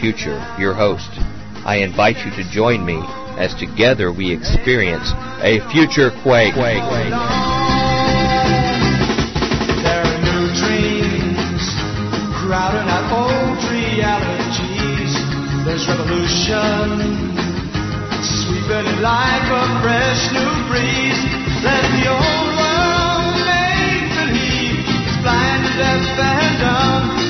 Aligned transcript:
Future, 0.00 0.40
your 0.58 0.72
host. 0.72 1.10
I 1.68 1.84
invite 1.84 2.16
you 2.24 2.32
to 2.40 2.50
join 2.50 2.86
me 2.86 2.96
as 3.36 3.52
together 3.54 4.10
we 4.10 4.32
experience 4.32 5.12
a 5.44 5.60
future 5.68 6.08
quake. 6.24 6.56
There 6.56 6.80
are 10.00 10.18
new 10.24 10.48
dreams 10.56 11.64
crowding 12.40 12.88
out 12.88 13.12
old 13.12 13.60
realities. 13.68 15.12
There's 15.68 15.84
revolution 15.84 17.36
sweeping 18.24 18.88
in 18.88 19.04
like 19.04 19.46
a 19.52 19.64
fresh 19.84 20.32
new 20.32 20.48
breeze. 20.72 21.20
Let 21.60 21.84
the 21.92 22.08
old 22.08 22.48
world 22.56 23.36
make 23.44 24.08
believe 24.16 24.80
it's 24.80 25.20
blind 25.20 25.60
and 25.60 25.76
deaf 25.76 26.40
and 26.40 26.56
dumb. 26.56 27.29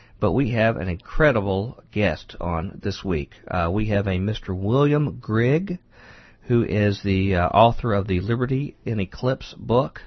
But 0.21 0.31
we 0.33 0.51
have 0.51 0.77
an 0.77 0.87
incredible 0.87 1.83
guest 1.91 2.35
on 2.39 2.79
this 2.83 3.03
week. 3.03 3.31
Uh, 3.47 3.71
we 3.73 3.87
have 3.87 4.05
a 4.05 4.19
Mr. 4.19 4.55
William 4.55 5.17
Grigg, 5.19 5.79
who 6.43 6.63
is 6.63 7.01
the 7.01 7.33
uh, 7.35 7.47
author 7.47 7.93
of 7.93 8.07
the 8.07 8.19
Liberty 8.19 8.75
in 8.85 8.99
Eclipse 8.99 9.55
book 9.57 10.03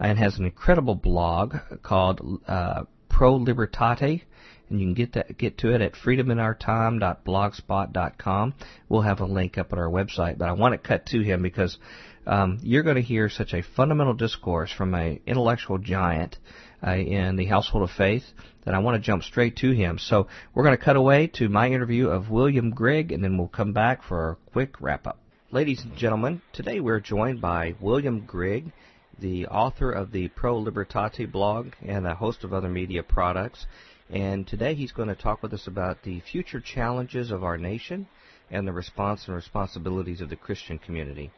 and 0.00 0.18
has 0.18 0.36
an 0.36 0.46
incredible 0.46 0.96
blog 0.96 1.54
called 1.84 2.40
uh, 2.48 2.82
Pro 3.08 3.38
Libertate, 3.38 4.22
and 4.68 4.80
you 4.80 4.86
can 4.86 4.94
get 4.94 5.12
to, 5.12 5.24
get 5.38 5.58
to 5.58 5.72
it 5.72 5.80
at 5.80 5.92
freedominourtime.blogspot.com. 5.92 8.54
We'll 8.88 9.02
have 9.02 9.20
a 9.20 9.26
link 9.26 9.58
up 9.58 9.72
at 9.72 9.78
our 9.78 9.88
website, 9.88 10.38
but 10.38 10.48
I 10.48 10.52
want 10.54 10.72
to 10.72 10.78
cut 10.78 11.06
to 11.06 11.20
him 11.20 11.40
because 11.40 11.78
um, 12.26 12.58
you're 12.62 12.82
going 12.82 12.96
to 12.96 13.02
hear 13.02 13.28
such 13.28 13.54
a 13.54 13.62
fundamental 13.62 14.14
discourse 14.14 14.72
from 14.72 14.92
an 14.94 15.20
intellectual 15.24 15.78
giant 15.78 16.38
uh, 16.86 16.90
in 16.92 17.36
the 17.36 17.46
household 17.46 17.84
of 17.84 17.90
faith 17.90 18.24
then 18.64 18.74
I 18.74 18.78
want 18.78 18.94
to 18.94 19.04
jump 19.04 19.24
straight 19.24 19.56
to 19.56 19.72
him. 19.72 19.98
So 19.98 20.28
we're 20.54 20.62
going 20.64 20.76
to 20.76 20.84
cut 20.84 20.96
away 20.96 21.26
to 21.38 21.48
my 21.48 21.68
interview 21.68 22.08
of 22.08 22.30
William 22.30 22.70
Grigg, 22.70 23.10
and 23.12 23.22
then 23.22 23.36
we'll 23.36 23.48
come 23.48 23.72
back 23.72 24.02
for 24.02 24.30
a 24.30 24.50
quick 24.52 24.80
wrap 24.80 25.06
up. 25.06 25.18
Ladies 25.50 25.82
and 25.82 25.96
gentlemen, 25.96 26.40
today 26.52 26.80
we're 26.80 27.00
joined 27.00 27.40
by 27.40 27.74
William 27.80 28.20
Grigg, 28.20 28.72
the 29.18 29.46
author 29.48 29.90
of 29.90 30.12
the 30.12 30.28
Pro 30.28 30.62
Libertate 30.62 31.30
blog 31.30 31.72
and 31.82 32.06
a 32.06 32.14
host 32.14 32.44
of 32.44 32.54
other 32.54 32.68
media 32.68 33.02
products. 33.02 33.66
And 34.08 34.46
today 34.46 34.74
he's 34.74 34.92
going 34.92 35.08
to 35.08 35.14
talk 35.14 35.42
with 35.42 35.52
us 35.52 35.66
about 35.66 36.02
the 36.02 36.20
future 36.20 36.60
challenges 36.60 37.30
of 37.30 37.44
our 37.44 37.58
nation 37.58 38.06
and 38.50 38.66
the 38.66 38.72
response 38.72 39.26
and 39.26 39.34
responsibilities 39.34 40.20
of 40.20 40.30
the 40.30 40.36
Christian 40.36 40.78
community. 40.78 41.30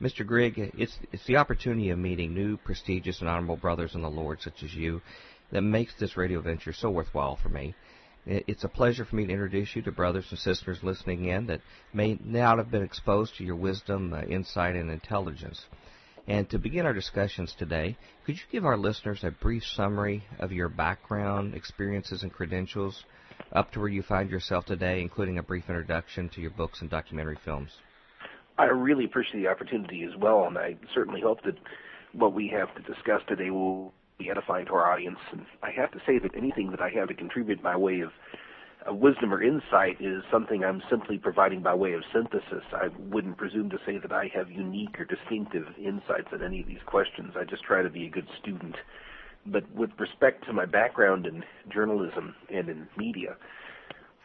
Mr. 0.00 0.26
Grigg, 0.26 0.58
it's, 0.76 0.98
it's 1.10 1.24
the 1.24 1.38
opportunity 1.38 1.88
of 1.88 1.98
meeting 1.98 2.34
new, 2.34 2.58
prestigious, 2.58 3.20
and 3.20 3.30
honorable 3.30 3.56
brothers 3.56 3.94
in 3.94 4.02
the 4.02 4.10
Lord 4.10 4.42
such 4.42 4.62
as 4.62 4.74
you 4.74 5.00
that 5.52 5.62
makes 5.62 5.94
this 5.94 6.18
radio 6.18 6.42
venture 6.42 6.74
so 6.74 6.90
worthwhile 6.90 7.36
for 7.36 7.48
me. 7.48 7.74
It's 8.26 8.64
a 8.64 8.68
pleasure 8.68 9.06
for 9.06 9.16
me 9.16 9.24
to 9.24 9.32
introduce 9.32 9.74
you 9.74 9.82
to 9.82 9.92
brothers 9.92 10.26
and 10.30 10.38
sisters 10.38 10.82
listening 10.82 11.26
in 11.26 11.46
that 11.46 11.62
may 11.94 12.18
not 12.22 12.58
have 12.58 12.70
been 12.70 12.82
exposed 12.82 13.36
to 13.36 13.44
your 13.44 13.56
wisdom, 13.56 14.12
uh, 14.12 14.22
insight, 14.22 14.74
and 14.74 14.90
intelligence. 14.90 15.64
And 16.26 16.50
to 16.50 16.58
begin 16.58 16.84
our 16.84 16.92
discussions 16.92 17.54
today, 17.56 17.96
could 18.26 18.34
you 18.34 18.42
give 18.50 18.66
our 18.66 18.76
listeners 18.76 19.22
a 19.22 19.30
brief 19.30 19.64
summary 19.64 20.24
of 20.40 20.52
your 20.52 20.68
background, 20.68 21.54
experiences, 21.54 22.22
and 22.24 22.32
credentials 22.32 23.04
up 23.52 23.70
to 23.72 23.80
where 23.80 23.88
you 23.88 24.02
find 24.02 24.28
yourself 24.28 24.66
today, 24.66 25.00
including 25.00 25.38
a 25.38 25.42
brief 25.42 25.70
introduction 25.70 26.28
to 26.30 26.40
your 26.40 26.50
books 26.50 26.80
and 26.80 26.90
documentary 26.90 27.38
films? 27.44 27.70
I 28.58 28.64
really 28.64 29.04
appreciate 29.04 29.42
the 29.42 29.48
opportunity 29.48 30.04
as 30.04 30.16
well, 30.18 30.44
and 30.44 30.56
I 30.56 30.76
certainly 30.94 31.20
hope 31.20 31.42
that 31.44 31.56
what 32.12 32.32
we 32.32 32.48
have 32.48 32.74
to 32.74 32.82
discuss 32.82 33.20
today 33.28 33.50
will 33.50 33.92
be 34.18 34.30
edifying 34.30 34.66
to 34.66 34.72
our 34.72 34.90
audience. 34.90 35.18
And 35.30 35.44
I 35.62 35.70
have 35.72 35.90
to 35.92 35.98
say 36.06 36.18
that 36.18 36.34
anything 36.34 36.70
that 36.70 36.80
I 36.80 36.88
have 36.90 37.08
to 37.08 37.14
contribute 37.14 37.62
by 37.62 37.76
way 37.76 38.00
of 38.00 38.10
wisdom 38.88 39.34
or 39.34 39.42
insight 39.42 40.00
is 40.00 40.22
something 40.30 40.64
I'm 40.64 40.82
simply 40.88 41.18
providing 41.18 41.60
by 41.60 41.74
way 41.74 41.92
of 41.92 42.02
synthesis. 42.14 42.64
I 42.72 42.88
wouldn't 43.10 43.36
presume 43.36 43.68
to 43.70 43.78
say 43.84 43.98
that 43.98 44.12
I 44.12 44.30
have 44.34 44.50
unique 44.50 44.98
or 44.98 45.04
distinctive 45.04 45.66
insights 45.76 46.28
on 46.32 46.42
any 46.42 46.60
of 46.60 46.66
these 46.66 46.82
questions. 46.86 47.34
I 47.36 47.44
just 47.44 47.64
try 47.64 47.82
to 47.82 47.90
be 47.90 48.06
a 48.06 48.10
good 48.10 48.28
student. 48.40 48.76
But 49.44 49.70
with 49.74 49.90
respect 49.98 50.44
to 50.46 50.52
my 50.52 50.66
background 50.66 51.26
in 51.26 51.44
journalism 51.72 52.34
and 52.52 52.68
in 52.68 52.88
media, 52.96 53.36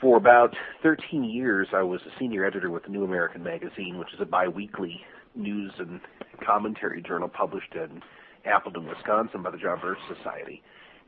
for 0.01 0.17
about 0.17 0.56
13 0.81 1.23
years, 1.23 1.67
I 1.73 1.84
was 1.84 2.01
a 2.01 2.19
senior 2.19 2.44
editor 2.44 2.72
with 2.72 2.84
the 2.84 2.89
New 2.89 3.03
American 3.03 3.44
Magazine, 3.44 4.00
which 4.00 4.12
is 4.13 4.19
a 4.19 4.25
biweekly 4.25 5.00
news 5.35 5.72
and 5.78 6.01
commentary 6.44 7.03
journal 7.03 7.29
published 7.29 7.75
in 7.75 8.01
Appleton, 8.44 8.88
Wisconsin 8.88 9.44
by 9.44 9.51
the 9.51 9.57
John 9.57 9.79
Birch 9.79 10.00
Society. 10.17 10.63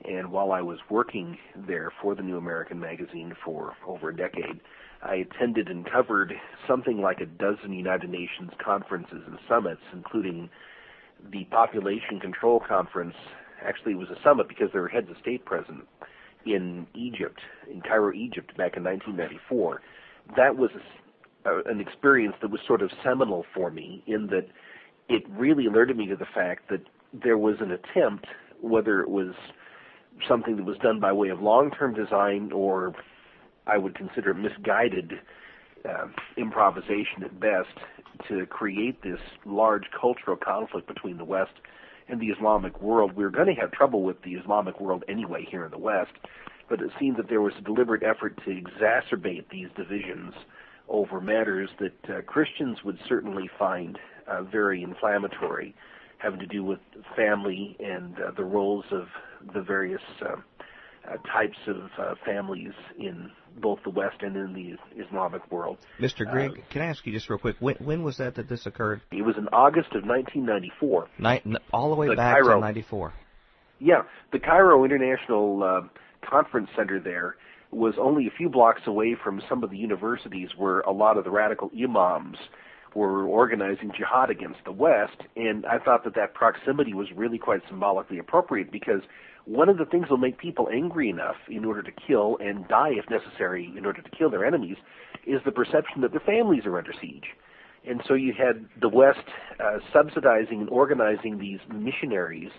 And 0.05 0.31
while 0.31 0.51
I 0.51 0.61
was 0.61 0.77
working 0.89 1.37
there 1.67 1.91
for 2.01 2.13
the 2.13 2.21
New 2.21 2.37
American 2.37 2.79
Magazine 2.79 3.33
for 3.43 3.73
over 3.87 4.09
a 4.09 4.15
decade, 4.15 4.61
I 5.01 5.15
attended 5.15 5.69
and 5.69 5.89
covered 5.89 6.33
something 6.67 7.01
like 7.01 7.19
a 7.19 7.25
dozen 7.25 7.73
United 7.73 8.11
Nations 8.11 8.51
conferences 8.63 9.23
and 9.25 9.39
summits, 9.49 9.81
including 9.91 10.49
the 11.31 11.45
Population 11.45 12.19
Control 12.19 12.61
Conference. 12.65 13.15
Actually, 13.65 13.93
it 13.93 13.97
was 13.97 14.09
a 14.09 14.21
summit 14.23 14.47
because 14.47 14.69
there 14.71 14.81
were 14.81 14.87
heads 14.87 15.09
of 15.09 15.17
state 15.21 15.45
present 15.45 15.87
in 16.45 16.87
Egypt, 16.93 17.39
in 17.71 17.81
Cairo, 17.81 18.13
Egypt, 18.13 18.55
back 18.57 18.77
in 18.77 18.83
1994. 18.83 19.81
That 20.35 20.57
was 20.57 20.71
a, 21.45 21.69
an 21.69 21.79
experience 21.79 22.35
that 22.41 22.51
was 22.51 22.61
sort 22.67 22.81
of 22.81 22.91
seminal 23.03 23.45
for 23.53 23.71
me 23.71 24.03
in 24.07 24.27
that 24.27 24.47
it 25.09 25.23
really 25.29 25.65
alerted 25.65 25.97
me 25.97 26.07
to 26.07 26.15
the 26.15 26.27
fact 26.33 26.69
that 26.69 26.81
there 27.13 27.37
was 27.37 27.55
an 27.59 27.71
attempt, 27.71 28.25
whether 28.61 29.01
it 29.01 29.09
was 29.09 29.33
something 30.27 30.55
that 30.57 30.65
was 30.65 30.77
done 30.77 30.99
by 30.99 31.11
way 31.11 31.29
of 31.29 31.41
long-term 31.41 31.93
design 31.93 32.51
or 32.51 32.93
I 33.67 33.77
would 33.77 33.95
consider 33.95 34.33
misguided 34.33 35.13
uh, 35.87 36.07
improvisation 36.37 37.23
at 37.23 37.39
best, 37.39 37.77
to 38.29 38.45
create 38.45 39.01
this 39.01 39.19
large 39.45 39.83
cultural 39.99 40.37
conflict 40.37 40.87
between 40.87 41.17
the 41.17 41.25
West 41.25 41.53
and 42.13 42.21
the 42.21 42.27
Islamic 42.27 42.79
world. 42.81 43.13
We 43.15 43.23
were 43.23 43.31
going 43.31 43.53
to 43.53 43.59
have 43.59 43.71
trouble 43.71 44.03
with 44.03 44.21
the 44.21 44.35
Islamic 44.35 44.79
world 44.79 45.03
anyway 45.09 45.45
here 45.49 45.65
in 45.65 45.71
the 45.71 45.79
West, 45.79 46.11
but 46.69 46.79
it 46.79 46.91
seemed 46.99 47.17
that 47.17 47.27
there 47.27 47.41
was 47.41 47.53
a 47.57 47.61
deliberate 47.61 48.03
effort 48.03 48.39
to 48.45 48.51
exacerbate 48.51 49.49
these 49.49 49.67
divisions 49.75 50.33
over 50.87 51.19
matters 51.19 51.69
that 51.79 52.09
uh, 52.09 52.21
Christians 52.21 52.83
would 52.85 52.99
certainly 53.09 53.49
find 53.57 53.97
uh, 54.27 54.43
very 54.43 54.83
inflammatory, 54.83 55.73
having 56.19 56.39
to 56.39 56.45
do 56.45 56.63
with 56.63 56.79
family 57.15 57.75
and 57.79 58.15
uh, 58.19 58.31
the 58.37 58.45
roles 58.45 58.85
of 58.91 59.07
the 59.53 59.61
various 59.61 60.01
uh, 60.21 60.35
types 61.31 61.57
of 61.67 61.89
uh, 61.99 62.15
families 62.25 62.73
in 62.97 63.29
both 63.61 63.79
the 63.83 63.89
West 63.89 64.17
and 64.21 64.35
in 64.35 64.53
the 64.53 65.01
Islamic 65.03 65.49
world. 65.51 65.77
Mr. 65.99 66.29
Grigg, 66.29 66.63
can 66.69 66.81
I 66.81 66.85
ask 66.85 67.05
you 67.05 67.13
just 67.13 67.29
real 67.29 67.39
quick, 67.39 67.55
when, 67.59 67.75
when 67.75 68.03
was 68.03 68.17
that 68.17 68.35
that 68.35 68.49
this 68.49 68.65
occurred? 68.65 69.01
It 69.11 69.23
was 69.23 69.35
in 69.37 69.47
August 69.49 69.89
of 69.93 70.05
1994. 70.05 71.09
Ni- 71.19 71.57
all 71.71 71.89
the 71.89 71.95
way 71.95 72.07
The 72.07 72.15
back 72.15 72.41
Cairo. 72.41 72.55
to 72.55 72.61
94. 72.61 73.13
Yeah, 73.79 74.03
the 74.31 74.39
Cairo 74.39 74.83
International 74.85 75.63
uh, 75.63 76.27
conference 76.27 76.69
center 76.75 76.99
there 76.99 77.35
was 77.71 77.95
only 77.99 78.27
a 78.27 78.31
few 78.31 78.49
blocks 78.49 78.81
away 78.85 79.15
from 79.21 79.41
some 79.49 79.63
of 79.63 79.69
the 79.71 79.77
universities 79.77 80.49
where 80.57 80.81
a 80.81 80.91
lot 80.91 81.17
of 81.17 81.23
the 81.23 81.31
radical 81.31 81.69
imams 81.81 82.37
were 82.95 83.23
organizing 83.25 83.91
jihad 83.97 84.29
against 84.29 84.59
the 84.65 84.71
West, 84.71 85.17
and 85.35 85.65
I 85.65 85.79
thought 85.79 86.03
that 86.03 86.13
that 86.15 86.35
proximity 86.35 86.93
was 86.93 87.07
really 87.15 87.39
quite 87.39 87.61
symbolically 87.67 88.19
appropriate 88.19 88.71
because 88.71 89.01
one 89.45 89.69
of 89.69 89.77
the 89.77 89.85
things 89.85 90.09
will 90.09 90.17
make 90.17 90.37
people 90.37 90.69
angry 90.71 91.09
enough 91.09 91.35
in 91.49 91.65
order 91.65 91.81
to 91.81 91.91
kill 91.91 92.37
and 92.39 92.67
die 92.67 92.91
if 92.91 93.09
necessary 93.09 93.73
in 93.77 93.85
order 93.85 94.01
to 94.01 94.09
kill 94.09 94.29
their 94.29 94.45
enemies 94.45 94.77
is 95.25 95.41
the 95.45 95.51
perception 95.51 96.01
that 96.01 96.11
their 96.11 96.21
families 96.21 96.65
are 96.65 96.77
under 96.77 96.93
siege. 97.01 97.27
And 97.85 98.01
so 98.07 98.13
you 98.13 98.33
had 98.33 98.65
the 98.79 98.87
West 98.87 99.25
uh, 99.59 99.79
subsidizing 99.91 100.61
and 100.61 100.69
organizing 100.69 101.37
these 101.37 101.59
missionaries 101.73 102.51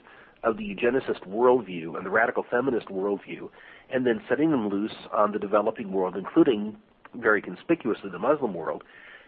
of 0.42 0.58
the 0.58 0.64
eugenicist 0.64 1.26
worldview 1.26 1.96
and 1.96 2.04
the 2.04 2.10
radical 2.10 2.44
feminist 2.50 2.88
worldview, 2.88 3.48
and 3.90 4.06
then 4.06 4.20
setting 4.28 4.50
them 4.50 4.68
loose 4.68 4.94
on 5.12 5.32
the 5.32 5.38
developing 5.38 5.90
world, 5.90 6.16
including 6.16 6.76
very 7.14 7.40
conspicuously 7.40 8.10
the 8.10 8.18
Muslim 8.18 8.52
world. 8.52 8.82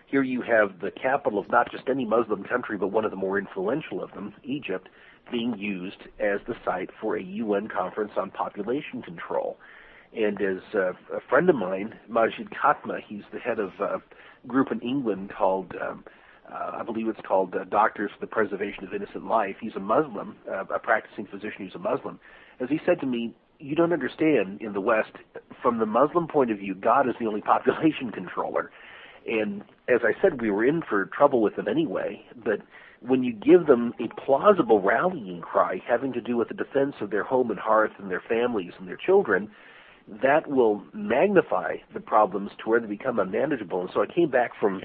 Here 0.07 0.23
you 0.23 0.43
have 0.43 0.81
the 0.81 0.91
capital 0.91 1.39
of 1.39 1.51
not 1.51 1.71
just 1.71 1.89
any 1.89 2.05
Muslim 2.05 2.45
country, 2.45 2.77
but 2.77 2.89
one 2.89 3.07
of 3.07 3.11
the 3.11 3.17
more 3.17 3.39
influential 3.39 4.03
of 4.03 4.13
them, 4.13 4.35
Egypt, 4.45 4.89
being 5.31 5.57
used 5.59 6.01
as 6.21 6.41
the 6.47 6.55
site 6.65 6.91
for 7.01 7.17
a 7.17 7.23
UN 7.23 7.69
conference 7.69 8.13
on 8.17 8.31
population 8.31 9.03
control. 9.03 9.57
And 10.17 10.41
as 10.41 10.63
uh, 10.75 10.93
a 11.15 11.21
friend 11.29 11.51
of 11.51 11.57
mine, 11.57 11.95
Majid 12.09 12.49
Katme, 12.51 13.01
he's 13.07 13.25
the 13.33 13.39
head 13.39 13.59
of 13.59 13.71
a 13.81 14.01
group 14.47 14.71
in 14.71 14.81
England 14.81 15.33
called, 15.37 15.75
um, 15.81 16.05
uh, 16.51 16.77
I 16.79 16.83
believe 16.85 17.09
it's 17.09 17.21
called 17.27 17.55
uh, 17.55 17.65
Doctors 17.65 18.11
for 18.15 18.21
the 18.21 18.31
Preservation 18.31 18.85
of 18.85 18.95
Innocent 18.95 19.27
Life. 19.27 19.57
He's 19.61 19.75
a 19.77 19.81
Muslim, 19.81 20.37
uh, 20.49 20.65
a 20.75 20.79
practicing 20.79 21.27
physician 21.27 21.67
who's 21.67 21.75
a 21.75 21.79
Muslim. 21.79 22.21
As 22.61 22.69
he 22.69 22.79
said 22.87 23.01
to 23.01 23.07
me, 23.07 23.35
you 23.59 23.75
don't 23.75 23.93
understand 23.93 24.61
in 24.61 24.73
the 24.73 24.81
West, 24.81 25.13
from 25.63 25.79
the 25.79 25.87
Muslim 25.87 26.29
point 26.29 26.51
of 26.51 26.59
view, 26.59 26.75
God 26.75 27.09
is 27.09 27.15
the 27.19 27.27
only 27.27 27.41
population 27.43 28.11
controller. 28.13 28.71
And 29.27 29.63
as 29.89 30.01
I 30.03 30.13
said, 30.23 30.41
we 30.41 30.51
were 30.51 30.65
in 30.65 30.83
for 30.89 31.07
trouble 31.07 31.43
with 31.43 31.57
them 31.57 31.67
anyway, 31.69 32.25
but 32.45 32.61
when 33.01 33.23
you 33.23 33.33
give 33.33 33.67
them 33.67 33.93
a 34.01 34.09
plausible 34.21 34.81
rallying 34.81 35.41
cry 35.41 35.81
having 35.87 36.13
to 36.13 36.21
do 36.21 36.37
with 36.37 36.49
the 36.49 36.55
defense 36.55 36.95
of 37.01 37.11
their 37.11 37.25
home 37.25 37.51
and 37.51 37.61
hearth 37.61 37.93
and 37.99 38.11
their 38.11 38.23
families 38.29 38.73
and 38.79 38.89
their 38.89 38.97
children, 38.97 39.51
that 40.23 40.49
will 40.49 40.83
magnify 40.93 41.77
the 41.93 42.01
problems 42.01 42.51
to 42.59 42.71
where 42.71 42.81
they 42.81 42.87
become 42.87 43.19
unmanageable. 43.19 43.81
And 43.81 43.91
so 43.93 44.03
I 44.03 44.07
came 44.07 44.31
back 44.31 44.53
from 44.59 44.83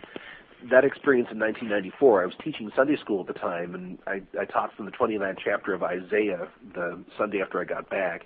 that 0.69 0.84
experience 0.84 1.30
in 1.31 1.40
1994. 1.40 2.24
I 2.24 2.25
was 2.25 2.36
teaching 2.44 2.69
Sunday 2.75 2.98
school 2.98 3.22
at 3.22 3.28
the 3.28 3.40
time, 3.40 3.75
and 3.75 3.98
I, 4.08 4.22
I 4.40 4.46
taught 4.46 4.75
from 4.75 4.86
the 4.86 4.92
29th 4.92 5.38
chapter 5.44 5.74
of 5.74 5.84
Isaiah 5.84 6.48
the 6.74 7.04
Sunday 7.18 7.42
after 7.42 7.60
I 7.60 7.66
got 7.66 7.90
back. 7.90 8.24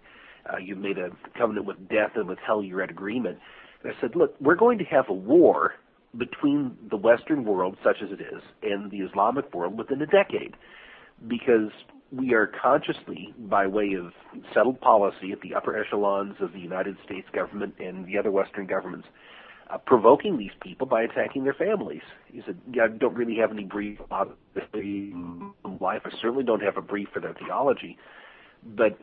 Uh, 0.51 0.57
you 0.57 0.75
made 0.75 0.97
a 0.97 1.09
covenant 1.37 1.65
with 1.65 1.77
death 1.89 2.11
and 2.15 2.27
with 2.27 2.39
hell, 2.45 2.63
you're 2.63 2.81
at 2.81 2.89
agreement. 2.89 3.39
And 3.83 3.93
I 3.93 4.01
said, 4.01 4.15
look, 4.15 4.35
we're 4.39 4.55
going 4.55 4.77
to 4.79 4.85
have 4.85 5.09
a 5.09 5.13
war 5.13 5.73
between 6.17 6.77
the 6.89 6.97
Western 6.97 7.45
world, 7.45 7.77
such 7.83 7.97
as 8.01 8.09
it 8.11 8.21
is, 8.21 8.41
and 8.63 8.91
the 8.91 8.97
Islamic 8.97 9.53
world 9.53 9.77
within 9.77 10.01
a 10.01 10.05
decade, 10.05 10.55
because 11.27 11.71
we 12.11 12.33
are 12.33 12.47
consciously, 12.61 13.33
by 13.37 13.67
way 13.67 13.93
of 13.93 14.13
settled 14.53 14.79
policy 14.79 15.31
at 15.31 15.41
the 15.41 15.53
upper 15.53 15.77
echelons 15.77 16.35
of 16.39 16.53
the 16.53 16.59
United 16.59 16.97
States 17.03 17.27
government 17.33 17.75
and 17.79 18.05
the 18.05 18.17
other 18.17 18.31
Western 18.31 18.65
governments, 18.67 19.07
uh, 19.69 19.77
provoking 19.79 20.37
these 20.37 20.51
people 20.61 20.85
by 20.85 21.01
attacking 21.01 21.43
their 21.43 21.53
families. 21.53 22.03
He 22.27 22.41
said, 22.45 22.57
yeah, 22.71 22.83
I 22.83 22.87
don't 22.89 23.15
really 23.15 23.37
have 23.37 23.51
any 23.51 23.63
brief 23.63 23.99
about 23.99 24.37
life. 25.81 26.01
I 26.05 26.11
certainly 26.21 26.43
don't 26.43 26.61
have 26.61 26.77
a 26.77 26.81
brief 26.81 27.09
for 27.13 27.19
their 27.19 27.33
theology. 27.33 27.97
But 28.63 28.97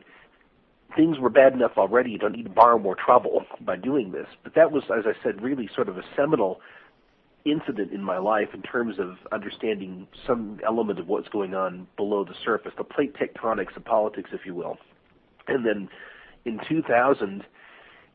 things 0.95 1.19
were 1.19 1.29
bad 1.29 1.53
enough 1.53 1.73
already. 1.77 2.11
You 2.11 2.17
don't 2.17 2.33
need 2.33 2.43
to 2.45 2.49
borrow 2.49 2.79
more 2.79 2.95
trouble 2.95 3.45
by 3.61 3.75
doing 3.75 4.11
this. 4.11 4.27
But 4.43 4.55
that 4.55 4.71
was, 4.71 4.83
as 4.85 5.05
I 5.05 5.13
said, 5.23 5.41
really 5.41 5.69
sort 5.75 5.89
of 5.89 5.97
a 5.97 6.03
seminal 6.15 6.61
incident 7.45 7.91
in 7.91 8.01
my 8.01 8.17
life 8.17 8.49
in 8.53 8.61
terms 8.61 8.95
of 8.99 9.17
understanding 9.31 10.07
some 10.25 10.59
element 10.65 10.99
of 10.99 11.07
what's 11.07 11.27
going 11.29 11.53
on 11.53 11.87
below 11.97 12.23
the 12.23 12.35
surface, 12.45 12.71
the 12.77 12.83
plate 12.83 13.13
tectonics 13.15 13.75
of 13.75 13.83
politics, 13.83 14.29
if 14.33 14.41
you 14.45 14.55
will. 14.55 14.77
And 15.47 15.65
then 15.65 15.89
in 16.45 16.59
2000, 16.69 17.43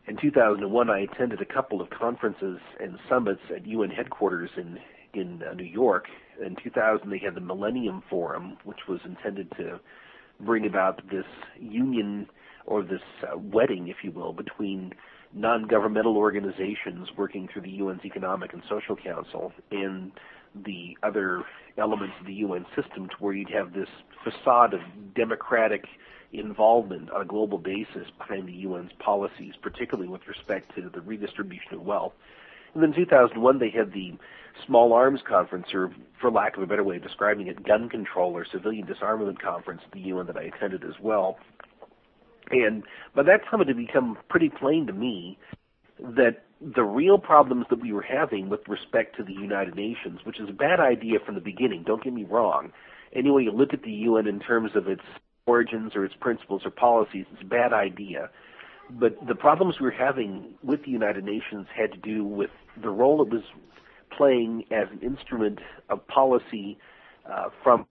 in 0.06 0.16
2001, 0.16 0.90
I 0.90 1.00
attended 1.00 1.42
a 1.42 1.44
couple 1.44 1.82
of 1.82 1.90
conferences 1.90 2.58
and 2.80 2.98
summits 3.08 3.42
at 3.54 3.66
UN 3.66 3.90
headquarters 3.90 4.50
in 4.56 4.78
in 5.14 5.42
uh, 5.42 5.54
New 5.54 5.64
York. 5.64 6.06
In 6.44 6.56
2000, 6.62 7.10
they 7.10 7.18
had 7.18 7.34
the 7.34 7.40
Millennium 7.40 8.02
Forum, 8.10 8.58
which 8.64 8.80
was 8.88 9.00
intended 9.04 9.50
to 9.56 9.80
bring 10.40 10.66
about 10.66 11.00
this 11.10 11.24
union 11.58 12.28
or 12.66 12.82
this 12.82 13.00
uh, 13.22 13.36
wedding, 13.36 13.88
if 13.88 13.96
you 14.02 14.12
will, 14.12 14.32
between 14.32 14.92
non-governmental 15.34 16.16
organizations 16.16 17.08
working 17.16 17.48
through 17.52 17.62
the 17.62 17.80
UN's 17.80 18.04
Economic 18.04 18.52
and 18.52 18.62
Social 18.68 18.96
Council 18.96 19.52
and 19.70 20.12
the 20.64 20.96
other 21.02 21.42
elements 21.76 22.14
of 22.20 22.26
the 22.26 22.34
UN 22.34 22.64
system 22.74 23.08
to 23.08 23.14
where 23.18 23.34
you'd 23.34 23.50
have 23.50 23.72
this 23.72 23.88
facade 24.24 24.74
of 24.74 24.80
democratic 25.14 25.84
involvement 26.32 27.10
on 27.10 27.22
a 27.22 27.24
global 27.24 27.58
basis 27.58 28.06
behind 28.18 28.48
the 28.48 28.64
UN's 28.64 28.90
policies, 28.98 29.54
particularly 29.62 30.08
with 30.08 30.26
respect 30.26 30.74
to 30.74 30.90
the 30.92 31.00
redistribution 31.00 31.74
of 31.74 31.82
wealth. 31.82 32.12
And 32.74 32.82
then 32.82 32.90
in 32.90 32.96
2001, 32.96 33.58
they 33.58 33.70
had 33.70 33.92
the 33.92 34.14
Small 34.66 34.92
Arms 34.92 35.20
Conference, 35.26 35.66
or 35.72 35.92
for 36.20 36.30
lack 36.30 36.56
of 36.56 36.62
a 36.62 36.66
better 36.66 36.84
way 36.84 36.96
of 36.96 37.02
describing 37.02 37.46
it, 37.46 37.64
Gun 37.64 37.88
Control 37.88 38.36
or 38.36 38.44
Civilian 38.50 38.86
Disarmament 38.86 39.40
Conference 39.40 39.80
the 39.92 40.00
UN 40.00 40.26
that 40.26 40.36
I 40.36 40.42
attended 40.42 40.84
as 40.84 40.94
well. 41.00 41.38
And 42.50 42.82
by 43.14 43.22
that 43.24 43.40
time, 43.50 43.60
it 43.60 43.68
had 43.68 43.76
become 43.76 44.18
pretty 44.28 44.48
plain 44.48 44.86
to 44.86 44.92
me 44.92 45.38
that 46.00 46.44
the 46.60 46.82
real 46.82 47.18
problems 47.18 47.66
that 47.70 47.80
we 47.80 47.92
were 47.92 48.02
having 48.02 48.48
with 48.48 48.66
respect 48.68 49.16
to 49.16 49.22
the 49.22 49.32
United 49.32 49.76
Nations, 49.76 50.20
which 50.24 50.40
is 50.40 50.48
a 50.48 50.52
bad 50.52 50.80
idea 50.80 51.18
from 51.24 51.34
the 51.34 51.40
beginning, 51.40 51.84
don't 51.86 52.02
get 52.02 52.12
me 52.12 52.24
wrong. 52.24 52.72
Anyway, 53.14 53.44
you 53.44 53.52
look 53.52 53.72
at 53.72 53.82
the 53.82 53.90
UN 53.90 54.26
in 54.26 54.40
terms 54.40 54.72
of 54.74 54.88
its 54.88 55.02
origins 55.46 55.94
or 55.94 56.04
its 56.04 56.14
principles 56.20 56.62
or 56.64 56.70
policies, 56.70 57.26
it's 57.32 57.42
a 57.42 57.46
bad 57.46 57.72
idea. 57.72 58.30
But 58.90 59.26
the 59.26 59.34
problems 59.34 59.76
we 59.80 59.86
were 59.86 59.90
having 59.90 60.54
with 60.62 60.84
the 60.84 60.90
United 60.90 61.24
Nations 61.24 61.66
had 61.74 61.92
to 61.92 61.98
do 61.98 62.24
with 62.24 62.50
the 62.80 62.90
role 62.90 63.22
it 63.22 63.28
was 63.28 63.42
playing 64.16 64.64
as 64.70 64.88
an 64.90 65.00
instrument 65.00 65.60
of 65.88 66.06
policy 66.08 66.78
uh, 67.30 67.50
from 67.62 67.86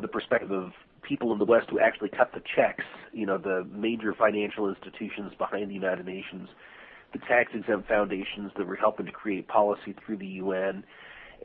the 0.00 0.08
perspective 0.08 0.50
of 0.50 0.72
people 1.08 1.32
in 1.32 1.38
the 1.38 1.44
West 1.44 1.68
who 1.70 1.80
actually 1.80 2.10
cut 2.10 2.30
the 2.34 2.42
checks, 2.54 2.84
you 3.12 3.26
know, 3.26 3.38
the 3.38 3.66
major 3.72 4.12
financial 4.12 4.68
institutions 4.68 5.32
behind 5.38 5.70
the 5.70 5.74
United 5.74 6.04
Nations, 6.04 6.48
the 7.12 7.18
tax 7.20 7.50
exempt 7.54 7.88
foundations 7.88 8.52
that 8.56 8.66
were 8.66 8.76
helping 8.76 9.06
to 9.06 9.12
create 9.12 9.48
policy 9.48 9.94
through 10.04 10.18
the 10.18 10.26
UN, 10.26 10.84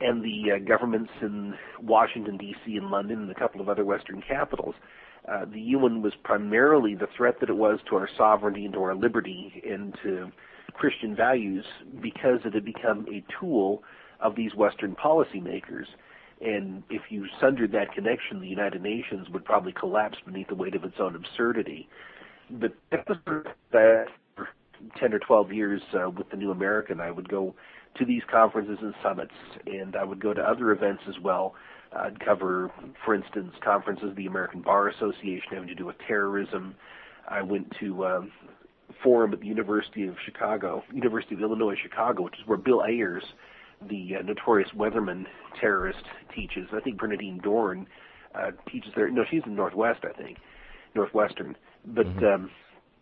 and 0.00 0.22
the 0.22 0.52
uh, 0.52 0.58
governments 0.58 1.10
in 1.22 1.54
Washington, 1.80 2.36
D.C., 2.36 2.76
and 2.76 2.90
London, 2.90 3.22
and 3.22 3.30
a 3.30 3.34
couple 3.34 3.60
of 3.60 3.68
other 3.68 3.84
Western 3.84 4.22
capitals. 4.26 4.74
Uh, 5.26 5.46
the 5.46 5.60
UN 5.60 6.02
was 6.02 6.12
primarily 6.22 6.94
the 6.94 7.08
threat 7.16 7.36
that 7.40 7.48
it 7.48 7.56
was 7.56 7.78
to 7.88 7.96
our 7.96 8.08
sovereignty 8.18 8.66
and 8.66 8.74
to 8.74 8.82
our 8.82 8.94
liberty 8.94 9.62
and 9.68 9.96
to 10.02 10.30
Christian 10.74 11.16
values 11.16 11.64
because 12.02 12.40
it 12.44 12.52
had 12.52 12.64
become 12.64 13.06
a 13.10 13.24
tool 13.40 13.82
of 14.20 14.34
these 14.34 14.54
Western 14.54 14.94
policymakers. 14.94 15.86
And 16.40 16.82
if 16.90 17.02
you 17.10 17.26
sundered 17.40 17.72
that 17.72 17.92
connection, 17.92 18.40
the 18.40 18.48
United 18.48 18.82
Nations 18.82 19.28
would 19.30 19.44
probably 19.44 19.72
collapse 19.72 20.18
beneath 20.24 20.48
the 20.48 20.54
weight 20.54 20.74
of 20.74 20.84
its 20.84 20.96
own 20.98 21.14
absurdity. 21.14 21.88
But 22.50 22.74
that 22.90 23.06
for 24.36 24.48
10 24.98 25.12
or 25.12 25.18
12 25.18 25.52
years 25.52 25.82
uh, 25.94 26.10
with 26.10 26.28
the 26.30 26.36
New 26.36 26.50
American. 26.50 27.00
I 27.00 27.10
would 27.10 27.28
go 27.28 27.54
to 27.96 28.04
these 28.04 28.22
conferences 28.30 28.78
and 28.80 28.94
summits, 29.02 29.34
and 29.66 29.96
I 29.96 30.04
would 30.04 30.20
go 30.20 30.34
to 30.34 30.40
other 30.40 30.72
events 30.72 31.02
as 31.08 31.14
well. 31.22 31.54
I'd 31.96 32.18
cover, 32.18 32.72
for 33.04 33.14
instance, 33.14 33.52
conferences 33.62 34.10
of 34.10 34.16
the 34.16 34.26
American 34.26 34.62
Bar 34.62 34.88
Association 34.88 35.48
having 35.52 35.68
to 35.68 35.74
do 35.74 35.86
with 35.86 35.96
terrorism. 36.06 36.74
I 37.28 37.42
went 37.42 37.72
to 37.80 38.04
um, 38.06 38.32
forum 39.02 39.32
at 39.32 39.40
the 39.40 39.46
University 39.46 40.06
of 40.06 40.16
Chicago, 40.24 40.82
University 40.92 41.36
of 41.36 41.40
Illinois 41.40 41.76
Chicago, 41.80 42.22
which 42.22 42.34
is 42.34 42.46
where 42.46 42.58
Bill 42.58 42.82
Ayers 42.82 43.22
the 43.88 44.16
uh, 44.18 44.22
notorious 44.22 44.70
Weatherman 44.76 45.26
terrorist 45.60 46.04
teaches. 46.34 46.68
I 46.72 46.80
think 46.80 46.98
Bernardine 46.98 47.40
Dohrn 47.40 47.86
uh, 48.34 48.50
teaches 48.70 48.92
there. 48.96 49.10
No, 49.10 49.24
she's 49.30 49.42
in 49.46 49.54
Northwest, 49.54 50.00
I 50.04 50.12
think, 50.20 50.38
Northwestern. 50.94 51.56
But 51.86 52.06
mm-hmm. 52.06 52.24
um, 52.24 52.50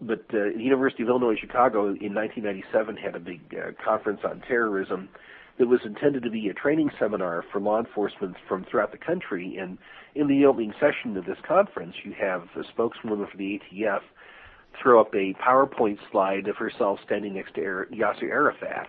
but 0.00 0.24
uh, 0.30 0.50
the 0.56 0.62
University 0.62 1.02
of 1.04 1.08
Illinois 1.08 1.36
Chicago 1.40 1.86
in 1.86 2.14
1997 2.14 2.96
had 2.96 3.14
a 3.14 3.20
big 3.20 3.40
uh, 3.54 3.70
conference 3.82 4.20
on 4.24 4.42
terrorism 4.48 5.08
that 5.58 5.68
was 5.68 5.80
intended 5.84 6.22
to 6.24 6.30
be 6.30 6.48
a 6.48 6.54
training 6.54 6.90
seminar 6.98 7.44
for 7.52 7.60
law 7.60 7.78
enforcement 7.78 8.34
from 8.48 8.64
throughout 8.64 8.90
the 8.90 8.98
country. 8.98 9.58
And 9.60 9.78
in 10.14 10.26
the 10.26 10.44
opening 10.44 10.72
session 10.80 11.16
of 11.16 11.24
this 11.24 11.38
conference, 11.46 11.94
you 12.04 12.14
have 12.20 12.42
a 12.56 12.64
spokeswoman 12.72 13.26
for 13.30 13.36
the 13.36 13.60
ATF 13.60 14.00
throw 14.82 15.00
up 15.00 15.14
a 15.14 15.34
PowerPoint 15.34 15.98
slide 16.10 16.48
of 16.48 16.56
herself 16.56 16.98
standing 17.04 17.34
next 17.34 17.54
to 17.54 17.60
Yasser 17.92 18.24
Arafat 18.24 18.88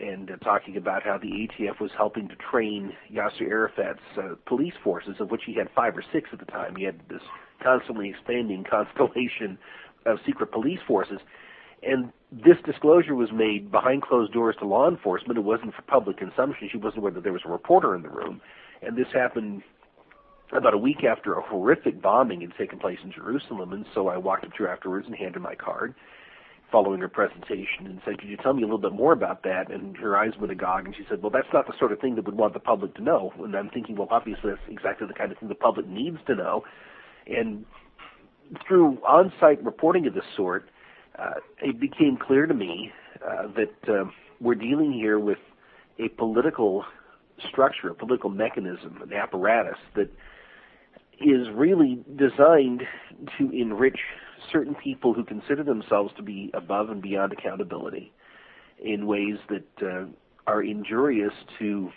and 0.00 0.30
uh, 0.30 0.36
talking 0.38 0.76
about 0.76 1.02
how 1.02 1.18
the 1.18 1.28
ATF 1.28 1.80
was 1.80 1.90
helping 1.96 2.28
to 2.28 2.34
train 2.36 2.92
Yasser 3.12 3.42
Arafat's 3.42 4.00
uh, 4.16 4.34
police 4.46 4.74
forces, 4.82 5.16
of 5.20 5.30
which 5.30 5.42
he 5.46 5.54
had 5.54 5.68
five 5.74 5.96
or 5.96 6.04
six 6.12 6.30
at 6.32 6.38
the 6.38 6.46
time. 6.46 6.76
He 6.76 6.84
had 6.84 7.00
this 7.08 7.22
constantly 7.62 8.10
expanding 8.10 8.64
constellation 8.70 9.58
of 10.06 10.18
secret 10.26 10.50
police 10.50 10.80
forces. 10.86 11.18
And 11.82 12.12
this 12.30 12.56
disclosure 12.64 13.14
was 13.14 13.30
made 13.32 13.70
behind 13.70 14.02
closed 14.02 14.32
doors 14.32 14.56
to 14.60 14.66
law 14.66 14.88
enforcement. 14.88 15.38
It 15.38 15.42
wasn't 15.42 15.74
for 15.74 15.82
public 15.82 16.16
consumption. 16.16 16.68
She 16.70 16.78
wasn't 16.78 16.98
aware 16.98 17.12
that 17.12 17.24
there 17.24 17.32
was 17.32 17.42
a 17.44 17.50
reporter 17.50 17.94
in 17.94 18.02
the 18.02 18.08
room. 18.08 18.40
And 18.82 18.96
this 18.96 19.08
happened 19.12 19.62
about 20.52 20.74
a 20.74 20.78
week 20.78 21.04
after 21.04 21.34
a 21.34 21.42
horrific 21.42 22.00
bombing 22.00 22.40
had 22.40 22.52
taken 22.56 22.78
place 22.78 22.98
in 23.02 23.10
Jerusalem. 23.10 23.72
And 23.72 23.84
so 23.94 24.08
I 24.08 24.16
walked 24.16 24.44
up 24.44 24.52
to 24.54 24.64
her 24.64 24.68
afterwards 24.68 25.06
and 25.06 25.16
handed 25.16 25.42
my 25.42 25.54
card 25.54 25.94
following 26.72 27.00
her 27.00 27.08
presentation 27.08 27.86
and 27.86 28.00
said, 28.04 28.18
Could 28.18 28.28
you 28.28 28.38
tell 28.38 28.54
me 28.54 28.62
a 28.62 28.66
little 28.66 28.80
bit 28.80 28.92
more 28.92 29.12
about 29.12 29.42
that? 29.44 29.70
And 29.70 29.96
her 29.98 30.16
eyes 30.16 30.32
went 30.40 30.50
agog 30.50 30.86
and 30.86 30.96
she 30.96 31.04
said, 31.08 31.22
Well, 31.22 31.30
that's 31.30 31.46
not 31.52 31.66
the 31.66 31.74
sort 31.78 31.92
of 31.92 32.00
thing 32.00 32.16
that 32.16 32.24
would 32.24 32.36
want 32.36 32.54
the 32.54 32.60
public 32.60 32.94
to 32.94 33.02
know. 33.02 33.32
And 33.38 33.54
I'm 33.54 33.68
thinking, 33.68 33.96
Well, 33.96 34.08
obviously 34.10 34.50
that's 34.50 34.62
exactly 34.68 35.06
the 35.06 35.14
kind 35.14 35.30
of 35.30 35.38
thing 35.38 35.48
the 35.48 35.54
public 35.54 35.86
needs 35.86 36.18
to 36.26 36.34
know. 36.34 36.64
And 37.26 37.66
through 38.66 38.98
on 39.06 39.32
site 39.38 39.62
reporting 39.62 40.06
of 40.06 40.14
this 40.14 40.24
sort, 40.36 40.68
uh, 41.18 41.34
it 41.60 41.78
became 41.78 42.16
clear 42.16 42.46
to 42.46 42.54
me 42.54 42.90
uh, 43.24 43.48
that 43.54 43.92
uh, 43.92 44.04
we're 44.40 44.54
dealing 44.54 44.92
here 44.92 45.18
with 45.18 45.38
a 45.98 46.08
political 46.08 46.84
structure, 47.48 47.90
a 47.90 47.94
political 47.94 48.30
mechanism, 48.30 49.00
an 49.02 49.12
apparatus 49.12 49.78
that 49.94 50.10
is 51.20 51.46
really 51.54 52.04
designed 52.16 52.82
to 53.38 53.50
enrich 53.50 53.98
certain 54.50 54.74
people 54.74 55.14
who 55.14 55.24
consider 55.24 55.62
themselves 55.62 56.12
to 56.16 56.22
be 56.22 56.50
above 56.54 56.90
and 56.90 57.02
beyond 57.02 57.32
accountability 57.32 58.12
in 58.82 59.06
ways 59.06 59.36
that 59.48 59.86
uh, 59.86 60.06
are 60.46 60.62
injurious 60.62 61.32
to 61.58 61.90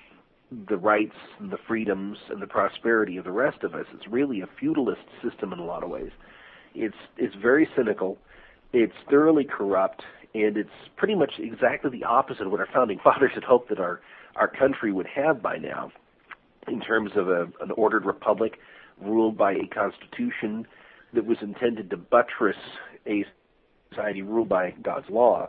the 0.70 0.78
rights 0.78 1.16
and 1.40 1.52
the 1.52 1.58
freedoms 1.68 2.18
and 2.30 2.42
the 2.42 2.48
prosperity 2.48 3.18
of 3.18 3.26
the 3.26 3.32
rest 3.32 3.64
of 3.64 3.74
us. 3.74 3.86
It's 3.94 4.08
really 4.08 4.42
a 4.42 4.48
feudalist 4.60 5.02
system 5.24 5.52
in 5.54 5.60
a 5.60 5.66
lot 5.66 5.84
of 5.84 5.90
ways. 5.90 6.12
It's 6.74 6.96
it's 7.18 7.36
very 7.36 7.68
cynical, 7.76 8.18
it's 8.74 8.94
thoroughly 9.10 9.46
corrupt, 9.46 10.04
and 10.34 10.58
it's 10.58 10.70
pretty 10.98 11.16
much 11.16 11.34
exactly 11.40 11.90
the 11.90 12.04
opposite 12.04 12.46
of 12.46 12.52
what 12.52 12.60
our 12.60 12.68
founding 12.74 13.00
fathers 13.04 13.32
had 13.34 13.44
hoped 13.44 13.70
that 13.70 13.80
our 13.80 14.02
our 14.36 14.48
country 14.48 14.92
would 14.92 15.08
have 15.08 15.42
by 15.42 15.58
now, 15.58 15.92
in 16.68 16.82
terms 16.82 17.12
of 17.16 17.30
a, 17.30 17.44
an 17.62 17.72
ordered 17.78 18.06
republic 18.06 18.60
ruled 19.02 19.38
by 19.38 19.54
a 19.54 19.68
constitution 19.68 20.68
that 21.16 21.26
was 21.26 21.38
intended 21.42 21.90
to 21.90 21.98
buttress 21.98 22.58
a 23.08 23.26
society 23.90 24.22
ruled 24.22 24.50
by 24.50 24.72
God's 24.84 25.10
law. 25.10 25.48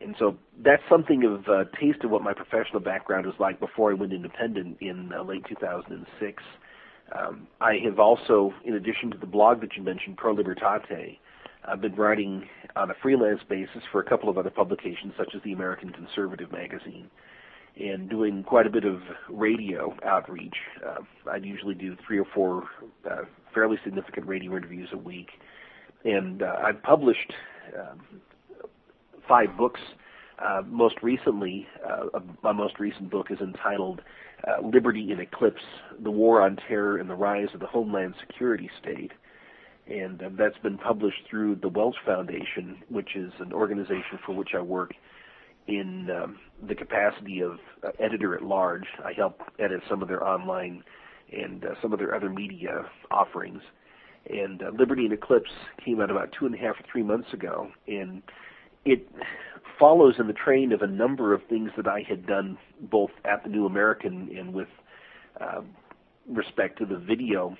And 0.00 0.16
so 0.18 0.36
that's 0.64 0.82
something 0.88 1.24
of 1.24 1.46
a 1.46 1.64
taste 1.80 2.02
of 2.04 2.10
what 2.10 2.22
my 2.22 2.32
professional 2.32 2.80
background 2.80 3.26
was 3.26 3.36
like 3.38 3.60
before 3.60 3.90
I 3.90 3.94
went 3.94 4.12
independent 4.12 4.78
in 4.80 5.12
uh, 5.16 5.22
late 5.22 5.44
2006. 5.48 6.42
Um, 7.16 7.46
I 7.60 7.74
have 7.84 7.98
also, 7.98 8.52
in 8.64 8.74
addition 8.74 9.10
to 9.10 9.18
the 9.18 9.26
blog 9.26 9.60
that 9.60 9.76
you 9.76 9.82
mentioned, 9.82 10.16
Pro 10.16 10.34
Libertate, 10.34 11.18
I've 11.64 11.80
been 11.80 11.94
writing 11.94 12.48
on 12.74 12.90
a 12.90 12.94
freelance 13.02 13.40
basis 13.48 13.82
for 13.92 14.00
a 14.00 14.04
couple 14.04 14.28
of 14.28 14.38
other 14.38 14.50
publications, 14.50 15.12
such 15.16 15.32
as 15.34 15.42
the 15.44 15.52
American 15.52 15.90
Conservative 15.90 16.50
magazine, 16.50 17.08
and 17.80 18.08
doing 18.10 18.42
quite 18.42 18.66
a 18.66 18.70
bit 18.70 18.84
of 18.84 19.00
radio 19.30 19.94
outreach. 20.04 20.56
Uh, 20.86 21.30
I'd 21.30 21.44
usually 21.44 21.74
do 21.74 21.96
three 22.06 22.18
or 22.18 22.26
four 22.34 22.64
uh, 23.10 23.22
fairly 23.54 23.78
significant 23.84 24.26
radio 24.26 24.56
interviews 24.56 24.88
a 24.92 24.98
week, 24.98 25.30
and 26.04 26.42
uh, 26.42 26.56
I've 26.64 26.82
published 26.82 27.32
um, 27.78 28.20
five 29.26 29.56
books. 29.56 29.80
Uh, 30.38 30.62
most 30.66 30.96
recently, 31.02 31.66
uh, 31.88 32.18
my 32.42 32.52
most 32.52 32.80
recent 32.80 33.10
book 33.10 33.28
is 33.30 33.38
entitled 33.40 34.00
uh, 34.46 34.66
Liberty 34.66 35.12
in 35.12 35.20
Eclipse 35.20 35.62
The 36.02 36.10
War 36.10 36.42
on 36.42 36.56
Terror 36.68 36.96
and 36.96 37.08
the 37.08 37.14
Rise 37.14 37.48
of 37.54 37.60
the 37.60 37.66
Homeland 37.66 38.14
Security 38.26 38.68
State. 38.80 39.12
And 39.86 40.22
that's 40.38 40.58
been 40.62 40.78
published 40.78 41.22
through 41.28 41.56
the 41.56 41.68
Welch 41.68 41.96
Foundation, 42.04 42.82
which 42.88 43.14
is 43.14 43.32
an 43.40 43.52
organization 43.52 44.18
for 44.24 44.34
which 44.34 44.50
I 44.56 44.60
work 44.60 44.94
in 45.68 46.08
um, 46.10 46.38
the 46.66 46.74
capacity 46.74 47.40
of 47.40 47.58
uh, 47.84 47.90
editor 47.98 48.34
at 48.34 48.42
large. 48.42 48.86
I 49.04 49.12
help 49.12 49.40
edit 49.58 49.80
some 49.88 50.02
of 50.02 50.08
their 50.08 50.26
online 50.26 50.82
and 51.32 51.64
uh, 51.64 51.68
some 51.80 51.92
of 51.92 51.98
their 51.98 52.14
other 52.14 52.28
media 52.28 52.86
offerings. 53.10 53.62
And 54.28 54.62
uh, 54.62 54.70
Liberty 54.78 55.06
in 55.06 55.12
Eclipse 55.12 55.50
came 55.84 56.00
out 56.00 56.10
about 56.10 56.34
two 56.38 56.46
and 56.46 56.54
a 56.54 56.58
half 56.58 56.76
or 56.76 56.84
three 56.90 57.02
months 57.02 57.32
ago, 57.32 57.68
and 57.88 58.22
it 58.84 59.08
follows 59.78 60.14
in 60.18 60.26
the 60.26 60.32
train 60.32 60.72
of 60.72 60.82
a 60.82 60.86
number 60.86 61.34
of 61.34 61.40
things 61.48 61.70
that 61.76 61.86
I 61.88 62.04
had 62.08 62.26
done 62.26 62.58
both 62.82 63.10
at 63.24 63.42
the 63.42 63.48
New 63.48 63.66
American 63.66 64.30
and 64.36 64.52
with 64.52 64.68
uh, 65.40 65.62
respect 66.28 66.78
to 66.78 66.86
the 66.86 66.98
video 66.98 67.56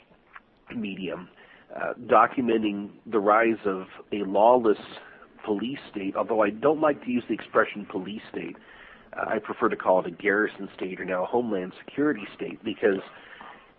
medium, 0.75 1.29
uh, 1.75 1.95
documenting 2.07 2.91
the 3.07 3.19
rise 3.19 3.59
of 3.65 3.87
a 4.13 4.19
lawless 4.25 4.79
police 5.45 5.79
state, 5.91 6.17
although 6.17 6.43
I 6.43 6.51
don't 6.51 6.81
like 6.81 7.05
to 7.05 7.11
use 7.11 7.25
the 7.29 7.35
expression 7.35 7.87
police 7.91 8.23
state. 8.31 8.57
Uh, 9.17 9.29
I 9.29 9.39
prefer 9.39 9.69
to 9.69 9.77
call 9.77 10.01
it 10.01 10.07
a 10.07 10.11
garrison 10.11 10.69
state 10.77 11.01
or 11.01 11.05
now 11.05 11.25
a 11.25 11.27
homeland 11.27 11.73
security 11.85 12.27
state 12.35 12.63
because 12.65 13.01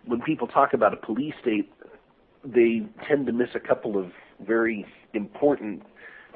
when 0.06 0.20
people 0.20 0.46
talk 0.46 0.74
about 0.74 0.92
a 0.92 0.96
police 0.96 1.34
state, 1.40 1.72
they 2.44 2.82
tend 3.08 3.26
to 3.26 3.32
miss 3.32 3.48
a 3.54 3.60
couple 3.60 3.98
of 3.98 4.10
very 4.46 4.84
important 5.14 5.82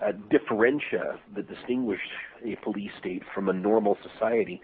uh, 0.04 0.12
differentia 0.30 1.18
that 1.34 1.48
distinguish 1.48 2.00
a 2.44 2.56
police 2.62 2.90
state 2.98 3.22
from 3.34 3.48
a 3.48 3.52
normal 3.52 3.96
society. 4.02 4.60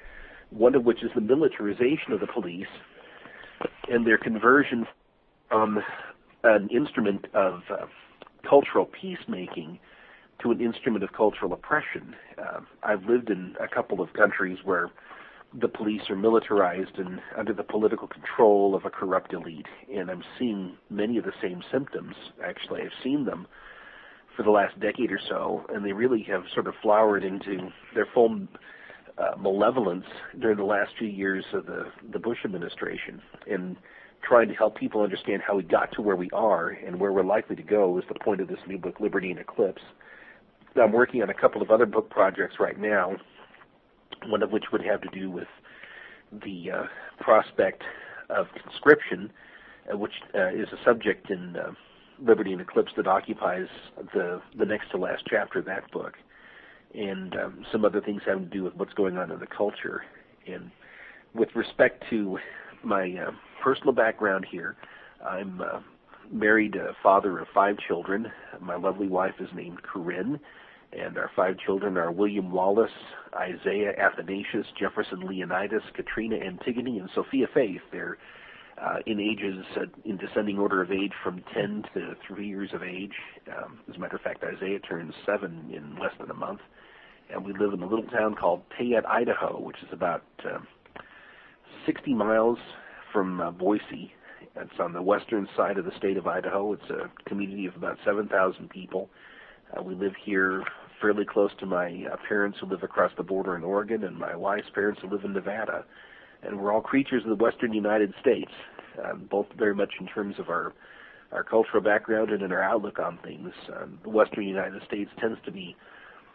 One 0.51 0.75
of 0.75 0.85
which 0.85 1.03
is 1.03 1.11
the 1.15 1.21
militarization 1.21 2.13
of 2.13 2.21
the 2.21 2.27
police 2.27 2.67
and 3.91 4.07
their 4.07 4.19
conversion 4.19 4.87
from 5.49 5.79
an 6.45 6.69
instrument 6.69 7.27
of 7.35 7.61
uh, 7.71 7.87
cultural 8.49 8.87
peacemaking 8.87 9.79
to 10.43 10.51
an 10.51 10.61
instrument 10.61 11.05
of 11.05 11.13
cultural 11.13 11.53
oppression. 11.53 12.15
Uh, 12.39 12.61
I've 12.83 13.05
lived 13.05 13.31
in 13.31 13.55
a 13.61 13.69
couple 13.69 14.01
of 14.01 14.13
countries 14.13 14.59
where 14.65 14.91
the 15.61 15.69
police 15.69 16.03
are 16.11 16.17
militarized 16.17 16.99
and 16.99 17.21
under 17.37 17.53
the 17.53 17.63
political 17.63 18.09
control 18.09 18.75
of 18.75 18.85
a 18.85 18.91
corrupt 18.91 19.33
elite, 19.33 19.67
and 19.95 20.11
I'm 20.11 20.25
seeing 20.39 20.77
many 20.91 21.17
of 21.17 21.25
the 21.25 21.33
same 21.41 21.63
symptoms. 21.71 22.15
Actually, 22.45 22.83
I've 22.83 23.03
seen 23.03 23.25
them 23.25 23.47
for 24.37 24.43
the 24.43 24.51
last 24.51 24.79
decade 24.81 25.13
or 25.13 25.21
so, 25.29 25.65
and 25.73 25.85
they 25.85 25.93
really 25.93 26.23
have 26.25 26.43
sort 26.53 26.67
of 26.67 26.75
flowered 26.83 27.23
into 27.23 27.69
their 27.95 28.07
full 28.13 28.49
uh, 29.17 29.37
malevolence 29.39 30.07
during 30.41 30.57
the 30.57 30.65
last 30.65 30.91
few 30.99 31.07
years 31.09 31.45
of 31.53 31.67
the 31.67 31.85
the 32.13 32.19
Bush 32.19 32.39
administration, 32.45 33.23
and 33.49 33.77
trying 34.23 34.49
to 34.49 34.55
help 34.55 34.77
people 34.77 35.03
understand 35.03 35.43
how 35.47 35.57
we 35.57 35.63
got 35.63 35.93
to 35.93 36.03
where 36.03 36.17
we 36.17 36.31
are 36.33 36.71
and 36.71 36.99
where 36.99 37.13
we're 37.13 37.23
likely 37.23 37.55
to 37.55 37.63
go 37.63 37.97
is 37.99 38.05
the 38.09 38.19
point 38.25 38.41
of 38.41 38.49
this 38.49 38.59
new 38.67 38.79
book, 38.79 38.99
Liberty 38.99 39.31
in 39.31 39.39
Eclipse. 39.39 39.83
I'm 40.81 40.93
working 40.93 41.23
on 41.23 41.31
a 41.31 41.35
couple 41.35 41.63
of 41.63 41.71
other 41.71 41.87
book 41.87 42.11
projects 42.11 42.57
right 42.59 42.79
now 42.79 43.17
one 44.29 44.43
of 44.43 44.53
which 44.53 44.65
would 44.73 44.85
have 44.85 45.01
to 45.03 45.09
do 45.11 45.31
with 45.31 45.49
the 46.45 46.71
uh, 46.71 46.83
prospect 47.21 47.83
of 48.31 48.47
conscription, 48.63 49.31
uh, 49.93 49.97
which 49.97 50.13
uh, 50.35 50.49
is 50.49 50.69
a 50.73 50.85
subject 50.85 51.31
in 51.31 51.57
uh, 51.57 51.73
Liberty 52.21 52.53
in 52.53 52.61
Eclipse 52.61 52.93
that 52.97 53.07
occupies 53.07 53.67
the 54.15 54.41
the 54.59 54.65
next 54.65 54.91
to 54.93 54.97
last 54.97 55.25
chapter 55.29 55.59
of 55.59 55.65
that 55.65 55.91
book, 55.91 56.15
and 56.95 57.35
um, 57.37 57.67
some 57.73 57.85
other 57.85 58.01
things 58.01 58.23
having 58.25 58.45
to 58.45 58.51
do 58.51 58.63
with 58.63 58.75
what's 58.77 58.95
going 58.95 59.19
on 59.19 59.31
in 59.31 59.41
the 59.41 59.47
culture. 59.47 60.03
And 60.47 60.71
with 61.35 61.49
respect 61.55 62.05
to 62.11 62.39
my 62.85 63.15
uh, 63.27 63.33
personal 63.63 63.93
background 63.93 64.47
here, 64.51 64.77
I'm 65.29 65.61
uh, 65.61 65.81
married, 66.31 66.77
a 66.77 66.95
father 67.03 67.39
of 67.39 67.47
five 67.55 67.77
children. 67.87 68.31
My 68.61 68.77
lovely 68.77 69.09
wife 69.09 69.35
is 69.41 69.49
named 69.55 69.83
Corinne 69.83 70.41
and 70.97 71.19
our 71.19 71.31
five 71.35 71.57
children 71.59 71.97
are 71.97 72.13
William 72.13 72.51
Wallace, 72.51 72.91
Isaiah 73.37 73.93
Athanasius, 73.99 74.67
Jefferson 74.79 75.21
Leonidas, 75.21 75.83
Katrina 75.95 76.37
Antigone, 76.37 76.99
and 76.99 77.11
Sophia 77.15 77.47
Faith. 77.53 77.81
They're 77.91 78.19
uh, 78.81 78.97
in 79.07 79.21
ages, 79.21 79.65
uh, 79.77 79.87
in 80.05 80.17
descending 80.17 80.59
order 80.59 80.83
of 80.83 80.93
age, 80.93 81.13
from 81.23 81.43
10 81.55 81.85
to 81.95 82.15
3 82.27 82.47
years 82.47 82.71
of 82.73 82.83
age. 82.83 83.15
Um, 83.57 83.81
as 83.89 83.97
a 83.97 83.99
matter 83.99 84.17
of 84.17 84.23
fact, 84.23 84.45
Isaiah 84.45 84.81
turns 84.81 85.15
7 85.27 85.71
in 85.73 85.97
less 86.01 86.13
than 86.19 86.31
a 86.31 86.35
month. 86.35 86.61
And 87.33 87.45
we 87.45 87.53
live 87.53 87.73
in 87.73 87.83
a 87.83 87.87
little 87.87 88.07
town 88.07 88.35
called 88.35 88.63
Payette, 88.77 89.09
Idaho, 89.09 89.61
which 89.61 89.79
is 89.83 89.89
about 89.93 90.25
uh, 90.45 90.59
60 91.87 92.15
miles 92.15 92.59
from 93.13 93.41
uh, 93.41 93.51
Boise. 93.51 94.13
It's 94.57 94.79
on 94.79 94.93
the 94.93 95.03
western 95.03 95.49
side 95.57 95.79
of 95.79 95.85
the 95.85 95.97
state 95.99 96.17
of 96.17 96.27
Idaho. 96.27 96.73
It's 96.75 96.91
a 96.91 97.11
community 97.29 97.67
of 97.67 97.75
about 97.75 97.99
7,000 98.05 98.71
people. 98.71 99.09
Uh, 99.77 99.83
we 99.83 99.95
live 99.95 100.13
here 100.25 100.63
fairly 101.01 101.25
close 101.25 101.51
to 101.59 101.67
my 101.67 102.05
uh, 102.11 102.17
parents 102.29 102.59
who 102.61 102.67
live 102.67 102.83
across 102.83 103.11
the 103.17 103.23
border 103.23 103.57
in 103.57 103.65
Oregon 103.65 104.05
and 104.05 104.17
my 104.17 104.37
wife's 104.37 104.69
parents 104.73 105.01
who 105.03 105.11
live 105.11 105.25
in 105.25 105.33
Nevada. 105.33 105.85
And 106.43 106.61
we're 106.61 106.73
all 106.73 106.81
creatures 106.81 107.23
of 107.25 107.37
the 107.37 107.43
western 107.43 107.73
United 107.73 108.15
States, 108.21 108.53
um, 109.05 109.27
both 109.29 109.47
very 109.59 109.75
much 109.75 109.93
in 110.01 110.07
terms 110.07 110.37
of 110.39 110.49
our 110.49 110.73
our 111.33 111.43
cultural 111.43 111.83
background 111.83 112.31
and 112.31 112.43
in 112.43 112.53
our 112.53 112.63
outlook 112.63 113.01
on 113.01 113.19
things. 113.25 113.53
Um, 113.77 113.99
the 114.05 114.11
western 114.11 114.45
United 114.45 114.81
States 114.87 115.11
tends 115.19 115.37
to 115.45 115.51
be 115.51 115.75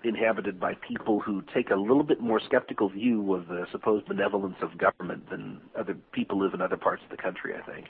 inhabited 0.03 0.59
by 0.59 0.75
people 0.87 1.19
who 1.19 1.43
take 1.53 1.69
a 1.69 1.75
little 1.75 2.03
bit 2.03 2.21
more 2.21 2.39
skeptical 2.39 2.89
view 2.89 3.33
of 3.33 3.47
the 3.47 3.65
supposed 3.71 4.05
benevolence 4.07 4.55
of 4.61 4.77
government 4.77 5.29
than 5.29 5.59
other 5.77 5.95
people 6.13 6.39
live 6.39 6.53
in 6.53 6.61
other 6.61 6.77
parts 6.77 7.03
of 7.03 7.09
the 7.09 7.21
country. 7.21 7.53
I 7.55 7.71
think. 7.71 7.87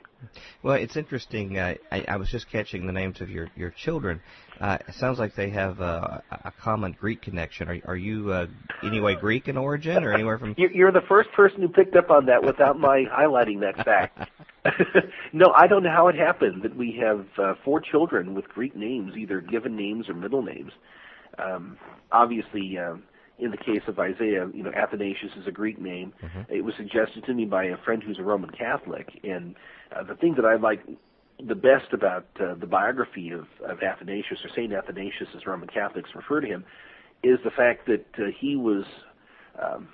Well, 0.64 0.76
it's 0.76 0.98
interesting. 0.98 1.58
Uh, 1.58 1.76
I, 1.92 2.06
I 2.08 2.18
was 2.18 2.30
just 2.30 2.50
catching 2.52 2.88
the 2.88 2.94
names 2.94 3.22
of 3.22 3.30
your 3.30 3.50
your 3.56 3.70
children. 3.72 4.22
Uh, 4.60 4.78
it 4.88 4.96
sounds 4.96 5.20
like 5.20 5.36
they 5.36 5.50
have 5.52 5.80
uh, 5.80 6.20
a 6.32 6.52
common 6.52 6.94
Greek 7.00 7.22
connection. 7.22 7.70
Are, 7.70 7.80
are 7.86 7.96
you 7.96 8.32
uh, 8.32 8.48
anyway 8.84 9.16
Greek 9.16 9.48
in 9.48 9.58
origin, 9.58 10.04
or 10.04 10.14
anywhere 10.14 10.38
from? 10.38 10.56
You're 10.58 10.92
the 10.92 11.06
first 11.08 11.32
person 11.32 11.62
who 11.62 11.70
picked 11.70 11.96
up 11.96 12.10
on 12.10 12.26
that 12.26 12.44
without 12.44 12.80
my 12.80 13.06
highlighting 13.06 13.62
that 13.62 13.86
fact. 13.86 14.30
no, 15.34 15.54
I 15.56 15.68
don't 15.68 15.84
know 15.84 15.92
how 15.92 16.08
it 16.08 16.16
happened 16.16 16.64
that 16.64 16.76
we 16.76 17.00
have 17.02 17.26
uh, 17.38 17.54
four 17.64 17.80
children 17.80 18.34
with 18.34 18.50
Greek 18.50 18.76
names, 18.76 19.16
either 19.16 19.42
given 19.42 19.76
names 19.76 20.10
or 20.10 20.14
middle 20.14 20.42
names. 20.42 20.72
Um, 21.40 21.78
obviously, 22.12 22.78
um, 22.78 23.04
in 23.38 23.52
the 23.52 23.58
case 23.58 23.82
of 23.88 24.00
Isaiah, 24.00 24.50
you 24.54 24.64
know, 24.64 24.72
Athanasius 24.72 25.32
is 25.40 25.48
a 25.48 25.52
Greek 25.52 25.80
name. 25.80 26.14
Mm-hmm. 26.24 26.54
It 26.54 26.64
was 26.64 26.74
suggested 26.78 27.24
to 27.26 27.34
me 27.34 27.46
by 27.46 27.66
a 27.66 27.78
friend 27.86 28.04
who's 28.04 28.20
a 28.20 28.24
Roman 28.24 28.50
Catholic, 28.50 29.20
and 29.24 29.56
uh, 29.96 30.04
the 30.04 30.16
thing 30.16 30.36
that 30.36 30.46
I 30.46 30.56
like 30.56 30.82
the 31.48 31.56
best 31.56 31.94
about 31.94 32.26
uh, 32.42 32.56
the 32.56 32.68
biography 32.68 33.32
of, 33.32 33.48
of 33.66 33.82
Athanasius, 33.82 34.40
or 34.44 34.50
Saint 34.56 34.74
Athanasius, 34.74 35.30
as 35.36 35.46
Roman 35.46 35.70
Catholics 35.70 36.10
refer 36.14 36.42
to 36.42 36.48
him, 36.48 36.66
is 37.24 37.40
the 37.44 37.52
fact 37.52 37.88
that 37.88 38.06
uh, 38.18 38.28
he 38.38 38.56
was 38.56 38.84
um, 39.62 39.88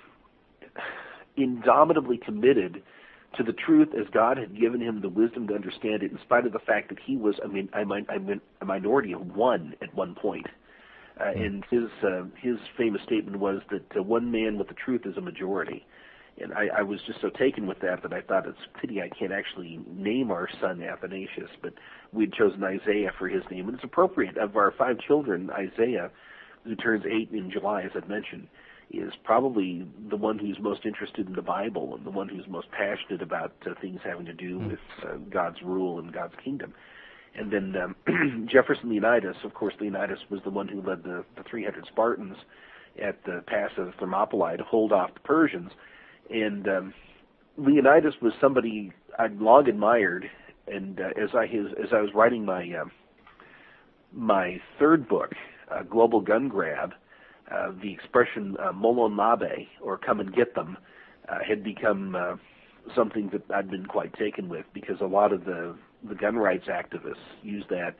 indomitably 1.36 2.18
committed 2.18 2.82
to 3.36 3.42
the 3.42 3.52
truth 3.52 3.88
as 3.98 4.06
God 4.12 4.38
had 4.38 4.58
given 4.58 4.80
him 4.80 5.00
the 5.02 5.08
wisdom 5.08 5.46
to 5.48 5.54
understand 5.54 6.02
it, 6.02 6.10
in 6.10 6.18
spite 6.22 6.46
of 6.46 6.52
the 6.52 6.58
fact 6.58 6.88
that 6.88 6.98
he 7.04 7.16
was, 7.16 7.34
I 7.44 7.48
mean, 7.48 7.68
I 7.72 7.84
mean, 7.84 8.06
I 8.08 8.18
mean 8.18 8.40
a 8.60 8.64
minority 8.64 9.12
of 9.12 9.36
one 9.36 9.74
at 9.82 9.94
one 9.94 10.14
point. 10.14 10.46
Uh, 11.18 11.32
hmm. 11.32 11.42
and 11.42 11.64
his 11.70 11.88
uh, 12.02 12.24
his 12.40 12.56
famous 12.76 13.02
statement 13.02 13.38
was 13.38 13.60
that 13.70 13.84
uh, 13.96 14.02
one 14.02 14.30
man 14.30 14.58
with 14.58 14.68
the 14.68 14.74
truth 14.74 15.02
is 15.04 15.16
a 15.16 15.20
majority. 15.20 15.86
And 16.38 16.52
I, 16.52 16.68
I 16.78 16.82
was 16.82 17.00
just 17.06 17.22
so 17.22 17.30
taken 17.30 17.66
with 17.66 17.80
that 17.80 18.02
that 18.02 18.12
I 18.12 18.20
thought 18.20 18.46
it's 18.46 18.58
a 18.74 18.78
pity 18.78 19.00
I 19.00 19.08
can't 19.08 19.32
actually 19.32 19.80
name 19.90 20.30
our 20.30 20.48
son 20.60 20.82
Athanasius, 20.82 21.48
but 21.62 21.72
we'd 22.12 22.34
chosen 22.34 22.62
Isaiah 22.62 23.10
for 23.18 23.26
his 23.26 23.42
name, 23.50 23.68
and 23.68 23.76
it's 23.76 23.84
appropriate. 23.84 24.36
Of 24.36 24.54
our 24.54 24.70
five 24.76 24.98
children, 24.98 25.48
Isaiah, 25.50 26.10
who 26.64 26.76
turns 26.76 27.04
eight 27.06 27.30
in 27.30 27.50
July, 27.50 27.82
as 27.82 27.92
I've 27.94 28.08
mentioned, 28.08 28.48
is 28.90 29.12
probably 29.24 29.86
the 30.10 30.16
one 30.16 30.38
who's 30.38 30.58
most 30.60 30.84
interested 30.84 31.26
in 31.26 31.32
the 31.32 31.42
Bible 31.42 31.94
and 31.96 32.04
the 32.04 32.10
one 32.10 32.28
who's 32.28 32.46
most 32.48 32.70
passionate 32.70 33.22
about 33.22 33.54
uh, 33.66 33.70
things 33.80 34.00
having 34.04 34.26
to 34.26 34.34
do 34.34 34.58
mm. 34.58 34.70
with 34.70 34.78
uh, 35.04 35.16
God's 35.30 35.62
rule 35.62 35.98
and 35.98 36.12
God's 36.12 36.34
kingdom. 36.44 36.74
And 37.38 37.52
then 37.52 37.74
um, 37.76 38.48
Jefferson 38.50 38.90
Leonidas, 38.90 39.36
of 39.44 39.54
course, 39.54 39.74
Leonidas 39.80 40.18
was 40.30 40.40
the 40.44 40.50
one 40.50 40.68
who 40.68 40.80
led 40.80 41.02
the, 41.02 41.24
the 41.36 41.42
300 41.48 41.86
Spartans 41.86 42.36
at 43.02 43.22
the 43.24 43.42
pass 43.46 43.70
of 43.76 43.92
Thermopylae 43.98 44.56
to 44.56 44.64
hold 44.64 44.92
off 44.92 45.14
the 45.14 45.20
Persians. 45.20 45.70
And 46.30 46.68
um, 46.68 46.94
Leonidas 47.56 48.14
was 48.22 48.32
somebody 48.40 48.92
I'd 49.18 49.40
long 49.40 49.68
admired. 49.68 50.30
And 50.66 51.00
uh, 51.00 51.08
as 51.22 51.30
I 51.34 51.46
his, 51.46 51.66
as 51.82 51.90
I 51.92 52.00
was 52.00 52.10
writing 52.14 52.44
my 52.44 52.62
uh, 52.62 52.86
my 54.12 54.60
third 54.78 55.08
book, 55.08 55.32
uh, 55.70 55.82
Global 55.82 56.20
Gun 56.20 56.48
Grab, 56.48 56.92
uh, 57.52 57.72
the 57.80 57.92
expression 57.92 58.56
uh, 58.58 58.72
"molon 58.72 59.16
labe" 59.16 59.68
or 59.80 59.96
"come 59.96 60.18
and 60.18 60.34
get 60.34 60.54
them" 60.54 60.76
uh, 61.28 61.38
had 61.46 61.62
become 61.62 62.16
uh, 62.16 62.34
something 62.96 63.30
that 63.32 63.42
I'd 63.54 63.70
been 63.70 63.86
quite 63.86 64.12
taken 64.14 64.48
with 64.48 64.64
because 64.74 64.96
a 65.00 65.06
lot 65.06 65.32
of 65.32 65.44
the 65.44 65.76
the 66.08 66.14
gun 66.14 66.36
rights 66.36 66.66
activists 66.66 67.14
use 67.42 67.64
that 67.70 67.96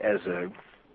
as 0.00 0.20
a 0.26 0.50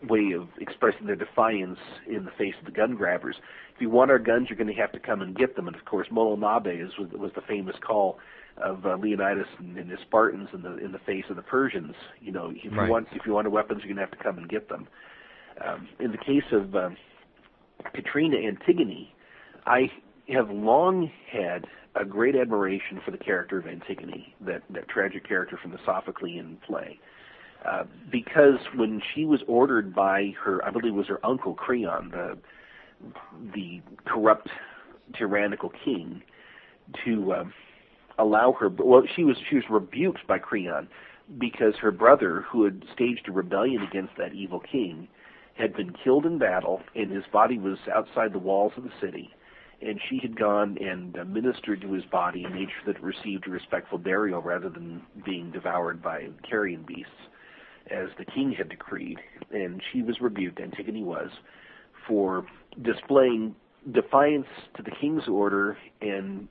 way 0.07 0.33
of 0.33 0.47
expressing 0.59 1.05
their 1.05 1.15
defiance 1.15 1.79
in 2.07 2.25
the 2.25 2.31
face 2.31 2.53
of 2.59 2.65
the 2.65 2.71
gun 2.71 2.95
grabbers. 2.95 3.35
If 3.74 3.81
you 3.81 3.89
want 3.89 4.12
our 4.12 4.19
guns, 4.19 4.47
you're 4.50 4.57
going 4.57 4.73
to 4.73 4.82
have 4.82 4.91
to 4.93 4.99
come 4.99 5.21
and 5.21 5.36
get 5.36 5.56
them. 5.56 5.67
And 5.67 5.75
of 5.75 5.86
course, 5.86 6.08
Molon 6.12 6.39
is, 6.67 6.91
was, 6.97 7.32
the 7.36 7.41
famous 7.41 7.75
call 7.86 8.19
of 8.58 8.86
uh, 8.86 8.95
Leonidas 8.95 9.47
and, 9.60 9.77
and 9.77 9.89
his 9.89 9.99
Spartans 10.01 10.49
in 10.53 10.62
the 10.62 10.77
in 10.77 10.91
the 10.91 10.99
face 10.99 11.25
of 11.30 11.36
the 11.36 11.41
Persians. 11.41 11.93
You 12.21 12.32
know, 12.32 12.53
if 12.56 12.71
right. 12.71 12.86
you 12.86 12.91
want 12.91 13.08
if 13.12 13.25
you 13.25 13.34
want 13.34 13.49
weapons, 13.51 13.82
you're 13.84 13.93
going 13.93 13.97
to 13.97 14.10
have 14.10 14.17
to 14.17 14.23
come 14.23 14.38
and 14.38 14.47
get 14.47 14.69
them. 14.69 14.88
Um, 15.65 15.88
in 15.99 16.12
the 16.12 16.17
case 16.17 16.43
of 16.51 16.75
um, 16.75 16.97
Katrina 17.93 18.38
Antigone, 18.38 19.13
I 19.65 19.89
have 20.30 20.49
long 20.49 21.12
had 21.32 21.65
a 21.95 22.05
great 22.05 22.36
admiration 22.36 23.01
for 23.03 23.12
the 23.12 23.17
character 23.17 23.58
of 23.58 23.67
Antigone, 23.67 24.34
that, 24.41 24.63
that 24.69 24.88
tragic 24.89 25.27
character 25.27 25.58
from 25.62 25.71
the 25.71 25.79
Sophoclean 25.86 26.58
play. 26.65 26.99
Uh, 27.65 27.84
because 28.12 28.60
when 28.75 29.01
she 29.13 29.25
was 29.25 29.41
ordered 29.47 29.95
by 29.95 30.34
her, 30.43 30.63
I 30.63 30.69
believe 30.69 30.93
it 30.93 30.95
was 30.95 31.08
her 31.08 31.25
uncle 31.25 31.55
Creon, 31.55 32.12
the 32.12 32.38
the 33.53 33.81
corrupt, 34.05 34.49
tyrannical 35.17 35.71
king, 35.84 36.21
to 37.03 37.34
uh, 37.34 37.43
allow 38.19 38.53
her. 38.53 38.69
Well, 38.69 39.03
she 39.15 39.23
was 39.23 39.36
she 39.49 39.55
was 39.55 39.63
rebuked 39.69 40.27
by 40.27 40.38
Creon 40.38 40.88
because 41.39 41.73
her 41.81 41.91
brother, 41.91 42.45
who 42.51 42.65
had 42.65 42.84
staged 42.93 43.27
a 43.27 43.31
rebellion 43.31 43.81
against 43.81 44.13
that 44.17 44.34
evil 44.34 44.60
king, 44.60 45.08
had 45.55 45.75
been 45.75 45.91
killed 46.03 46.27
in 46.27 46.38
battle, 46.38 46.84
and 46.93 47.12
his 47.12 47.23
body 47.34 47.58
was 47.58 47.79
outside 47.91 48.31
the 48.31 48.39
walls 48.39 48.73
of 48.77 48.84
the 48.84 48.91
city 49.01 49.31
and 49.86 50.00
she 50.10 50.19
had 50.21 50.38
gone 50.38 50.78
and 50.82 51.15
ministered 51.32 51.82
to 51.82 51.93
his 51.93 52.04
body 52.06 52.43
and 52.43 52.56
made 52.56 52.67
sure 52.69 52.93
that 52.93 53.00
it 53.00 53.04
received 53.04 53.48
a 53.48 53.52
respectful 53.52 53.98
burial 53.98 54.41
rather 54.41 54.69
than 54.69 55.02
being 55.24 55.52
devoured 55.52 56.02
by 56.02 56.28
carrion 56.48 56.84
beasts, 56.88 57.12
as 57.91 58.08
the 58.17 58.26
king 58.26 58.52
had 58.52 58.69
decreed. 58.69 59.19
And 59.52 59.82
she 59.91 60.02
was 60.02 60.19
rebuked, 60.19 60.60
Antigone 60.60 61.04
was, 61.04 61.30
for 62.08 62.45
displaying 62.82 63.56
defiance 63.91 64.48
to 64.76 64.82
the 64.82 64.91
king's 65.00 65.28
order 65.28 65.78
and 66.02 66.48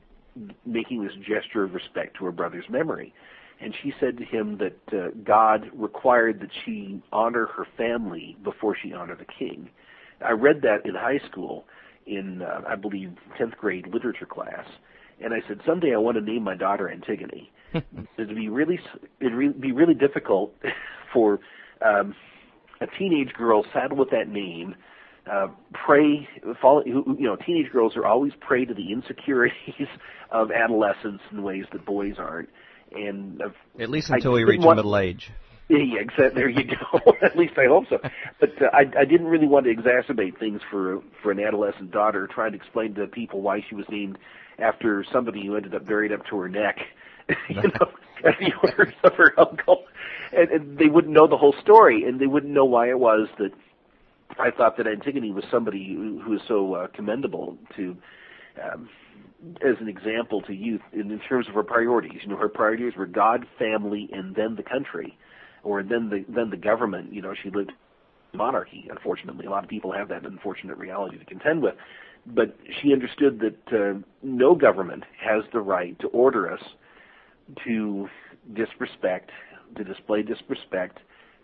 making 0.64 1.02
this 1.02 1.14
gesture 1.26 1.64
of 1.64 1.74
respect 1.74 2.16
to 2.18 2.24
her 2.24 2.32
brother's 2.32 2.68
memory. 2.68 3.12
And 3.60 3.74
she 3.82 3.92
said 3.98 4.16
to 4.18 4.24
him 4.24 4.58
that 4.58 4.96
uh, 4.96 5.08
God 5.24 5.70
required 5.74 6.40
that 6.40 6.50
she 6.64 7.02
honor 7.12 7.46
her 7.46 7.66
family 7.76 8.36
before 8.44 8.76
she 8.80 8.92
honor 8.92 9.16
the 9.16 9.24
king. 9.24 9.70
I 10.24 10.32
read 10.32 10.62
that 10.62 10.86
in 10.86 10.94
high 10.94 11.20
school 11.30 11.64
in 12.06 12.42
uh, 12.42 12.62
I 12.68 12.76
believe 12.76 13.12
10th 13.40 13.56
grade 13.56 13.86
literature 13.86 14.26
class, 14.26 14.66
and 15.22 15.32
I 15.32 15.38
said 15.48 15.60
someday 15.66 15.94
I 15.94 15.98
want 15.98 16.16
to 16.16 16.20
name 16.20 16.42
my 16.42 16.56
daughter 16.56 16.90
Antigone. 16.90 17.50
it'd 18.18 18.34
be 18.34 18.48
really 18.48 18.78
it'd 19.20 19.32
re- 19.32 19.48
be 19.48 19.72
really 19.72 19.94
difficult 19.94 20.54
for 21.12 21.40
um, 21.84 22.14
a 22.80 22.86
teenage 22.98 23.32
girl 23.34 23.64
saddled 23.72 23.98
with 23.98 24.10
that 24.10 24.28
name. 24.28 24.74
Uh, 25.30 25.48
prey, 25.86 26.28
follow, 26.60 26.84
you 26.84 27.16
know, 27.20 27.36
teenage 27.46 27.72
girls 27.72 27.96
are 27.96 28.04
always 28.04 28.32
prey 28.40 28.66
to 28.66 28.74
the 28.74 28.92
insecurities 28.92 29.88
of 30.30 30.50
adolescence 30.50 31.22
in 31.32 31.42
ways 31.42 31.64
that 31.72 31.86
boys 31.86 32.16
aren't. 32.18 32.50
And 32.92 33.40
uh, 33.40 33.48
at 33.80 33.88
least 33.88 34.10
until 34.10 34.32
we 34.32 34.44
reach 34.44 34.60
want, 34.60 34.76
middle 34.76 34.98
age. 34.98 35.30
Yeah, 35.68 35.78
exactly. 36.00 36.30
There 36.34 36.48
you 36.48 36.64
go. 36.64 37.12
At 37.22 37.36
least 37.36 37.54
I 37.56 37.66
hope 37.66 37.84
so. 37.88 37.98
But 38.40 38.50
uh, 38.60 38.66
I, 38.72 38.80
I 39.00 39.04
didn't 39.04 39.26
really 39.26 39.46
want 39.46 39.66
to 39.66 39.74
exacerbate 39.74 40.38
things 40.38 40.60
for 40.70 41.02
for 41.22 41.30
an 41.30 41.40
adolescent 41.40 41.90
daughter, 41.90 42.28
trying 42.32 42.52
to 42.52 42.56
explain 42.56 42.94
to 42.94 43.06
people 43.06 43.40
why 43.40 43.64
she 43.68 43.74
was 43.74 43.86
named 43.88 44.18
after 44.58 45.04
somebody 45.12 45.46
who 45.46 45.56
ended 45.56 45.74
up 45.74 45.86
buried 45.86 46.12
up 46.12 46.24
to 46.26 46.38
her 46.38 46.48
neck, 46.48 46.78
you 47.48 47.62
know, 47.62 47.88
at 48.24 48.38
the 48.38 48.52
orders 48.62 48.94
of 49.02 49.14
her 49.14 49.38
uncle, 49.38 49.84
and, 50.32 50.50
and 50.50 50.78
they 50.78 50.86
wouldn't 50.86 51.12
know 51.12 51.26
the 51.26 51.36
whole 51.36 51.54
story, 51.60 52.04
and 52.04 52.20
they 52.20 52.26
wouldn't 52.26 52.52
know 52.52 52.64
why 52.64 52.88
it 52.88 52.98
was 52.98 53.28
that 53.38 53.50
I 54.38 54.50
thought 54.50 54.76
that 54.76 54.86
Antigone 54.86 55.32
was 55.32 55.44
somebody 55.50 55.94
who, 55.94 56.22
was 56.28 56.40
so 56.46 56.74
uh, 56.74 56.86
commendable 56.88 57.56
to. 57.76 57.96
Um, 58.62 58.88
as 59.60 59.76
an 59.78 59.88
example 59.88 60.40
to 60.40 60.54
youth 60.54 60.80
in, 60.94 61.10
in 61.10 61.18
terms 61.28 61.46
of 61.48 61.54
her 61.54 61.62
priorities. 61.62 62.20
You 62.22 62.30
know, 62.30 62.36
her 62.36 62.48
priorities 62.48 62.94
were 62.96 63.04
God, 63.04 63.44
family, 63.58 64.08
and 64.10 64.34
then 64.34 64.54
the 64.56 64.62
country 64.62 65.18
or 65.64 65.82
then 65.82 66.10
the 66.10 66.24
then 66.32 66.50
the 66.50 66.56
government. 66.56 67.12
You 67.12 67.22
know, 67.22 67.34
she 67.42 67.50
lived 67.50 67.72
monarchy. 68.32 68.86
Unfortunately, 68.90 69.46
a 69.46 69.50
lot 69.50 69.64
of 69.64 69.70
people 69.70 69.92
have 69.92 70.08
that 70.08 70.24
unfortunate 70.24 70.76
reality 70.78 71.18
to 71.18 71.24
contend 71.24 71.62
with. 71.62 71.74
But 72.26 72.56
she 72.80 72.92
understood 72.92 73.40
that 73.40 73.78
uh, 73.78 73.98
no 74.22 74.54
government 74.54 75.04
has 75.20 75.44
the 75.52 75.60
right 75.60 75.98
to 76.00 76.08
order 76.08 76.50
us 76.50 76.60
to 77.64 78.08
disrespect, 78.54 79.30
to 79.76 79.84
display 79.84 80.22
disrespect 80.22 80.98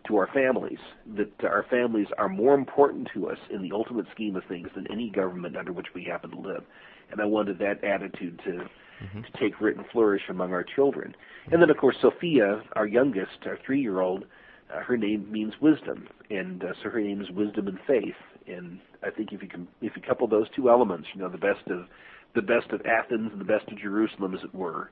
to 0.07 0.17
our 0.17 0.29
families. 0.33 0.79
That 1.17 1.33
our 1.45 1.67
families 1.71 2.07
are 2.17 2.29
more 2.29 2.55
important 2.55 3.09
to 3.15 3.29
us 3.29 3.39
in 3.51 3.63
the 3.63 3.73
ultimate 3.73 4.07
scheme 4.13 4.37
of 4.37 4.45
things 4.49 4.69
than 4.75 4.87
any 4.91 5.11
government 5.11 5.57
under 5.57 5.73
which 5.73 5.89
we 5.95 6.05
happen 6.05 6.31
to 6.31 6.39
live. 6.39 6.65
And 7.11 7.21
I 7.21 7.25
wanted 7.27 7.59
that 7.59 7.85
attitude 7.85 8.41
to 8.45 8.65
mm-hmm. 9.03 9.23
to 9.23 9.31
take 9.39 9.61
root 9.61 9.77
and 9.77 9.87
flourish 9.93 10.23
among 10.29 10.53
our 10.53 10.65
children. 10.65 11.15
And 11.51 11.61
then, 11.61 11.71
of 11.71 11.77
course, 11.77 11.97
Sophia, 12.01 12.63
our 12.75 12.87
youngest, 12.87 13.47
our 13.47 13.59
three-year-old, 13.65 14.25
uh, 14.73 14.81
her 14.81 14.97
name 14.97 15.31
means 15.31 15.55
wisdom, 15.61 16.09
and 16.31 16.63
uh, 16.63 16.73
so 16.83 16.91
her 16.91 17.01
name 17.01 17.21
is 17.21 17.31
wisdom 17.31 17.67
and 17.67 17.79
faith. 17.87 18.15
And 18.47 18.81
I 19.03 19.11
think 19.11 19.33
if 19.33 19.43
you 19.43 19.49
can, 19.49 19.67
if 19.81 19.97
you 19.97 20.03
couple 20.03 20.27
those 20.29 20.47
two 20.55 20.71
elements, 20.71 21.09
you 21.15 21.21
know, 21.21 21.29
the 21.29 21.39
best 21.39 21.67
of 21.69 21.87
the 22.35 22.43
best 22.43 22.71
of 22.71 22.81
Athens 22.87 23.31
and 23.33 23.41
the 23.41 23.45
best 23.45 23.69
of 23.69 23.79
Jerusalem, 23.79 24.35
as 24.35 24.45
it 24.45 24.55
were, 24.55 24.91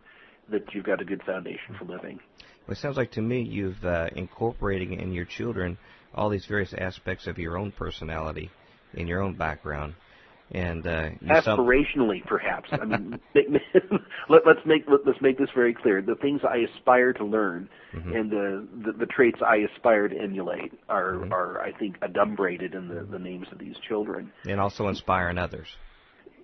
that 0.51 0.62
you've 0.73 0.85
got 0.85 1.01
a 1.01 1.05
good 1.05 1.23
foundation 1.23 1.77
for 1.79 1.85
living. 1.85 2.18
Well, 2.66 2.73
it 2.73 2.79
sounds 2.79 2.97
like 2.97 3.12
to 3.12 3.23
me 3.23 3.42
you've 3.42 3.85
uh, 3.85 4.09
incorporating 4.16 5.01
in 5.01 5.12
your 5.12 5.25
children 5.25 5.79
all 6.14 6.29
these 6.29 6.47
various 6.47 6.75
aspects 6.77 7.27
of 7.27 7.38
your 7.38 7.57
own 7.57 7.71
personality 7.71 8.51
in 8.94 9.07
your 9.07 9.23
own 9.23 9.35
background. 9.35 9.94
And 10.51 10.87
uh, 10.87 11.11
aspirationally, 11.25 12.25
perhaps. 12.27 12.71
I 12.73 12.85
mean, 12.85 13.21
let, 14.31 14.47
us 14.47 14.57
make 14.67 14.85
let, 14.89 15.07
us 15.07 15.21
make 15.21 15.39
this 15.39 15.51
very 15.55 15.75
clear. 15.75 16.01
The 16.01 16.15
things 16.15 16.41
I 16.43 16.67
aspire 16.75 17.13
to 17.15 17.25
learn 17.25 17.69
mm-hmm. 17.95 18.13
and 18.13 18.31
the, 18.31 18.69
the, 18.87 18.93
the 18.93 19.07
traits 19.07 19.41
I 19.47 19.57
aspire 19.57 20.09
to 20.09 20.17
emulate 20.17 20.73
are 20.89 21.13
mm-hmm. 21.13 21.33
are 21.35 21.61
I 21.61 21.73
think 21.73 22.01
adumbrated 22.01 22.75
in 22.75 22.89
the, 22.89 23.07
the 23.11 23.19
names 23.19 23.47
of 23.53 23.59
these 23.59 23.77
children. 23.89 24.33
And 24.45 24.59
also 24.59 24.89
inspiring 24.89 25.37
others. 25.37 25.69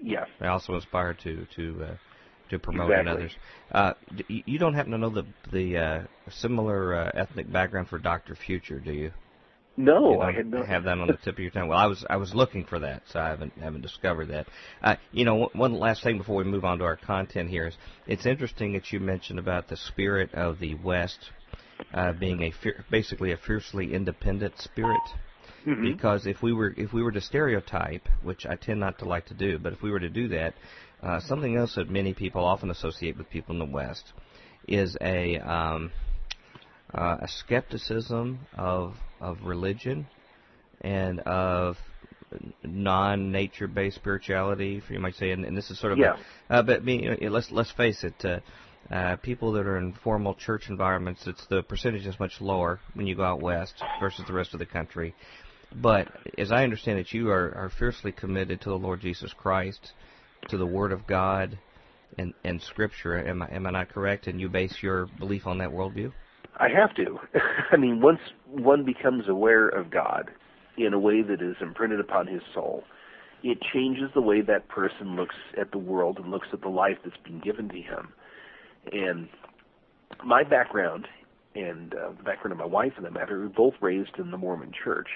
Yes. 0.03 0.27
They 0.39 0.49
also 0.49 0.75
inspire 0.75 1.15
to 1.15 1.47
to 1.57 1.85
uh, 1.85 1.97
to 2.51 2.59
promote 2.59 2.91
exactly. 2.91 3.13
others. 3.13 3.33
Uh, 3.73 3.93
you 4.29 4.59
don't 4.59 4.75
happen 4.75 4.93
to 4.93 4.99
know 4.99 5.11
the 5.11 5.25
the 5.51 5.79
uh, 5.79 6.03
similar 6.31 6.95
uh, 6.95 7.11
ethnic 7.15 7.51
background 7.51 7.89
for 7.89 7.99
Doctor 7.99 8.35
Future, 8.35 8.81
do 8.81 8.93
you? 8.93 9.13
No, 9.77 10.13
you 10.13 10.17
know, 10.19 10.23
I 10.23 10.33
had 10.33 10.47
not. 10.47 10.67
Have 10.67 10.85
that 10.85 10.99
on 10.99 11.09
the 11.09 11.19
tip 11.25 11.35
of 11.35 11.39
your 11.41 11.51
tongue. 11.51 11.69
Well, 11.69 11.79
I 11.79 11.87
was 11.87 12.05
I 12.09 12.17
was 12.17 12.33
looking 12.35 12.65
for 12.65 12.79
that, 12.79 13.03
so 13.11 13.19
I 13.19 13.29
haven't 13.29 13.53
haven't 13.55 13.83
discovered 13.83 14.27
that. 14.27 14.47
Uh, 14.83 14.97
you 15.11 15.25
know, 15.25 15.51
one 15.53 15.75
last 15.75 16.05
thing 16.05 16.19
before 16.19 16.37
we 16.37 16.45
move 16.45 16.65
on 16.65 16.79
to 16.79 16.85
our 16.85 16.97
content 16.97 17.51
here 17.51 17.67
is 17.67 17.77
it's 18.07 18.25
interesting 18.25 18.75
that 18.75 18.93
you 18.93 19.01
mentioned 19.01 19.39
about 19.39 19.69
the 19.69 19.77
spirit 19.77 20.33
of 20.33 20.61
the 20.61 20.77
West 20.77 21.19
uh, 21.93 22.13
being 22.13 22.43
a 22.43 22.53
basically 22.91 23.33
a 23.33 23.37
fiercely 23.37 23.95
independent 23.95 24.55
spirit. 24.59 25.03
Mm-hmm. 25.67 25.93
Because 25.93 26.27
if 26.27 26.43
we 26.43 26.53
were 26.53 26.73
if 26.77 26.93
we 26.93 27.03
were 27.03 27.13
to 27.13 27.21
stereotype, 27.21 28.07
which 28.23 28.47
I 28.47 28.55
tend 28.55 28.81
not 28.81 28.99
to 29.01 29.07
like 29.07 29.27
to 29.27 29.35
do, 29.35 29.59
but 29.59 29.73
if 29.73 29.83
we 29.83 29.91
were 29.91 30.01
to 30.01 30.11
do 30.11 30.29
that, 30.29 30.55
uh, 31.03 31.21
something 31.21 31.57
else 31.57 31.75
that 31.75 31.91
many 31.91 32.15
people 32.15 32.45
often 32.45 32.71
associate 32.71 33.17
with 33.17 33.29
people 33.31 33.55
in 33.55 33.59
the 33.59 33.75
West 33.75 34.13
is 34.69 34.97
a 35.01 35.39
um, 35.39 35.91
uh, 36.95 37.19
a 37.21 37.29
skepticism 37.29 38.41
of 38.57 38.95
of 39.21 39.39
religion 39.43 40.07
and 40.81 41.21
of 41.21 41.77
non-nature 42.63 43.69
based 43.69 43.97
spirituality, 43.97 44.83
you 44.89 45.01
might 45.01 45.15
say, 45.15 45.31
and, 45.31 45.45
and 45.45 45.57
this 45.57 45.71
is 45.71 45.79
sort 45.79 45.93
of 45.93 45.99
yeah. 45.99 46.17
A, 46.51 46.55
uh, 46.55 46.63
but 46.63 46.85
me, 46.85 47.05
you 47.05 47.11
know, 47.11 47.31
let's 47.31 47.51
let's 47.51 47.71
face 47.73 48.05
it. 48.05 48.25
Uh, 48.25 48.41
uh, 48.91 49.17
people 49.17 49.53
that 49.53 49.67
are 49.67 49.79
in 49.79 49.95
formal 50.05 50.35
church 50.35 50.65
environments, 50.69 51.27
it's 51.27 51.47
the 51.47 51.63
percentage 51.63 52.07
is 52.07 52.21
much 52.21 52.39
lower 52.41 52.81
when 52.93 53.07
you 53.07 53.15
go 53.15 53.25
out 53.25 53.41
west 53.41 53.73
versus 53.99 54.25
the 54.27 54.33
rest 54.33 54.53
of 54.53 54.59
the 54.59 54.67
country. 54.67 55.15
But 55.75 56.09
as 56.37 56.53
I 56.53 56.65
understand 56.65 56.99
it, 56.99 57.13
you 57.13 57.31
are, 57.31 57.55
are 57.57 57.71
fiercely 57.79 58.13
committed 58.13 58.61
to 58.61 58.69
the 58.69 58.77
Lord 58.77 59.01
Jesus 59.01 59.33
Christ, 59.33 59.93
to 60.51 60.59
the 60.59 60.67
Word 60.67 60.93
of 60.93 61.07
God, 61.07 61.59
and, 62.19 62.35
and 62.45 62.61
Scripture. 62.61 63.27
Am 63.27 63.43
I, 63.43 63.49
am 63.55 63.67
I 63.67 63.71
not 63.71 63.89
correct? 63.89 64.27
And 64.27 64.39
you 64.39 64.51
base 64.51 64.77
your 64.83 65.07
belief 65.19 65.47
on 65.47 65.59
that 65.59 65.71
worldview? 65.71 66.13
I 66.57 66.69
have 66.69 66.95
to. 66.97 67.19
I 67.71 67.77
mean, 67.77 68.01
once 68.01 68.21
one 68.49 68.85
becomes 68.85 69.29
aware 69.29 69.69
of 69.69 69.91
God 69.91 70.31
in 70.77 70.93
a 70.93 70.99
way 70.99 71.23
that 71.23 71.41
is 71.41 71.57
imprinted 71.61 72.01
upon 72.01 72.27
his 72.27 72.43
soul, 72.53 72.85
it 73.43 73.59
changes 73.73 74.11
the 74.15 74.21
way 74.21 74.41
that 74.41 74.69
person 74.69 75.17
looks 75.17 75.35
at 75.59 75.71
the 75.71 75.79
world 75.79 76.19
and 76.19 76.31
looks 76.31 76.49
at 76.53 76.63
the 76.63 76.69
life 76.69 76.99
that's 77.05 77.17
been 77.25 77.41
given 77.41 77.69
to 77.69 77.81
him. 77.81 78.13
And 78.93 79.29
my 80.25 80.43
background 80.43 81.07
and 81.55 81.95
uh, 81.95 82.11
the 82.17 82.23
background 82.23 82.53
of 82.53 82.59
my 82.59 82.67
wife, 82.67 82.95
for 82.95 83.03
that 83.03 83.13
matter, 83.13 83.39
we 83.39 83.45
were 83.45 83.49
both 83.51 83.75
raised 83.81 84.19
in 84.19 84.31
the 84.31 84.39
Mormon 84.39 84.73
Church, 84.73 85.09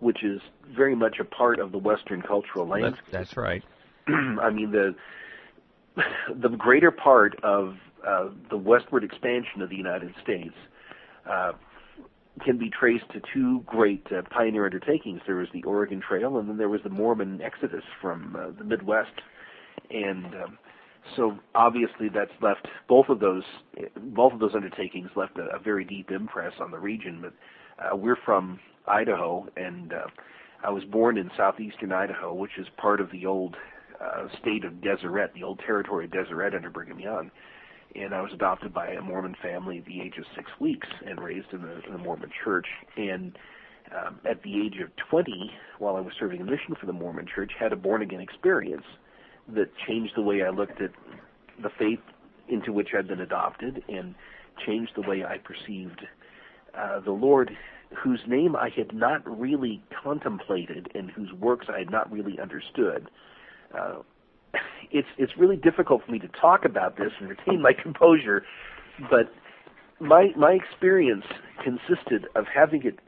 which 0.00 0.24
is 0.24 0.40
very 0.74 0.96
much 0.96 1.18
a 1.20 1.24
part 1.24 1.60
of 1.60 1.72
the 1.72 1.78
Western 1.78 2.22
cultural 2.22 2.66
landscape. 2.66 3.04
That's, 3.10 3.30
that's 3.30 3.36
right. 3.36 3.62
I 4.08 4.50
mean, 4.50 4.72
the 4.72 4.94
the 6.34 6.48
greater 6.48 6.90
part 6.90 7.42
of 7.42 7.76
uh, 8.06 8.28
the 8.50 8.56
westward 8.56 9.02
expansion 9.02 9.62
of 9.62 9.70
the 9.70 9.76
United 9.76 10.14
States 10.22 10.54
can 12.44 12.58
be 12.58 12.70
traced 12.70 13.10
to 13.12 13.20
two 13.32 13.62
great 13.66 14.06
uh, 14.12 14.22
pioneer 14.30 14.66
undertakings. 14.66 15.20
There 15.26 15.36
was 15.36 15.48
the 15.52 15.62
Oregon 15.62 16.02
Trail, 16.06 16.38
and 16.38 16.48
then 16.48 16.58
there 16.58 16.68
was 16.68 16.80
the 16.82 16.90
Mormon 16.90 17.40
Exodus 17.40 17.84
from 18.00 18.36
uh, 18.36 18.56
the 18.58 18.64
Midwest. 18.64 19.12
And 19.90 20.26
um, 20.26 20.58
so, 21.16 21.38
obviously, 21.54 22.08
that's 22.12 22.32
left 22.42 22.66
both 22.88 23.08
of 23.08 23.20
those 23.20 23.44
both 23.96 24.32
of 24.32 24.40
those 24.40 24.54
undertakings 24.54 25.10
left 25.16 25.38
a, 25.38 25.56
a 25.56 25.58
very 25.58 25.84
deep 25.84 26.10
impress 26.10 26.52
on 26.60 26.70
the 26.70 26.78
region. 26.78 27.22
But 27.22 27.32
uh, 27.82 27.96
we're 27.96 28.18
from 28.24 28.58
Idaho, 28.86 29.46
and 29.56 29.92
uh, 29.92 30.06
I 30.64 30.70
was 30.70 30.84
born 30.84 31.16
in 31.16 31.30
southeastern 31.36 31.92
Idaho, 31.92 32.34
which 32.34 32.58
is 32.58 32.66
part 32.76 33.00
of 33.00 33.10
the 33.12 33.24
old 33.24 33.56
uh, 34.00 34.26
state 34.40 34.64
of 34.64 34.80
Deseret, 34.82 35.32
the 35.34 35.42
old 35.42 35.60
territory 35.60 36.04
of 36.04 36.10
Deseret 36.10 36.54
under 36.54 36.70
Brigham 36.70 37.00
Young 37.00 37.30
and 37.98 38.14
I 38.14 38.20
was 38.20 38.32
adopted 38.32 38.72
by 38.74 38.88
a 38.88 39.00
Mormon 39.00 39.36
family 39.42 39.78
at 39.78 39.86
the 39.86 40.00
age 40.00 40.14
of 40.18 40.24
six 40.34 40.50
weeks 40.60 40.88
and 41.06 41.20
raised 41.20 41.52
in 41.52 41.62
the, 41.62 41.84
in 41.86 41.92
the 41.92 41.98
Mormon 41.98 42.30
church. 42.44 42.66
And 42.96 43.38
um, 43.94 44.20
at 44.28 44.42
the 44.42 44.60
age 44.60 44.80
of 44.82 44.90
20, 45.10 45.50
while 45.78 45.96
I 45.96 46.00
was 46.00 46.12
serving 46.18 46.40
a 46.40 46.44
mission 46.44 46.74
for 46.78 46.86
the 46.86 46.92
Mormon 46.92 47.26
church, 47.32 47.52
had 47.58 47.72
a 47.72 47.76
born 47.76 48.02
again 48.02 48.20
experience 48.20 48.84
that 49.54 49.70
changed 49.86 50.12
the 50.16 50.22
way 50.22 50.42
I 50.42 50.50
looked 50.50 50.80
at 50.80 50.90
the 51.62 51.70
faith 51.78 52.00
into 52.48 52.72
which 52.72 52.88
I'd 52.96 53.08
been 53.08 53.20
adopted 53.20 53.82
and 53.88 54.14
changed 54.66 54.92
the 54.96 55.08
way 55.08 55.24
I 55.24 55.38
perceived 55.38 56.02
uh, 56.76 57.00
the 57.00 57.12
Lord, 57.12 57.56
whose 58.02 58.20
name 58.26 58.56
I 58.56 58.70
had 58.76 58.94
not 58.94 59.22
really 59.26 59.82
contemplated 60.02 60.90
and 60.94 61.10
whose 61.10 61.32
works 61.32 61.66
I 61.72 61.78
had 61.78 61.90
not 61.90 62.10
really 62.10 62.38
understood. 62.40 63.08
Uh, 63.76 64.02
it's 64.90 65.08
it's 65.18 65.32
really 65.36 65.56
difficult 65.56 66.04
for 66.04 66.12
me 66.12 66.18
to 66.18 66.28
talk 66.28 66.64
about 66.64 66.96
this 66.96 67.12
and 67.18 67.28
retain 67.28 67.60
my 67.60 67.72
composure, 67.82 68.44
but 69.10 69.32
my 70.00 70.28
my 70.36 70.52
experience 70.52 71.24
consisted 71.62 72.26
of 72.34 72.46
having 72.52 72.84
it 72.84 72.98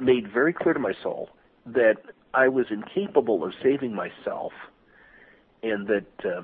made 0.00 0.30
very 0.32 0.52
clear 0.52 0.74
to 0.74 0.80
my 0.80 0.92
soul 1.02 1.30
that 1.66 1.96
I 2.32 2.48
was 2.48 2.66
incapable 2.70 3.44
of 3.44 3.52
saving 3.62 3.94
myself, 3.94 4.52
and 5.62 5.86
that 5.86 6.06
uh, 6.24 6.42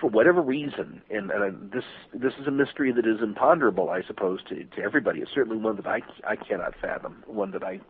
for 0.00 0.08
whatever 0.08 0.40
reason, 0.40 1.02
and, 1.10 1.30
and 1.30 1.72
this 1.72 1.84
this 2.14 2.32
is 2.40 2.46
a 2.46 2.50
mystery 2.50 2.92
that 2.92 3.06
is 3.06 3.20
imponderable, 3.22 3.90
I 3.90 4.02
suppose, 4.06 4.40
to, 4.48 4.64
to 4.64 4.82
everybody. 4.82 5.20
It's 5.20 5.30
certainly 5.34 5.58
one 5.58 5.76
that 5.76 5.86
I 5.86 6.00
I 6.26 6.36
cannot 6.36 6.74
fathom, 6.80 7.24
one 7.26 7.50
that 7.52 7.64
I 7.64 7.80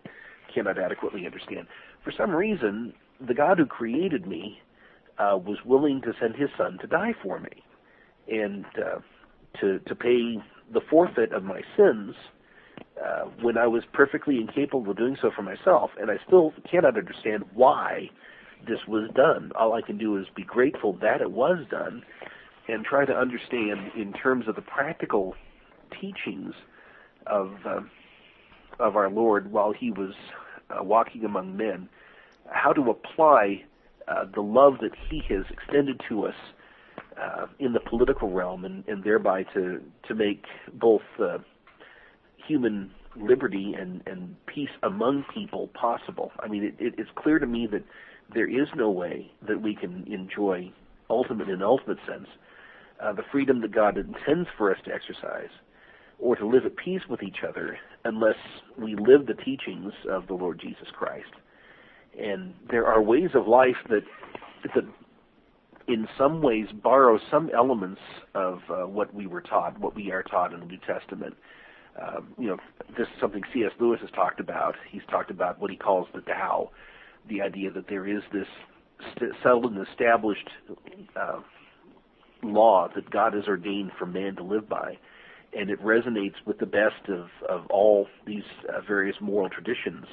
cannot 0.53 0.79
adequately 0.79 1.27
understand. 1.27 1.67
For 2.03 2.13
some 2.17 2.31
reason, 2.31 2.95
the 3.21 3.35
God 3.35 3.59
who 3.59 3.67
created 3.67 4.27
me 4.27 4.61
uh, 5.19 5.37
was 5.37 5.59
willing 5.65 6.01
to 6.03 6.13
send 6.21 6.37
his 6.37 6.51
son 6.57 6.79
to 6.81 6.87
die 6.87 7.15
for 7.23 7.41
me, 7.41 7.63
and 8.29 8.65
uh, 8.77 9.01
to 9.61 9.79
to 9.81 9.95
pay 9.95 10.37
the 10.73 10.81
forfeit 10.91 11.33
of 11.33 11.45
my 11.45 11.63
sins 11.77 12.15
uh, 13.05 13.25
when 13.41 13.57
I 13.57 13.67
was 13.67 13.85
perfectly 13.93 14.39
incapable 14.41 14.91
of 14.91 14.97
doing 14.97 15.17
so 15.21 15.31
for 15.35 15.43
myself. 15.43 15.91
And 16.01 16.11
I 16.11 16.17
still 16.27 16.53
cannot 16.71 16.97
understand 16.97 17.45
why 17.55 18.11
this 18.67 18.81
was 18.87 19.11
done. 19.15 19.53
All 19.59 19.73
I 19.73 19.83
can 19.83 19.99
do 19.99 20.17
is 20.17 20.27
be 20.35 20.43
grateful 20.43 20.95
that 21.01 21.21
it 21.21 21.31
was 21.31 21.65
done, 21.71 22.03
and 22.69 22.85
try 22.85 23.05
to 23.05 23.13
understand 23.13 23.93
in 23.97 24.13
terms 24.13 24.49
of 24.49 24.57
the 24.57 24.63
practical 24.63 25.35
teachings 26.01 26.55
of 27.27 27.53
uh, 27.65 27.81
of 28.79 28.97
our 28.97 29.11
Lord 29.11 29.51
while 29.51 29.73
he 29.73 29.91
was 29.91 30.15
uh, 30.71 30.83
walking 30.83 31.25
among 31.25 31.57
men, 31.57 31.89
how 32.51 32.73
to 32.73 32.91
apply 32.91 33.65
uh, 34.11 34.25
the 34.35 34.41
love 34.41 34.75
that 34.81 34.93
he 35.11 35.23
has 35.29 35.45
extended 35.51 36.01
to 36.09 36.27
us 36.27 36.35
uh, 37.21 37.47
in 37.59 37.73
the 37.73 37.81
political 37.81 38.31
realm, 38.31 38.65
and, 38.65 38.87
and 38.89 39.03
thereby 39.05 39.43
to 39.55 39.81
to 40.07 40.15
make 40.15 40.45
both 40.75 41.03
uh, 41.21 41.39
human 42.47 42.91
liberty 43.17 43.75
and, 43.79 44.03
and 44.07 44.35
peace 44.47 44.71
among 44.83 45.25
people 45.35 45.69
possible. 45.69 46.31
I 46.41 46.49
mean, 46.49 46.65
it, 46.65 46.75
it, 46.79 46.95
it's 46.99 47.11
clear 47.17 47.39
to 47.39 47.47
me 47.47 47.67
that 47.73 47.83
there 48.33 48.49
is 48.49 48.69
no 48.77 48.91
way 48.91 49.31
that 49.47 49.61
we 49.61 49.75
can 49.75 50.07
enjoy 50.13 50.71
ultimate 51.11 51.49
in 51.49 51.63
ultimate 51.63 51.99
sense 52.07 52.29
uh, 53.03 53.13
the 53.13 53.23
freedom 53.33 53.61
that 53.63 53.73
God 53.73 53.97
intends 53.97 54.49
for 54.57 54.71
us 54.71 54.79
to 54.85 54.93
exercise 54.93 55.51
or 56.19 56.37
to 56.37 56.47
live 56.47 56.67
at 56.67 56.77
peace 56.77 57.03
with 57.09 57.23
each 57.23 57.39
other 57.49 57.79
unless 58.05 58.37
we 58.77 58.95
live 58.95 59.27
the 59.27 59.35
teachings 59.45 59.93
of 60.11 60.27
the 60.27 60.35
Lord 60.35 60.61
Jesus 60.61 60.89
Christ 60.93 61.31
and 62.19 62.55
there 62.71 62.87
are 62.87 63.01
ways 63.01 63.31
of 63.35 63.47
life 63.47 63.77
that 63.89 64.03
that 64.75 64.85
in 65.87 66.07
some 66.19 66.43
ways 66.43 66.67
borrow 66.83 67.19
some 67.31 67.51
elements 67.55 68.01
of 68.35 68.61
uh, 68.69 68.87
what 68.87 69.13
we 69.15 69.27
were 69.27 69.41
taught, 69.41 69.79
what 69.81 69.95
we 69.95 70.13
are 70.13 70.23
taught 70.23 70.53
in 70.53 70.61
the 70.61 70.67
New 70.67 70.79
Testament. 70.87 71.35
Um, 72.01 72.35
you 72.39 72.49
know, 72.49 72.59
this 72.97 73.09
is 73.09 73.21
something 73.21 73.43
C.S. 73.53 73.73
Lewis 73.81 74.01
has 74.03 74.11
talked 74.11 74.39
about. 74.39 74.77
He's 74.91 75.03
talked 75.11 75.31
about 75.31 75.59
what 75.59 75.71
he 75.71 75.77
calls 75.77 76.07
the 76.15 76.21
Tao, 76.21 76.71
the 77.29 77.41
idea 77.41 77.71
that 77.71 77.89
there 77.89 78.07
is 78.07 78.23
this 78.33 78.47
st- 79.17 79.33
settled 79.43 79.73
and 79.73 79.87
established 79.89 80.49
uh, 81.17 81.41
law 82.43 82.89
that 82.95 83.11
God 83.11 83.33
has 83.33 83.45
ordained 83.49 83.93
for 83.99 84.07
man 84.07 84.37
to 84.37 84.43
live 84.43 84.69
by, 84.69 84.99
and 85.57 85.71
it 85.71 85.83
resonates 85.83 86.37
with 86.45 86.59
the 86.59 86.67
best 86.67 87.09
of, 87.09 87.29
of 87.49 87.67
all 87.71 88.07
these 88.27 88.45
uh, 88.69 88.81
various 88.87 89.17
moral 89.21 89.49
traditions 89.49 90.05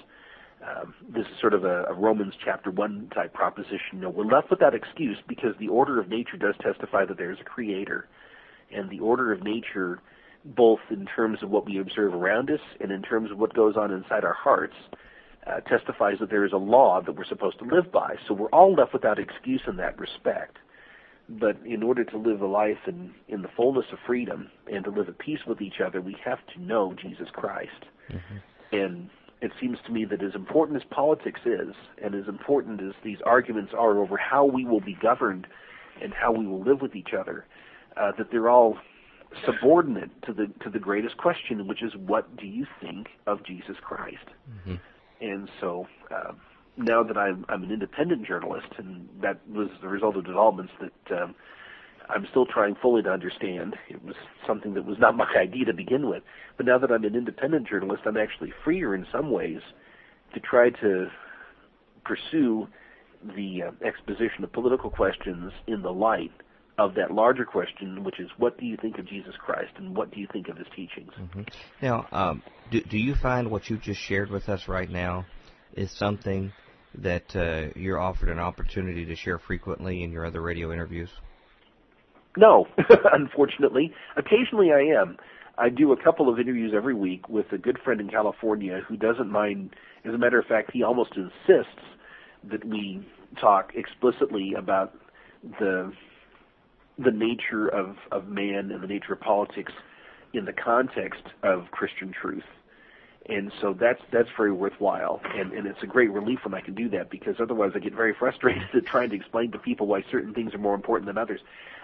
um, 0.68 0.94
this 1.10 1.26
is 1.26 1.40
sort 1.40 1.54
of 1.54 1.64
a, 1.64 1.84
a 1.86 1.94
Romans 1.94 2.34
chapter 2.44 2.72
one 2.72 3.10
type 3.14 3.34
proposition. 3.34 3.94
You 3.94 4.00
know, 4.00 4.10
we're 4.10 4.26
left 4.26 4.50
with 4.50 4.60
that 4.60 4.74
excuse 4.74 5.18
because 5.28 5.54
the 5.60 5.68
order 5.68 6.00
of 6.00 6.10
nature 6.10 6.38
does 6.38 6.56
testify 6.62 7.06
that 7.06 7.18
there 7.18 7.32
is 7.32 7.38
a 7.40 7.44
creator, 7.44 8.08
and 8.72 8.90
the 8.90 9.00
order 9.00 9.32
of 9.32 9.44
nature, 9.44 10.00
both 10.44 10.80
in 10.90 11.06
terms 11.06 11.44
of 11.44 11.50
what 11.50 11.66
we 11.66 11.80
observe 11.80 12.14
around 12.14 12.50
us 12.50 12.60
and 12.80 12.92
in 12.92 13.02
terms 13.02 13.32
of 13.32 13.38
what 13.38 13.54
goes 13.54 13.76
on 13.78 13.92
inside 13.92 14.24
our 14.24 14.34
hearts, 14.34 14.76
uh, 15.46 15.60
testifies 15.62 16.18
that 16.20 16.30
there 16.30 16.46
is 16.46 16.54
a 16.54 16.58
law 16.58 17.02
that 17.02 17.16
we're 17.16 17.26
supposed 17.26 17.60
to 17.60 17.66
live 17.66 17.92
by. 17.92 18.16
So 18.28 18.34
we're 18.34 18.50
all 18.50 18.74
left 18.74 18.94
without 18.94 19.20
excuse 19.20 19.62
in 19.68 19.78
that 19.78 20.00
respect. 20.00 20.58
But 21.28 21.58
in 21.66 21.82
order 21.82 22.04
to 22.04 22.18
live 22.18 22.42
a 22.42 22.48
life 22.48 22.78
in, 22.88 23.14
in 23.28 23.42
the 23.42 23.48
fullness 23.56 23.86
of 23.92 24.00
freedom 24.06 24.50
and 24.72 24.84
to 24.84 24.92
live 24.92 25.10
at 25.10 25.18
peace 25.18 25.40
with 25.48 25.62
each 25.62 25.80
other, 25.86 26.02
we 26.02 26.16
have 26.24 26.40
to 26.54 26.62
know 26.62 26.94
Jesus 27.00 27.28
Christ. 27.34 27.86
Mm-hmm. 28.12 28.76
And 28.76 29.10
it 29.46 29.52
seems 29.62 29.78
to 29.86 29.92
me 29.92 30.06
that 30.06 30.24
as 30.24 30.34
important 30.36 30.76
as 30.78 30.84
politics 30.90 31.42
is, 31.46 31.76
and 32.04 32.16
as 32.16 32.28
important 32.28 32.82
as 32.82 32.94
these 33.04 33.20
arguments 33.26 33.74
are 33.78 34.00
over 34.00 34.18
how 34.18 34.44
we 34.46 34.66
will 34.66 34.82
be 34.82 34.98
governed 35.02 35.48
and 36.02 36.14
how 36.14 36.32
we 36.32 36.46
will 36.46 36.62
live 36.62 36.82
with 36.82 36.96
each 36.96 37.14
other, 37.18 37.46
uh, 37.96 38.12
that 38.18 38.32
they're 38.32 38.50
all 38.50 38.78
subordinate 39.46 40.10
to 40.24 40.34
the 40.34 40.48
to 40.64 40.70
the 40.70 40.80
greatest 40.80 41.18
question, 41.18 41.68
which 41.68 41.84
is 41.84 41.94
what 41.96 42.36
do 42.38 42.48
you 42.48 42.66
think 42.82 43.08
of 43.28 43.44
Jesus 43.46 43.76
Christ? 43.82 44.26
Mm-hmm. 44.50 44.76
And 45.22 45.50
so 45.62 45.88
uh, 46.10 46.34
now 46.78 47.04
that 47.04 47.18
I'm 47.18 47.46
I'm 47.48 47.64
an 47.64 47.72
independent 47.72 48.26
journalist, 48.26 48.68
and 48.78 49.08
that 49.22 49.40
was 49.50 49.70
the 49.82 49.88
result 49.88 50.18
of 50.18 50.26
developments 50.26 50.74
that 50.82 51.22
um, 51.22 51.36
I'm 52.10 52.28
still 52.30 52.46
trying 52.46 52.76
fully 52.82 53.02
to 53.04 53.10
understand. 53.10 53.76
It 53.90 54.04
was 54.04 54.16
something 54.48 54.74
that 54.76 54.86
was 54.86 54.98
not 55.00 55.16
my 55.16 55.26
idea 55.38 55.66
to 55.66 55.74
begin 55.74 56.10
with, 56.10 56.24
but 56.58 56.66
now 56.66 56.78
that 56.78 56.92
I'm 56.92 57.04
an 57.04 57.16
independent 57.16 57.68
journalist, 57.68 58.04
I'm 58.06 58.18
actually 58.18 58.54
freer 58.64 58.96
in 58.96 59.06
some 59.12 59.32
ways 59.32 59.60
to 60.34 60.40
try 60.40 60.70
to 60.70 61.08
pursue 62.04 62.68
the 63.36 63.64
uh, 63.64 63.88
exposition 63.88 64.44
of 64.44 64.54
political 64.54 64.90
questions 64.90 65.52
in 65.68 65.82
the 65.82 65.92
light 65.92 66.32
of 66.78 66.94
that 66.96 67.12
larger 67.12 67.46
question, 67.46 68.04
which 68.04 68.20
is 68.20 68.30
what 68.38 68.60
do 68.60 68.66
you 68.66 68.78
think 68.82 68.98
of 68.98 69.08
Jesus 69.08 69.34
Christ 69.40 69.72
and 69.78 69.96
what 69.96 70.12
do 70.12 70.20
you 70.20 70.28
think 70.32 70.50
of 70.50 70.58
his 70.58 70.68
teachings? 70.76 71.12
Mm-hmm. 71.20 71.42
Now, 71.82 72.06
um, 72.12 72.44
do, 72.70 72.82
do 72.82 72.98
you 72.98 73.16
find 73.16 73.50
what 73.50 73.70
you 73.70 73.78
just 73.78 74.00
shared 74.02 74.30
with 74.30 74.50
us 74.50 74.68
right 74.68 74.90
now 74.90 75.26
is 75.74 75.90
something 75.92 76.52
that 76.98 77.36
uh, 77.36 77.78
you're 77.80 78.00
offered 78.00 78.30
an 78.30 78.40
opportunity 78.40 79.06
to 79.06 79.16
share 79.16 79.40
frequently 79.40 80.04
in 80.04 80.12
your 80.12 80.26
other 80.26 80.42
radio 80.42 80.72
interviews? 80.72 81.10
No, 82.38 82.68
unfortunately. 83.14 83.94
Occasionally 84.18 84.72
I 84.72 85.00
am. 85.00 85.18
I 85.58 85.70
do 85.70 85.94
a 85.94 86.04
couple 86.04 86.28
of 86.28 86.40
interviews 86.40 86.74
every 86.76 86.94
week 86.94 87.30
with 87.30 87.52
a 87.52 87.58
good 87.58 87.80
friend 87.84 88.02
in 88.02 88.10
California 88.10 88.82
who 88.88 88.98
doesn't 88.98 89.32
mind. 89.32 89.72
As 90.04 90.14
a 90.14 90.18
matter 90.18 90.38
of 90.40 90.46
fact, 90.46 90.72
he 90.74 90.84
almost 90.84 91.12
insists 91.16 91.82
that 92.44 92.66
we 92.66 93.08
talk 93.40 93.72
explicitly 93.76 94.54
about 94.58 94.94
the 95.60 95.92
the 96.98 97.12
nature 97.12 97.68
of, 97.68 97.98
of 98.12 98.28
man 98.30 98.72
and 98.72 98.82
the 98.82 98.88
nature 98.88 99.14
of 99.14 99.20
politics 99.20 99.74
in 100.34 100.46
the 100.46 100.54
context 100.54 101.24
of 101.44 101.66
Christian 101.72 102.14
truth. 102.20 102.44
And 103.28 103.52
so 103.60 103.74
that's 103.74 104.02
that's 104.12 104.30
very 104.38 104.52
worthwhile, 104.52 105.20
and 105.34 105.52
and 105.52 105.66
it's 105.66 105.82
a 105.82 105.88
great 105.88 106.12
relief 106.12 106.40
when 106.44 106.54
I 106.54 106.62
can 106.62 106.76
do 106.76 106.88
that 106.90 107.10
because 107.10 107.36
otherwise 107.40 107.72
I 107.74 107.80
get 107.80 107.96
very 107.96 108.14
frustrated 108.20 108.64
at 108.74 108.86
trying 108.86 109.10
to 109.10 109.16
explain 109.16 109.52
to 109.52 109.58
people 109.58 109.88
why 109.88 110.04
certain 110.12 110.34
things 110.34 110.54
are 110.54 110.60
more 110.60 110.76
important 110.76 111.08
than 111.08 111.18
others. 111.18 111.42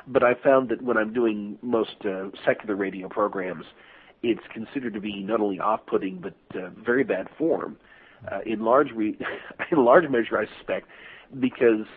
But 0.08 0.24
I 0.24 0.36
found 0.36 0.70
that 0.70 0.84
when 0.84 0.98
I'm 0.98 1.14
doing 1.14 1.58
most 1.62 1.96
uh, 2.06 2.30
secular 2.46 2.76
radio 2.76 3.10
programs, 3.10 3.66
it's 4.22 4.44
considered 4.54 4.94
to 4.94 5.02
be 5.02 5.24
not 5.24 5.42
only 5.42 5.60
off-putting 5.60 6.20
but 6.20 6.36
uh, 6.56 6.70
very 6.70 7.04
bad 7.04 7.28
form. 7.38 7.78
Uh, 8.32 8.40
in 8.46 8.64
large 8.64 8.92
re- 8.92 9.18
in 9.72 9.84
large 9.84 10.08
measure, 10.10 10.38
I 10.38 10.46
suspect, 10.58 10.88
because 11.40 11.88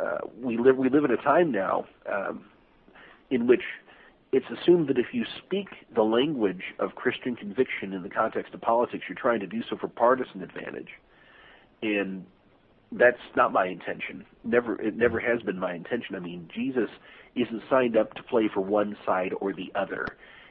uh, 0.00 0.18
we 0.42 0.58
live 0.58 0.76
we 0.76 0.88
live 0.88 1.04
in 1.04 1.12
a 1.12 1.16
time 1.16 1.52
now 1.52 1.84
um, 2.12 2.46
in 3.30 3.46
which 3.46 3.62
it's 4.32 4.46
assumed 4.50 4.88
that 4.88 4.98
if 4.98 5.06
you 5.12 5.24
speak 5.44 5.68
the 5.94 6.02
language 6.02 6.62
of 6.78 6.94
Christian 6.94 7.34
conviction 7.34 7.92
in 7.92 8.02
the 8.02 8.10
context 8.10 8.52
of 8.52 8.60
politics, 8.60 9.04
you're 9.08 9.18
trying 9.18 9.40
to 9.40 9.46
do 9.46 9.62
so 9.68 9.76
for 9.76 9.88
partisan 9.88 10.42
advantage. 10.42 10.90
And 11.82 12.26
that's 12.92 13.18
not 13.36 13.52
my 13.52 13.66
intention. 13.66 14.24
Never, 14.44 14.80
it 14.80 14.96
never 14.96 15.18
has 15.20 15.40
been 15.42 15.58
my 15.58 15.74
intention. 15.74 16.14
I 16.14 16.20
mean, 16.20 16.48
Jesus 16.54 16.90
isn't 17.34 17.62
signed 17.70 17.96
up 17.96 18.14
to 18.14 18.22
play 18.22 18.50
for 18.52 18.60
one 18.60 18.96
side 19.06 19.32
or 19.40 19.52
the 19.52 19.72
other, 19.74 20.06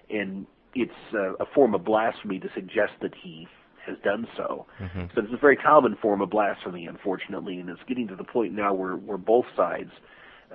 and 0.09 0.47
it's 0.73 0.91
a, 1.13 1.43
a 1.43 1.45
form 1.53 1.75
of 1.75 1.83
blasphemy 1.83 2.39
to 2.39 2.49
suggest 2.53 2.93
that 3.01 3.13
he 3.21 3.47
has 3.85 3.97
done 4.03 4.27
so. 4.35 4.65
Mm-hmm. 4.79 5.05
So 5.15 5.21
it's 5.21 5.33
a 5.33 5.37
very 5.37 5.55
common 5.55 5.97
form 6.01 6.21
of 6.21 6.29
blasphemy, 6.29 6.85
unfortunately, 6.85 7.59
and 7.59 7.69
it's 7.69 7.79
getting 7.87 8.07
to 8.09 8.15
the 8.15 8.23
point 8.23 8.53
now 8.53 8.73
where 8.73 8.95
where 8.95 9.17
both 9.17 9.45
sides 9.55 9.91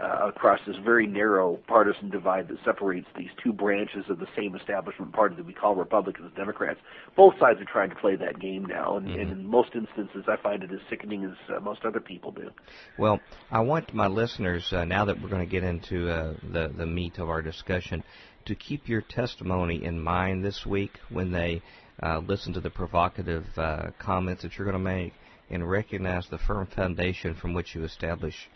uh, 0.00 0.28
across 0.28 0.58
this 0.66 0.76
very 0.84 1.06
narrow 1.06 1.58
partisan 1.66 2.08
divide 2.08 2.48
that 2.48 2.56
separates 2.64 3.06
these 3.16 3.28
two 3.44 3.52
branches 3.52 4.04
of 4.08 4.18
the 4.18 4.26
same 4.36 4.56
establishment 4.56 5.12
party 5.12 5.34
that 5.36 5.44
we 5.44 5.52
call 5.52 5.74
Republicans 5.74 6.26
and 6.26 6.34
Democrats. 6.34 6.80
Both 7.14 7.34
sides 7.38 7.60
are 7.60 7.66
trying 7.70 7.90
to 7.90 7.96
play 7.96 8.16
that 8.16 8.40
game 8.40 8.64
now, 8.64 8.96
and, 8.96 9.06
mm-hmm. 9.06 9.20
and 9.20 9.32
in 9.32 9.46
most 9.46 9.70
instances, 9.74 10.24
I 10.28 10.36
find 10.42 10.62
it 10.62 10.72
as 10.72 10.80
sickening 10.88 11.24
as 11.24 11.54
uh, 11.54 11.60
most 11.60 11.84
other 11.84 12.00
people 12.00 12.30
do. 12.32 12.50
Well, 12.98 13.20
I 13.50 13.60
want 13.60 13.92
my 13.92 14.06
listeners, 14.06 14.72
uh, 14.72 14.84
now 14.84 15.04
that 15.04 15.20
we're 15.20 15.28
going 15.28 15.46
to 15.46 15.50
get 15.50 15.62
into 15.62 16.10
uh, 16.10 16.34
the 16.52 16.72
the 16.74 16.86
meat 16.86 17.18
of 17.18 17.28
our 17.28 17.42
discussion, 17.42 18.02
to 18.46 18.54
keep 18.54 18.88
your 18.88 19.02
testimony 19.02 19.84
in 19.84 20.00
mind 20.00 20.42
this 20.44 20.64
week 20.64 20.92
when 21.10 21.32
they 21.32 21.62
uh, 22.02 22.18
listen 22.26 22.54
to 22.54 22.60
the 22.60 22.70
provocative 22.70 23.44
uh, 23.58 23.90
comments 23.98 24.42
that 24.42 24.56
you're 24.56 24.64
going 24.64 24.82
to 24.82 24.90
make, 24.90 25.12
and 25.50 25.68
recognize 25.68 26.26
the 26.30 26.38
firm 26.38 26.66
foundation 26.66 27.34
from 27.34 27.52
which 27.52 27.74
you 27.74 27.84
establish 27.84 28.48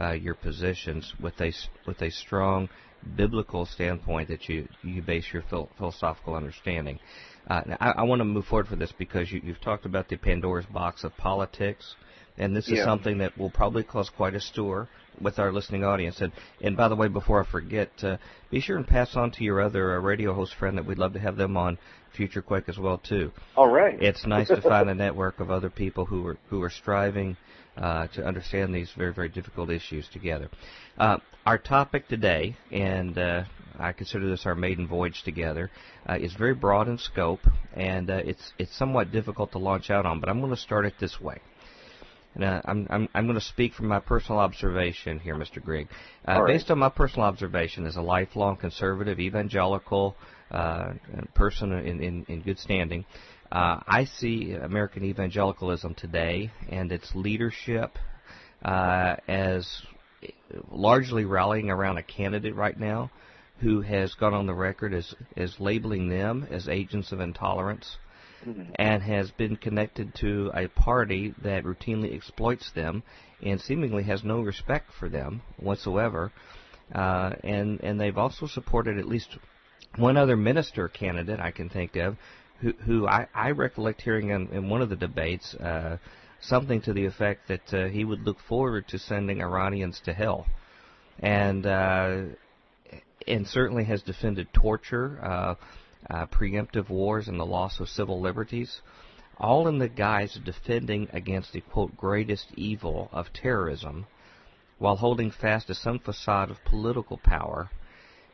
uh, 0.00 0.12
your 0.12 0.34
positions 0.34 1.14
with 1.20 1.40
a 1.40 1.52
with 1.86 2.00
a 2.02 2.10
strong 2.10 2.68
biblical 3.16 3.66
standpoint 3.66 4.28
that 4.28 4.48
you 4.48 4.68
you 4.82 5.02
base 5.02 5.26
your 5.32 5.42
phil- 5.48 5.70
philosophical 5.78 6.34
understanding. 6.34 6.98
Uh, 7.48 7.62
I, 7.80 7.90
I 7.98 8.02
want 8.02 8.20
to 8.20 8.24
move 8.24 8.44
forward 8.44 8.68
for 8.68 8.76
this 8.76 8.92
because 8.98 9.30
you, 9.32 9.40
you've 9.42 9.60
talked 9.60 9.86
about 9.86 10.08
the 10.08 10.16
Pandora's 10.16 10.66
box 10.66 11.04
of 11.04 11.16
politics, 11.16 11.94
and 12.38 12.54
this 12.54 12.66
is 12.68 12.78
yeah. 12.78 12.84
something 12.84 13.18
that 13.18 13.36
will 13.38 13.50
probably 13.50 13.82
cause 13.82 14.10
quite 14.10 14.34
a 14.34 14.40
stir 14.40 14.88
with 15.20 15.38
our 15.38 15.52
listening 15.52 15.84
audience. 15.84 16.20
And 16.20 16.32
and 16.60 16.76
by 16.76 16.88
the 16.88 16.96
way, 16.96 17.08
before 17.08 17.42
I 17.42 17.50
forget, 17.50 17.90
uh, 18.02 18.18
be 18.50 18.60
sure 18.60 18.76
and 18.76 18.86
pass 18.86 19.16
on 19.16 19.30
to 19.32 19.44
your 19.44 19.60
other 19.60 19.96
uh, 19.96 20.00
radio 20.00 20.34
host 20.34 20.54
friend 20.58 20.76
that 20.78 20.86
we'd 20.86 20.98
love 20.98 21.14
to 21.14 21.20
have 21.20 21.36
them 21.36 21.56
on 21.56 21.78
Future 22.16 22.42
Quake 22.42 22.68
as 22.68 22.78
well 22.78 22.98
too. 22.98 23.32
All 23.56 23.68
right. 23.68 24.00
It's 24.00 24.26
nice 24.26 24.48
to 24.48 24.60
find 24.60 24.90
a 24.90 24.94
network 25.06 25.40
of 25.40 25.50
other 25.50 25.70
people 25.70 26.04
who 26.04 26.26
are 26.26 26.38
who 26.48 26.62
are 26.62 26.70
striving 26.70 27.36
uh, 27.76 28.06
to 28.08 28.24
understand 28.24 28.74
these 28.74 28.90
very, 28.96 29.12
very 29.12 29.28
difficult 29.28 29.70
issues 29.70 30.08
together. 30.12 30.48
Uh, 30.98 31.18
our 31.46 31.58
topic 31.58 32.08
today, 32.08 32.56
and 32.70 33.16
uh, 33.16 33.44
I 33.78 33.92
consider 33.92 34.28
this 34.28 34.44
our 34.44 34.54
maiden 34.54 34.86
voyage 34.86 35.22
together, 35.24 35.70
uh, 36.08 36.16
is 36.20 36.34
very 36.34 36.54
broad 36.54 36.88
in 36.88 36.98
scope, 36.98 37.40
and 37.74 38.10
uh, 38.10 38.20
it's 38.24 38.52
it's 38.58 38.76
somewhat 38.76 39.10
difficult 39.10 39.52
to 39.52 39.58
launch 39.58 39.90
out 39.90 40.04
on. 40.04 40.20
But 40.20 40.28
I'm 40.28 40.40
going 40.40 40.54
to 40.54 40.60
start 40.60 40.84
it 40.84 40.94
this 41.00 41.20
way. 41.20 41.40
And, 42.34 42.44
uh, 42.44 42.62
I'm, 42.64 42.86
I'm, 42.90 43.08
I'm 43.12 43.26
going 43.26 43.38
to 43.38 43.44
speak 43.44 43.74
from 43.74 43.88
my 43.88 43.98
personal 43.98 44.38
observation 44.40 45.18
here, 45.18 45.34
Mr. 45.34 45.60
Grigg. 45.60 45.88
Right. 46.28 46.46
Based 46.46 46.70
on 46.70 46.78
my 46.78 46.88
personal 46.88 47.26
observation 47.26 47.86
as 47.86 47.96
a 47.96 48.02
lifelong 48.02 48.56
conservative, 48.56 49.18
evangelical 49.18 50.14
person 51.34 51.72
in, 51.72 52.00
in, 52.00 52.26
in 52.28 52.40
good 52.42 52.58
standing, 52.58 53.04
uh, 53.52 53.80
I 53.86 54.04
see 54.04 54.52
American 54.52 55.04
evangelicalism 55.04 55.94
today 55.94 56.50
and 56.68 56.92
its 56.92 57.10
leadership 57.14 57.98
uh, 58.64 59.16
as 59.26 59.82
largely 60.70 61.24
rallying 61.24 61.70
around 61.70 61.98
a 61.98 62.02
candidate 62.02 62.54
right 62.54 62.78
now 62.78 63.10
who 63.60 63.80
has 63.80 64.14
gone 64.14 64.34
on 64.34 64.46
the 64.46 64.54
record 64.54 64.94
as, 64.94 65.14
as 65.36 65.58
labeling 65.58 66.08
them 66.08 66.46
as 66.50 66.68
agents 66.68 67.12
of 67.12 67.20
intolerance 67.20 67.98
mm-hmm. 68.46 68.62
and 68.76 69.02
has 69.02 69.30
been 69.32 69.56
connected 69.56 70.14
to 70.14 70.50
a 70.54 70.68
party 70.68 71.34
that 71.42 71.64
routinely 71.64 72.14
exploits 72.14 72.70
them 72.74 73.02
and 73.42 73.60
seemingly 73.60 74.02
has 74.02 74.24
no 74.24 74.40
respect 74.40 74.90
for 74.98 75.08
them 75.08 75.42
whatsoever. 75.58 76.32
Uh, 76.94 77.32
and 77.44 77.80
and 77.82 78.00
they've 78.00 78.18
also 78.18 78.46
supported 78.46 78.98
at 78.98 79.06
least 79.06 79.38
one 79.96 80.16
other 80.16 80.36
minister 80.36 80.88
candidate 80.88 81.40
I 81.40 81.50
can 81.50 81.68
think 81.68 81.96
of 81.96 82.16
who, 82.60 83.06
I, 83.06 83.26
I 83.34 83.50
recollect 83.50 84.02
hearing 84.02 84.30
in, 84.30 84.48
in 84.48 84.68
one 84.68 84.82
of 84.82 84.90
the 84.90 84.96
debates 84.96 85.54
uh, 85.54 85.96
something 86.40 86.80
to 86.82 86.92
the 86.92 87.06
effect 87.06 87.48
that 87.48 87.74
uh, 87.74 87.88
he 87.88 88.04
would 88.04 88.20
look 88.20 88.38
forward 88.48 88.88
to 88.88 88.98
sending 88.98 89.40
Iranians 89.42 90.00
to 90.04 90.12
hell, 90.12 90.46
and 91.18 91.66
uh, 91.66 92.22
and 93.26 93.46
certainly 93.46 93.84
has 93.84 94.02
defended 94.02 94.48
torture, 94.52 95.18
uh, 95.22 95.54
uh, 96.10 96.26
preemptive 96.26 96.88
wars, 96.88 97.28
and 97.28 97.38
the 97.38 97.46
loss 97.46 97.80
of 97.80 97.88
civil 97.88 98.20
liberties, 98.20 98.80
all 99.38 99.68
in 99.68 99.78
the 99.78 99.88
guise 99.88 100.36
of 100.36 100.44
defending 100.44 101.08
against 101.12 101.52
the 101.52 101.60
quote 101.60 101.96
greatest 101.96 102.46
evil 102.56 103.08
of 103.12 103.32
terrorism, 103.32 104.06
while 104.78 104.96
holding 104.96 105.30
fast 105.30 105.66
to 105.66 105.74
some 105.74 105.98
facade 105.98 106.50
of 106.50 106.56
political 106.64 107.18
power 107.18 107.70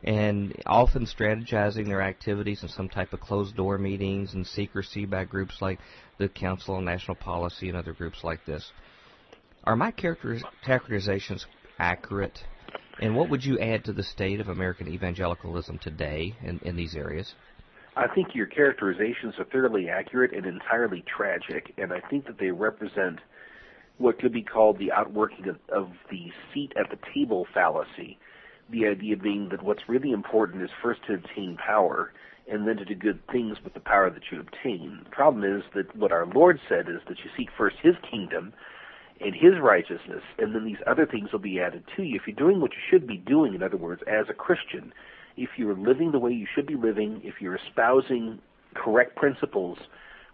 and 0.06 0.54
often 0.66 1.04
strategizing 1.04 1.86
their 1.86 2.00
activities 2.00 2.62
in 2.62 2.68
some 2.68 2.88
type 2.88 3.12
of 3.12 3.20
closed 3.20 3.56
door 3.56 3.76
meetings 3.76 4.34
and 4.34 4.46
secrecy 4.46 5.04
by 5.04 5.24
groups 5.24 5.60
like 5.60 5.80
the 6.18 6.28
Council 6.28 6.76
on 6.76 6.84
National 6.84 7.16
Policy 7.16 7.68
and 7.68 7.76
other 7.76 7.92
groups 7.92 8.22
like 8.22 8.44
this. 8.46 8.72
Are 9.64 9.74
my 9.74 9.90
characterizations 9.90 11.44
accurate? 11.80 12.38
And 13.00 13.16
what 13.16 13.28
would 13.30 13.44
you 13.44 13.58
add 13.58 13.84
to 13.86 13.92
the 13.92 14.04
state 14.04 14.40
of 14.40 14.48
American 14.48 14.88
evangelicalism 14.88 15.78
today 15.78 16.34
in, 16.42 16.60
in 16.60 16.76
these 16.76 16.94
areas? 16.94 17.34
I 17.96 18.06
think 18.14 18.28
your 18.34 18.46
characterizations 18.46 19.34
are 19.38 19.44
thoroughly 19.44 19.88
accurate 19.88 20.32
and 20.34 20.46
entirely 20.46 21.02
tragic, 21.16 21.74
and 21.78 21.92
I 21.92 22.00
think 22.08 22.26
that 22.26 22.38
they 22.38 22.50
represent 22.50 23.18
what 23.98 24.18
could 24.20 24.32
be 24.32 24.42
called 24.42 24.78
the 24.78 24.92
outworking 24.92 25.48
of, 25.48 25.56
of 25.70 25.90
the 26.10 26.30
seat 26.52 26.72
at 26.78 26.90
the 26.90 26.98
table 27.14 27.46
fallacy. 27.52 28.18
The 28.70 28.86
idea 28.86 29.16
being 29.16 29.48
that 29.50 29.62
what's 29.62 29.88
really 29.88 30.10
important 30.10 30.62
is 30.62 30.70
first 30.82 31.00
to 31.06 31.14
obtain 31.14 31.56
power 31.56 32.12
and 32.50 32.66
then 32.66 32.76
to 32.76 32.84
do 32.84 32.94
good 32.94 33.20
things 33.30 33.58
with 33.62 33.74
the 33.74 33.80
power 33.80 34.10
that 34.10 34.22
you 34.30 34.40
obtain. 34.40 35.00
The 35.04 35.10
problem 35.10 35.44
is 35.44 35.62
that 35.74 35.94
what 35.96 36.12
our 36.12 36.26
Lord 36.26 36.60
said 36.68 36.88
is 36.88 37.00
that 37.08 37.18
you 37.18 37.30
seek 37.36 37.48
first 37.56 37.76
His 37.82 37.94
kingdom 38.08 38.52
and 39.20 39.34
His 39.34 39.58
righteousness, 39.60 40.22
and 40.38 40.54
then 40.54 40.64
these 40.64 40.76
other 40.86 41.06
things 41.06 41.32
will 41.32 41.40
be 41.40 41.60
added 41.60 41.84
to 41.96 42.02
you. 42.02 42.16
If 42.16 42.26
you're 42.26 42.36
doing 42.36 42.60
what 42.60 42.72
you 42.72 42.80
should 42.90 43.06
be 43.06 43.16
doing, 43.16 43.54
in 43.54 43.62
other 43.62 43.76
words, 43.76 44.02
as 44.06 44.26
a 44.28 44.34
Christian, 44.34 44.92
if 45.36 45.50
you're 45.56 45.76
living 45.76 46.12
the 46.12 46.18
way 46.18 46.32
you 46.32 46.46
should 46.54 46.66
be 46.66 46.76
living, 46.76 47.20
if 47.24 47.34
you're 47.40 47.56
espousing 47.56 48.40
correct 48.74 49.16
principles 49.16 49.78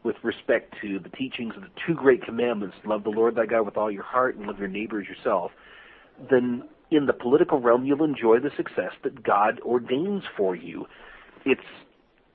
with 0.04 0.16
respect 0.22 0.74
to 0.82 0.98
the 0.98 1.08
teachings 1.10 1.54
of 1.56 1.62
the 1.62 1.70
two 1.86 1.94
great 1.94 2.24
commandments, 2.24 2.76
love 2.84 3.04
the 3.04 3.10
Lord 3.10 3.36
thy 3.36 3.46
God 3.46 3.62
with 3.62 3.76
all 3.76 3.90
your 3.90 4.02
heart 4.02 4.36
and 4.36 4.46
love 4.46 4.58
your 4.58 4.68
neighbor 4.68 5.00
as 5.00 5.06
yourself, 5.06 5.52
then 6.30 6.64
in 6.92 7.06
the 7.06 7.12
political 7.12 7.60
realm 7.60 7.84
you'll 7.84 8.04
enjoy 8.04 8.38
the 8.38 8.50
success 8.56 8.92
that 9.02 9.22
God 9.22 9.60
ordains 9.60 10.22
for 10.36 10.54
you. 10.54 10.86
It's, 11.44 11.60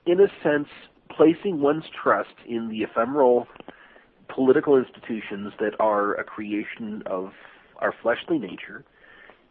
in 0.06 0.20
a 0.20 0.28
sense, 0.42 0.68
placing 1.14 1.60
one's 1.60 1.84
trust 2.02 2.34
in 2.46 2.68
the 2.68 2.82
ephemeral 2.82 3.46
political 4.28 4.76
institutions 4.76 5.52
that 5.58 5.72
are 5.80 6.14
a 6.14 6.24
creation 6.24 7.02
of 7.06 7.32
our 7.80 7.94
fleshly 8.02 8.38
nature 8.38 8.84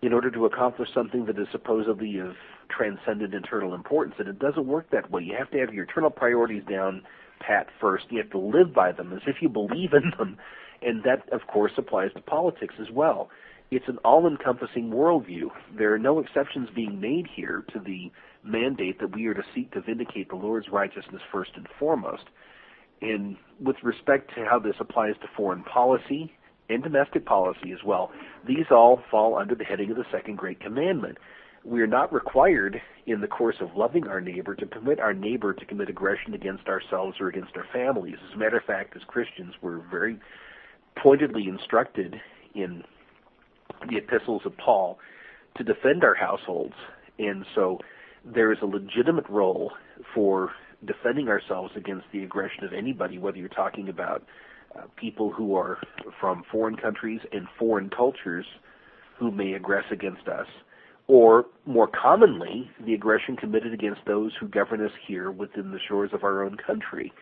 in 0.01 0.13
order 0.13 0.29
to 0.29 0.45
accomplish 0.45 0.89
something 0.93 1.25
that 1.25 1.39
is 1.39 1.47
supposedly 1.51 2.19
of 2.19 2.33
transcendent 2.69 3.33
eternal 3.33 3.73
importance. 3.73 4.15
And 4.19 4.27
it 4.27 4.39
doesn't 4.39 4.67
work 4.67 4.91
that 4.91 5.09
way. 5.09 5.23
You 5.23 5.35
have 5.37 5.49
to 5.51 5.59
have 5.59 5.73
your 5.73 5.85
eternal 5.85 6.11
priorities 6.11 6.63
down 6.69 7.01
pat 7.39 7.67
first. 7.81 8.05
You 8.09 8.19
have 8.19 8.29
to 8.31 8.37
live 8.37 8.73
by 8.73 8.91
them 8.91 9.11
as 9.13 9.21
if 9.25 9.37
you 9.41 9.49
believe 9.49 9.93
in 9.93 10.11
them. 10.17 10.37
And 10.81 11.03
that, 11.03 11.27
of 11.33 11.47
course, 11.47 11.71
applies 11.77 12.13
to 12.13 12.21
politics 12.21 12.75
as 12.79 12.87
well. 12.91 13.29
It's 13.69 13.87
an 13.87 13.97
all 14.05 14.27
encompassing 14.27 14.91
worldview. 14.91 15.49
There 15.77 15.93
are 15.93 15.99
no 15.99 16.19
exceptions 16.19 16.69
being 16.73 17.01
made 17.01 17.27
here 17.27 17.65
to 17.73 17.79
the 17.79 18.11
mandate 18.43 18.99
that 18.99 19.13
we 19.13 19.25
are 19.27 19.33
to 19.33 19.43
seek 19.53 19.71
to 19.71 19.81
vindicate 19.81 20.29
the 20.29 20.35
Lord's 20.35 20.69
righteousness 20.69 21.21
first 21.31 21.51
and 21.55 21.67
foremost. 21.77 22.23
And 23.01 23.35
with 23.59 23.75
respect 23.83 24.33
to 24.35 24.45
how 24.45 24.59
this 24.59 24.75
applies 24.79 25.15
to 25.21 25.27
foreign 25.35 25.63
policy 25.63 26.33
and 26.69 26.81
domestic 26.81 27.25
policy 27.25 27.71
as 27.71 27.83
well, 27.85 28.11
these 28.47 28.65
all 28.71 29.01
fall 29.11 29.37
under 29.37 29.55
the 29.55 29.63
heading 29.63 29.91
of 29.91 29.97
the 29.97 30.05
second 30.11 30.37
great 30.37 30.59
commandment 30.59 31.17
we 31.67 31.81
are 31.81 31.87
not 31.87 32.13
required 32.13 32.81
in 33.05 33.19
the 33.19 33.27
course 33.27 33.57
of 33.59 33.75
loving 33.75 34.07
our 34.07 34.21
neighbor 34.21 34.55
to 34.55 34.65
permit 34.65 34.99
our 34.99 35.13
neighbor 35.13 35.53
to 35.53 35.65
commit 35.65 35.89
aggression 35.89 36.33
against 36.33 36.67
ourselves 36.67 37.17
or 37.19 37.27
against 37.27 37.55
our 37.57 37.65
families. 37.73 38.15
As 38.27 38.35
a 38.35 38.37
matter 38.37 38.57
of 38.57 38.63
fact, 38.63 38.95
as 38.95 39.01
Christians, 39.03 39.53
we're 39.61 39.79
very 39.89 40.17
pointedly 40.95 41.47
instructed 41.47 42.15
in 42.55 42.83
the 43.89 43.97
epistles 43.97 44.41
of 44.45 44.55
Paul 44.57 44.99
to 45.57 45.63
defend 45.63 46.03
our 46.03 46.15
households. 46.15 46.75
And 47.19 47.45
so 47.55 47.79
there 48.25 48.51
is 48.51 48.59
a 48.61 48.65
legitimate 48.65 49.27
role 49.29 49.71
for 50.13 50.51
defending 50.85 51.27
ourselves 51.27 51.71
against 51.75 52.05
the 52.11 52.23
aggression 52.23 52.63
of 52.63 52.73
anybody, 52.73 53.17
whether 53.17 53.37
you're 53.37 53.49
talking 53.49 53.89
about 53.89 54.23
uh, 54.77 54.81
people 54.95 55.31
who 55.31 55.55
are 55.55 55.79
from 56.19 56.43
foreign 56.51 56.75
countries 56.75 57.21
and 57.31 57.47
foreign 57.57 57.89
cultures 57.89 58.45
who 59.17 59.31
may 59.31 59.53
aggress 59.57 59.89
against 59.91 60.27
us 60.27 60.45
or 61.07 61.45
more 61.65 61.87
commonly, 61.87 62.69
the 62.85 62.93
aggression 62.93 63.37
committed 63.37 63.73
against 63.73 64.01
those 64.05 64.33
who 64.39 64.47
govern 64.47 64.85
us 64.85 64.91
here 65.07 65.31
within 65.31 65.71
the 65.71 65.79
shores 65.87 66.11
of 66.13 66.23
our 66.23 66.43
own 66.43 66.57
country. 66.57 67.13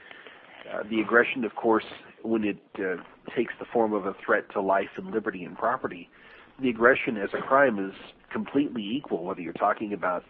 Uh, 0.74 0.82
the 0.90 1.00
aggression, 1.00 1.46
of 1.46 1.56
course, 1.56 1.86
when 2.24 2.44
it 2.44 2.58
uh, 2.80 2.96
takes 3.36 3.54
the 3.60 3.66
form 3.72 3.94
of 3.94 4.08
a 4.08 4.16
threat 4.26 4.44
to 4.52 4.60
life 4.60 4.90
and 4.98 5.12
liberty 5.12 5.44
and 5.44 5.56
property, 5.56 6.10
the 6.62 6.70
aggression 6.70 7.18
as 7.18 7.30
a 7.34 7.42
crime 7.42 7.80
is 7.80 7.94
completely 8.32 8.84
equal, 8.84 9.24
whether 9.24 9.42
you're 9.42 9.54
talking 9.54 9.94
about 9.94 10.24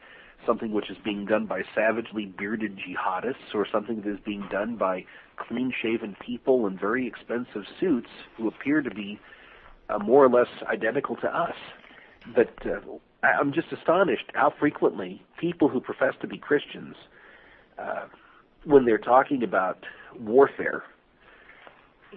something 0.45 0.71
which 0.71 0.89
is 0.89 0.97
being 1.03 1.25
done 1.25 1.45
by 1.45 1.63
savagely 1.73 2.25
bearded 2.25 2.77
jihadists 2.77 3.53
or 3.53 3.65
something 3.71 4.01
that 4.01 4.11
is 4.11 4.19
being 4.25 4.47
done 4.51 4.75
by 4.75 5.03
clean 5.37 5.73
shaven 5.81 6.15
people 6.25 6.67
in 6.67 6.77
very 6.77 7.07
expensive 7.07 7.63
suits 7.79 8.09
who 8.37 8.47
appear 8.47 8.81
to 8.81 8.91
be 8.91 9.19
uh, 9.89 9.97
more 9.99 10.23
or 10.23 10.29
less 10.29 10.47
identical 10.71 11.15
to 11.17 11.27
us. 11.27 11.55
But 12.35 12.53
uh, 12.65 12.79
I'm 13.23 13.53
just 13.53 13.71
astonished 13.71 14.25
how 14.33 14.53
frequently 14.59 15.23
people 15.39 15.69
who 15.69 15.79
profess 15.79 16.13
to 16.21 16.27
be 16.27 16.37
Christians, 16.37 16.95
uh, 17.79 18.05
when 18.65 18.85
they're 18.85 18.97
talking 18.97 19.43
about 19.43 19.77
warfare, 20.19 20.83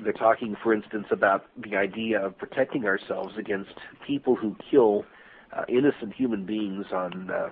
they're 0.02 0.12
talking, 0.12 0.56
for 0.62 0.72
instance, 0.72 1.06
about 1.10 1.46
the 1.56 1.76
idea 1.76 2.20
of 2.24 2.36
protecting 2.38 2.84
ourselves 2.84 3.34
against 3.38 3.72
people 4.06 4.36
who 4.36 4.56
kill 4.70 5.04
uh, 5.56 5.62
innocent 5.68 6.12
human 6.14 6.44
beings 6.44 6.86
on 6.92 7.30
uh, 7.30 7.48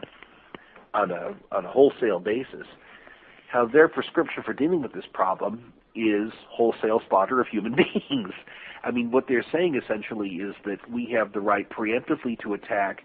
on 0.94 1.10
a 1.10 1.34
on 1.52 1.64
a 1.64 1.70
wholesale 1.70 2.20
basis. 2.20 2.66
How 3.50 3.66
their 3.66 3.88
prescription 3.88 4.42
for 4.44 4.52
dealing 4.52 4.82
with 4.82 4.92
this 4.92 5.04
problem 5.12 5.72
is 5.94 6.32
wholesale 6.48 7.00
slaughter 7.08 7.40
of 7.40 7.46
human 7.48 7.74
beings. 7.76 8.32
I 8.84 8.90
mean, 8.90 9.10
what 9.10 9.24
they're 9.28 9.44
saying 9.52 9.80
essentially 9.82 10.28
is 10.28 10.54
that 10.64 10.90
we 10.90 11.14
have 11.18 11.32
the 11.32 11.40
right 11.40 11.68
preemptively 11.68 12.38
to 12.42 12.54
attack 12.54 13.02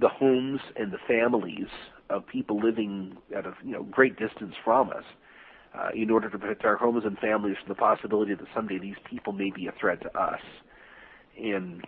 the 0.00 0.08
homes 0.08 0.60
and 0.76 0.92
the 0.92 0.98
families 1.06 1.68
of 2.10 2.26
people 2.26 2.58
living 2.58 3.16
at 3.36 3.46
a 3.46 3.54
you 3.62 3.72
know 3.72 3.82
great 3.84 4.18
distance 4.18 4.54
from 4.64 4.90
us, 4.90 5.04
uh, 5.78 5.88
in 5.94 6.10
order 6.10 6.30
to 6.30 6.38
protect 6.38 6.64
our 6.64 6.76
homes 6.76 7.04
and 7.04 7.18
families 7.18 7.56
from 7.58 7.68
the 7.68 7.74
possibility 7.74 8.34
that 8.34 8.46
someday 8.54 8.78
these 8.78 8.96
people 9.08 9.32
may 9.32 9.50
be 9.50 9.66
a 9.66 9.72
threat 9.80 10.00
to 10.02 10.18
us. 10.18 10.40
And 11.36 11.84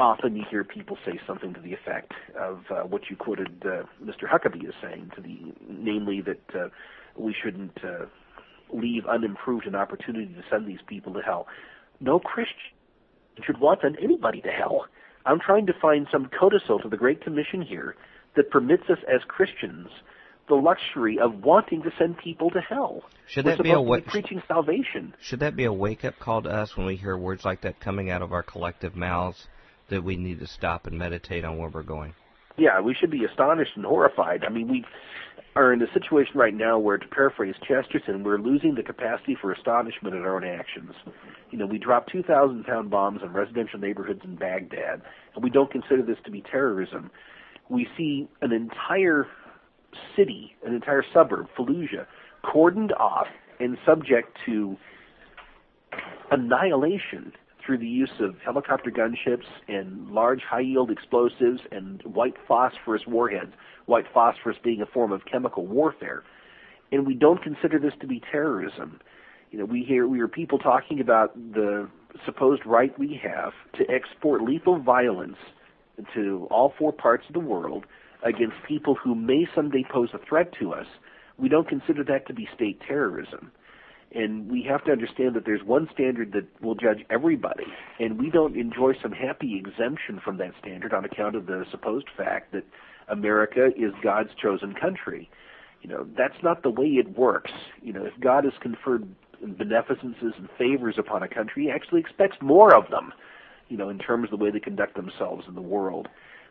often 0.00 0.36
you 0.36 0.44
hear 0.50 0.64
people 0.64 0.96
say 1.04 1.20
something 1.26 1.54
to 1.54 1.60
the 1.60 1.72
effect 1.72 2.12
of 2.38 2.60
uh, 2.70 2.82
what 2.82 3.02
you 3.10 3.16
quoted 3.16 3.62
uh, 3.64 3.82
Mr. 4.02 4.28
Huckabee 4.28 4.66
as 4.66 4.74
saying, 4.82 5.12
to 5.14 5.20
the 5.20 5.38
namely 5.68 6.20
that 6.22 6.58
uh, 6.58 6.68
we 7.16 7.34
shouldn't 7.42 7.78
uh, 7.84 8.06
leave 8.72 9.06
unimproved 9.06 9.66
an 9.66 9.74
opportunity 9.74 10.26
to 10.26 10.42
send 10.50 10.66
these 10.66 10.80
people 10.86 11.12
to 11.14 11.20
hell. 11.20 11.46
No 12.00 12.18
Christian 12.18 12.56
should 13.44 13.60
want 13.60 13.80
to 13.80 13.86
send 13.86 13.98
anybody 14.02 14.40
to 14.42 14.50
hell. 14.50 14.86
I'm 15.26 15.40
trying 15.40 15.66
to 15.66 15.72
find 15.80 16.06
some 16.10 16.28
codicil 16.38 16.78
to 16.80 16.88
the 16.88 16.96
Great 16.96 17.22
Commission 17.22 17.62
here 17.62 17.94
that 18.36 18.50
permits 18.50 18.84
us 18.90 18.98
as 19.12 19.20
Christians 19.28 19.88
the 20.48 20.54
luxury 20.54 21.18
of 21.18 21.42
wanting 21.42 21.82
to 21.82 21.90
send 21.98 22.18
people 22.18 22.50
to 22.50 22.60
hell. 22.60 23.02
Should 23.26 23.46
that 23.46 23.62
be 23.62 23.72
a 23.72 23.80
wa- 23.80 23.96
be 23.96 24.02
preaching 24.02 24.42
salvation? 24.48 25.14
Should 25.20 25.40
that 25.40 25.56
be 25.56 25.64
a 25.64 25.72
wake 25.72 26.04
up 26.04 26.18
call 26.18 26.42
to 26.42 26.48
us 26.48 26.76
when 26.76 26.86
we 26.86 26.96
hear 26.96 27.16
words 27.16 27.44
like 27.44 27.62
that 27.62 27.80
coming 27.80 28.10
out 28.10 28.22
of 28.22 28.32
our 28.32 28.42
collective 28.42 28.96
mouths 28.96 29.46
that 29.90 30.02
we 30.02 30.16
need 30.16 30.40
to 30.40 30.46
stop 30.46 30.86
and 30.86 30.98
meditate 30.98 31.44
on 31.44 31.58
where 31.58 31.68
we're 31.68 31.82
going? 31.82 32.14
Yeah, 32.56 32.80
we 32.80 32.94
should 32.94 33.10
be 33.10 33.24
astonished 33.24 33.72
and 33.76 33.84
horrified. 33.84 34.44
I 34.44 34.50
mean, 34.50 34.68
we 34.68 34.84
are 35.54 35.72
in 35.72 35.82
a 35.82 35.92
situation 35.92 36.32
right 36.36 36.54
now 36.54 36.78
where, 36.78 36.98
to 36.98 37.06
paraphrase 37.08 37.54
Chesterton, 37.66 38.22
we're 38.24 38.38
losing 38.38 38.74
the 38.74 38.82
capacity 38.82 39.36
for 39.40 39.52
astonishment 39.52 40.14
at 40.14 40.22
our 40.22 40.36
own 40.36 40.44
actions. 40.44 40.92
You 41.50 41.58
know, 41.58 41.66
we 41.66 41.78
dropped 41.78 42.12
2,000 42.12 42.64
pound 42.64 42.90
bombs 42.90 43.20
on 43.22 43.32
residential 43.32 43.78
neighborhoods 43.78 44.20
in 44.24 44.36
Baghdad, 44.36 45.02
and 45.34 45.44
we 45.44 45.50
don't 45.50 45.70
consider 45.70 46.02
this 46.02 46.18
to 46.24 46.30
be 46.30 46.42
terrorism. 46.42 47.10
We 47.68 47.86
see 47.96 48.28
an 48.40 48.52
entire 48.52 49.26
city, 50.16 50.54
an 50.64 50.74
entire 50.74 51.04
suburb, 51.12 51.46
Fallujah, 51.56 52.06
cordoned 52.44 52.92
off 52.98 53.26
and 53.60 53.76
subject 53.84 54.36
to 54.46 54.76
annihilation 56.30 57.32
through 57.64 57.78
the 57.78 57.86
use 57.86 58.10
of 58.20 58.36
helicopter 58.44 58.90
gunships 58.90 59.44
and 59.68 60.08
large 60.08 60.40
high 60.40 60.60
yield 60.60 60.90
explosives 60.90 61.60
and 61.70 62.02
white 62.02 62.34
phosphorus 62.46 63.02
warheads 63.06 63.52
white 63.88 64.04
phosphorus 64.12 64.56
being 64.62 64.80
a 64.82 64.86
form 64.86 65.12
of 65.12 65.22
chemical 65.24 65.66
warfare. 65.66 66.22
And 66.92 67.06
we 67.06 67.14
don't 67.14 67.42
consider 67.42 67.78
this 67.78 67.94
to 68.00 68.06
be 68.06 68.22
terrorism. 68.30 69.00
You 69.50 69.58
know, 69.58 69.64
we 69.64 69.82
hear 69.82 70.06
we 70.06 70.18
hear 70.18 70.28
people 70.28 70.58
talking 70.58 71.00
about 71.00 71.34
the 71.34 71.88
supposed 72.24 72.64
right 72.64 72.96
we 72.98 73.20
have 73.22 73.52
to 73.74 73.84
export 73.90 74.42
lethal 74.42 74.78
violence 74.78 75.36
to 76.14 76.46
all 76.50 76.74
four 76.78 76.92
parts 76.92 77.24
of 77.28 77.34
the 77.34 77.40
world 77.40 77.84
against 78.24 78.56
people 78.66 78.94
who 78.94 79.14
may 79.14 79.46
someday 79.54 79.84
pose 79.90 80.10
a 80.12 80.18
threat 80.18 80.52
to 80.60 80.72
us. 80.72 80.86
We 81.38 81.48
don't 81.48 81.68
consider 81.68 82.02
that 82.04 82.26
to 82.26 82.34
be 82.34 82.48
state 82.54 82.80
terrorism. 82.86 83.52
And 84.14 84.50
we 84.50 84.62
have 84.62 84.84
to 84.84 84.92
understand 84.92 85.34
that 85.34 85.44
there's 85.44 85.62
one 85.62 85.88
standard 85.92 86.32
that 86.32 86.46
will 86.62 86.74
judge 86.74 87.04
everybody, 87.10 87.66
and 88.00 88.18
we 88.18 88.30
don't 88.30 88.56
enjoy 88.56 88.94
some 89.02 89.12
happy 89.12 89.58
exemption 89.58 90.18
from 90.24 90.38
that 90.38 90.52
standard 90.58 90.94
on 90.94 91.04
account 91.04 91.36
of 91.36 91.44
the 91.44 91.66
supposed 91.70 92.06
fact 92.16 92.52
that 92.52 92.64
America 93.08 93.68
is 93.76 93.92
God's 94.02 94.30
chosen 94.40 94.74
country. 94.74 95.28
You 95.82 95.90
know, 95.90 96.06
that's 96.16 96.42
not 96.42 96.62
the 96.62 96.70
way 96.70 96.86
it 96.86 97.18
works. 97.18 97.52
You 97.82 97.92
know, 97.92 98.04
if 98.04 98.18
God 98.18 98.44
has 98.44 98.54
conferred 98.60 99.06
beneficences 99.42 100.32
and 100.38 100.48
favors 100.56 100.96
upon 100.98 101.22
a 101.22 101.28
country, 101.28 101.64
he 101.64 101.70
actually 101.70 102.00
expects 102.00 102.38
more 102.40 102.74
of 102.74 102.90
them, 102.90 103.12
you 103.68 103.76
know, 103.76 103.90
in 103.90 103.98
terms 103.98 104.24
of 104.32 104.38
the 104.38 104.42
way 104.42 104.50
they 104.50 104.58
conduct 104.58 104.96
themselves 104.96 105.44
in 105.46 105.54
the 105.54 105.60
world. 105.60 106.08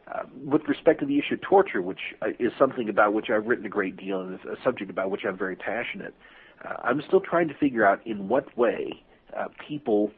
Uh, 0.09 0.23
with 0.45 0.61
respect 0.69 1.01
to 1.01 1.05
the 1.05 1.19
issue 1.19 1.33
of 1.33 1.41
torture, 1.41 1.81
which 1.81 1.99
uh, 2.21 2.27
is 2.39 2.51
something 2.57 2.87
about 2.87 3.13
which 3.13 3.29
I've 3.29 3.45
written 3.45 3.65
a 3.65 3.69
great 3.69 3.97
deal 3.97 4.21
and 4.21 4.35
is 4.35 4.39
a 4.45 4.55
subject 4.63 4.89
about 4.89 5.11
which 5.11 5.21
I'm 5.27 5.37
very 5.37 5.57
passionate, 5.57 6.13
uh, 6.63 6.75
I'm 6.83 7.01
still 7.07 7.19
trying 7.19 7.49
to 7.49 7.53
figure 7.55 7.85
out 7.85 8.05
in 8.07 8.29
what 8.29 8.57
way 8.57 9.03
uh, 9.37 9.45
people 9.67 10.11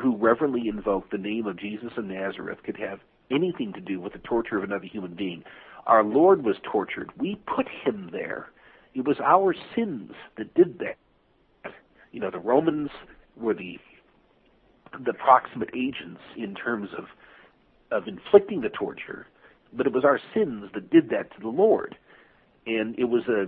who 0.00 0.16
reverently 0.16 0.68
invoke 0.68 1.10
the 1.10 1.18
name 1.18 1.46
of 1.46 1.58
Jesus 1.58 1.90
of 1.96 2.04
Nazareth 2.04 2.58
could 2.64 2.76
have 2.76 3.00
anything 3.30 3.72
to 3.72 3.80
do 3.80 4.00
with 4.00 4.12
the 4.12 4.18
torture 4.20 4.56
of 4.56 4.64
another 4.64 4.86
human 4.86 5.14
being. 5.14 5.42
Our 5.86 6.04
Lord 6.04 6.44
was 6.44 6.56
tortured. 6.62 7.10
We 7.18 7.40
put 7.54 7.66
him 7.84 8.10
there. 8.12 8.50
It 8.94 9.04
was 9.04 9.16
our 9.20 9.54
sins 9.74 10.12
that 10.36 10.54
did 10.54 10.78
that. 10.78 11.72
You 12.12 12.20
know, 12.20 12.30
the 12.30 12.38
Romans 12.38 12.90
were 13.36 13.54
the 13.54 13.78
the 15.04 15.12
proximate 15.12 15.70
agents 15.74 16.20
in 16.36 16.54
terms 16.54 16.88
of 16.96 17.06
of 17.94 18.08
inflicting 18.08 18.60
the 18.60 18.68
torture, 18.68 19.26
but 19.72 19.86
it 19.86 19.92
was 19.92 20.04
our 20.04 20.20
sins 20.34 20.68
that 20.74 20.90
did 20.90 21.08
that 21.10 21.32
to 21.34 21.40
the 21.40 21.48
Lord. 21.48 21.96
And 22.66 22.98
it 22.98 23.04
was 23.04 23.22
a 23.28 23.46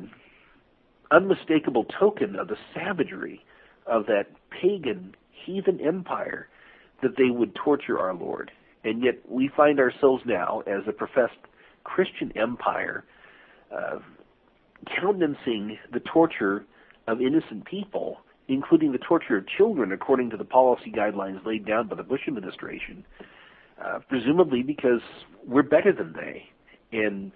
unmistakable 1.15 1.85
token 1.99 2.37
of 2.37 2.49
the 2.49 2.57
savagery 2.75 3.45
of 3.87 4.07
that 4.07 4.27
pagan 4.51 5.15
heathen 5.45 5.81
empire 5.81 6.49
that 7.03 7.17
they 7.17 7.31
would 7.31 7.55
torture 7.55 7.99
our 7.99 8.15
Lord. 8.15 8.51
And 8.85 9.03
yet 9.03 9.19
we 9.29 9.51
find 9.57 9.81
ourselves 9.81 10.23
now 10.27 10.63
as 10.67 10.83
a 10.89 10.93
professed 10.93 11.39
Christian 11.85 12.33
empire 12.37 13.05
uh, 13.75 13.99
countenancing 15.01 15.79
the 15.93 16.01
torture 16.01 16.65
of 17.09 17.21
innocent 17.21 17.65
people, 17.65 18.19
including 18.49 18.93
the 18.93 18.99
torture 18.99 19.39
of 19.39 19.45
children 19.57 19.93
according 19.93 20.31
to 20.31 20.37
the 20.37 20.45
policy 20.45 20.93
guidelines 20.97 21.45
laid 21.45 21.67
down 21.67 21.89
by 21.89 21.97
the 21.97 22.03
Bush 22.03 22.23
administration 22.29 23.05
uh, 23.85 23.99
presumably 24.09 24.63
because 24.63 25.01
we're 25.47 25.63
better 25.63 25.93
than 25.93 26.13
they. 26.13 26.49
And 26.93 27.33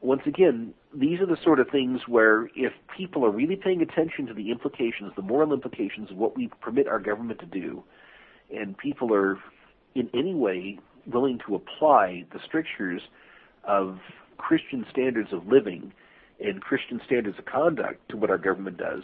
once 0.00 0.22
again, 0.26 0.74
these 0.94 1.20
are 1.20 1.26
the 1.26 1.36
sort 1.44 1.60
of 1.60 1.68
things 1.70 2.00
where 2.06 2.46
if 2.56 2.72
people 2.96 3.24
are 3.24 3.30
really 3.30 3.56
paying 3.56 3.82
attention 3.82 4.26
to 4.26 4.34
the 4.34 4.50
implications, 4.50 5.12
the 5.16 5.22
moral 5.22 5.52
implications 5.52 6.10
of 6.10 6.16
what 6.16 6.36
we 6.36 6.50
permit 6.60 6.88
our 6.88 6.98
government 6.98 7.40
to 7.40 7.46
do, 7.46 7.82
and 8.54 8.76
people 8.76 9.14
are 9.14 9.38
in 9.94 10.10
any 10.14 10.34
way 10.34 10.78
willing 11.06 11.38
to 11.46 11.54
apply 11.54 12.24
the 12.32 12.40
strictures 12.44 13.02
of 13.64 13.98
Christian 14.38 14.84
standards 14.90 15.32
of 15.32 15.46
living 15.46 15.92
and 16.40 16.60
Christian 16.60 17.00
standards 17.06 17.38
of 17.38 17.44
conduct 17.44 18.08
to 18.08 18.16
what 18.16 18.30
our 18.30 18.38
government 18.38 18.76
does, 18.78 19.02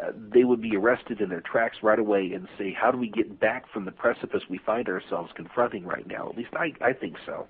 uh, 0.00 0.12
they 0.32 0.44
would 0.44 0.60
be 0.60 0.76
arrested 0.76 1.20
in 1.20 1.28
their 1.28 1.40
tracks 1.40 1.78
right 1.82 1.98
away 1.98 2.32
and 2.34 2.46
say, 2.56 2.72
how 2.72 2.90
do 2.90 2.98
we 2.98 3.08
get 3.08 3.40
back 3.40 3.70
from 3.72 3.84
the 3.84 3.90
precipice 3.90 4.42
we 4.48 4.58
find 4.58 4.88
ourselves 4.88 5.30
confronting 5.34 5.84
right 5.84 6.06
now? 6.06 6.28
At 6.28 6.36
least 6.36 6.50
I, 6.54 6.72
I 6.84 6.92
think 6.92 7.16
so. 7.26 7.46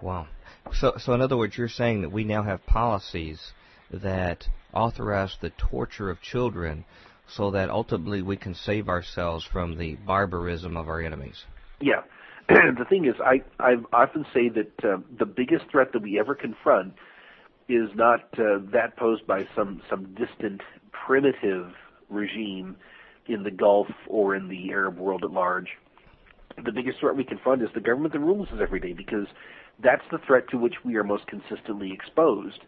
Wow. 0.00 0.26
So, 0.74 0.94
so 0.98 1.14
in 1.14 1.20
other 1.20 1.36
words, 1.36 1.56
you're 1.56 1.68
saying 1.68 2.02
that 2.02 2.10
we 2.10 2.24
now 2.24 2.42
have 2.42 2.66
policies 2.66 3.52
that 3.90 4.48
authorize 4.74 5.36
the 5.40 5.50
torture 5.50 6.10
of 6.10 6.20
children 6.20 6.84
so 7.28 7.52
that 7.52 7.70
ultimately 7.70 8.20
we 8.20 8.36
can 8.36 8.54
save 8.54 8.88
ourselves 8.88 9.44
from 9.44 9.78
the 9.78 9.94
barbarism 9.94 10.76
of 10.76 10.88
our 10.88 11.00
enemies. 11.00 11.44
Yeah. 11.80 12.02
the 12.48 12.84
thing 12.88 13.06
is, 13.06 13.14
I, 13.24 13.42
I 13.58 13.76
often 13.92 14.26
say 14.34 14.48
that 14.50 14.84
uh, 14.84 14.98
the 15.18 15.26
biggest 15.26 15.66
threat 15.70 15.92
that 15.92 16.02
we 16.02 16.18
ever 16.18 16.34
confront 16.34 16.94
is 17.68 17.88
not 17.94 18.24
uh, 18.38 18.58
that 18.72 18.96
posed 18.96 19.26
by 19.26 19.46
some, 19.54 19.80
some 19.88 20.14
distant 20.14 20.60
primitive 20.92 21.72
regime 22.08 22.76
in 23.26 23.42
the 23.42 23.50
Gulf 23.50 23.86
or 24.08 24.34
in 24.34 24.48
the 24.48 24.70
Arab 24.70 24.98
world 24.98 25.24
at 25.24 25.30
large. 25.30 25.68
The 26.64 26.72
biggest 26.72 27.00
threat 27.00 27.16
we 27.16 27.24
confront 27.24 27.62
is 27.62 27.68
the 27.74 27.80
government 27.80 28.12
that 28.12 28.20
rules 28.20 28.48
us 28.48 28.58
every 28.60 28.80
day 28.80 28.92
because 28.92 29.26
that's 29.82 30.04
the 30.10 30.18
threat 30.26 30.48
to 30.50 30.58
which 30.58 30.74
we 30.84 30.96
are 30.96 31.04
most 31.04 31.26
consistently 31.26 31.92
exposed. 31.92 32.60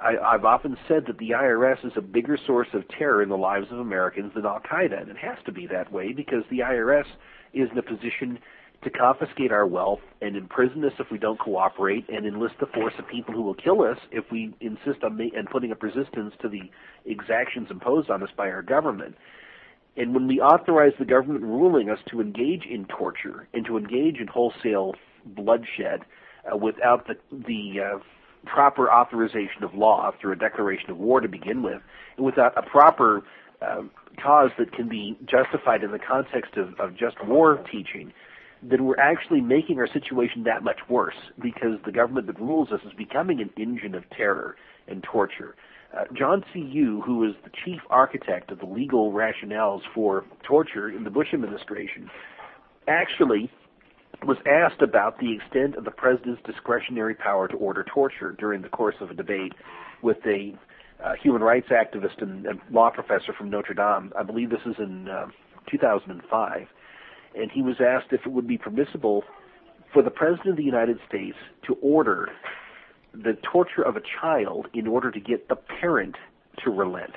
I, 0.00 0.16
I've 0.16 0.44
often 0.44 0.76
said 0.88 1.04
that 1.06 1.18
the 1.18 1.30
IRS 1.30 1.84
is 1.84 1.92
a 1.96 2.02
bigger 2.02 2.38
source 2.46 2.68
of 2.72 2.86
terror 2.88 3.22
in 3.22 3.28
the 3.28 3.36
lives 3.36 3.66
of 3.70 3.78
Americans 3.78 4.32
than 4.34 4.46
Al 4.46 4.60
Qaeda, 4.60 5.00
and 5.00 5.10
it 5.10 5.18
has 5.18 5.38
to 5.46 5.52
be 5.52 5.66
that 5.68 5.92
way 5.92 6.12
because 6.12 6.44
the 6.50 6.60
IRS 6.60 7.06
is 7.54 7.68
in 7.70 7.78
a 7.78 7.82
position 7.82 8.38
to 8.82 8.90
confiscate 8.90 9.52
our 9.52 9.66
wealth 9.66 10.00
and 10.20 10.36
imprison 10.36 10.84
us 10.84 10.92
if 10.98 11.06
we 11.10 11.18
don't 11.18 11.38
cooperate 11.38 12.08
and 12.08 12.26
enlist 12.26 12.54
the 12.58 12.66
force 12.66 12.94
of 12.98 13.06
people 13.06 13.32
who 13.32 13.42
will 13.42 13.54
kill 13.54 13.82
us 13.82 13.98
if 14.10 14.24
we 14.32 14.54
insist 14.60 15.04
on 15.04 15.16
ma- 15.16 15.36
and 15.36 15.48
putting 15.50 15.70
up 15.70 15.82
resistance 15.82 16.34
to 16.40 16.48
the 16.48 16.62
exactions 17.06 17.68
imposed 17.70 18.10
on 18.10 18.22
us 18.22 18.30
by 18.36 18.48
our 18.48 18.62
government. 18.62 19.14
And 19.96 20.14
when 20.14 20.26
we 20.26 20.40
authorize 20.40 20.94
the 20.98 21.04
government 21.04 21.44
ruling 21.44 21.90
us 21.90 21.98
to 22.10 22.20
engage 22.20 22.64
in 22.64 22.86
torture 22.86 23.46
and 23.52 23.64
to 23.66 23.76
engage 23.76 24.16
in 24.18 24.26
wholesale 24.26 24.94
bloodshed 25.24 26.00
uh, 26.50 26.56
without 26.56 27.06
the, 27.06 27.14
the 27.30 27.80
uh, 27.80 27.98
proper 28.46 28.90
authorization 28.90 29.62
of 29.62 29.74
law 29.74 30.10
through 30.20 30.32
a 30.32 30.36
declaration 30.36 30.90
of 30.90 30.96
war 30.98 31.20
to 31.20 31.28
begin 31.28 31.62
with, 31.62 31.80
and 32.16 32.26
without 32.26 32.56
a 32.58 32.62
proper 32.62 33.22
uh, 33.60 33.82
cause 34.20 34.50
that 34.58 34.72
can 34.72 34.88
be 34.88 35.16
justified 35.26 35.84
in 35.84 35.92
the 35.92 35.98
context 35.98 36.56
of, 36.56 36.74
of 36.80 36.96
just 36.96 37.16
war 37.24 37.62
teaching, 37.70 38.12
then 38.62 38.84
we're 38.84 38.98
actually 38.98 39.40
making 39.40 39.78
our 39.78 39.88
situation 39.88 40.44
that 40.44 40.62
much 40.62 40.78
worse 40.88 41.16
because 41.40 41.78
the 41.84 41.92
government 41.92 42.26
that 42.28 42.38
rules 42.38 42.70
us 42.70 42.80
is 42.86 42.92
becoming 42.96 43.40
an 43.40 43.50
engine 43.56 43.94
of 43.94 44.08
terror 44.10 44.56
and 44.86 45.02
torture. 45.02 45.56
Uh, 45.96 46.04
John 46.14 46.44
C. 46.52 46.60
Yoo, 46.60 47.02
who 47.04 47.18
was 47.18 47.34
the 47.44 47.50
chief 47.64 47.80
architect 47.90 48.50
of 48.50 48.60
the 48.60 48.66
legal 48.66 49.12
rationales 49.12 49.80
for 49.94 50.24
torture 50.42 50.88
in 50.88 51.04
the 51.04 51.10
Bush 51.10 51.28
administration, 51.34 52.08
actually 52.88 53.50
was 54.24 54.38
asked 54.46 54.80
about 54.80 55.18
the 55.18 55.34
extent 55.34 55.74
of 55.74 55.84
the 55.84 55.90
president's 55.90 56.40
discretionary 56.46 57.14
power 57.14 57.48
to 57.48 57.56
order 57.56 57.84
torture 57.92 58.34
during 58.38 58.62
the 58.62 58.68
course 58.68 58.94
of 59.00 59.10
a 59.10 59.14
debate 59.14 59.52
with 60.02 60.18
a 60.26 60.56
uh, 61.04 61.14
human 61.20 61.42
rights 61.42 61.68
activist 61.70 62.22
and, 62.22 62.46
and, 62.46 62.60
law 62.70 62.88
professor 62.90 63.32
from 63.36 63.50
Notre 63.50 63.74
Dame. 63.74 64.12
I 64.16 64.22
believe 64.22 64.50
this 64.50 64.60
is 64.64 64.76
in 64.78 65.08
uh, 65.08 65.26
2005 65.68 66.68
and 67.34 67.50
he 67.50 67.62
was 67.62 67.76
asked 67.80 68.12
if 68.12 68.20
it 68.26 68.32
would 68.32 68.46
be 68.46 68.58
permissible 68.58 69.24
for 69.92 70.02
the 70.02 70.10
President 70.10 70.50
of 70.50 70.56
the 70.56 70.64
United 70.64 70.98
States 71.08 71.36
to 71.66 71.74
order 71.82 72.28
the 73.12 73.36
torture 73.50 73.82
of 73.82 73.96
a 73.96 74.02
child 74.20 74.66
in 74.72 74.86
order 74.86 75.10
to 75.10 75.20
get 75.20 75.48
the 75.48 75.56
parent 75.56 76.16
to 76.64 76.70
relent. 76.70 77.12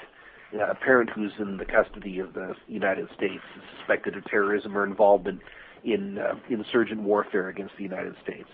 Uh, 0.54 0.72
a 0.72 0.76
parent 0.76 1.10
who's 1.10 1.32
in 1.40 1.58
the 1.58 1.66
custody 1.66 2.20
of 2.20 2.34
the 2.34 2.54
United 2.68 3.08
States 3.16 3.44
suspected 3.78 4.16
of 4.16 4.24
terrorism 4.26 4.78
or 4.78 4.86
involvement 4.86 5.40
in 5.84 6.18
uh, 6.18 6.36
insurgent 6.50 7.02
warfare 7.02 7.50
against 7.50 7.74
the 7.78 7.84
United 7.84 8.16
States. 8.24 8.50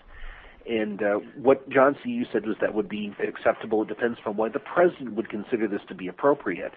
And 0.68 1.02
uh, 1.02 1.18
what 1.36 1.68
John 1.68 1.96
C. 2.02 2.10
Yoo 2.10 2.24
said 2.32 2.46
was 2.46 2.56
that 2.60 2.74
would 2.74 2.88
be 2.88 3.14
acceptable. 3.26 3.82
It 3.82 3.88
depends 3.88 4.18
on 4.24 4.36
why 4.36 4.48
the 4.48 4.60
president 4.60 5.14
would 5.14 5.28
consider 5.28 5.66
this 5.66 5.80
to 5.88 5.94
be 5.94 6.08
appropriate. 6.08 6.72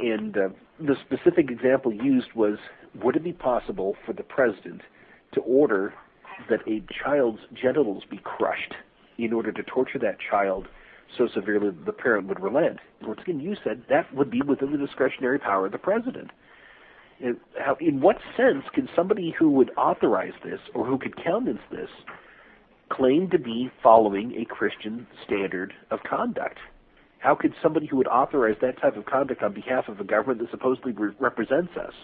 And 0.00 0.36
uh, 0.36 0.48
the 0.78 0.96
specific 1.06 1.50
example 1.50 1.92
used 1.92 2.32
was 2.34 2.58
would 3.02 3.16
it 3.16 3.24
be 3.24 3.32
possible 3.32 3.96
for 4.06 4.12
the 4.12 4.22
president 4.22 4.80
to 5.32 5.40
order 5.40 5.94
that 6.48 6.60
a 6.66 6.82
child's 7.04 7.40
genitals 7.52 8.02
be 8.10 8.18
crushed 8.24 8.74
in 9.18 9.32
order 9.32 9.52
to 9.52 9.62
torture 9.62 9.98
that 9.98 10.16
child 10.18 10.66
so 11.18 11.28
severely 11.34 11.68
that 11.68 11.84
the 11.84 11.92
parent 11.92 12.28
would 12.28 12.40
relent? 12.40 12.78
Once 13.02 13.20
again, 13.22 13.40
Yoo 13.40 13.56
said 13.62 13.82
that 13.88 14.12
would 14.14 14.30
be 14.30 14.42
within 14.42 14.72
the 14.72 14.78
discretionary 14.78 15.38
power 15.38 15.66
of 15.66 15.72
the 15.72 15.78
president. 15.78 16.30
In, 17.20 17.36
how, 17.58 17.76
in 17.80 18.00
what 18.00 18.16
sense 18.36 18.64
can 18.72 18.88
somebody 18.96 19.34
who 19.38 19.50
would 19.50 19.70
authorize 19.76 20.32
this 20.42 20.60
or 20.74 20.86
who 20.86 20.98
could 20.98 21.22
countenance 21.22 21.60
this 21.70 21.90
claim 22.88 23.28
to 23.30 23.38
be 23.38 23.70
following 23.82 24.34
a 24.36 24.46
Christian 24.46 25.06
standard 25.26 25.74
of 25.90 26.00
conduct? 26.02 26.58
How 27.20 27.34
could 27.34 27.54
somebody 27.62 27.86
who 27.86 27.96
would 27.98 28.08
authorize 28.08 28.56
that 28.62 28.80
type 28.80 28.96
of 28.96 29.04
conduct 29.06 29.42
on 29.42 29.52
behalf 29.52 29.88
of 29.88 30.00
a 30.00 30.04
government 30.04 30.40
that 30.40 30.50
supposedly 30.50 30.92
re- 30.92 31.14
represents 31.18 31.72
us 31.76 31.94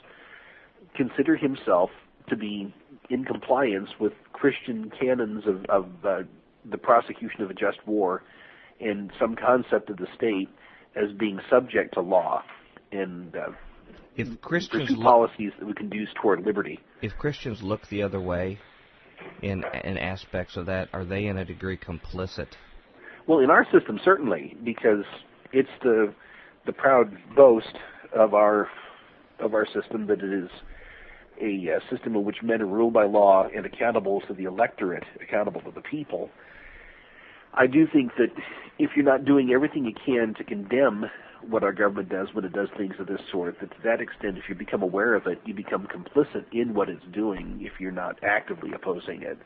consider 0.94 1.36
himself 1.36 1.90
to 2.28 2.36
be 2.36 2.72
in 3.10 3.24
compliance 3.24 3.90
with 4.00 4.12
Christian 4.32 4.90
canons 4.98 5.44
of, 5.46 5.64
of 5.66 5.86
uh, 6.04 6.22
the 6.70 6.78
prosecution 6.78 7.42
of 7.42 7.50
a 7.50 7.54
just 7.54 7.78
war 7.86 8.22
and 8.80 9.10
some 9.18 9.36
concept 9.36 9.90
of 9.90 9.96
the 9.96 10.06
state 10.16 10.48
as 10.94 11.12
being 11.18 11.40
subject 11.50 11.94
to 11.94 12.00
law 12.00 12.42
and 12.92 13.34
uh, 13.36 13.50
if 14.16 14.40
Christians 14.40 14.90
look, 14.90 15.02
policies 15.02 15.52
that 15.58 15.66
would 15.66 15.76
conduce 15.76 16.08
toward 16.20 16.44
liberty. 16.44 16.80
If 17.02 17.16
Christians 17.18 17.62
look 17.62 17.86
the 17.88 18.02
other 18.02 18.20
way 18.20 18.58
in 19.42 19.62
in 19.84 19.98
aspects 19.98 20.56
of 20.56 20.66
that, 20.66 20.88
are 20.92 21.04
they 21.04 21.26
in 21.26 21.36
a 21.36 21.44
degree 21.44 21.76
complicit? 21.76 22.48
Well, 23.26 23.40
in 23.40 23.50
our 23.50 23.66
system, 23.72 23.98
certainly, 24.04 24.56
because 24.64 25.04
it's 25.52 25.68
the 25.82 26.12
the 26.64 26.72
proud 26.72 27.16
boast 27.34 27.76
of 28.14 28.34
our 28.34 28.68
of 29.40 29.54
our 29.54 29.66
system 29.66 30.06
that 30.06 30.20
it 30.20 30.32
is 30.32 30.50
a 31.40 31.78
system 31.90 32.16
in 32.16 32.24
which 32.24 32.42
men 32.42 32.62
are 32.62 32.66
ruled 32.66 32.94
by 32.94 33.04
law 33.04 33.46
and 33.54 33.66
accountable 33.66 34.22
to 34.22 34.32
the 34.32 34.44
electorate, 34.44 35.04
accountable 35.20 35.60
to 35.60 35.70
the 35.70 35.82
people. 35.82 36.30
I 37.52 37.66
do 37.66 37.86
think 37.92 38.12
that 38.16 38.30
if 38.78 38.90
you're 38.96 39.04
not 39.04 39.24
doing 39.24 39.50
everything 39.50 39.84
you 39.84 39.94
can 40.04 40.34
to 40.34 40.44
condemn 40.44 41.06
what 41.48 41.62
our 41.62 41.72
government 41.72 42.08
does 42.08 42.28
when 42.32 42.44
it 42.44 42.52
does 42.52 42.68
things 42.76 42.94
of 42.98 43.06
this 43.06 43.20
sort. 43.30 43.58
That 43.60 43.70
to 43.70 43.76
that 43.84 44.00
extent, 44.00 44.38
if 44.38 44.44
you 44.48 44.54
become 44.54 44.82
aware 44.82 45.14
of 45.14 45.26
it, 45.26 45.40
you 45.44 45.54
become 45.54 45.86
complicit 45.86 46.44
in 46.52 46.74
what 46.74 46.88
it's 46.88 47.04
doing 47.12 47.58
if 47.60 47.72
you're 47.78 47.92
not 47.92 48.18
actively 48.24 48.70
opposing 48.74 49.22
it. 49.22 49.38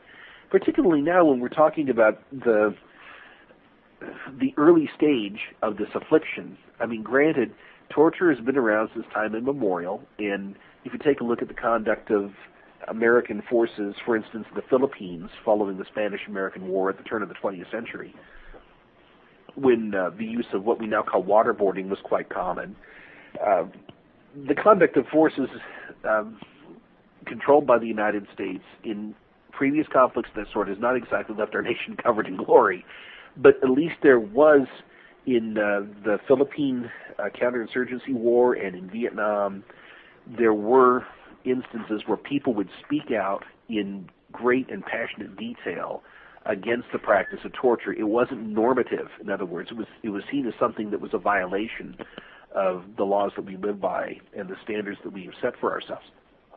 Particularly 0.49 1.01
now 1.01 1.25
when 1.25 1.39
we're 1.39 1.49
talking 1.49 1.89
about 1.89 2.21
the 2.31 2.75
the 4.39 4.53
early 4.57 4.89
stage 4.95 5.39
of 5.61 5.77
this 5.77 5.89
affliction. 5.93 6.57
I 6.79 6.85
mean, 6.85 7.03
granted, 7.03 7.53
torture 7.89 8.33
has 8.33 8.43
been 8.43 8.57
around 8.57 8.89
since 8.93 9.05
time 9.13 9.35
immemorial, 9.35 10.01
and 10.19 10.55
if 10.85 10.93
you 10.93 10.99
take 10.99 11.21
a 11.21 11.23
look 11.23 11.41
at 11.41 11.47
the 11.47 11.53
conduct 11.53 12.09
of 12.11 12.31
American 12.87 13.43
forces, 13.49 13.95
for 14.05 14.15
instance, 14.15 14.45
in 14.49 14.55
the 14.55 14.63
Philippines, 14.69 15.29
following 15.45 15.77
the 15.77 15.85
Spanish-American 15.85 16.67
War 16.67 16.89
at 16.89 16.97
the 16.97 17.03
turn 17.03 17.21
of 17.21 17.29
the 17.29 17.35
20th 17.35 17.69
century, 17.71 18.15
when 19.55 19.93
uh, 19.93 20.09
the 20.17 20.25
use 20.25 20.47
of 20.53 20.63
what 20.63 20.79
we 20.79 20.87
now 20.87 21.03
call 21.03 21.23
waterboarding 21.23 21.89
was 21.89 21.99
quite 22.03 22.29
common. 22.29 22.75
Uh, 23.45 23.65
the 24.47 24.55
conduct 24.55 24.97
of 24.97 25.05
forces 25.07 25.49
um, 26.09 26.39
controlled 27.25 27.67
by 27.67 27.77
the 27.77 27.85
United 27.85 28.25
States 28.33 28.63
in 28.83 29.13
previous 29.51 29.85
conflicts 29.91 30.29
of 30.29 30.45
that 30.45 30.51
sort 30.53 30.67
has 30.69 30.77
not 30.79 30.95
exactly 30.95 31.35
left 31.37 31.53
our 31.53 31.61
nation 31.71 31.95
covered 32.01 32.27
in 32.27 32.37
glory, 32.37 32.85
but 33.37 33.55
at 33.63 33.69
least 33.69 33.95
there 34.03 34.19
was 34.19 34.67
in 35.25 35.57
uh, 35.57 35.81
the 36.03 36.17
Philippine 36.27 36.89
uh, 37.19 37.29
counterinsurgency 37.29 38.13
war 38.13 38.53
and 38.53 38.75
in 38.75 38.89
Vietnam, 38.89 39.63
there 40.37 40.53
were 40.53 41.05
instances 41.45 42.01
where 42.05 42.17
people 42.17 42.53
would 42.53 42.69
speak 42.85 43.11
out 43.11 43.43
in 43.69 44.09
great 44.31 44.69
and 44.71 44.83
passionate 44.85 45.35
detail 45.37 46.03
against 46.45 46.87
the 46.91 46.99
practice 46.99 47.39
of 47.45 47.53
torture. 47.53 47.93
It 47.93 48.03
wasn't 48.03 48.47
normative. 48.47 49.07
In 49.21 49.29
other 49.29 49.45
words, 49.45 49.69
it 49.71 49.77
was 49.77 49.87
it 50.03 50.09
was 50.09 50.23
seen 50.31 50.47
as 50.47 50.53
something 50.59 50.89
that 50.91 51.01
was 51.01 51.13
a 51.13 51.17
violation 51.19 51.95
of 52.53 52.83
the 52.97 53.03
laws 53.03 53.31
that 53.35 53.45
we 53.45 53.57
live 53.57 53.79
by 53.79 54.19
and 54.37 54.49
the 54.49 54.55
standards 54.63 54.97
that 55.03 55.13
we 55.13 55.23
have 55.25 55.33
set 55.41 55.53
for 55.59 55.71
ourselves. 55.71 56.05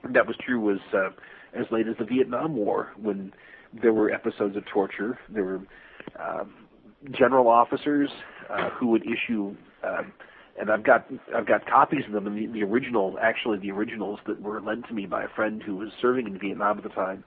And 0.02 0.14
that 0.16 0.26
was 0.26 0.36
true 0.44 0.72
as 0.72 0.80
uh, 0.92 1.10
as 1.54 1.66
late 1.70 1.86
as 1.86 1.96
the 1.98 2.04
Vietnam 2.04 2.56
War, 2.56 2.92
when 3.00 3.32
there 3.82 3.92
were 3.92 4.10
episodes 4.10 4.56
of 4.56 4.64
torture. 4.66 5.18
There 5.28 5.44
were 5.44 5.60
um, 6.18 6.54
general 7.12 7.48
officers 7.48 8.10
uh, 8.50 8.70
who 8.70 8.88
would 8.88 9.02
issue. 9.02 9.54
Uh, 9.82 10.02
and 10.58 10.70
I've 10.70 10.84
got 10.84 11.06
I've 11.34 11.46
got 11.46 11.66
copies 11.66 12.04
of 12.06 12.12
them 12.12 12.26
and 12.26 12.36
the, 12.36 12.60
the 12.60 12.62
original 12.64 13.18
actually 13.20 13.58
the 13.58 13.72
originals 13.72 14.20
that 14.26 14.40
were 14.40 14.60
lent 14.60 14.86
to 14.88 14.94
me 14.94 15.04
by 15.06 15.24
a 15.24 15.28
friend 15.34 15.62
who 15.62 15.76
was 15.76 15.88
serving 16.00 16.28
in 16.28 16.38
Vietnam 16.38 16.78
at 16.78 16.84
the 16.84 16.90
time 16.90 17.24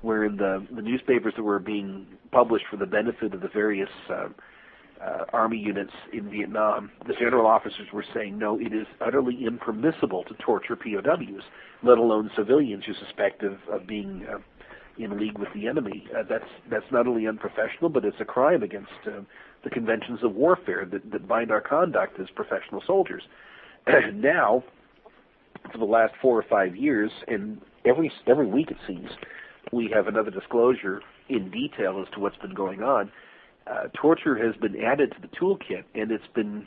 wherein 0.00 0.36
the 0.36 0.66
the 0.74 0.80
newspapers 0.80 1.34
that 1.36 1.42
were 1.42 1.58
being 1.58 2.06
published 2.32 2.64
for 2.70 2.78
the 2.78 2.86
benefit 2.86 3.34
of 3.34 3.42
the 3.42 3.48
various 3.48 3.90
uh, 4.08 4.28
uh, 5.04 5.24
army 5.32 5.56
units 5.56 5.92
in 6.12 6.30
Vietnam, 6.30 6.90
the 7.06 7.14
general 7.14 7.46
officers 7.46 7.88
were 7.92 8.04
saying, 8.14 8.38
no, 8.38 8.58
it 8.60 8.72
is 8.72 8.86
utterly 9.00 9.46
impermissible 9.46 10.24
to 10.24 10.34
torture 10.34 10.76
POWs, 10.76 11.42
let 11.82 11.96
alone 11.96 12.30
civilians 12.36 12.84
you 12.86 12.94
suspect 12.94 13.42
of, 13.42 13.54
of 13.72 13.86
being 13.86 14.26
uh, 14.30 14.38
in 15.04 15.18
league 15.18 15.38
with 15.38 15.48
the 15.54 15.66
enemy. 15.66 16.06
Uh, 16.16 16.22
that's 16.28 16.44
that's 16.70 16.84
not 16.90 17.06
only 17.06 17.26
unprofessional, 17.26 17.88
but 17.88 18.04
it's 18.04 18.20
a 18.20 18.24
crime 18.24 18.62
against 18.62 18.90
uh, 19.06 19.20
the 19.64 19.70
conventions 19.70 20.20
of 20.22 20.34
warfare 20.34 20.86
that, 20.90 21.10
that 21.10 21.28
bind 21.28 21.50
our 21.50 21.60
conduct 21.60 22.18
as 22.20 22.26
professional 22.34 22.82
soldiers. 22.86 23.22
now, 24.14 24.62
for 25.72 25.78
the 25.78 25.84
last 25.84 26.14
four 26.20 26.38
or 26.38 26.44
five 26.48 26.76
years, 26.76 27.10
and 27.28 27.60
every 27.84 28.10
every 28.26 28.46
week 28.46 28.70
it 28.70 28.76
seems, 28.86 29.10
we 29.72 29.90
have 29.94 30.06
another 30.06 30.30
disclosure 30.30 31.00
in 31.28 31.50
detail 31.50 32.02
as 32.04 32.12
to 32.14 32.20
what's 32.20 32.36
been 32.38 32.54
going 32.54 32.82
on. 32.82 33.10
Uh, 33.66 33.84
torture 33.94 34.36
has 34.36 34.56
been 34.56 34.82
added 34.82 35.12
to 35.12 35.20
the 35.20 35.28
toolkit, 35.36 35.84
and 35.94 36.10
it's 36.10 36.26
been 36.34 36.66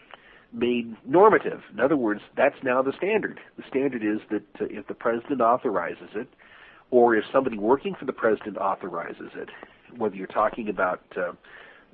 made 0.53 0.95
normative. 1.05 1.61
In 1.73 1.79
other 1.79 1.97
words, 1.97 2.21
that's 2.37 2.55
now 2.63 2.81
the 2.81 2.93
standard. 2.97 3.39
The 3.57 3.63
standard 3.67 4.03
is 4.03 4.21
that 4.29 4.61
uh, 4.61 4.67
if 4.69 4.87
the 4.87 4.93
president 4.93 5.41
authorizes 5.41 6.09
it, 6.15 6.27
or 6.93 7.15
if 7.15 7.25
somebody 7.33 7.57
working 7.57 7.95
for 7.95 8.05
the 8.05 8.13
president 8.13 8.55
authorizes 8.55 9.31
it, 9.33 9.49
whether 9.97 10.15
you're 10.15 10.27
talking 10.27 10.69
about 10.69 11.01
uh, 11.17 11.31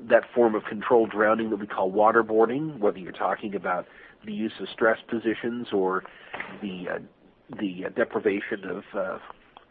that 0.09 0.23
form 0.35 0.55
of 0.55 0.65
controlled 0.65 1.09
drowning 1.09 1.49
that 1.49 1.55
we 1.55 1.65
call 1.65 1.89
waterboarding, 1.89 2.77
whether 2.79 2.97
you're 2.97 3.13
talking 3.13 3.55
about 3.55 3.85
the 4.25 4.33
use 4.33 4.51
of 4.59 4.67
stress 4.73 4.97
positions 5.09 5.67
or 5.71 6.03
the 6.61 6.87
uh, 6.95 6.99
the 7.61 7.85
uh, 7.85 7.89
deprivation 7.95 8.65
of 8.65 8.83
uh, 8.93 9.19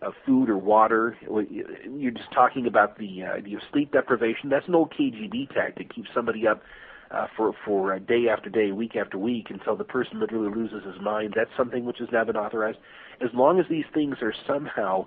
of 0.00 0.14
food 0.24 0.48
or 0.48 0.56
water. 0.56 1.18
You're 1.20 2.10
just 2.10 2.32
talking 2.32 2.66
about 2.66 2.96
the 2.96 3.24
uh, 3.24 3.40
the 3.44 3.56
sleep 3.70 3.92
deprivation. 3.92 4.48
That's 4.48 4.66
an 4.66 4.74
old 4.74 4.94
KGB 4.98 5.52
tactic. 5.52 5.94
Keep 5.94 6.06
somebody 6.14 6.46
up 6.46 6.62
uh, 7.11 7.26
for 7.36 7.52
for 7.64 7.94
uh, 7.94 7.98
day 7.98 8.28
after 8.30 8.50
day, 8.50 8.72
week 8.72 8.96
after 8.96 9.18
week, 9.18 9.46
until 9.50 9.76
the 9.76 9.84
person 9.84 10.20
literally 10.20 10.54
loses 10.54 10.84
his 10.84 11.00
mind. 11.00 11.34
That's 11.36 11.50
something 11.56 11.84
which 11.84 11.98
has 11.98 12.09
now 12.12 12.24
been 12.24 12.36
authorized. 12.36 12.78
As 13.20 13.30
long 13.34 13.59
as 13.59 13.66
these 13.68 13.86
things 13.94 14.16
are 14.22 14.34
somehow 14.46 15.06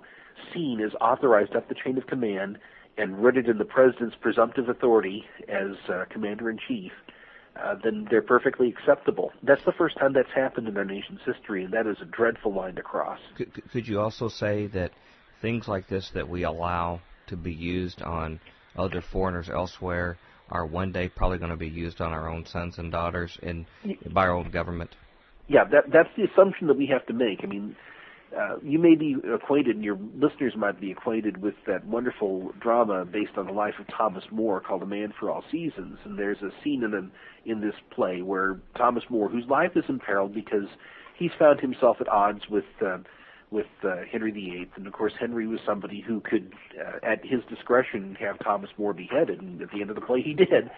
seen 0.52 0.80
as 0.80 0.92
authorized 1.00 1.54
up 1.54 1.68
the 1.68 1.74
chain 1.74 1.96
of 1.98 2.06
command 2.06 2.58
and 2.98 3.22
rooted 3.22 3.48
in 3.48 3.58
the 3.58 3.64
president's 3.64 4.16
presumptive 4.20 4.68
authority 4.68 5.24
as 5.48 5.76
uh, 5.88 6.04
commander 6.10 6.50
in 6.50 6.58
chief, 6.68 6.92
uh, 7.56 7.74
then 7.82 8.06
they're 8.10 8.22
perfectly 8.22 8.68
acceptable. 8.68 9.32
That's 9.42 9.64
the 9.64 9.72
first 9.72 9.96
time 9.98 10.12
that's 10.12 10.32
happened 10.34 10.68
in 10.68 10.76
our 10.76 10.84
nation's 10.84 11.20
history, 11.24 11.64
and 11.64 11.72
that 11.72 11.86
is 11.86 11.96
a 12.02 12.04
dreadful 12.04 12.52
line 12.52 12.74
to 12.74 12.82
cross. 12.82 13.18
Could, 13.36 13.62
could 13.70 13.88
you 13.88 14.00
also 14.00 14.28
say 14.28 14.66
that 14.68 14.90
things 15.40 15.68
like 15.68 15.88
this 15.88 16.10
that 16.10 16.28
we 16.28 16.42
allow 16.42 17.00
to 17.28 17.36
be 17.36 17.52
used 17.52 18.02
on 18.02 18.40
other 18.76 19.00
foreigners 19.00 19.48
elsewhere 19.48 20.18
are 20.52 20.66
one 20.66 20.92
day 20.92 21.08
probably 21.08 21.38
going 21.38 21.50
to 21.50 21.56
be 21.56 21.68
used 21.68 22.00
on 22.00 22.12
our 22.12 22.28
own 22.28 22.46
sons 22.46 22.78
and 22.78 22.92
daughters 22.92 23.36
in 23.42 23.66
by 24.12 24.26
our 24.26 24.36
own 24.36 24.50
government? 24.50 24.94
Yeah, 25.48 25.64
that 25.64 25.90
that's 25.92 26.10
the 26.16 26.24
assumption 26.24 26.68
that 26.68 26.76
we 26.76 26.86
have 26.86 27.04
to 27.06 27.12
make. 27.12 27.40
I 27.42 27.46
mean, 27.46 27.74
uh, 28.38 28.56
you 28.62 28.78
may 28.78 28.94
be 28.94 29.16
acquainted, 29.34 29.76
and 29.76 29.84
your 29.84 29.98
listeners 30.14 30.54
might 30.56 30.80
be 30.80 30.92
acquainted 30.92 31.42
with 31.42 31.54
that 31.66 31.84
wonderful 31.86 32.52
drama 32.60 33.04
based 33.04 33.32
on 33.36 33.46
the 33.46 33.52
life 33.52 33.74
of 33.80 33.86
Thomas 33.88 34.24
More 34.30 34.60
called 34.60 34.82
A 34.82 34.86
Man 34.86 35.12
for 35.18 35.30
All 35.30 35.42
Seasons. 35.50 35.98
And 36.04 36.18
there's 36.18 36.40
a 36.42 36.50
scene 36.62 36.84
in 36.84 37.10
in 37.44 37.60
this 37.60 37.74
play 37.90 38.22
where 38.22 38.60
Thomas 38.76 39.04
More, 39.08 39.28
whose 39.28 39.46
life 39.48 39.72
is 39.74 39.84
imperiled 39.88 40.34
because 40.34 40.68
he's 41.18 41.32
found 41.38 41.60
himself 41.60 41.96
at 42.00 42.08
odds 42.08 42.42
with 42.48 42.64
uh, 42.84 42.98
with 43.52 43.66
uh, 43.84 43.96
Henry 44.10 44.32
VIII, 44.32 44.68
and 44.76 44.86
of 44.86 44.92
course 44.92 45.12
Henry 45.20 45.46
was 45.46 45.60
somebody 45.64 46.00
who 46.00 46.20
could, 46.20 46.54
uh, 46.80 46.98
at 47.02 47.24
his 47.24 47.40
discretion, 47.48 48.16
have 48.18 48.38
Thomas 48.38 48.70
More 48.78 48.94
beheaded. 48.94 49.40
And 49.40 49.60
at 49.60 49.70
the 49.70 49.82
end 49.82 49.90
of 49.90 49.96
the 49.96 50.02
play, 50.02 50.22
he 50.22 50.34
did. 50.34 50.70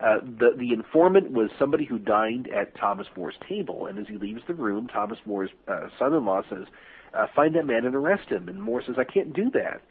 Uh, 0.00 0.20
the 0.22 0.54
the 0.56 0.72
informant 0.72 1.30
was 1.32 1.50
somebody 1.58 1.84
who 1.84 1.98
dined 1.98 2.48
at 2.48 2.74
Thomas 2.76 3.06
More's 3.16 3.34
table, 3.46 3.86
and 3.86 3.98
as 3.98 4.06
he 4.08 4.16
leaves 4.16 4.40
the 4.46 4.54
room, 4.54 4.88
Thomas 4.88 5.18
More's 5.26 5.50
uh, 5.68 5.88
son-in-law 5.98 6.42
says, 6.48 6.64
uh, 7.12 7.26
find 7.34 7.54
that 7.56 7.66
man 7.66 7.84
and 7.84 7.94
arrest 7.94 8.28
him. 8.28 8.48
And 8.48 8.62
More 8.62 8.82
says, 8.82 8.94
I 8.98 9.04
can't 9.04 9.34
do 9.34 9.50
that. 9.50 9.82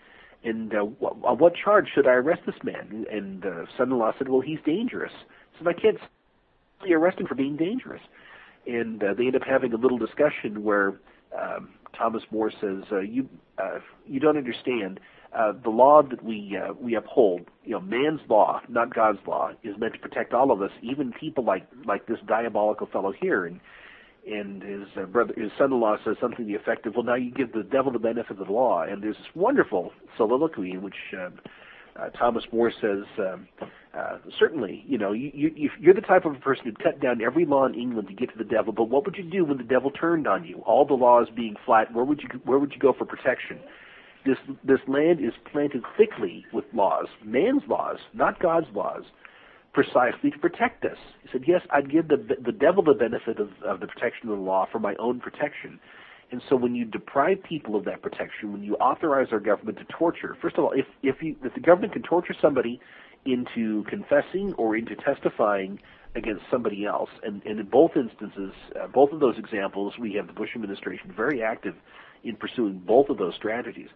And 0.44 0.74
uh, 0.74 0.86
on 1.04 1.38
what 1.38 1.54
charge 1.56 1.90
should 1.94 2.08
I 2.08 2.14
arrest 2.14 2.42
this 2.46 2.56
man? 2.64 3.06
And 3.12 3.46
uh, 3.46 3.66
son-in-law 3.78 4.14
said, 4.18 4.30
well, 4.30 4.42
he's 4.42 4.60
dangerous. 4.66 5.12
He 5.52 5.58
said, 5.60 5.68
I 5.68 5.80
can't 5.80 5.98
arrest 6.90 7.20
him 7.20 7.28
for 7.28 7.36
being 7.36 7.58
dangerous. 7.58 8.02
And 8.66 9.04
uh, 9.04 9.14
they 9.14 9.26
end 9.26 9.36
up 9.36 9.44
having 9.44 9.74
a 9.74 9.78
little 9.78 9.98
discussion 9.98 10.64
where 10.64 11.00
um, 11.38 11.70
Thomas 11.98 12.24
More 12.32 12.52
says, 12.52 12.84
uh, 12.92 13.00
"You 13.00 13.30
uh, 13.58 13.80
you 14.06 14.20
don't 14.20 14.38
understand. 14.38 15.00
Uh, 15.32 15.54
the 15.64 15.70
law 15.70 16.02
that 16.02 16.24
we 16.24 16.58
uh, 16.58 16.74
we 16.74 16.96
uphold, 16.96 17.42
you 17.64 17.72
know, 17.72 17.82
man's 17.82 18.22
law, 18.28 18.62
not 18.68 18.94
God's 18.94 19.20
law, 19.28 19.52
is 19.64 19.78
meant 19.78 19.94
to 19.94 20.00
protect 20.00 20.34
all 20.34 20.52
of 20.52 20.62
us, 20.62 20.72
even 20.82 21.12
people 21.12 21.44
like 21.44 21.68
like 21.86 22.08
this 22.08 22.20
diabolical 22.28 22.88
fellow 22.88 23.12
here." 23.12 23.46
And 23.46 23.60
and 24.28 24.62
his 24.62 24.88
uh, 24.98 25.06
brother, 25.06 25.34
his 25.38 25.52
son-in-law 25.58 25.98
says 26.04 26.18
something 26.20 26.46
to 26.46 26.52
the 26.52 26.56
effect 26.56 26.86
of, 26.86 26.96
"Well, 26.96 27.04
now 27.04 27.16
you 27.16 27.32
give 27.32 27.54
the 27.54 27.64
devil 27.64 27.92
the 27.92 28.00
benefit 28.00 28.40
of 28.40 28.48
the 28.48 28.52
law." 28.52 28.84
And 28.84 29.04
there's 29.04 29.18
this 29.18 29.36
wonderful 29.36 29.92
soliloquy 30.18 30.72
in 30.72 30.82
which 30.82 31.14
uh, 31.18 31.30
uh, 31.96 32.10
Thomas 32.10 32.44
More 32.52 32.72
says, 32.72 33.04
um, 33.18 33.48
uh, 33.98 34.18
"Certainly, 34.38 34.84
you 34.88 34.98
know, 34.98 35.12
you, 35.12 35.32
you, 35.34 35.70
you're 35.80 35.94
the 35.94 36.02
type 36.02 36.26
of 36.26 36.36
a 36.36 36.40
person 36.40 36.66
who'd 36.66 36.84
cut 36.84 37.00
down 37.00 37.22
every 37.22 37.46
law 37.46 37.66
in 37.66 37.76
England 37.76 38.08
to 38.10 38.14
get 38.14 38.32
to 38.32 38.38
the 38.38 38.44
devil. 38.44 38.74
But 38.74 38.86
what 38.86 39.06
would 39.06 39.16
you 39.16 39.24
do 39.24 39.46
when 39.46 39.58
the 39.58 39.64
devil 39.64 39.92
turned 39.92 40.28
on 40.28 40.44
you? 40.46 40.62
All 40.66 40.86
the 40.86 40.94
laws 40.94 41.28
being 41.36 41.56
flat, 41.66 41.94
where 41.94 42.06
would 42.06 42.22
you 42.22 42.30
where 42.44 42.60
would 42.60 42.74
you 42.74 42.80
go 42.80 42.94
for 42.94 43.06
protection?" 43.06 43.60
This 44.26 44.38
this 44.64 44.80
land 44.88 45.20
is 45.20 45.34
planted 45.52 45.84
thickly 45.98 46.46
with 46.52 46.66
laws, 46.74 47.08
man's 47.24 47.64
laws, 47.68 47.98
not 48.14 48.40
God's 48.40 48.68
laws 48.74 49.04
precisely 49.74 50.32
to 50.32 50.38
protect 50.40 50.84
us. 50.84 50.98
He 51.22 51.30
said, 51.32 51.44
yes, 51.48 51.62
I'd 51.72 51.92
give 51.92 52.08
the, 52.08 52.18
the 52.44 52.52
devil 52.52 52.84
the 52.84 52.94
benefit 52.94 53.40
of, 53.40 53.50
of 53.64 53.80
the 53.80 53.88
protection 53.88 54.30
of 54.30 54.38
the 54.38 54.44
law 54.44 54.68
for 54.72 54.80
my 54.80 54.96
own 55.00 55.20
protection. 55.20 55.80
And 56.32 56.42
so 56.48 56.56
when 56.56 56.76
you 56.76 56.86
deprive 56.86 57.42
people 57.44 57.76
of 57.76 57.86
that 57.86 58.02
protection, 58.02 58.54
when 58.54 58.64
you 58.64 58.76
authorize 58.76 59.28
our 59.32 59.40
government 59.40 59.80
to 59.80 59.86
torture, 59.86 60.38
first 60.42 60.58
of 60.58 60.64
all, 60.64 60.72
if, 60.74 60.86
if, 61.02 61.22
you, 61.22 61.36
if 61.44 61.54
the 61.54 61.60
government 61.60 61.94
can 61.94 62.04
torture 62.04 62.36
somebody 62.40 62.80
into 63.26 63.84
confessing 63.90 64.54
or 64.58 64.76
into 64.76 64.96
testifying 64.96 65.80
against 66.16 66.42
somebody 66.52 66.86
else, 66.86 67.10
and, 67.24 67.44
and 67.46 67.60
in 67.60 67.66
both 67.66 67.92
instances, 67.96 68.54
uh, 68.80 68.88
both 68.88 69.12
of 69.12 69.20
those 69.20 69.38
examples, 69.38 69.94
we 70.00 70.14
have 70.14 70.28
the 70.28 70.34
Bush 70.34 70.50
administration 70.56 71.12
very 71.16 71.42
active 71.42 71.76
in 72.24 72.36
pursuing 72.36 72.80
both 72.80 73.10
of 73.10 73.18
those 73.18 73.34
strategies. 73.36 73.90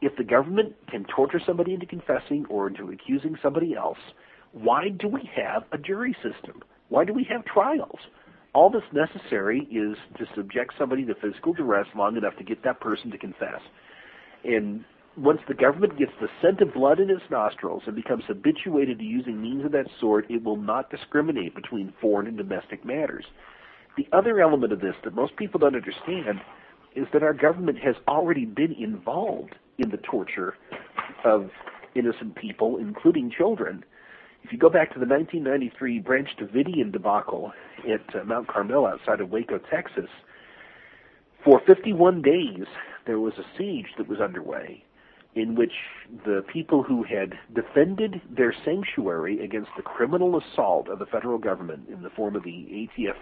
If 0.00 0.16
the 0.16 0.24
government 0.24 0.74
can 0.88 1.04
torture 1.04 1.40
somebody 1.44 1.74
into 1.74 1.86
confessing 1.86 2.46
or 2.48 2.68
into 2.68 2.90
accusing 2.90 3.36
somebody 3.42 3.74
else, 3.74 3.98
why 4.52 4.88
do 4.88 5.08
we 5.08 5.28
have 5.36 5.64
a 5.72 5.78
jury 5.78 6.14
system? 6.22 6.62
Why 6.88 7.04
do 7.04 7.12
we 7.12 7.26
have 7.30 7.44
trials? 7.44 8.00
All 8.54 8.70
that's 8.70 8.84
necessary 8.92 9.60
is 9.70 9.96
to 10.18 10.26
subject 10.34 10.74
somebody 10.78 11.04
to 11.06 11.14
physical 11.14 11.52
duress 11.52 11.86
long 11.96 12.16
enough 12.16 12.36
to 12.36 12.44
get 12.44 12.62
that 12.64 12.80
person 12.80 13.10
to 13.10 13.18
confess. 13.18 13.60
And 14.44 14.84
once 15.16 15.40
the 15.46 15.54
government 15.54 15.98
gets 15.98 16.12
the 16.20 16.28
scent 16.40 16.60
of 16.60 16.74
blood 16.74 17.00
in 17.00 17.10
its 17.10 17.22
nostrils 17.30 17.82
and 17.86 17.94
becomes 17.94 18.24
habituated 18.26 18.98
to 18.98 19.04
using 19.04 19.40
means 19.40 19.64
of 19.64 19.72
that 19.72 19.86
sort, 20.00 20.30
it 20.30 20.42
will 20.42 20.56
not 20.56 20.90
discriminate 20.90 21.54
between 21.54 21.92
foreign 22.00 22.26
and 22.26 22.36
domestic 22.36 22.84
matters. 22.84 23.24
The 23.96 24.06
other 24.12 24.40
element 24.40 24.72
of 24.72 24.80
this 24.80 24.94
that 25.04 25.14
most 25.14 25.36
people 25.36 25.60
don't 25.60 25.76
understand 25.76 26.40
is 26.94 27.06
that 27.12 27.22
our 27.22 27.34
government 27.34 27.78
has 27.78 27.94
already 28.08 28.44
been 28.44 28.72
involved 28.72 29.54
in 29.78 29.90
the 29.90 29.98
torture 29.98 30.54
of 31.24 31.50
innocent 31.94 32.34
people, 32.34 32.78
including 32.78 33.30
children. 33.30 33.84
If 34.42 34.52
you 34.52 34.58
go 34.58 34.68
back 34.68 34.92
to 34.92 34.98
the 34.98 35.06
1993 35.06 36.00
Branch 36.00 36.28
Davidian 36.38 36.92
debacle 36.92 37.52
at 37.88 38.14
uh, 38.14 38.24
Mount 38.24 38.48
Carmel 38.48 38.86
outside 38.86 39.20
of 39.20 39.30
Waco, 39.30 39.58
Texas, 39.58 40.10
for 41.44 41.60
51 41.66 42.22
days 42.22 42.66
there 43.06 43.18
was 43.18 43.34
a 43.38 43.44
siege 43.56 43.88
that 43.98 44.08
was 44.08 44.20
underway 44.20 44.84
in 45.34 45.54
which 45.54 45.72
the 46.26 46.44
people 46.52 46.82
who 46.82 47.02
had 47.02 47.34
defended 47.54 48.20
their 48.30 48.54
sanctuary 48.64 49.42
against 49.42 49.70
the 49.76 49.82
criminal 49.82 50.38
assault 50.38 50.88
of 50.88 50.98
the 50.98 51.06
federal 51.06 51.38
government 51.38 51.88
in 51.88 52.02
the 52.02 52.10
form 52.10 52.36
of 52.36 52.42
the 52.42 52.50
ATF 52.98 53.16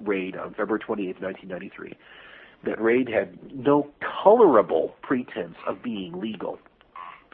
raid 0.00 0.36
on 0.36 0.54
February 0.54 0.80
28, 0.80 1.20
1993, 1.20 1.96
that 2.64 2.80
raid 2.80 3.08
had 3.08 3.38
no 3.54 3.90
colorable 4.22 4.94
pretense 5.02 5.56
of 5.66 5.82
being 5.82 6.18
legal. 6.18 6.58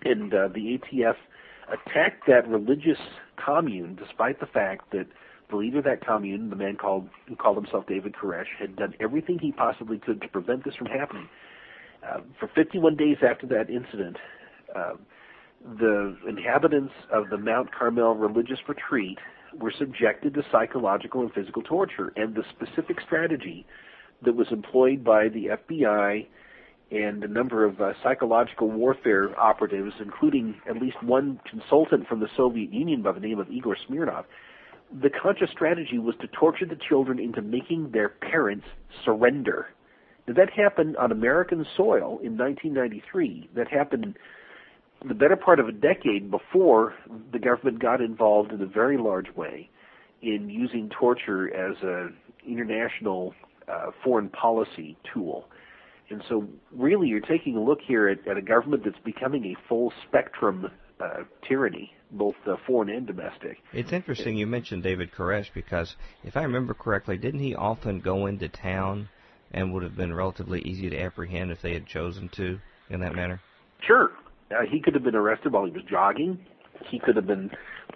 And 0.04 0.34
uh, 0.34 0.48
the 0.48 0.78
ATF 0.78 1.16
attacked 1.72 2.26
that 2.26 2.48
religious 2.48 2.98
commune 3.36 3.96
despite 3.96 4.40
the 4.40 4.46
fact 4.46 4.90
that 4.92 5.06
the 5.50 5.56
leader 5.56 5.78
of 5.78 5.84
that 5.84 6.04
commune, 6.04 6.50
the 6.50 6.56
man 6.56 6.76
called 6.76 7.08
who 7.26 7.36
called 7.36 7.56
himself 7.56 7.86
David 7.86 8.14
Koresh, 8.14 8.46
had 8.58 8.76
done 8.76 8.94
everything 9.00 9.38
he 9.38 9.52
possibly 9.52 9.98
could 9.98 10.20
to 10.20 10.28
prevent 10.28 10.64
this 10.64 10.74
from 10.74 10.86
happening. 10.86 11.28
Uh, 12.06 12.20
for 12.38 12.48
51 12.54 12.96
days 12.96 13.16
after 13.28 13.46
that 13.46 13.70
incident, 13.70 14.16
uh, 14.76 14.94
the 15.78 16.16
inhabitants 16.28 16.92
of 17.12 17.30
the 17.30 17.38
Mount 17.38 17.70
Carmel 17.72 18.14
religious 18.14 18.58
retreat 18.68 19.18
were 19.58 19.72
subjected 19.76 20.34
to 20.34 20.42
psychological 20.52 21.22
and 21.22 21.32
physical 21.32 21.62
torture, 21.62 22.12
and 22.16 22.34
the 22.34 22.44
specific 22.50 23.00
strategy 23.00 23.66
that 24.22 24.36
was 24.36 24.48
employed 24.50 25.02
by 25.02 25.28
the 25.28 25.48
FBI 25.68 26.26
and 26.90 27.22
a 27.22 27.28
number 27.28 27.64
of 27.64 27.80
uh, 27.80 27.92
psychological 28.02 28.70
warfare 28.70 29.38
operatives, 29.38 29.92
including 30.00 30.54
at 30.68 30.76
least 30.80 31.02
one 31.02 31.40
consultant 31.48 32.06
from 32.08 32.20
the 32.20 32.28
Soviet 32.36 32.72
Union 32.72 33.02
by 33.02 33.12
the 33.12 33.20
name 33.20 33.38
of 33.38 33.50
Igor 33.50 33.76
Smirnov. 33.86 34.24
The 35.02 35.10
conscious 35.10 35.50
strategy 35.50 35.98
was 35.98 36.14
to 36.22 36.28
torture 36.28 36.64
the 36.64 36.78
children 36.88 37.18
into 37.18 37.42
making 37.42 37.90
their 37.90 38.08
parents 38.08 38.64
surrender. 39.04 39.66
Now, 40.26 40.34
that 40.34 40.50
happened 40.50 40.96
on 40.96 41.12
American 41.12 41.66
soil 41.76 42.20
in 42.22 42.38
1993. 42.38 43.50
That 43.54 43.68
happened 43.68 44.16
the 45.06 45.14
better 45.14 45.36
part 45.36 45.60
of 45.60 45.68
a 45.68 45.72
decade 45.72 46.30
before 46.30 46.94
the 47.32 47.38
government 47.38 47.80
got 47.80 48.00
involved 48.00 48.52
in 48.52 48.60
a 48.60 48.66
very 48.66 48.98
large 48.98 49.32
way 49.36 49.68
in 50.22 50.50
using 50.50 50.90
torture 50.90 51.54
as 51.54 51.76
an 51.82 52.16
international 52.46 53.34
uh, 53.68 53.90
foreign 54.02 54.28
policy 54.30 54.96
tool. 55.12 55.46
And 56.10 56.22
so, 56.28 56.48
really, 56.72 57.08
you're 57.08 57.20
taking 57.20 57.56
a 57.56 57.62
look 57.62 57.80
here 57.86 58.08
at, 58.08 58.26
at 58.26 58.36
a 58.36 58.42
government 58.42 58.84
that's 58.84 58.98
becoming 59.04 59.44
a 59.44 59.68
full 59.68 59.92
spectrum 60.06 60.70
uh, 61.00 61.24
tyranny, 61.46 61.92
both 62.10 62.34
uh, 62.46 62.56
foreign 62.66 62.88
and 62.88 63.06
domestic. 63.06 63.58
It's 63.72 63.92
interesting 63.92 64.36
you 64.36 64.46
mentioned 64.46 64.82
David 64.82 65.12
Koresh 65.12 65.52
because, 65.52 65.96
if 66.24 66.36
I 66.36 66.42
remember 66.42 66.74
correctly, 66.74 67.18
didn't 67.18 67.40
he 67.40 67.54
often 67.54 68.00
go 68.00 68.26
into 68.26 68.48
town 68.48 69.08
and 69.52 69.72
would 69.72 69.82
have 69.82 69.96
been 69.96 70.14
relatively 70.14 70.60
easy 70.62 70.88
to 70.90 70.98
apprehend 70.98 71.50
if 71.50 71.62
they 71.62 71.74
had 71.74 71.86
chosen 71.86 72.28
to 72.30 72.58
in 72.90 73.00
that 73.00 73.14
manner? 73.14 73.40
Sure. 73.80 74.12
Uh, 74.50 74.62
he 74.68 74.80
could 74.80 74.94
have 74.94 75.04
been 75.04 75.14
arrested 75.14 75.52
while 75.52 75.64
he 75.64 75.70
was 75.70 75.82
jogging. 75.88 76.38
He 76.86 76.98
could 76.98 77.16
have 77.16 77.26
been 77.26 77.50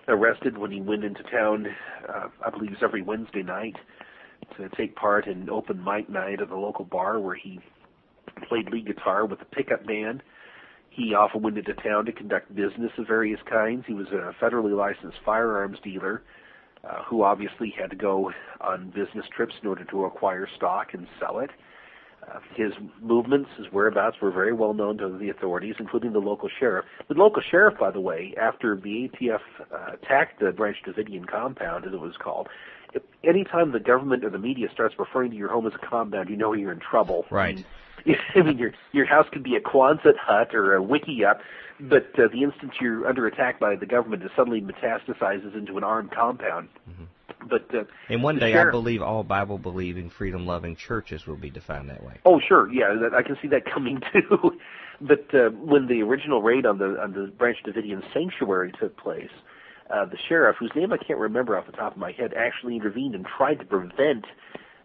arrested 0.08 0.58
when 0.58 0.70
he 0.70 0.80
went 0.80 1.04
into 1.04 1.22
town, 1.24 1.66
uh, 2.08 2.28
I 2.44 2.50
believe 2.50 2.70
it 2.70 2.74
was 2.74 2.82
every 2.82 3.02
Wednesday 3.02 3.42
night, 3.42 3.76
to 4.56 4.68
take 4.76 4.96
part 4.96 5.26
in 5.26 5.48
open 5.48 5.82
mic 5.82 6.08
night 6.08 6.40
at 6.40 6.50
a 6.50 6.58
local 6.58 6.84
bar 6.84 7.20
where 7.20 7.36
he 7.36 7.60
played 8.48 8.70
lead 8.70 8.86
guitar 8.86 9.26
with 9.26 9.40
a 9.40 9.44
pickup 9.44 9.86
band. 9.86 10.22
He 10.90 11.14
often 11.14 11.42
went 11.42 11.56
into 11.56 11.72
town 11.74 12.04
to 12.06 12.12
conduct 12.12 12.54
business 12.54 12.92
of 12.98 13.06
various 13.06 13.40
kinds. 13.48 13.84
He 13.86 13.94
was 13.94 14.08
a 14.08 14.34
federally 14.42 14.76
licensed 14.76 15.18
firearms 15.24 15.78
dealer 15.82 16.22
uh, 16.84 17.02
who 17.04 17.22
obviously 17.22 17.72
had 17.78 17.90
to 17.90 17.96
go 17.96 18.30
on 18.60 18.90
business 18.90 19.24
trips 19.34 19.54
in 19.62 19.68
order 19.68 19.84
to 19.84 20.04
acquire 20.04 20.48
stock 20.56 20.88
and 20.92 21.06
sell 21.18 21.38
it. 21.38 21.50
Uh, 22.30 22.38
his 22.54 22.72
movements, 23.00 23.48
his 23.56 23.66
whereabouts 23.72 24.16
were 24.20 24.30
very 24.30 24.52
well 24.52 24.74
known 24.74 24.96
to 24.96 25.18
the 25.18 25.28
authorities, 25.28 25.74
including 25.80 26.12
the 26.12 26.20
local 26.20 26.48
sheriff. 26.60 26.84
The 27.08 27.14
local 27.14 27.42
sheriff, 27.50 27.78
by 27.80 27.90
the 27.90 28.00
way, 28.00 28.34
after 28.40 28.76
the 28.76 29.08
ATF 29.08 29.40
uh, 29.72 29.94
attacked 29.94 30.40
the 30.40 30.52
Branch 30.52 30.76
Davidian 30.86 31.26
compound, 31.26 31.84
as 31.84 31.92
it 31.92 32.00
was 32.00 32.14
called, 32.22 32.48
anytime 33.24 33.72
the 33.72 33.80
government 33.80 34.24
or 34.24 34.30
the 34.30 34.38
media 34.38 34.68
starts 34.72 34.94
referring 34.98 35.30
to 35.32 35.36
your 35.36 35.50
home 35.50 35.66
as 35.66 35.72
a 35.74 35.84
compound, 35.86 36.28
you 36.28 36.36
know 36.36 36.52
you're 36.52 36.72
in 36.72 36.80
trouble. 36.80 37.24
Right. 37.30 37.64
I 38.34 38.42
mean, 38.42 38.58
your 38.58 38.72
your 38.92 39.06
house 39.06 39.26
could 39.32 39.42
be 39.42 39.56
a 39.56 39.60
Quonset 39.60 40.16
hut 40.18 40.54
or 40.54 40.76
a 40.76 40.82
wickiup, 40.82 41.40
but 41.80 42.10
uh, 42.18 42.28
the 42.32 42.42
instant 42.42 42.72
you're 42.80 43.06
under 43.06 43.26
attack 43.26 43.60
by 43.60 43.76
the 43.76 43.86
government, 43.86 44.22
it 44.22 44.30
suddenly 44.36 44.60
metastasizes 44.60 45.54
into 45.54 45.76
an 45.78 45.84
armed 45.84 46.10
compound. 46.10 46.68
Mm-hmm. 46.88 47.04
But 47.48 47.74
uh, 47.74 47.84
and 48.08 48.22
one 48.22 48.38
day, 48.38 48.52
sheriff, 48.52 48.68
I 48.68 48.70
believe 48.70 49.02
all 49.02 49.24
Bible-believing, 49.24 50.10
freedom-loving 50.10 50.76
churches 50.76 51.26
will 51.26 51.36
be 51.36 51.50
defined 51.50 51.90
that 51.90 52.04
way. 52.04 52.20
Oh, 52.24 52.40
sure, 52.40 52.70
yeah, 52.72 52.94
that, 53.00 53.14
I 53.14 53.22
can 53.22 53.36
see 53.42 53.48
that 53.48 53.64
coming 53.64 54.00
too. 54.12 54.58
but 55.00 55.34
uh, 55.34 55.50
when 55.50 55.86
the 55.86 56.02
original 56.02 56.42
raid 56.42 56.66
on 56.66 56.78
the 56.78 57.00
on 57.02 57.12
the 57.12 57.32
Branch 57.36 57.58
Davidian 57.66 58.02
sanctuary 58.12 58.72
took 58.78 58.96
place, 58.96 59.30
uh, 59.90 60.04
the 60.04 60.18
sheriff, 60.28 60.56
whose 60.58 60.72
name 60.74 60.92
I 60.92 60.98
can't 60.98 61.18
remember 61.18 61.58
off 61.58 61.66
the 61.66 61.72
top 61.72 61.92
of 61.92 61.98
my 61.98 62.12
head, 62.12 62.32
actually 62.36 62.76
intervened 62.76 63.14
and 63.14 63.26
tried 63.26 63.56
to 63.56 63.64
prevent 63.64 64.24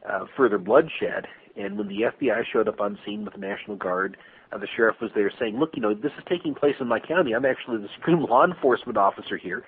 uh, 0.07 0.25
further 0.35 0.57
bloodshed. 0.57 1.27
And 1.57 1.77
when 1.77 1.87
the 1.87 2.01
FBI 2.01 2.43
showed 2.51 2.67
up 2.67 2.79
on 2.79 2.99
scene 3.05 3.25
with 3.25 3.33
the 3.33 3.39
National 3.39 3.75
Guard, 3.75 4.17
uh, 4.51 4.57
the 4.57 4.67
sheriff 4.75 4.97
was 5.01 5.11
there 5.15 5.31
saying, 5.39 5.57
"Look, 5.59 5.71
you 5.75 5.81
know, 5.81 5.93
this 5.93 6.11
is 6.17 6.23
taking 6.29 6.53
place 6.53 6.75
in 6.79 6.87
my 6.87 6.99
county. 6.99 7.33
I'm 7.33 7.45
actually 7.45 7.77
the 7.77 7.89
supreme 7.95 8.21
law 8.21 8.45
enforcement 8.45 8.97
officer 8.97 9.37
here." 9.37 9.63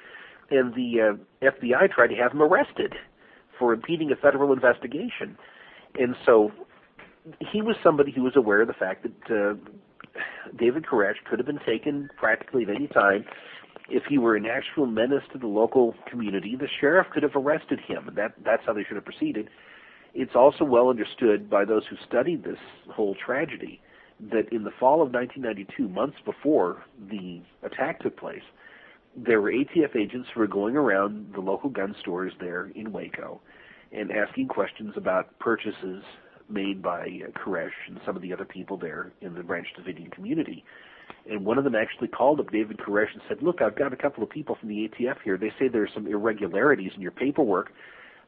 And 0.52 0.74
the 0.74 1.18
uh, 1.44 1.46
FBI 1.46 1.92
tried 1.92 2.08
to 2.08 2.16
have 2.16 2.32
him 2.32 2.42
arrested 2.42 2.96
for 3.58 3.74
impeding 3.74 4.12
a 4.12 4.16
federal 4.16 4.54
investigation. 4.54 5.38
And 6.00 6.16
so 6.26 6.52
he 7.52 7.62
was 7.62 7.76
somebody 7.84 8.12
who 8.12 8.24
was 8.24 8.36
aware 8.36 8.62
of 8.62 8.68
the 8.68 8.74
fact 8.74 9.04
that 9.04 9.36
uh, 9.36 9.56
David 10.58 10.86
Koresh 10.86 11.16
could 11.30 11.40
have 11.40 11.46
been 11.46 11.60
taken 11.66 12.10
practically 12.18 12.64
at 12.64 12.70
any 12.70 12.88
time. 12.88 13.26
If 13.90 14.04
he 14.06 14.18
were 14.18 14.36
an 14.36 14.46
actual 14.46 14.86
menace 14.86 15.24
to 15.34 15.40
the 15.40 15.48
local 15.48 15.96
community, 16.10 16.56
the 16.56 16.68
sheriff 16.80 17.08
could 17.12 17.24
have 17.24 17.36
arrested 17.36 17.80
him. 17.80 18.12
That 18.16 18.34
that's 18.44 18.64
how 18.66 18.74
they 18.74 18.84
should 18.84 18.96
have 18.96 19.06
proceeded. 19.06 19.50
It's 20.14 20.36
also 20.36 20.64
well 20.64 20.90
understood 20.90 21.50
by 21.50 21.66
those 21.66 21.84
who 21.90 21.96
studied 22.08 22.44
this 22.44 22.58
whole 22.92 23.16
tragedy 23.16 23.80
that 24.32 24.52
in 24.52 24.64
the 24.64 24.72
fall 24.80 25.02
of 25.02 25.14
1992, 25.14 25.88
months 25.88 26.18
before 26.26 26.84
the 27.10 27.42
attack 27.64 28.02
took 28.02 28.18
place, 28.18 28.42
there 29.16 29.42
were 29.42 29.52
ATF 29.52 29.96
agents 29.96 30.30
who 30.34 30.42
were 30.42 30.48
going 30.48 30.76
around 30.76 31.34
the 31.34 31.42
local 31.42 31.70
gun 31.70 31.96
stores 32.00 32.34
there 32.40 32.72
in 32.76 32.92
Waco 32.92 33.42
and 33.92 34.12
asking 34.12 34.48
questions 34.48 34.94
about 34.96 35.38
purchases 35.40 36.04
made 36.50 36.82
by 36.82 37.02
uh, 37.02 37.32
Koresh 37.40 37.70
and 37.88 38.00
some 38.06 38.16
of 38.16 38.22
the 38.22 38.34
other 38.34 38.46
people 38.46 38.78
there 38.78 39.12
in 39.22 39.34
the 39.36 39.44
Branch 39.44 39.68
Davidian 39.78 40.12
community. 40.12 40.64
And 41.30 41.46
one 41.46 41.58
of 41.58 41.64
them 41.64 41.76
actually 41.76 42.08
called 42.08 42.40
up 42.40 42.52
David 42.52 42.78
Koresh 42.78 43.14
and 43.14 43.22
said, 43.28 43.42
"Look, 43.42 43.62
I've 43.62 43.76
got 43.76 43.94
a 43.94 43.98
couple 43.98 44.24
of 44.24 44.30
people 44.30 44.56
from 44.60 44.70
the 44.70 44.88
ATF 44.88 45.18
here. 45.24 45.38
They 45.38 45.52
say 45.60 45.68
there's 45.68 45.92
some 45.94 46.08
irregularities 46.08 46.92
in 46.96 47.02
your 47.02 47.12
paperwork. 47.12 47.72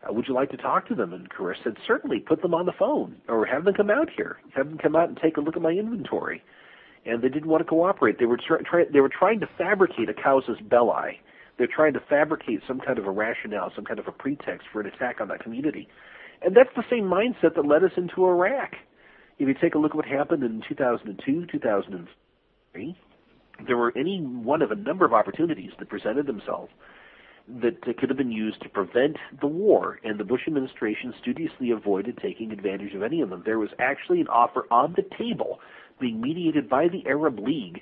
Uh, 0.07 0.13
would 0.13 0.27
you 0.27 0.33
like 0.33 0.49
to 0.51 0.57
talk 0.57 0.87
to 0.87 0.95
them?" 0.95 1.13
And 1.13 1.29
Koresh 1.29 1.63
said, 1.63 1.77
"Certainly. 1.85 2.21
Put 2.21 2.41
them 2.41 2.53
on 2.53 2.65
the 2.65 2.71
phone, 2.71 3.21
or 3.27 3.45
have 3.45 3.63
them 3.65 3.73
come 3.73 3.89
out 3.89 4.09
here. 4.09 4.37
Have 4.55 4.69
them 4.69 4.77
come 4.77 4.95
out 4.95 5.09
and 5.09 5.17
take 5.17 5.37
a 5.37 5.41
look 5.41 5.55
at 5.55 5.61
my 5.61 5.71
inventory." 5.71 6.43
And 7.05 7.21
they 7.21 7.29
didn't 7.29 7.49
want 7.49 7.61
to 7.61 7.69
cooperate. 7.69 8.19
They 8.19 8.25
were 8.25 8.37
try- 8.37 8.61
try- 8.61 8.85
they 8.85 9.01
were 9.01 9.09
trying 9.09 9.39
to 9.39 9.47
fabricate 9.57 10.09
a 10.09 10.13
casus 10.13 10.59
belli. 10.61 11.19
They're 11.57 11.67
trying 11.67 11.93
to 11.93 11.99
fabricate 11.99 12.61
some 12.67 12.79
kind 12.79 12.97
of 12.97 13.05
a 13.07 13.11
rationale, 13.11 13.71
some 13.75 13.85
kind 13.85 13.99
of 13.99 14.07
a 14.07 14.11
pretext 14.11 14.67
for 14.71 14.81
an 14.81 14.87
attack 14.87 15.21
on 15.21 15.27
that 15.27 15.41
community. 15.41 15.87
And 16.41 16.55
that's 16.55 16.73
the 16.75 16.83
same 16.89 17.05
mindset 17.05 17.55
that 17.55 17.65
led 17.65 17.83
us 17.83 17.91
into 17.97 18.25
Iraq. 18.25 18.75
If 19.37 19.47
you 19.47 19.53
take 19.53 19.75
a 19.75 19.77
look 19.77 19.91
at 19.91 19.95
what 19.95 20.05
happened 20.05 20.43
in 20.43 20.61
2002, 20.67 21.45
2003, 21.45 22.97
there 23.67 23.77
were 23.77 23.93
any 23.95 24.21
one 24.21 24.61
of 24.61 24.71
a 24.71 24.75
number 24.75 25.05
of 25.05 25.13
opportunities 25.13 25.71
that 25.79 25.89
presented 25.89 26.25
themselves 26.25 26.71
that 27.61 27.81
could 27.97 28.09
have 28.09 28.17
been 28.17 28.31
used 28.31 28.61
to 28.61 28.69
prevent 28.69 29.17
the 29.39 29.47
war, 29.47 29.99
and 30.03 30.19
the 30.19 30.23
Bush 30.23 30.41
administration 30.47 31.13
studiously 31.21 31.71
avoided 31.71 32.17
taking 32.21 32.51
advantage 32.51 32.93
of 32.93 33.03
any 33.03 33.21
of 33.21 33.29
them. 33.29 33.43
There 33.45 33.59
was 33.59 33.69
actually 33.79 34.21
an 34.21 34.27
offer 34.27 34.65
on 34.71 34.93
the 34.95 35.03
table 35.17 35.59
being 35.99 36.21
mediated 36.21 36.69
by 36.69 36.87
the 36.87 37.05
Arab 37.07 37.39
League 37.39 37.81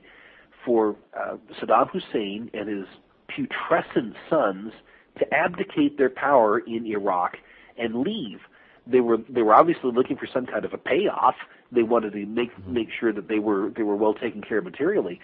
for 0.66 0.96
uh, 1.18 1.38
Saddam 1.62 1.90
Hussein 1.92 2.50
and 2.54 2.68
his 2.68 2.88
putrescent 3.28 4.16
sons 4.30 4.74
to 5.18 5.34
abdicate 5.34 5.98
their 5.98 6.10
power 6.10 6.60
in 6.60 6.86
Iraq 6.86 7.38
and 7.78 8.02
leave 8.02 8.40
They 8.88 9.00
were 9.00 9.18
they 9.30 9.42
were 9.42 9.54
obviously 9.54 9.92
looking 9.92 10.18
for 10.18 10.28
some 10.34 10.46
kind 10.46 10.66
of 10.66 10.74
a 10.74 10.78
payoff. 10.78 11.36
They 11.72 11.84
wanted 11.84 12.14
to 12.14 12.26
make 12.26 12.52
mm-hmm. 12.52 12.74
make 12.74 12.90
sure 13.00 13.14
that 13.14 13.28
they 13.28 13.40
were 13.40 13.72
they 13.76 13.84
were 13.84 13.96
well 13.96 14.14
taken 14.14 14.42
care 14.42 14.60
of 14.60 14.66
materially. 14.66 15.20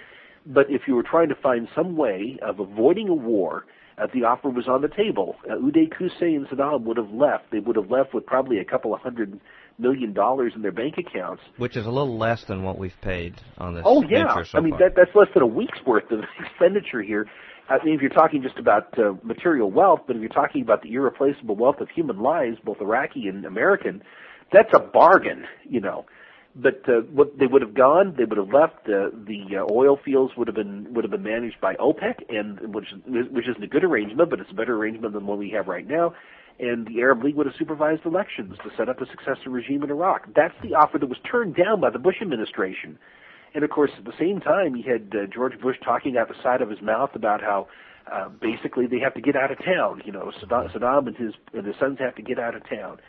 But 0.45 0.69
if 0.69 0.83
you 0.87 0.95
were 0.95 1.03
trying 1.03 1.29
to 1.29 1.35
find 1.35 1.67
some 1.75 1.97
way 1.97 2.37
of 2.41 2.59
avoiding 2.59 3.09
a 3.09 3.13
war, 3.13 3.65
uh, 3.97 4.07
the 4.13 4.23
offer 4.23 4.49
was 4.49 4.67
on 4.67 4.81
the 4.81 4.87
table. 4.87 5.35
Uh, 5.49 5.55
Uday 5.55 5.89
Qusay 5.91 6.35
and 6.35 6.47
Saddam 6.47 6.83
would 6.83 6.97
have 6.97 7.11
left. 7.11 7.51
They 7.51 7.59
would 7.59 7.75
have 7.75 7.89
left 7.89 8.13
with 8.13 8.25
probably 8.25 8.59
a 8.59 8.65
couple 8.65 8.93
of 8.93 9.01
hundred 9.01 9.39
million 9.77 10.13
dollars 10.13 10.53
in 10.55 10.61
their 10.61 10.71
bank 10.71 10.95
accounts, 10.97 11.41
which 11.57 11.75
is 11.75 11.85
a 11.85 11.89
little 11.89 12.17
less 12.17 12.43
than 12.45 12.63
what 12.63 12.77
we've 12.77 12.99
paid 13.01 13.35
on 13.57 13.75
this. 13.75 13.83
Oh 13.85 14.03
yeah, 14.03 14.43
so 14.43 14.57
I 14.57 14.61
mean 14.61 14.75
that 14.79 14.93
that's 14.95 15.15
less 15.15 15.27
than 15.33 15.43
a 15.43 15.47
week's 15.47 15.79
worth 15.85 16.11
of 16.11 16.19
expenditure 16.39 17.01
here. 17.01 17.27
I 17.67 17.83
mean, 17.83 17.95
if 17.95 18.01
you're 18.01 18.11
talking 18.11 18.43
just 18.43 18.59
about 18.59 18.97
uh, 18.99 19.13
material 19.23 19.71
wealth, 19.71 20.01
but 20.05 20.15
if 20.15 20.21
you're 20.21 20.29
talking 20.29 20.61
about 20.61 20.83
the 20.83 20.93
irreplaceable 20.93 21.55
wealth 21.55 21.79
of 21.79 21.89
human 21.89 22.19
lives, 22.19 22.57
both 22.63 22.79
Iraqi 22.79 23.27
and 23.27 23.43
American, 23.43 24.03
that's 24.53 24.69
a 24.75 24.79
bargain, 24.79 25.45
you 25.67 25.81
know. 25.81 26.05
But 26.55 26.87
uh, 26.87 27.01
what 27.11 27.37
they 27.37 27.47
would 27.47 27.61
have 27.61 27.73
gone, 27.73 28.15
they 28.17 28.23
would 28.23 28.37
have 28.37 28.53
left. 28.53 28.87
Uh, 28.87 29.11
the 29.11 29.57
uh, 29.57 29.73
oil 29.73 29.99
fields 30.03 30.33
would 30.37 30.47
have 30.47 30.55
been 30.55 30.93
would 30.93 31.03
have 31.03 31.11
been 31.11 31.23
managed 31.23 31.59
by 31.59 31.75
OPEC, 31.75 32.23
and 32.29 32.73
which 32.73 32.87
which 33.05 33.47
isn't 33.49 33.63
a 33.63 33.67
good 33.67 33.83
arrangement, 33.83 34.29
but 34.29 34.39
it's 34.39 34.51
a 34.51 34.55
better 34.55 34.75
arrangement 34.75 35.13
than 35.13 35.27
what 35.27 35.37
we 35.37 35.49
have 35.49 35.67
right 35.67 35.85
now. 35.85 36.13
And 36.57 36.87
the 36.87 37.01
Arab 37.01 37.23
League 37.23 37.35
would 37.35 37.45
have 37.45 37.55
supervised 37.59 38.05
elections 38.05 38.55
to 38.63 38.69
set 38.77 38.87
up 38.87 39.01
a 39.01 39.05
successor 39.07 39.49
regime 39.49 39.83
in 39.83 39.91
Iraq. 39.91 40.33
That's 40.33 40.53
the 40.63 40.75
offer 40.75 40.97
that 40.97 41.07
was 41.07 41.17
turned 41.29 41.55
down 41.57 41.81
by 41.81 41.89
the 41.89 41.99
Bush 41.99 42.21
administration. 42.21 42.97
And 43.53 43.65
of 43.65 43.69
course, 43.69 43.91
at 43.97 44.05
the 44.05 44.13
same 44.17 44.39
time, 44.39 44.77
you 44.77 44.83
had 44.89 45.13
uh, 45.13 45.25
George 45.27 45.59
Bush 45.59 45.75
talking 45.83 46.17
out 46.17 46.29
the 46.29 46.41
side 46.41 46.61
of 46.61 46.69
his 46.69 46.81
mouth 46.81 47.11
about 47.13 47.41
how 47.41 47.67
uh, 48.11 48.29
basically 48.29 48.87
they 48.87 48.99
have 48.99 49.13
to 49.15 49.21
get 49.21 49.35
out 49.35 49.51
of 49.51 49.57
town. 49.63 50.01
You 50.05 50.13
know, 50.13 50.31
Saddam, 50.41 50.71
Saddam 50.71 51.07
and 51.07 51.17
his 51.17 51.33
and 51.53 51.65
his 51.65 51.75
sons 51.79 51.97
have 51.99 52.15
to 52.15 52.21
get 52.21 52.39
out 52.39 52.55
of 52.55 52.67
town. 52.69 52.99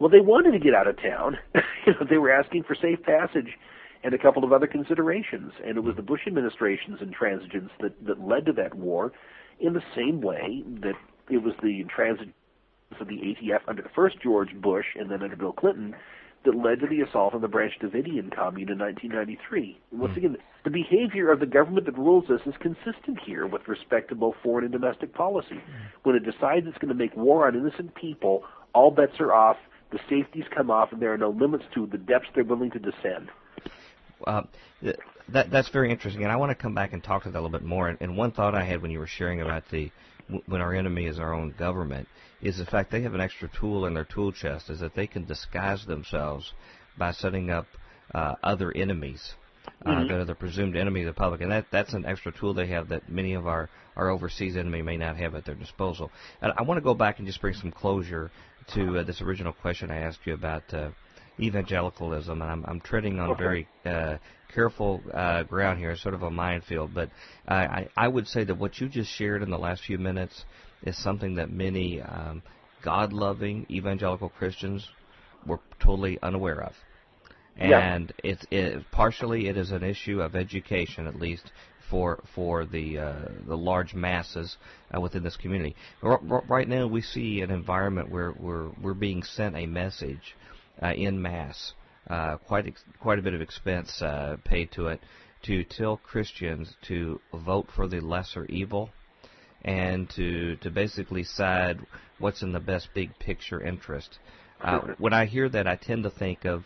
Well, 0.00 0.08
they 0.08 0.20
wanted 0.20 0.52
to 0.52 0.58
get 0.58 0.74
out 0.74 0.88
of 0.88 0.96
town. 0.96 1.38
you 1.86 1.92
know, 1.92 2.06
they 2.08 2.18
were 2.18 2.32
asking 2.32 2.64
for 2.64 2.74
safe 2.74 3.02
passage 3.02 3.58
and 4.02 4.14
a 4.14 4.18
couple 4.18 4.42
of 4.44 4.52
other 4.52 4.66
considerations. 4.66 5.52
And 5.64 5.76
it 5.76 5.84
was 5.84 5.94
the 5.94 6.02
Bush 6.02 6.22
administration's 6.26 7.00
intransigence 7.00 7.68
that, 7.80 8.04
that 8.06 8.18
led 8.18 8.46
to 8.46 8.52
that 8.54 8.74
war 8.74 9.12
in 9.60 9.74
the 9.74 9.82
same 9.94 10.22
way 10.22 10.64
that 10.80 10.94
it 11.28 11.42
was 11.42 11.52
the 11.62 11.84
intransigence 11.84 12.32
of 12.98 13.06
the 13.06 13.16
ATF 13.16 13.60
under 13.68 13.82
the 13.82 13.90
first 13.94 14.16
George 14.22 14.54
Bush 14.60 14.86
and 14.98 15.10
then 15.10 15.22
under 15.22 15.36
Bill 15.36 15.52
Clinton 15.52 15.94
that 16.46 16.56
led 16.56 16.80
to 16.80 16.86
the 16.86 17.02
assault 17.02 17.34
on 17.34 17.42
the 17.42 17.48
Branch 17.48 17.74
Davidian 17.82 18.34
commune 18.34 18.70
in 18.70 18.78
1993. 18.78 19.78
Once 19.92 20.16
again, 20.16 20.38
the 20.64 20.70
behavior 20.70 21.30
of 21.30 21.38
the 21.38 21.46
government 21.46 21.84
that 21.84 21.98
rules 21.98 22.30
us 22.30 22.40
is 22.46 22.54
consistent 22.60 23.18
here 23.26 23.46
with 23.46 23.68
respect 23.68 24.08
to 24.08 24.14
both 24.14 24.34
foreign 24.42 24.64
and 24.64 24.72
domestic 24.72 25.12
policy. 25.12 25.60
When 26.02 26.16
it 26.16 26.24
decides 26.24 26.66
it's 26.66 26.78
going 26.78 26.88
to 26.88 26.94
make 26.94 27.14
war 27.14 27.46
on 27.46 27.54
innocent 27.54 27.94
people, 27.94 28.44
all 28.74 28.90
bets 28.90 29.20
are 29.20 29.34
off, 29.34 29.58
the 29.90 29.98
safeties 30.08 30.44
come 30.54 30.70
off, 30.70 30.92
and 30.92 31.00
there 31.00 31.12
are 31.12 31.18
no 31.18 31.30
limits 31.30 31.64
to 31.74 31.86
the 31.86 31.98
depths 31.98 32.28
they're 32.34 32.44
willing 32.44 32.70
to 32.70 32.78
descend. 32.78 33.28
Uh, 34.26 34.42
that 35.28 35.50
that's 35.50 35.68
very 35.68 35.90
interesting, 35.90 36.22
and 36.22 36.32
I 36.32 36.36
want 36.36 36.50
to 36.50 36.54
come 36.54 36.74
back 36.74 36.92
and 36.92 37.02
talk 37.02 37.22
to 37.24 37.30
that 37.30 37.38
a 37.38 37.40
little 37.40 37.58
bit 37.58 37.66
more. 37.66 37.88
And, 37.88 37.98
and 38.00 38.16
one 38.16 38.32
thought 38.32 38.54
I 38.54 38.64
had 38.64 38.82
when 38.82 38.90
you 38.90 38.98
were 38.98 39.06
sharing 39.06 39.40
about 39.40 39.64
the 39.70 39.90
when 40.46 40.60
our 40.60 40.74
enemy 40.74 41.06
is 41.06 41.18
our 41.18 41.34
own 41.34 41.54
government 41.58 42.06
is 42.40 42.58
the 42.58 42.64
fact 42.64 42.90
they 42.90 43.02
have 43.02 43.14
an 43.14 43.20
extra 43.20 43.48
tool 43.58 43.86
in 43.86 43.94
their 43.94 44.04
tool 44.04 44.32
chest 44.32 44.70
is 44.70 44.80
that 44.80 44.94
they 44.94 45.06
can 45.06 45.24
disguise 45.24 45.84
themselves 45.86 46.52
by 46.96 47.12
setting 47.12 47.50
up 47.50 47.66
uh, 48.14 48.34
other 48.42 48.72
enemies 48.72 49.34
uh, 49.84 49.90
mm-hmm. 49.90 50.08
that 50.08 50.20
are 50.20 50.24
the 50.24 50.34
presumed 50.34 50.76
enemy 50.76 51.02
of 51.02 51.06
the 51.06 51.12
public, 51.12 51.40
and 51.40 51.50
that 51.50 51.66
that's 51.70 51.92
an 51.92 52.06
extra 52.06 52.32
tool 52.32 52.54
they 52.54 52.66
have 52.66 52.88
that 52.88 53.08
many 53.08 53.34
of 53.34 53.46
our 53.46 53.68
our 53.96 54.08
overseas 54.08 54.56
enemy 54.56 54.82
may 54.82 54.96
not 54.96 55.16
have 55.16 55.34
at 55.34 55.44
their 55.44 55.54
disposal. 55.54 56.10
And 56.40 56.52
I 56.56 56.62
want 56.62 56.78
to 56.78 56.82
go 56.82 56.94
back 56.94 57.18
and 57.18 57.26
just 57.26 57.40
bring 57.40 57.54
some 57.54 57.70
closure 57.70 58.30
to 58.74 58.98
uh, 58.98 59.02
this 59.04 59.20
original 59.20 59.52
question 59.52 59.90
I 59.90 59.98
asked 59.98 60.20
you 60.24 60.34
about 60.34 60.62
uh, 60.72 60.90
evangelicalism, 61.38 62.40
and 62.40 62.50
I'm, 62.50 62.64
I'm 62.66 62.80
treading 62.80 63.18
on 63.18 63.30
okay. 63.30 63.42
very 63.42 63.68
uh, 63.84 64.16
careful 64.54 65.00
uh, 65.12 65.42
ground 65.44 65.78
here, 65.78 65.96
sort 65.96 66.14
of 66.14 66.22
a 66.22 66.30
minefield. 66.30 66.92
But 66.94 67.10
I, 67.48 67.88
I 67.96 68.08
would 68.08 68.26
say 68.26 68.44
that 68.44 68.58
what 68.58 68.78
you 68.78 68.88
just 68.88 69.10
shared 69.10 69.42
in 69.42 69.50
the 69.50 69.58
last 69.58 69.82
few 69.84 69.98
minutes 69.98 70.44
is 70.82 71.02
something 71.02 71.36
that 71.36 71.50
many 71.50 72.00
um, 72.00 72.42
God-loving 72.82 73.66
evangelical 73.70 74.28
Christians 74.28 74.88
were 75.46 75.60
totally 75.82 76.18
unaware 76.22 76.62
of. 76.62 76.72
And 77.56 78.12
yeah. 78.24 78.30
it's 78.30 78.46
it, 78.50 78.84
partially 78.90 79.48
it 79.48 79.56
is 79.56 79.70
an 79.70 79.82
issue 79.82 80.20
of 80.22 80.34
education, 80.34 81.06
at 81.06 81.16
least 81.16 81.50
for 81.90 82.22
for 82.34 82.64
the 82.64 82.98
uh, 82.98 83.28
the 83.46 83.56
large 83.56 83.94
masses 83.94 84.56
uh, 84.94 85.00
within 85.00 85.22
this 85.22 85.36
community. 85.36 85.74
R- 86.02 86.20
right 86.48 86.68
now, 86.68 86.86
we 86.86 87.02
see 87.02 87.40
an 87.40 87.50
environment 87.50 88.10
where 88.10 88.32
we're 88.38 88.70
we're 88.80 88.94
being 88.94 89.22
sent 89.22 89.56
a 89.56 89.66
message 89.66 90.36
uh, 90.82 90.92
in 90.92 91.20
mass, 91.20 91.72
uh, 92.08 92.36
quite 92.36 92.66
ex- 92.66 92.84
quite 93.00 93.18
a 93.18 93.22
bit 93.22 93.34
of 93.34 93.40
expense 93.40 94.00
uh, 94.00 94.36
paid 94.44 94.70
to 94.72 94.88
it, 94.88 95.00
to 95.42 95.64
tell 95.64 95.96
Christians 95.96 96.74
to 96.88 97.20
vote 97.34 97.68
for 97.74 97.88
the 97.88 98.00
lesser 98.00 98.44
evil, 98.46 98.90
and 99.62 100.08
to 100.10 100.56
to 100.56 100.70
basically 100.70 101.24
side 101.24 101.80
what's 102.18 102.42
in 102.42 102.52
the 102.52 102.60
best 102.60 102.88
big 102.94 103.18
picture 103.18 103.60
interest. 103.60 104.18
Uh, 104.62 104.80
when 104.98 105.14
I 105.14 105.24
hear 105.24 105.48
that, 105.48 105.66
I 105.66 105.76
tend 105.76 106.02
to 106.02 106.10
think 106.10 106.44
of 106.44 106.64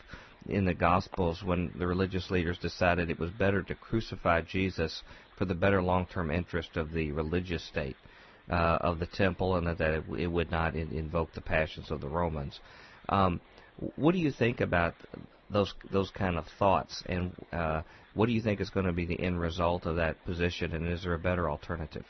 in 0.48 0.64
the 0.64 0.74
Gospels 0.74 1.42
when 1.42 1.72
the 1.78 1.86
religious 1.86 2.30
leaders 2.30 2.58
decided 2.58 3.10
it 3.10 3.18
was 3.18 3.30
better 3.30 3.62
to 3.62 3.74
crucify 3.74 4.42
Jesus 4.42 5.02
for 5.38 5.44
the 5.44 5.54
better 5.54 5.82
long-term 5.82 6.30
interest 6.30 6.76
of 6.76 6.92
the 6.92 7.12
religious 7.12 7.64
state 7.64 7.96
uh, 8.50 8.78
of 8.80 8.98
the 8.98 9.06
temple, 9.06 9.56
and 9.56 9.66
that, 9.66 9.78
that 9.78 9.94
it, 9.94 10.04
it 10.18 10.26
would 10.26 10.50
not 10.50 10.74
in, 10.74 10.90
invoke 10.92 11.32
the 11.32 11.40
passions 11.40 11.90
of 11.90 12.00
the 12.00 12.08
Romans. 12.08 12.60
Um, 13.08 13.40
what 13.96 14.12
do 14.12 14.18
you 14.18 14.30
think 14.30 14.60
about 14.60 14.94
those 15.50 15.74
those 15.90 16.10
kind 16.10 16.36
of 16.36 16.44
thoughts, 16.58 17.02
and 17.06 17.32
uh, 17.52 17.82
what 18.14 18.26
do 18.26 18.32
you 18.32 18.40
think 18.40 18.60
is 18.60 18.70
going 18.70 18.86
to 18.86 18.92
be 18.92 19.06
the 19.06 19.20
end 19.20 19.40
result 19.40 19.86
of 19.86 19.96
that 19.96 20.24
position, 20.24 20.74
and 20.74 20.88
is 20.88 21.02
there 21.02 21.14
a 21.14 21.18
better 21.18 21.50
alternative? 21.50 22.04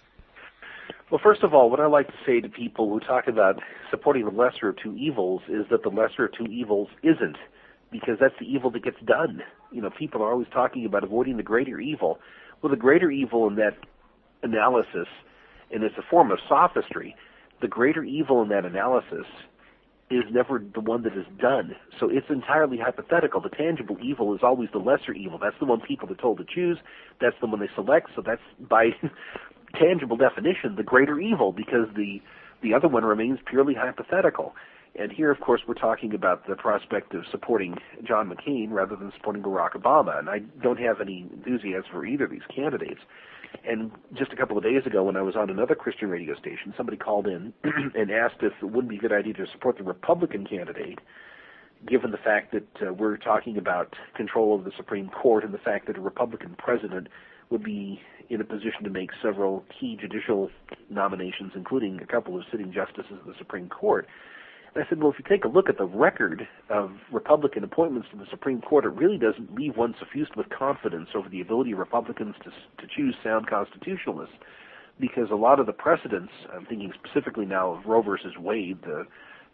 Well, 1.10 1.20
first 1.22 1.42
of 1.42 1.54
all, 1.54 1.70
what 1.70 1.80
I 1.80 1.86
like 1.86 2.08
to 2.08 2.14
say 2.26 2.40
to 2.40 2.48
people 2.48 2.88
who 2.88 3.00
talk 3.00 3.28
about 3.28 3.60
supporting 3.90 4.24
the 4.24 4.30
lesser 4.30 4.70
of 4.70 4.76
two 4.82 4.94
evils 4.96 5.42
is 5.48 5.64
that 5.70 5.82
the 5.82 5.88
lesser 5.88 6.26
of 6.26 6.32
two 6.32 6.46
evils 6.46 6.88
isn't, 7.02 7.36
because 7.94 8.18
that's 8.20 8.34
the 8.40 8.44
evil 8.44 8.72
that 8.72 8.82
gets 8.82 9.00
done. 9.06 9.40
You 9.70 9.80
know, 9.80 9.90
people 9.96 10.20
are 10.20 10.32
always 10.32 10.48
talking 10.52 10.84
about 10.84 11.04
avoiding 11.04 11.36
the 11.36 11.44
greater 11.44 11.78
evil. 11.78 12.18
Well, 12.60 12.68
the 12.68 12.76
greater 12.76 13.08
evil 13.08 13.46
in 13.46 13.54
that 13.54 13.76
analysis, 14.42 15.06
and 15.70 15.84
it's 15.84 15.94
a 15.96 16.02
form 16.10 16.32
of 16.32 16.38
sophistry, 16.48 17.14
the 17.62 17.68
greater 17.68 18.02
evil 18.02 18.42
in 18.42 18.48
that 18.48 18.64
analysis 18.64 19.26
is 20.10 20.24
never 20.28 20.60
the 20.74 20.80
one 20.80 21.04
that 21.04 21.16
is 21.16 21.24
done. 21.40 21.76
So 22.00 22.08
it's 22.10 22.26
entirely 22.28 22.78
hypothetical. 22.78 23.40
The 23.40 23.48
tangible 23.48 23.96
evil 24.02 24.34
is 24.34 24.40
always 24.42 24.70
the 24.72 24.78
lesser 24.78 25.12
evil. 25.12 25.38
That's 25.40 25.56
the 25.60 25.66
one 25.66 25.80
people 25.80 26.10
are 26.10 26.16
told 26.16 26.38
to 26.38 26.44
choose. 26.44 26.78
That's 27.20 27.36
the 27.40 27.46
one 27.46 27.60
they 27.60 27.70
select. 27.76 28.10
So 28.16 28.22
that's 28.26 28.42
by 28.58 28.88
tangible 29.78 30.16
definition 30.16 30.74
the 30.76 30.82
greater 30.82 31.20
evil 31.20 31.52
because 31.52 31.86
the 31.94 32.20
the 32.60 32.74
other 32.74 32.88
one 32.88 33.04
remains 33.04 33.38
purely 33.46 33.74
hypothetical. 33.74 34.54
And 34.96 35.10
here, 35.10 35.30
of 35.30 35.40
course, 35.40 35.62
we're 35.66 35.74
talking 35.74 36.14
about 36.14 36.46
the 36.46 36.54
prospect 36.54 37.14
of 37.14 37.24
supporting 37.30 37.76
John 38.06 38.30
McCain 38.30 38.70
rather 38.70 38.94
than 38.94 39.12
supporting 39.16 39.42
Barack 39.42 39.72
Obama. 39.72 40.18
And 40.18 40.30
I 40.30 40.38
don't 40.62 40.78
have 40.78 41.00
any 41.00 41.26
enthusiasm 41.32 41.90
for 41.90 42.06
either 42.06 42.24
of 42.24 42.30
these 42.30 42.46
candidates. 42.54 43.00
And 43.66 43.90
just 44.16 44.32
a 44.32 44.36
couple 44.36 44.56
of 44.56 44.62
days 44.62 44.86
ago, 44.86 45.02
when 45.02 45.16
I 45.16 45.22
was 45.22 45.36
on 45.36 45.50
another 45.50 45.74
Christian 45.74 46.10
radio 46.10 46.34
station, 46.36 46.74
somebody 46.76 46.96
called 46.96 47.26
in 47.26 47.52
and 47.94 48.10
asked 48.10 48.42
if 48.42 48.52
it 48.62 48.66
wouldn't 48.66 48.88
be 48.88 48.96
a 48.96 49.00
good 49.00 49.12
idea 49.12 49.34
to 49.34 49.46
support 49.52 49.78
the 49.78 49.84
Republican 49.84 50.46
candidate, 50.46 51.00
given 51.88 52.10
the 52.10 52.18
fact 52.18 52.52
that 52.52 52.88
uh, 52.88 52.92
we're 52.92 53.16
talking 53.16 53.56
about 53.56 53.94
control 54.16 54.54
of 54.54 54.64
the 54.64 54.72
Supreme 54.76 55.08
Court 55.08 55.44
and 55.44 55.52
the 55.52 55.58
fact 55.58 55.86
that 55.86 55.96
a 55.96 56.00
Republican 56.00 56.54
president 56.56 57.08
would 57.50 57.62
be 57.62 58.00
in 58.28 58.40
a 58.40 58.44
position 58.44 58.84
to 58.84 58.90
make 58.90 59.10
several 59.22 59.64
key 59.78 59.96
judicial 60.00 60.50
nominations, 60.88 61.52
including 61.54 62.00
a 62.00 62.06
couple 62.06 62.36
of 62.36 62.44
sitting 62.50 62.72
justices 62.72 63.18
of 63.20 63.26
the 63.26 63.34
Supreme 63.38 63.68
Court. 63.68 64.06
And 64.74 64.84
I 64.84 64.88
said, 64.88 65.00
well, 65.00 65.12
if 65.12 65.18
you 65.18 65.24
take 65.28 65.44
a 65.44 65.48
look 65.48 65.68
at 65.68 65.78
the 65.78 65.84
record 65.84 66.48
of 66.68 66.90
Republican 67.12 67.62
appointments 67.62 68.08
to 68.10 68.18
the 68.18 68.26
Supreme 68.30 68.60
Court, 68.60 68.84
it 68.84 68.88
really 68.88 69.18
doesn't 69.18 69.54
leave 69.54 69.76
one 69.76 69.94
suffused 69.98 70.34
with 70.36 70.48
confidence 70.50 71.10
over 71.14 71.28
the 71.28 71.40
ability 71.40 71.72
of 71.72 71.78
Republicans 71.78 72.34
to, 72.42 72.50
to 72.50 72.92
choose 72.94 73.14
sound 73.22 73.46
constitutionalists. 73.46 74.34
Because 74.98 75.30
a 75.30 75.36
lot 75.36 75.60
of 75.60 75.66
the 75.66 75.72
precedents, 75.72 76.32
I'm 76.52 76.66
thinking 76.66 76.92
specifically 77.04 77.46
now 77.46 77.72
of 77.72 77.86
Roe 77.86 78.02
versus 78.02 78.32
Wade, 78.38 78.78
the, 78.82 79.04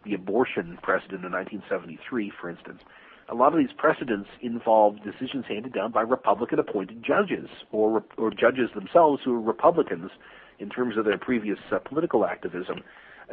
the 0.05 0.13
abortion 0.13 0.77
precedent 0.81 1.25
in 1.25 1.31
1973, 1.31 2.31
for 2.39 2.49
instance, 2.49 2.81
a 3.29 3.35
lot 3.35 3.53
of 3.53 3.59
these 3.59 3.73
precedents 3.77 4.29
involve 4.41 4.97
decisions 5.03 5.45
handed 5.47 5.73
down 5.73 5.91
by 5.91 6.01
Republican 6.01 6.59
appointed 6.59 7.03
judges 7.03 7.47
or, 7.71 8.03
or 8.17 8.29
judges 8.31 8.69
themselves 8.75 9.21
who 9.23 9.33
are 9.33 9.41
Republicans 9.41 10.11
in 10.59 10.69
terms 10.69 10.97
of 10.97 11.05
their 11.05 11.17
previous 11.17 11.57
uh, 11.71 11.79
political 11.79 12.25
activism 12.25 12.83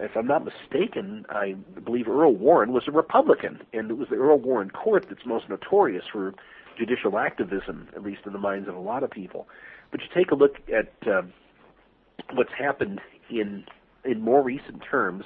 if 0.01 0.16
I'm 0.16 0.26
not 0.26 0.44
mistaken, 0.44 1.24
I 1.28 1.55
believe 1.84 2.09
Earl 2.09 2.34
Warren 2.34 2.72
was 2.72 2.84
a 2.88 2.92
Republican, 2.92 3.61
and 3.72 3.90
it 3.90 3.99
was 3.99 4.09
the 4.09 4.16
Earl 4.16 4.38
Warren 4.38 4.70
Court 4.70 5.07
that's 5.09 5.26
most 5.26 5.49
notorious 5.49 6.05
for 6.12 6.34
judicial 6.78 7.18
activism, 7.18 7.88
at 7.96 8.03
least 8.03 8.20
in 8.26 8.32
the 8.32 8.38
minds 8.38 8.68
of 8.68 8.74
a 8.76 8.80
lot 8.80 9.03
of 9.03 9.11
people. 9.11 9.49
But 9.90 10.01
you 10.01 10.07
take 10.14 10.30
a 10.30 10.34
look 10.34 10.57
at 10.68 10.92
uh, 11.09 11.22
what's 12.34 12.53
happened 12.59 13.01
in 13.30 13.64
in 14.05 14.20
more 14.20 14.42
recent 14.42 14.82
terms. 14.88 15.24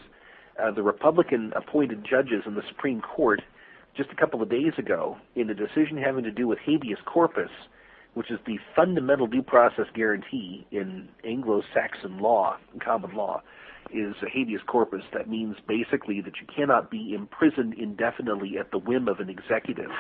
uh, 0.61 0.71
the 0.71 0.83
Republican 0.83 1.53
appointed 1.57 2.05
judges 2.09 2.43
in 2.47 2.55
the 2.55 2.63
Supreme 2.69 3.01
Court 3.01 3.41
just 3.97 4.11
a 4.11 4.17
couple 4.17 4.43
of 4.43 4.51
days 4.51 4.73
ago 4.79 5.17
in 5.35 5.51
a 5.51 5.55
decision 5.55 5.97
having 6.03 6.25
to 6.25 6.31
do 6.31 6.47
with 6.47 6.59
habeas 6.65 6.99
corpus, 7.05 7.51
which 8.15 8.31
is 8.31 8.39
the 8.47 8.59
fundamental 8.75 9.27
due 9.27 9.43
process 9.43 9.87
guarantee 9.95 10.67
in 10.71 11.09
Anglo-Saxon 11.25 12.19
law, 12.19 12.57
common 12.83 13.15
law, 13.15 13.43
is 13.93 14.15
a 14.23 14.31
habeas 14.31 14.63
corpus. 14.67 15.03
That 15.13 15.29
means 15.29 15.57
basically 15.67 16.21
that 16.21 16.35
you 16.41 16.47
cannot 16.55 16.91
be 16.91 17.15
imprisoned 17.15 17.75
indefinitely 17.75 18.59
at 18.59 18.71
the 18.71 18.79
whim 18.79 19.09
of 19.09 19.21
an 19.21 19.29
executive, 19.29 19.91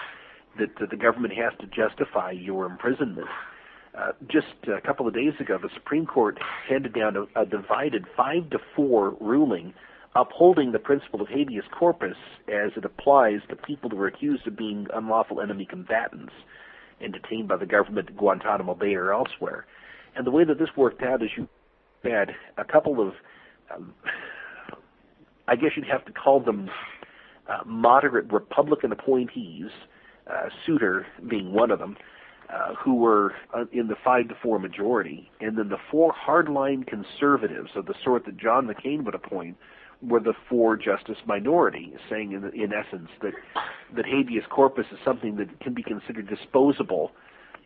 that, 0.58 0.68
that 0.80 0.90
the 0.90 0.96
government 0.96 1.34
has 1.34 1.52
to 1.60 1.66
justify 1.66 2.30
your 2.32 2.66
imprisonment. 2.66 3.28
Uh, 3.96 4.12
just 4.26 4.46
a 4.68 4.80
couple 4.80 5.06
of 5.06 5.14
days 5.14 5.34
ago, 5.38 5.58
the 5.60 5.68
Supreme 5.74 6.06
Court 6.06 6.38
handed 6.68 6.94
down 6.94 7.16
a, 7.16 7.42
a 7.42 7.46
divided 7.46 8.06
five 8.16 8.48
to 8.50 8.58
four 8.74 9.16
ruling 9.20 9.74
upholding 10.14 10.72
the 10.72 10.78
principle 10.78 11.20
of 11.20 11.28
habeas 11.28 11.64
corpus 11.78 12.16
as 12.48 12.72
it 12.76 12.84
applies 12.84 13.40
to 13.48 13.56
people 13.56 13.88
who 13.90 13.98
are 13.98 14.06
accused 14.06 14.46
of 14.46 14.56
being 14.56 14.86
unlawful 14.94 15.40
enemy 15.40 15.66
combatants 15.68 16.32
and 17.00 17.12
detained 17.12 17.48
by 17.48 17.56
the 17.56 17.66
government 17.66 18.08
at 18.08 18.16
Guantanamo 18.16 18.74
Bay 18.74 18.94
or 18.94 19.12
elsewhere. 19.12 19.66
And 20.14 20.26
the 20.26 20.30
way 20.30 20.44
that 20.44 20.58
this 20.58 20.68
worked 20.76 21.02
out 21.02 21.22
is 21.22 21.30
you 21.36 21.48
had 22.04 22.30
a 22.58 22.64
couple 22.64 23.06
of, 23.06 23.14
um, 23.74 23.94
I 25.48 25.56
guess 25.56 25.70
you'd 25.76 25.86
have 25.86 26.04
to 26.06 26.12
call 26.12 26.40
them 26.40 26.70
uh, 27.48 27.58
moderate 27.66 28.32
Republican 28.32 28.92
appointees, 28.92 29.70
uh, 30.30 30.48
Souter 30.64 31.06
being 31.28 31.52
one 31.52 31.70
of 31.70 31.78
them, 31.78 31.96
uh, 32.52 32.74
who 32.74 32.94
were 32.94 33.34
uh, 33.54 33.64
in 33.72 33.88
the 33.88 33.96
five 34.04 34.28
to 34.28 34.34
four 34.42 34.58
majority, 34.58 35.30
and 35.40 35.56
then 35.58 35.68
the 35.68 35.78
four 35.90 36.12
hardline 36.12 36.86
conservatives 36.86 37.70
of 37.74 37.86
the 37.86 37.94
sort 38.04 38.26
that 38.26 38.36
John 38.36 38.66
McCain 38.68 39.04
would 39.04 39.14
appoint 39.14 39.56
were 40.02 40.20
the 40.20 40.34
four 40.48 40.76
justice 40.76 41.18
minority, 41.26 41.94
saying 42.10 42.32
in, 42.32 42.44
in 42.60 42.72
essence 42.72 43.08
that 43.22 43.32
that 43.96 44.04
habeas 44.04 44.44
corpus 44.50 44.86
is 44.92 44.98
something 45.04 45.36
that 45.36 45.60
can 45.60 45.74
be 45.74 45.82
considered 45.82 46.28
disposable 46.28 47.12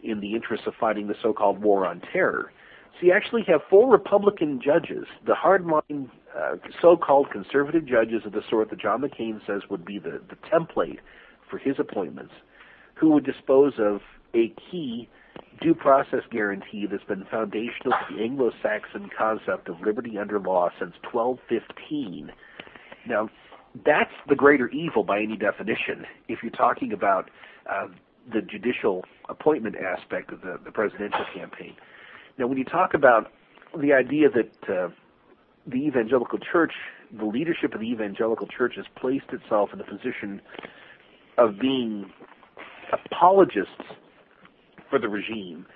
in 0.03 0.21
the 0.21 0.35
interest 0.35 0.67
of 0.67 0.75
fighting 0.79 1.07
the 1.09 1.15
so-called 1.23 1.63
war 1.63 1.87
on 1.87 2.01
terror. 2.13 2.53
So 2.99 3.07
you 3.07 3.13
actually 3.13 3.43
have 3.49 3.61
four 3.69 3.91
Republican 3.91 4.61
judges, 4.65 5.05
the 5.27 5.35
hardline 5.35 6.09
uh, 6.37 6.57
so-called 6.81 7.31
conservative 7.31 7.87
judges 7.87 8.23
of 8.25 8.33
the 8.33 8.43
sort 8.49 8.71
that 8.71 8.81
John 8.81 9.03
McCain 9.03 9.45
says 9.47 9.63
would 9.69 9.85
be 9.85 9.99
the, 9.99 10.23
the 10.31 10.37
template 10.51 10.99
for 11.51 11.59
his 11.59 11.77
appointments, 11.79 12.33
who 12.95 13.11
would 13.11 13.25
dispose 13.25 13.75
of 13.79 14.01
a 14.35 14.53
key 14.71 15.09
due 15.61 15.75
process 15.75 16.21
guarantee 16.31 16.87
that's 16.91 17.05
been 17.05 17.25
foundational 17.31 17.93
to 17.93 18.15
the 18.15 18.23
Anglo-Saxon 18.23 19.11
concept 19.17 19.69
of 19.69 19.81
liberty 19.81 20.19
under 20.19 20.39
law 20.39 20.71
since 20.79 20.95
1215. 21.13 22.33
Now, 23.07 23.29
that's 23.85 24.13
the 24.29 24.35
greater 24.35 24.69
evil 24.69 25.05
by 25.05 25.21
any 25.21 25.37
definition. 25.37 26.07
If 26.29 26.43
you're 26.43 26.51
talking 26.51 26.93
about 26.93 27.31
uh, 27.71 27.89
the 28.33 28.41
judicial 28.41 29.05
appointment 29.29 29.77
aspect 29.77 30.33
of 30.33 30.41
the, 30.41 30.59
the 30.65 30.73
presidential 30.73 31.25
campaign. 31.35 31.75
Now, 32.39 32.47
when 32.47 32.59
you 32.59 32.65
talk 32.65 32.95
about 32.95 33.31
the 33.79 33.93
idea 33.93 34.29
that 34.31 34.73
uh, 34.73 34.89
the 35.67 35.77
evangelical 35.77 36.39
church, 36.39 36.73
the 37.17 37.25
leadership 37.25 37.75
of 37.75 37.81
the 37.81 37.91
evangelical 37.91 38.47
church 38.47 38.75
has 38.77 38.87
placed 38.97 39.33
itself 39.33 39.71
in 39.73 39.79
the 39.79 39.85
position 39.85 40.41
of 41.39 41.59
being 41.59 42.11
apologists 42.93 43.71
for 44.89 44.99
the 44.99 45.09
regime 45.09 45.67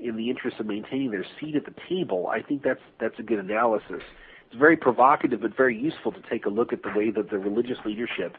in 0.00 0.16
the 0.16 0.30
interest 0.30 0.58
of 0.58 0.66
maintaining 0.66 1.10
their 1.10 1.24
seat 1.38 1.54
at 1.56 1.64
the 1.64 1.74
table, 1.88 2.28
I 2.28 2.42
think 2.42 2.62
that's 2.62 2.80
that's 2.98 3.18
a 3.18 3.22
good 3.22 3.38
analysis. 3.38 4.02
It's 4.46 4.58
very 4.58 4.76
provocative, 4.76 5.42
but 5.42 5.56
very 5.56 5.78
useful 5.78 6.12
to 6.12 6.20
take 6.28 6.46
a 6.46 6.48
look 6.48 6.72
at 6.72 6.82
the 6.82 6.92
way 6.96 7.10
that 7.10 7.30
the 7.30 7.38
religious 7.38 7.76
leadership 7.84 8.36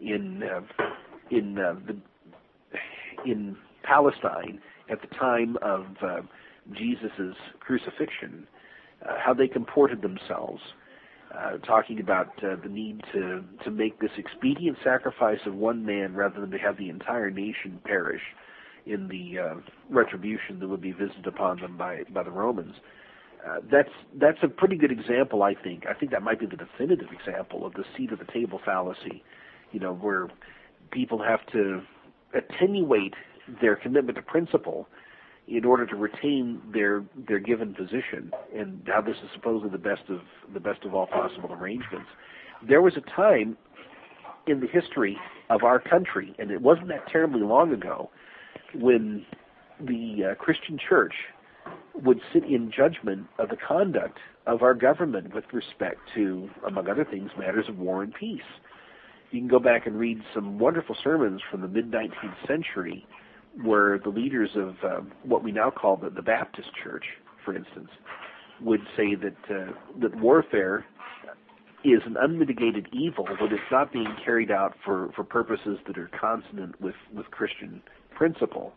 in 0.00 0.42
uh, 0.42 0.60
in 1.30 1.58
uh, 1.58 1.74
the 1.86 1.96
in 3.30 3.56
Palestine 3.84 4.60
at 4.90 5.00
the 5.00 5.08
time 5.16 5.56
of 5.62 5.86
uh, 6.02 6.20
Jesus' 6.72 7.36
crucifixion, 7.60 8.46
uh, 9.06 9.14
how 9.24 9.34
they 9.34 9.48
comported 9.48 10.02
themselves, 10.02 10.60
uh, 11.36 11.58
talking 11.58 12.00
about 12.00 12.28
uh, 12.42 12.56
the 12.62 12.68
need 12.68 13.02
to 13.12 13.44
to 13.64 13.70
make 13.70 14.00
this 14.00 14.10
expedient 14.16 14.78
sacrifice 14.82 15.40
of 15.46 15.54
one 15.54 15.84
man 15.84 16.14
rather 16.14 16.40
than 16.40 16.50
to 16.50 16.58
have 16.58 16.76
the 16.78 16.88
entire 16.88 17.30
nation 17.30 17.80
perish 17.84 18.22
in 18.86 19.08
the 19.08 19.38
uh, 19.38 19.54
retribution 19.90 20.60
that 20.60 20.68
would 20.68 20.80
be 20.80 20.92
visited 20.92 21.26
upon 21.26 21.60
them 21.60 21.76
by 21.76 22.04
by 22.12 22.22
the 22.22 22.30
Romans. 22.30 22.74
Uh, 23.46 23.58
that's 23.70 23.90
that's 24.18 24.38
a 24.42 24.48
pretty 24.48 24.76
good 24.76 24.90
example, 24.90 25.42
I 25.42 25.54
think. 25.54 25.84
I 25.86 25.94
think 25.94 26.10
that 26.12 26.22
might 26.22 26.40
be 26.40 26.46
the 26.46 26.56
definitive 26.56 27.08
example 27.12 27.66
of 27.66 27.74
the 27.74 27.84
seat 27.96 28.12
of 28.12 28.18
the 28.18 28.24
table 28.32 28.60
fallacy. 28.64 29.22
You 29.72 29.80
know, 29.80 29.94
where 29.94 30.28
people 30.90 31.22
have 31.22 31.44
to 31.52 31.82
attenuate 32.34 33.14
their 33.60 33.76
commitment 33.76 34.16
to 34.16 34.22
principle 34.22 34.88
in 35.48 35.64
order 35.64 35.86
to 35.86 35.96
retain 35.96 36.60
their 36.72 37.04
their 37.28 37.38
given 37.38 37.74
position, 37.74 38.32
and 38.54 38.82
how 38.86 39.00
this 39.00 39.16
is 39.22 39.30
supposedly 39.34 39.70
the 39.70 39.78
best 39.78 40.02
of 40.08 40.20
the 40.52 40.60
best 40.60 40.84
of 40.84 40.94
all 40.94 41.06
possible 41.06 41.52
arrangements. 41.52 42.08
There 42.66 42.82
was 42.82 42.94
a 42.96 43.10
time 43.14 43.56
in 44.46 44.60
the 44.60 44.66
history 44.66 45.16
of 45.50 45.62
our 45.62 45.78
country, 45.78 46.34
and 46.38 46.50
it 46.50 46.60
wasn't 46.60 46.88
that 46.88 47.06
terribly 47.08 47.42
long 47.42 47.72
ago, 47.72 48.10
when 48.74 49.24
the 49.80 50.32
uh, 50.32 50.34
Christian 50.34 50.78
church 50.88 51.14
would 51.94 52.20
sit 52.32 52.44
in 52.44 52.70
judgment 52.70 53.26
of 53.38 53.48
the 53.48 53.56
conduct 53.56 54.18
of 54.46 54.62
our 54.62 54.74
government 54.74 55.34
with 55.34 55.44
respect 55.52 55.98
to, 56.14 56.48
among 56.66 56.88
other 56.88 57.04
things, 57.04 57.30
matters 57.38 57.66
of 57.68 57.78
war 57.78 58.02
and 58.02 58.14
peace. 58.14 58.40
You 59.30 59.40
can 59.40 59.48
go 59.48 59.58
back 59.58 59.86
and 59.86 59.98
read 59.98 60.20
some 60.34 60.58
wonderful 60.58 60.96
sermons 61.02 61.40
from 61.50 61.62
the 61.62 61.68
mid 61.68 61.90
19th 61.90 62.46
century 62.46 63.06
where 63.62 63.98
the 63.98 64.10
leaders 64.10 64.50
of 64.54 64.74
uh, 64.84 65.00
what 65.22 65.42
we 65.42 65.52
now 65.52 65.70
call 65.70 65.96
the, 65.96 66.10
the 66.10 66.22
Baptist 66.22 66.68
Church, 66.82 67.04
for 67.44 67.54
instance, 67.56 67.88
would 68.60 68.80
say 68.96 69.14
that 69.14 69.36
uh, 69.50 69.72
that 70.00 70.14
warfare 70.20 70.84
is 71.84 72.00
an 72.04 72.16
unmitigated 72.20 72.88
evil 72.92 73.26
when 73.40 73.52
it's 73.52 73.62
not 73.70 73.92
being 73.92 74.14
carried 74.24 74.50
out 74.50 74.74
for, 74.84 75.10
for 75.14 75.22
purposes 75.22 75.78
that 75.86 75.96
are 75.96 76.10
consonant 76.18 76.80
with, 76.80 76.94
with 77.14 77.26
Christian 77.30 77.80
principle. 78.14 78.72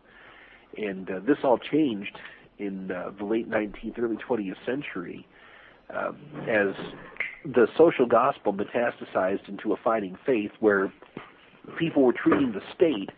And 0.76 1.10
uh, 1.10 1.20
this 1.26 1.38
all 1.42 1.58
changed 1.58 2.16
in 2.58 2.90
uh, 2.92 3.10
the 3.18 3.24
late 3.24 3.50
19th, 3.50 3.98
early 3.98 4.16
20th 4.16 4.54
century 4.64 5.26
uh, 5.92 6.12
as 6.42 6.74
the 7.44 7.66
social 7.76 8.06
gospel 8.06 8.52
metastasized 8.52 9.48
into 9.48 9.72
a 9.72 9.76
fighting 9.82 10.16
faith 10.24 10.52
where 10.60 10.92
people 11.78 12.02
were 12.04 12.12
treating 12.12 12.52
the 12.52 12.60
state 12.74 13.10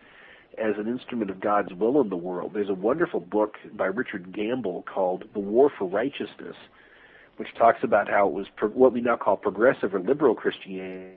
as 0.58 0.74
an 0.78 0.86
instrument 0.86 1.30
of 1.30 1.40
God's 1.40 1.72
will 1.72 2.00
in 2.00 2.08
the 2.08 2.16
world. 2.16 2.52
There's 2.54 2.68
a 2.68 2.74
wonderful 2.74 3.20
book 3.20 3.56
by 3.74 3.86
Richard 3.86 4.32
Gamble 4.34 4.84
called 4.92 5.24
The 5.32 5.40
War 5.40 5.70
for 5.78 5.88
Righteousness, 5.88 6.56
which 7.36 7.48
talks 7.56 7.78
about 7.82 8.08
how 8.08 8.28
it 8.28 8.32
was 8.32 8.46
pro- 8.56 8.68
what 8.68 8.92
we 8.92 9.00
now 9.00 9.16
call 9.16 9.36
progressive 9.36 9.94
or 9.94 10.00
liberal 10.00 10.34
Christianity 10.34 11.16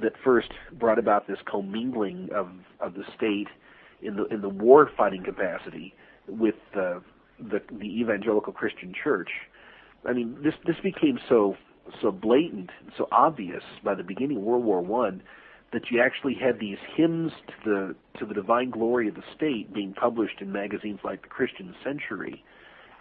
that 0.00 0.12
first 0.24 0.48
brought 0.72 0.98
about 0.98 1.28
this 1.28 1.38
commingling 1.48 2.28
of, 2.34 2.48
of 2.80 2.94
the 2.94 3.04
state 3.16 3.48
in 4.02 4.16
the 4.16 4.24
in 4.26 4.40
the 4.42 4.48
war 4.48 4.90
fighting 4.96 5.22
capacity 5.22 5.94
with 6.28 6.56
uh, 6.76 6.98
the 7.38 7.60
the 7.70 8.00
evangelical 8.00 8.52
Christian 8.52 8.92
church. 8.92 9.30
I 10.06 10.12
mean, 10.12 10.36
this 10.42 10.54
this 10.66 10.76
became 10.82 11.18
so 11.28 11.56
so 12.02 12.10
blatant, 12.10 12.70
so 12.96 13.06
obvious 13.12 13.62
by 13.84 13.94
the 13.94 14.02
beginning 14.02 14.38
of 14.38 14.42
World 14.42 14.64
War 14.64 14.80
One 14.80 15.22
that 15.74 15.90
you 15.90 16.00
actually 16.00 16.34
had 16.34 16.60
these 16.60 16.78
hymns 16.96 17.32
to 17.48 17.54
the 17.64 17.94
to 18.18 18.24
the 18.24 18.32
divine 18.32 18.70
glory 18.70 19.08
of 19.08 19.16
the 19.16 19.24
state 19.36 19.74
being 19.74 19.92
published 19.92 20.40
in 20.40 20.50
magazines 20.52 21.00
like 21.04 21.22
the 21.22 21.28
Christian 21.28 21.74
Century. 21.84 22.44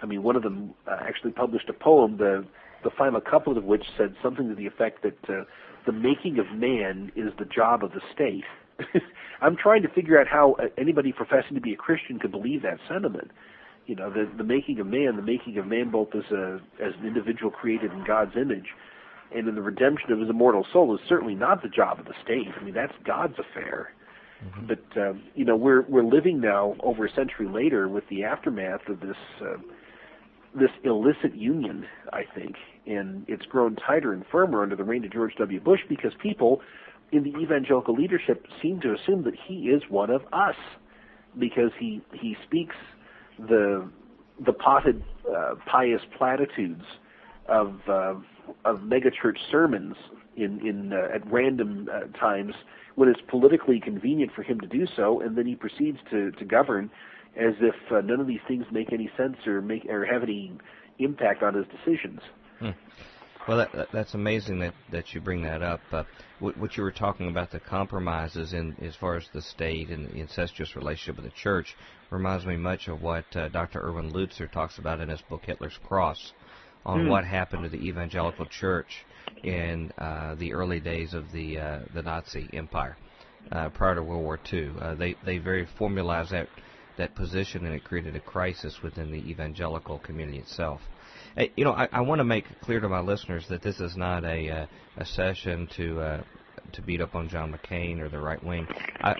I 0.02 0.08
mean, 0.08 0.24
one 0.24 0.36
of 0.36 0.42
them 0.42 0.74
uh, 0.88 0.98
actually 1.02 1.32
published 1.32 1.70
a 1.70 1.74
poem, 1.74 2.18
the 2.18 2.46
the 2.84 2.90
final 2.98 3.22
couplet 3.22 3.58
of 3.58 3.64
which 3.64 3.86
said 3.96 4.16
something 4.22 4.50
to 4.50 4.56
the 4.56 4.66
effect 4.66 5.04
that 5.04 5.30
uh, 5.30 5.44
the 5.86 5.92
making 5.92 6.40
of 6.40 6.48
man 6.58 7.12
is 7.16 7.32
the 7.38 7.46
job 7.46 7.84
of 7.84 7.92
the 7.92 8.02
state. 8.14 8.44
I'm 9.42 9.56
trying 9.56 9.84
to 9.84 9.88
figure 9.90 10.20
out 10.20 10.28
how 10.28 10.54
uh, 10.54 10.66
anybody 10.78 11.14
professing 11.14 11.54
to 11.54 11.62
be 11.62 11.74
a 11.74 11.78
Christian 11.78 12.18
could 12.20 12.32
believe 12.32 12.64
that 12.64 12.80
sentiment. 12.90 13.30
You 13.86 13.96
know, 13.96 14.10
the 14.10 14.30
the 14.36 14.44
making 14.44 14.80
of 14.80 14.88
man, 14.88 15.16
the 15.16 15.22
making 15.22 15.60
of 15.60 15.68
man 15.68 15.92
both 15.92 16.10
as 16.16 16.30
a 16.32 16.60
as 16.82 16.94
an 17.00 17.06
individual 17.06 17.52
created 17.52 17.92
in 17.92 18.04
God's 18.04 18.36
image, 18.36 18.68
and 19.36 19.48
in 19.48 19.56
the 19.56 19.62
redemption 19.62 20.12
of 20.12 20.20
his 20.20 20.30
immortal 20.30 20.66
soul 20.72 20.94
is 20.96 21.02
certainly 21.08 21.36
not 21.36 21.62
the 21.62 21.70
job 21.70 22.00
of 22.00 22.06
the 22.06 22.14
state. 22.24 22.48
I 22.60 22.64
mean, 22.64 22.74
that's 22.74 22.94
God's 23.06 23.36
affair. 23.40 23.94
Mm-hmm. 24.44 24.68
But 24.68 25.02
um, 25.02 25.24
you 25.36 25.46
know, 25.46 25.56
we're 25.56 25.84
we're 25.84 26.04
living 26.04 26.42
now 26.42 26.76
over 26.82 27.06
a 27.06 27.14
century 27.14 27.48
later 27.48 27.88
with 27.88 28.04
the 28.10 28.24
aftermath 28.24 28.88
of 28.90 29.00
this 29.00 29.18
uh, 29.42 29.58
this 30.54 30.72
illicit 30.84 31.36
union. 31.36 31.86
I 32.12 32.24
think, 32.36 32.56
and 32.86 33.26
it's 33.28 33.46
grown 33.46 33.76
tighter 33.76 34.14
and 34.14 34.24
firmer 34.32 34.64
under 34.64 34.76
the 34.76 34.84
reign 34.84 35.06
of 35.06 35.14
George 35.14 35.34
W. 35.38 35.60
Bush 35.60 35.82
because 35.88 36.12
people 36.22 36.62
in 37.12 37.24
the 37.24 37.38
evangelical 37.40 37.94
leadership 37.94 38.46
seem 38.62 38.82
to 38.82 38.94
assume 38.94 39.24
that 39.24 39.36
he 39.48 39.70
is 39.70 39.84
one 39.90 40.10
of 40.10 40.22
us 40.34 40.56
because 41.40 41.72
he 41.80 42.02
he 42.12 42.36
speaks 42.46 42.76
the 43.40 43.90
the 44.46 44.54
potted 44.54 45.04
uh, 45.30 45.56
pious 45.66 46.02
platitudes 46.18 46.84
of 47.48 47.80
uh, 47.88 48.16
of 48.66 48.80
megachurch 48.80 49.38
sermons 49.52 49.96
in 50.36 50.66
in 50.66 50.94
uh, 50.94 51.16
at 51.16 51.30
random 51.32 51.90
uh, 51.92 52.18
times 52.18 52.54
when 52.96 53.10
it's 53.10 53.22
politically 53.30 53.80
convenient 53.80 54.32
for 54.36 54.44
him 54.44 54.60
to 54.60 54.68
do 54.68 54.86
so, 54.96 55.22
and 55.22 55.38
then 55.38 55.46
he 55.46 55.56
proceeds 55.56 55.98
to 56.10 56.32
to 56.32 56.46
govern 56.46 56.90
as 57.36 57.56
if 57.62 57.76
uh, 57.92 58.02
none 58.02 58.20
of 58.20 58.28
these 58.28 58.42
things 58.48 58.66
make 58.72 58.94
any 58.94 59.10
sense 59.18 59.38
or 59.48 59.62
make 59.62 59.86
or 59.86 60.06
have 60.06 60.24
any 60.24 60.52
impact 61.00 61.42
on 61.42 61.56
his 61.56 61.66
decisions. 61.68 62.20
Hmm. 62.60 62.70
Well, 63.48 63.58
that, 63.58 63.74
that, 63.74 63.88
that's 63.92 64.14
amazing 64.14 64.60
that, 64.60 64.74
that 64.92 65.14
you 65.14 65.20
bring 65.20 65.42
that 65.44 65.62
up. 65.62 65.82
Uh, 65.92 66.04
what, 66.40 66.58
what, 66.58 66.78
you 66.78 66.84
were 66.84 66.94
talking 66.94 67.28
about 67.28 67.52
the 67.52 67.60
compromises 67.60 68.54
in 68.54 68.74
as 68.82 68.96
far 68.96 69.18
as 69.18 69.28
the 69.34 69.42
state 69.42 69.90
and 69.90 70.08
the 70.08 70.16
incestuous 70.16 70.78
relationship 70.78 71.18
with 71.18 71.26
the 71.26 71.38
church 71.38 71.76
reminds 72.10 72.46
me 72.46 72.56
much 72.56 72.88
of 72.88 73.02
what 73.02 73.26
uh, 73.36 73.50
Dr. 73.50 73.82
Erwin 73.82 74.14
Lutzer 74.14 74.50
talks 74.50 74.78
about 74.78 75.02
in 75.02 75.10
his 75.10 75.22
book 75.24 75.42
Hitler's 75.44 75.78
Cross 75.86 76.32
on 76.86 77.06
mm. 77.06 77.10
what 77.10 77.26
happened 77.26 77.64
to 77.64 77.70
the 77.70 77.88
evangelical 77.88 78.46
church 78.46 79.06
in 79.44 79.92
uh, 79.98 80.36
the 80.36 80.54
early 80.54 80.80
days 80.80 81.14
of 81.14 81.32
the 81.32 81.60
uh, 81.60 81.80
the 81.94 82.02
Nazi 82.02 82.50
Empire 82.54 82.98
uh, 83.52 83.70
prior 83.70 83.96
to 83.96 84.04
World 84.04 84.24
War 84.24 84.40
II. 84.52 84.72
Uh, 84.80 84.96
they 84.96 85.16
they 85.26 85.38
very 85.38 85.68
formalized 85.78 86.32
that 86.32 86.48
that 86.98 87.16
position 87.16 87.66
and 87.66 87.74
it 87.74 87.84
created 87.84 88.16
a 88.16 88.20
crisis 88.20 88.80
within 88.84 89.12
the 89.12 89.18
evangelical 89.30 90.00
community 90.00 90.38
itself. 90.38 90.82
You 91.56 91.66
know, 91.66 91.72
I, 91.72 91.90
I 91.92 92.02
want 92.02 92.20
to 92.20 92.24
make 92.24 92.46
clear 92.62 92.80
to 92.80 92.88
my 92.88 93.00
listeners 93.00 93.48
that 93.50 93.64
this 93.64 93.80
is 93.80 93.98
not 93.98 94.24
a 94.24 94.50
uh, 94.50 94.66
a 94.98 95.06
session 95.06 95.68
to 95.78 96.00
uh, 96.00 96.24
to 96.74 96.82
beat 96.82 97.02
up 97.02 97.16
on 97.16 97.28
John 97.30 97.54
McCain 97.54 98.00
or 98.00 98.10
the 98.10 98.20
right 98.20 98.44
wing. 98.44 98.68
I, 99.02 99.16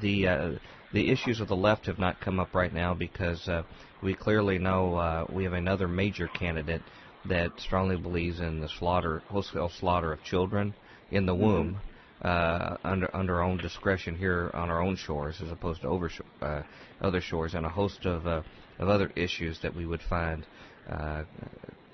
the 0.00 0.28
uh, 0.28 0.50
the 0.96 1.10
issues 1.10 1.40
of 1.40 1.48
the 1.48 1.54
left 1.54 1.84
have 1.84 1.98
not 1.98 2.18
come 2.22 2.40
up 2.40 2.54
right 2.54 2.72
now 2.72 2.94
because 2.94 3.46
uh, 3.48 3.62
we 4.02 4.14
clearly 4.14 4.56
know 4.56 4.96
uh, 4.96 5.26
we 5.30 5.44
have 5.44 5.52
another 5.52 5.86
major 5.86 6.26
candidate 6.26 6.80
that 7.26 7.50
strongly 7.58 7.98
believes 7.98 8.40
in 8.40 8.60
the 8.60 8.68
slaughter, 8.78 9.22
wholesale 9.28 9.68
slaughter 9.68 10.10
of 10.10 10.24
children 10.24 10.72
in 11.10 11.26
the 11.26 11.34
mm-hmm. 11.34 11.44
womb. 11.44 11.80
Uh, 12.22 12.78
under 12.82 13.14
under 13.14 13.34
our 13.34 13.42
own 13.42 13.58
discretion 13.58 14.16
here 14.16 14.50
on 14.54 14.70
our 14.70 14.80
own 14.80 14.96
shores, 14.96 15.36
as 15.44 15.50
opposed 15.50 15.82
to 15.82 15.86
over 15.86 16.10
uh, 16.40 16.62
other 17.02 17.20
shores, 17.20 17.52
and 17.52 17.66
a 17.66 17.68
host 17.68 18.06
of 18.06 18.26
uh, 18.26 18.40
of 18.78 18.88
other 18.88 19.12
issues 19.16 19.60
that 19.60 19.76
we 19.76 19.84
would 19.84 20.00
find 20.00 20.46
uh, 20.88 21.24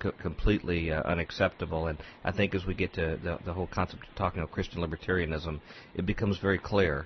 c- 0.01 0.11
completely 0.21 0.93
uh, 0.93 1.01
unacceptable. 1.01 1.87
And 1.87 1.97
I 2.23 2.31
think 2.31 2.55
as 2.55 2.65
we 2.65 2.73
get 2.73 2.93
to 2.93 3.19
the, 3.21 3.37
the 3.43 3.51
whole 3.51 3.67
concept 3.67 4.07
of 4.07 4.15
talking 4.15 4.39
about 4.39 4.53
Christian 4.53 4.81
libertarianism, 4.81 5.59
it 5.93 6.05
becomes 6.05 6.37
very 6.37 6.57
clear 6.57 7.05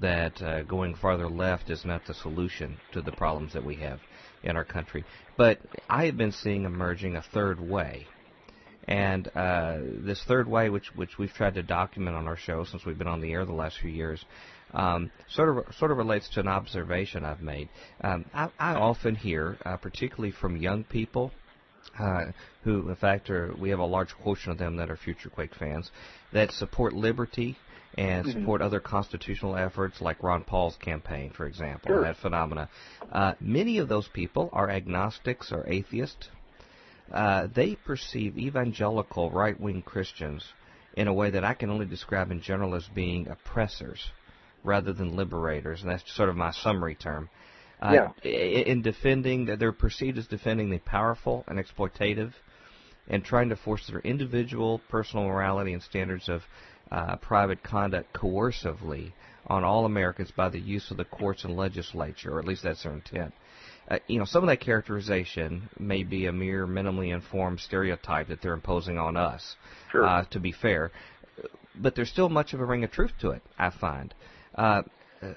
that 0.00 0.40
uh, 0.42 0.62
going 0.62 0.94
farther 0.94 1.28
left 1.28 1.70
is 1.70 1.84
not 1.84 2.06
the 2.06 2.14
solution 2.14 2.78
to 2.92 3.02
the 3.02 3.12
problems 3.12 3.52
that 3.52 3.64
we 3.64 3.76
have 3.76 4.00
in 4.42 4.56
our 4.56 4.64
country. 4.64 5.04
But 5.36 5.60
I 5.88 6.06
have 6.06 6.16
been 6.16 6.32
seeing 6.32 6.64
emerging 6.64 7.16
a 7.16 7.22
third 7.22 7.60
way. 7.60 8.06
And 8.86 9.28
uh, 9.34 9.78
this 9.82 10.22
third 10.26 10.48
way, 10.48 10.70
which 10.70 10.96
which 10.96 11.18
we've 11.18 11.32
tried 11.32 11.54
to 11.54 11.62
document 11.62 12.16
on 12.16 12.26
our 12.26 12.38
show 12.38 12.64
since 12.64 12.86
we've 12.86 12.96
been 12.96 13.06
on 13.06 13.20
the 13.20 13.32
air 13.32 13.44
the 13.44 13.52
last 13.52 13.78
few 13.78 13.90
years, 13.90 14.24
um, 14.72 15.10
sort 15.28 15.50
of 15.50 15.74
sort 15.74 15.90
of 15.90 15.98
relates 15.98 16.28
to 16.30 16.40
an 16.40 16.48
observation 16.48 17.22
I've 17.22 17.42
made. 17.42 17.68
Um, 18.00 18.24
I, 18.32 18.48
I 18.58 18.74
often 18.76 19.14
hear, 19.14 19.58
uh, 19.66 19.76
particularly 19.76 20.30
from 20.30 20.56
young 20.56 20.84
people, 20.84 21.32
uh, 21.98 22.26
who 22.64 22.88
in 22.88 22.96
fact 22.96 23.28
are 23.28 23.54
we 23.58 23.68
have 23.70 23.78
a 23.78 23.84
large 23.84 24.14
quotient 24.22 24.52
of 24.52 24.58
them 24.58 24.76
that 24.76 24.88
are 24.88 24.96
future 24.96 25.28
Quake 25.28 25.54
fans, 25.54 25.90
that 26.32 26.50
support 26.52 26.94
liberty 26.94 27.58
and 27.98 28.24
mm-hmm. 28.24 28.38
support 28.38 28.62
other 28.62 28.78
constitutional 28.78 29.56
efforts 29.56 30.00
like 30.00 30.22
Ron 30.22 30.44
Paul's 30.44 30.76
campaign, 30.76 31.32
for 31.36 31.46
example, 31.46 31.88
sure. 31.88 32.02
that 32.02 32.16
phenomena. 32.16 32.68
Uh, 33.10 33.32
many 33.40 33.78
of 33.78 33.88
those 33.88 34.06
people 34.08 34.48
are 34.52 34.70
agnostics 34.70 35.50
or 35.50 35.66
atheists. 35.66 36.28
Uh, 37.12 37.48
they 37.52 37.74
perceive 37.74 38.38
evangelical 38.38 39.30
right-wing 39.30 39.82
Christians 39.82 40.44
in 40.94 41.08
a 41.08 41.12
way 41.12 41.30
that 41.30 41.42
I 41.42 41.54
can 41.54 41.70
only 41.70 41.86
describe 41.86 42.30
in 42.30 42.40
general 42.40 42.76
as 42.76 42.86
being 42.94 43.26
oppressors 43.28 44.10
rather 44.62 44.92
than 44.92 45.16
liberators, 45.16 45.82
and 45.82 45.90
that's 45.90 46.04
sort 46.14 46.28
of 46.28 46.36
my 46.36 46.52
summary 46.52 46.94
term. 46.94 47.28
Uh, 47.82 48.10
yeah. 48.24 48.30
In 48.30 48.82
defending, 48.82 49.46
they're 49.58 49.72
perceived 49.72 50.18
as 50.18 50.26
defending 50.28 50.70
the 50.70 50.78
powerful 50.78 51.44
and 51.48 51.58
exploitative, 51.58 52.32
and 53.08 53.24
trying 53.24 53.48
to 53.48 53.56
force 53.56 53.86
their 53.88 54.00
individual 54.00 54.80
personal 54.88 55.24
morality 55.24 55.72
and 55.72 55.82
standards 55.82 56.28
of 56.28 56.42
uh, 56.90 57.16
private 57.16 57.62
conduct 57.62 58.12
coercively 58.12 59.12
on 59.46 59.64
all 59.64 59.84
Americans 59.84 60.30
by 60.30 60.48
the 60.48 60.60
use 60.60 60.90
of 60.90 60.96
the 60.96 61.04
courts 61.04 61.44
and 61.44 61.56
legislature, 61.56 62.34
or 62.34 62.38
at 62.38 62.44
least 62.44 62.62
that's 62.62 62.82
their 62.82 62.92
intent. 62.92 63.32
Uh, 63.90 63.98
you 64.06 64.18
know, 64.18 64.24
some 64.24 64.42
of 64.42 64.48
that 64.48 64.60
characterization 64.60 65.68
may 65.78 66.02
be 66.02 66.26
a 66.26 66.32
mere 66.32 66.66
minimally 66.66 67.12
informed 67.14 67.58
stereotype 67.58 68.28
that 68.28 68.42
they're 68.42 68.52
imposing 68.52 68.98
on 68.98 69.16
us. 69.16 69.56
Sure. 69.90 70.04
Uh, 70.04 70.24
to 70.30 70.38
be 70.38 70.52
fair, 70.52 70.90
but 71.74 71.94
there's 71.94 72.10
still 72.10 72.28
much 72.28 72.52
of 72.52 72.60
a 72.60 72.64
ring 72.64 72.84
of 72.84 72.90
truth 72.90 73.12
to 73.20 73.30
it. 73.30 73.42
I 73.58 73.70
find. 73.70 74.14
Uh, 74.54 74.82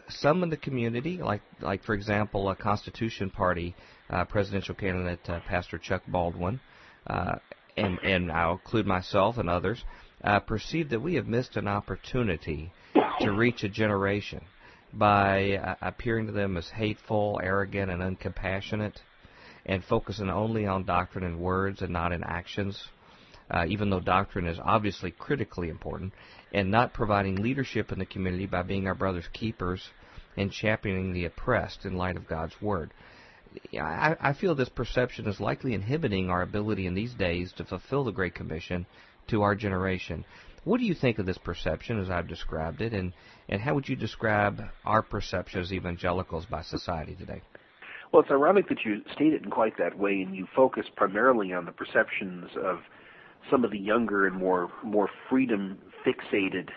some 0.10 0.43
in 0.43 0.49
the 0.49 0.58
community, 0.58 1.18
like 1.18 1.41
like 1.60 1.84
for 1.84 1.93
example, 1.93 2.49
a 2.49 2.56
Constitution 2.56 3.30
Party 3.30 3.76
uh, 4.10 4.26
presidential 4.26 4.76
candidate, 4.76 5.20
uh, 5.30 5.39
Pastor 5.47 5.78
Chuck 5.78 6.04
Baldwin, 6.08 6.60
uh, 7.08 7.36
and 7.78 7.97
and 7.99 8.32
I'll 8.32 8.54
include 8.54 8.86
myself 8.86 9.38
and 9.38 9.49
others, 9.49 9.84
uh, 10.24 10.39
perceive 10.39 10.89
that 10.89 11.01
we 11.01 11.15
have 11.15 11.28
missed 11.28 11.55
an 11.55 11.67
opportunity 11.67 12.72
to 13.19 13.32
reach 13.32 13.63
a 13.63 13.69
generation 13.69 14.41
by 14.93 15.53
uh, 15.53 15.76
appearing 15.82 16.28
to 16.28 16.32
them 16.32 16.57
as 16.57 16.69
hateful, 16.69 17.39
arrogant, 17.43 17.91
and 17.91 18.01
uncompassionate, 18.01 18.95
and 19.65 19.84
focusing 19.84 20.30
only 20.30 20.65
on 20.65 20.84
doctrine 20.84 21.24
and 21.24 21.39
words 21.39 21.82
and 21.82 21.91
not 21.91 22.11
in 22.11 22.24
actions. 22.24 22.84
Uh, 23.49 23.65
even 23.67 23.89
though 23.89 23.99
doctrine 23.99 24.47
is 24.47 24.57
obviously 24.63 25.11
critically 25.11 25.67
important, 25.67 26.13
and 26.53 26.72
not 26.72 26.93
providing 26.93 27.36
leadership 27.36 27.91
in 27.91 27.99
the 27.99 28.05
community 28.05 28.45
by 28.45 28.61
being 28.61 28.88
our 28.88 28.95
brother's 28.95 29.28
keepers 29.34 29.89
and 30.38 30.51
championing 30.51 31.11
the 31.11 31.26
oppressed 31.26 31.86
in 31.86 31.97
light 31.97 32.15
of 32.15 32.28
God's 32.28 32.55
Word. 32.61 32.93
I, 33.74 34.15
I 34.22 34.34
feel 34.34 34.55
this 34.55 34.69
perception 34.69 35.28
is 35.28 35.41
likely 35.41 35.74
inhibiting 35.74 36.30
our 36.30 36.41
ability 36.41 36.88
in 36.88 36.93
these 36.93 37.13
days 37.13 37.51
to 37.57 37.65
fulfill 37.65 38.05
the 38.05 38.11
Great 38.11 38.34
Commission 38.34 38.86
to 39.32 39.41
our 39.41 39.55
generation. 39.55 40.23
What 40.63 40.79
do 40.79 40.86
you 40.86 40.93
think 40.93 41.17
of 41.17 41.25
this 41.25 41.39
perception 41.39 41.99
as 41.99 42.09
I've 42.09 42.27
described 42.27 42.82
it, 42.82 42.93
and, 42.93 43.13
and 43.49 43.59
how 43.59 43.73
would 43.73 43.89
you 43.89 43.95
describe 43.95 44.61
our 44.86 45.01
perception 45.01 45.61
as 45.61 45.73
evangelicals 45.73 46.45
by 46.45 46.61
society 46.61 47.15
today? 47.15 47.41
Well, 48.11 48.21
it's 48.21 48.32
ironic 48.32 48.69
that 48.69 48.86
you 48.86 49.01
state 49.13 49.34
it 49.34 49.43
in 49.43 49.49
quite 49.49 49.77
that 49.79 49.97
way, 49.97 50.21
and 50.21 50.36
you 50.36 50.47
focus 50.55 50.86
primarily 50.95 51.53
on 51.53 51.65
the 51.65 51.71
perceptions 51.71 52.49
of 52.63 52.79
some 53.49 53.63
of 53.63 53.71
the 53.71 53.79
younger 53.79 54.27
and 54.27 54.36
more 54.36 54.69
more 54.84 55.09
freedom 55.29 55.79
fixated 56.05 56.69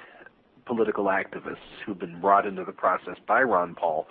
political 0.65 1.07
activists 1.07 1.57
who've 1.85 1.99
been 1.99 2.21
brought 2.21 2.47
into 2.47 2.65
the 2.65 2.73
process 2.73 3.17
by 3.29 3.43
Ron 3.43 3.75
Paul 3.75 4.07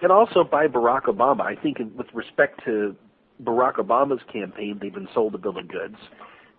and 0.00 0.12
also 0.12 0.44
by 0.44 0.68
Barack 0.68 1.06
Obama. 1.06 1.40
I 1.40 1.60
think 1.60 1.78
with 1.96 2.06
respect 2.14 2.60
to 2.66 2.94
Barack 3.42 3.76
Obama's 3.76 4.22
campaign, 4.32 4.78
they've 4.80 4.94
been 4.94 5.08
sold 5.12 5.34
a 5.34 5.38
bill 5.38 5.58
of 5.58 5.66
goods 5.66 5.96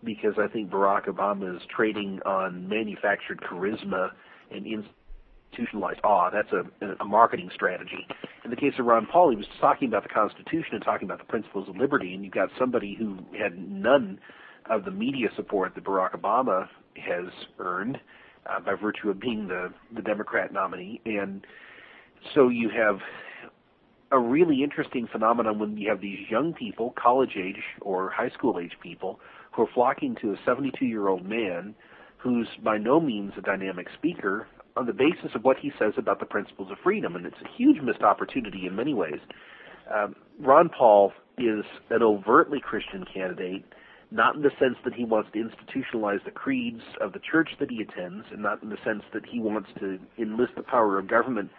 because 0.03 0.33
I 0.37 0.47
think 0.47 0.69
Barack 0.69 1.07
Obama 1.07 1.55
is 1.55 1.61
trading 1.75 2.19
on 2.25 2.67
manufactured 2.67 3.41
charisma 3.41 4.09
and 4.51 4.65
institutionalized 4.65 5.99
awe. 6.03 6.29
That's 6.29 6.51
a, 6.51 6.85
a 7.01 7.05
marketing 7.05 7.49
strategy. 7.53 8.07
In 8.43 8.49
the 8.49 8.55
case 8.55 8.73
of 8.79 8.85
Ron 8.85 9.07
Paul, 9.11 9.31
he 9.31 9.35
was 9.35 9.45
talking 9.59 9.87
about 9.87 10.03
the 10.03 10.09
Constitution 10.09 10.73
and 10.73 10.83
talking 10.83 11.07
about 11.07 11.19
the 11.19 11.25
principles 11.25 11.67
of 11.67 11.75
liberty, 11.75 12.13
and 12.13 12.23
you've 12.23 12.33
got 12.33 12.49
somebody 12.57 12.95
who 12.97 13.17
had 13.37 13.57
none 13.57 14.19
of 14.69 14.85
the 14.85 14.91
media 14.91 15.27
support 15.35 15.75
that 15.75 15.83
Barack 15.83 16.19
Obama 16.19 16.67
has 16.95 17.31
earned 17.59 17.97
uh, 18.49 18.59
by 18.59 18.73
virtue 18.75 19.09
of 19.09 19.19
being 19.19 19.47
the 19.47 19.73
the 19.95 20.01
Democrat 20.01 20.53
nominee, 20.53 21.01
and 21.05 21.45
so 22.33 22.49
you 22.49 22.69
have 22.69 22.99
a 24.11 24.19
really 24.19 24.63
interesting 24.63 25.07
phenomenon 25.11 25.59
when 25.59 25.77
you 25.77 25.89
have 25.89 26.01
these 26.01 26.19
young 26.29 26.53
people, 26.53 26.93
college 27.01 27.35
age 27.37 27.61
or 27.81 28.09
high 28.09 28.29
school 28.29 28.59
age 28.59 28.73
people, 28.81 29.19
who 29.59 29.65
are 29.65 29.73
flocking 29.73 30.15
to 30.21 30.31
a 30.31 30.37
72 30.45 30.85
year 30.85 31.09
old 31.09 31.25
man 31.25 31.75
who's 32.17 32.47
by 32.63 32.77
no 32.77 32.99
means 32.99 33.33
a 33.37 33.41
dynamic 33.41 33.87
speaker 33.97 34.47
on 34.77 34.85
the 34.85 34.93
basis 34.93 35.35
of 35.35 35.43
what 35.43 35.57
he 35.57 35.71
says 35.77 35.93
about 35.97 36.19
the 36.19 36.25
principles 36.25 36.71
of 36.71 36.77
freedom, 36.81 37.15
and 37.15 37.25
it's 37.25 37.41
a 37.43 37.57
huge 37.57 37.81
missed 37.81 38.01
opportunity 38.01 38.67
in 38.67 38.75
many 38.75 38.93
ways. 38.93 39.19
Um, 39.93 40.15
Ron 40.39 40.69
Paul 40.69 41.11
is 41.37 41.65
an 41.89 42.01
overtly 42.01 42.61
Christian 42.61 43.03
candidate 43.13 43.65
not 44.11 44.35
in 44.35 44.41
the 44.41 44.51
sense 44.59 44.75
that 44.85 44.93
he 44.93 45.03
wants 45.03 45.29
to 45.33 45.39
institutionalize 45.39 46.23
the 46.25 46.31
creeds 46.31 46.81
of 46.99 47.13
the 47.13 47.19
church 47.19 47.49
that 47.59 47.69
he 47.69 47.81
attends, 47.81 48.25
and 48.31 48.41
not 48.41 48.63
in 48.63 48.69
the 48.69 48.77
sense 48.83 49.03
that 49.13 49.23
he 49.25 49.39
wants 49.39 49.69
to 49.79 49.99
enlist 50.17 50.53
the 50.55 50.63
power 50.63 50.97
of 50.97 51.07
government 51.07 51.51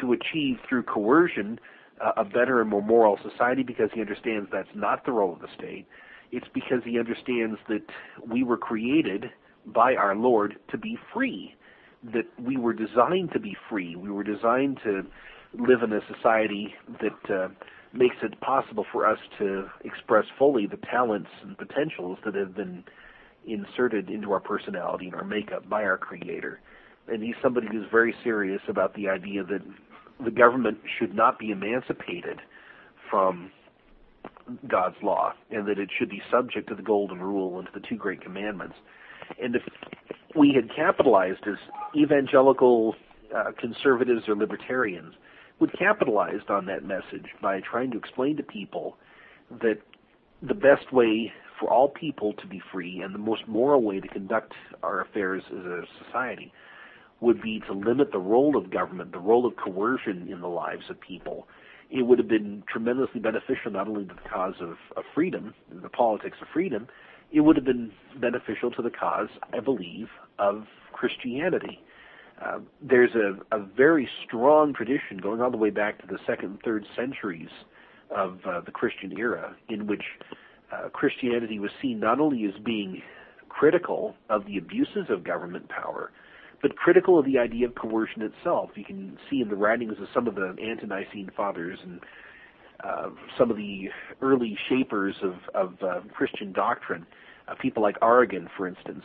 to 0.00 0.12
achieve 0.12 0.56
through 0.68 0.82
coercion 0.82 1.60
uh, 2.04 2.12
a 2.16 2.24
better 2.24 2.60
and 2.60 2.70
more 2.70 2.82
moral 2.82 3.18
society 3.22 3.62
because 3.62 3.90
he 3.94 4.00
understands 4.00 4.48
that's 4.50 4.68
not 4.74 5.04
the 5.04 5.12
role 5.12 5.34
of 5.34 5.40
the 5.40 5.48
state. 5.56 5.86
It's 6.32 6.48
because 6.52 6.82
he 6.84 6.98
understands 6.98 7.58
that 7.68 7.84
we 8.30 8.42
were 8.42 8.56
created 8.56 9.26
by 9.66 9.94
our 9.94 10.14
Lord 10.14 10.56
to 10.70 10.78
be 10.78 10.98
free, 11.12 11.54
that 12.12 12.26
we 12.40 12.56
were 12.56 12.72
designed 12.72 13.32
to 13.32 13.40
be 13.40 13.56
free. 13.68 13.96
We 13.96 14.10
were 14.10 14.24
designed 14.24 14.80
to 14.84 15.02
live 15.58 15.82
in 15.82 15.92
a 15.92 16.00
society 16.14 16.74
that 17.00 17.34
uh, 17.34 17.48
makes 17.92 18.16
it 18.22 18.38
possible 18.40 18.84
for 18.92 19.06
us 19.06 19.18
to 19.38 19.66
express 19.84 20.24
fully 20.38 20.66
the 20.66 20.78
talents 20.90 21.30
and 21.42 21.56
potentials 21.56 22.18
that 22.24 22.34
have 22.34 22.54
been 22.54 22.84
inserted 23.46 24.10
into 24.10 24.32
our 24.32 24.40
personality 24.40 25.06
and 25.06 25.14
our 25.14 25.24
makeup 25.24 25.68
by 25.68 25.84
our 25.84 25.96
Creator. 25.96 26.60
And 27.08 27.22
he's 27.22 27.36
somebody 27.42 27.68
who's 27.70 27.86
very 27.90 28.14
serious 28.24 28.60
about 28.68 28.94
the 28.94 29.08
idea 29.08 29.44
that 29.44 29.62
the 30.24 30.30
government 30.30 30.78
should 30.98 31.14
not 31.14 31.38
be 31.38 31.50
emancipated 31.50 32.40
from 33.10 33.50
God's 34.68 34.96
law, 35.02 35.32
and 35.50 35.66
that 35.68 35.78
it 35.78 35.90
should 35.98 36.10
be 36.10 36.22
subject 36.30 36.68
to 36.68 36.74
the 36.74 36.82
golden 36.82 37.20
rule 37.20 37.58
and 37.58 37.66
to 37.66 37.80
the 37.80 37.86
two 37.86 37.96
great 37.96 38.20
commandments. 38.20 38.76
And 39.42 39.56
if 39.56 39.62
we 40.36 40.52
had 40.54 40.74
capitalized 40.74 41.46
as 41.46 41.56
evangelical 41.96 42.94
uh, 43.34 43.52
conservatives 43.58 44.28
or 44.28 44.36
libertarians, 44.36 45.14
would 45.58 45.76
capitalized 45.78 46.50
on 46.50 46.66
that 46.66 46.84
message 46.84 47.26
by 47.40 47.60
trying 47.60 47.90
to 47.90 47.98
explain 47.98 48.36
to 48.36 48.42
people 48.42 48.96
that 49.62 49.78
the 50.42 50.54
best 50.54 50.92
way 50.92 51.32
for 51.58 51.70
all 51.70 51.88
people 51.88 52.34
to 52.34 52.46
be 52.46 52.60
free 52.70 53.00
and 53.00 53.14
the 53.14 53.18
most 53.18 53.46
moral 53.48 53.82
way 53.82 54.00
to 54.00 54.08
conduct 54.08 54.52
our 54.82 55.00
affairs 55.00 55.42
as 55.50 55.64
a 55.64 55.82
society 56.04 56.52
would 57.20 57.40
be 57.40 57.60
to 57.66 57.72
limit 57.72 58.12
the 58.12 58.18
role 58.18 58.56
of 58.56 58.70
government, 58.70 59.12
the 59.12 59.18
role 59.18 59.46
of 59.46 59.54
coercion 59.56 60.28
in 60.30 60.40
the 60.42 60.48
lives 60.48 60.84
of 60.90 61.00
people. 61.00 61.48
It 61.90 62.02
would 62.02 62.18
have 62.18 62.28
been 62.28 62.64
tremendously 62.68 63.20
beneficial 63.20 63.70
not 63.70 63.88
only 63.88 64.04
to 64.04 64.14
the 64.14 64.28
cause 64.28 64.54
of, 64.60 64.76
of 64.96 65.04
freedom, 65.14 65.54
the 65.70 65.88
politics 65.88 66.38
of 66.40 66.48
freedom, 66.52 66.88
it 67.32 67.40
would 67.40 67.56
have 67.56 67.64
been 67.64 67.92
beneficial 68.20 68.70
to 68.72 68.82
the 68.82 68.90
cause, 68.90 69.28
I 69.52 69.60
believe, 69.60 70.08
of 70.38 70.64
Christianity. 70.92 71.80
Uh, 72.44 72.58
there's 72.82 73.14
a, 73.14 73.56
a 73.56 73.64
very 73.76 74.08
strong 74.26 74.74
tradition 74.74 75.18
going 75.22 75.40
all 75.40 75.50
the 75.50 75.56
way 75.56 75.70
back 75.70 76.00
to 76.00 76.06
the 76.06 76.18
second 76.26 76.50
and 76.50 76.62
third 76.62 76.84
centuries 76.94 77.48
of 78.14 78.38
uh, 78.46 78.60
the 78.60 78.70
Christian 78.70 79.16
era, 79.18 79.56
in 79.68 79.86
which 79.86 80.02
uh, 80.72 80.88
Christianity 80.90 81.58
was 81.58 81.70
seen 81.80 81.98
not 81.98 82.20
only 82.20 82.44
as 82.44 82.52
being 82.64 83.02
critical 83.48 84.14
of 84.28 84.44
the 84.46 84.58
abuses 84.58 85.06
of 85.08 85.24
government 85.24 85.68
power, 85.68 86.12
but 86.62 86.76
critical 86.76 87.18
of 87.18 87.24
the 87.24 87.38
idea 87.38 87.66
of 87.66 87.74
coercion 87.74 88.22
itself. 88.22 88.70
You 88.74 88.84
can 88.84 89.18
see 89.30 89.40
in 89.40 89.48
the 89.48 89.56
writings 89.56 89.94
of 90.00 90.08
some 90.14 90.26
of 90.26 90.34
the 90.34 90.56
ante-Nicene 90.62 91.30
fathers 91.36 91.78
and 91.82 92.00
uh, 92.84 93.10
some 93.38 93.50
of 93.50 93.56
the 93.56 93.88
early 94.20 94.56
shapers 94.68 95.14
of, 95.22 95.34
of 95.54 95.74
uh, 95.82 96.00
Christian 96.12 96.52
doctrine, 96.52 97.06
uh, 97.48 97.54
people 97.60 97.82
like 97.82 97.96
Origen, 98.02 98.48
for 98.56 98.66
instance, 98.66 99.04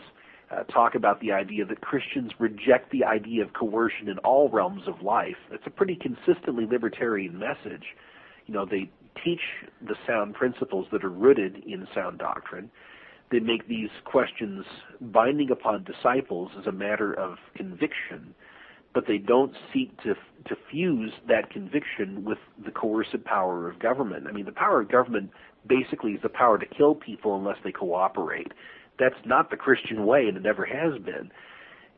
uh, 0.51 0.63
talk 0.63 0.95
about 0.95 1.19
the 1.21 1.31
idea 1.31 1.65
that 1.65 1.79
Christians 1.81 2.31
reject 2.39 2.91
the 2.91 3.05
idea 3.05 3.43
of 3.43 3.53
coercion 3.53 4.09
in 4.09 4.17
all 4.19 4.49
realms 4.49 4.83
of 4.87 5.01
life. 5.01 5.37
It's 5.51 5.63
a 5.65 5.69
pretty 5.69 5.95
consistently 5.95 6.65
libertarian 6.65 7.39
message. 7.39 7.83
You 8.47 8.53
know, 8.53 8.65
they 8.65 8.89
teach 9.23 9.39
the 9.81 9.95
sound 10.05 10.33
principles 10.33 10.87
that 10.91 11.03
are 11.03 11.09
rooted 11.09 11.63
in 11.65 11.87
sound 11.95 12.19
doctrine. 12.19 12.69
They 13.31 13.39
make 13.39 13.67
these 13.67 13.89
questions 14.03 14.65
binding 14.99 15.51
upon 15.51 15.85
disciples 15.85 16.51
as 16.59 16.67
a 16.67 16.71
matter 16.71 17.13
of 17.13 17.37
conviction, 17.55 18.35
but 18.93 19.07
they 19.07 19.17
don't 19.17 19.53
seek 19.73 19.95
to 20.03 20.15
to 20.47 20.55
fuse 20.69 21.13
that 21.27 21.49
conviction 21.49 22.25
with 22.25 22.39
the 22.65 22.71
coercive 22.71 23.23
power 23.23 23.69
of 23.69 23.79
government. 23.79 24.27
I 24.27 24.31
mean, 24.31 24.45
the 24.45 24.51
power 24.51 24.81
of 24.81 24.91
government 24.91 25.31
basically 25.65 26.11
is 26.13 26.21
the 26.21 26.29
power 26.29 26.57
to 26.57 26.65
kill 26.65 26.95
people 26.95 27.37
unless 27.37 27.57
they 27.63 27.71
cooperate 27.71 28.51
that's 29.01 29.15
not 29.25 29.49
the 29.49 29.57
Christian 29.57 30.05
way, 30.05 30.27
and 30.27 30.37
it 30.37 30.43
never 30.43 30.63
has 30.63 30.93
been. 31.01 31.31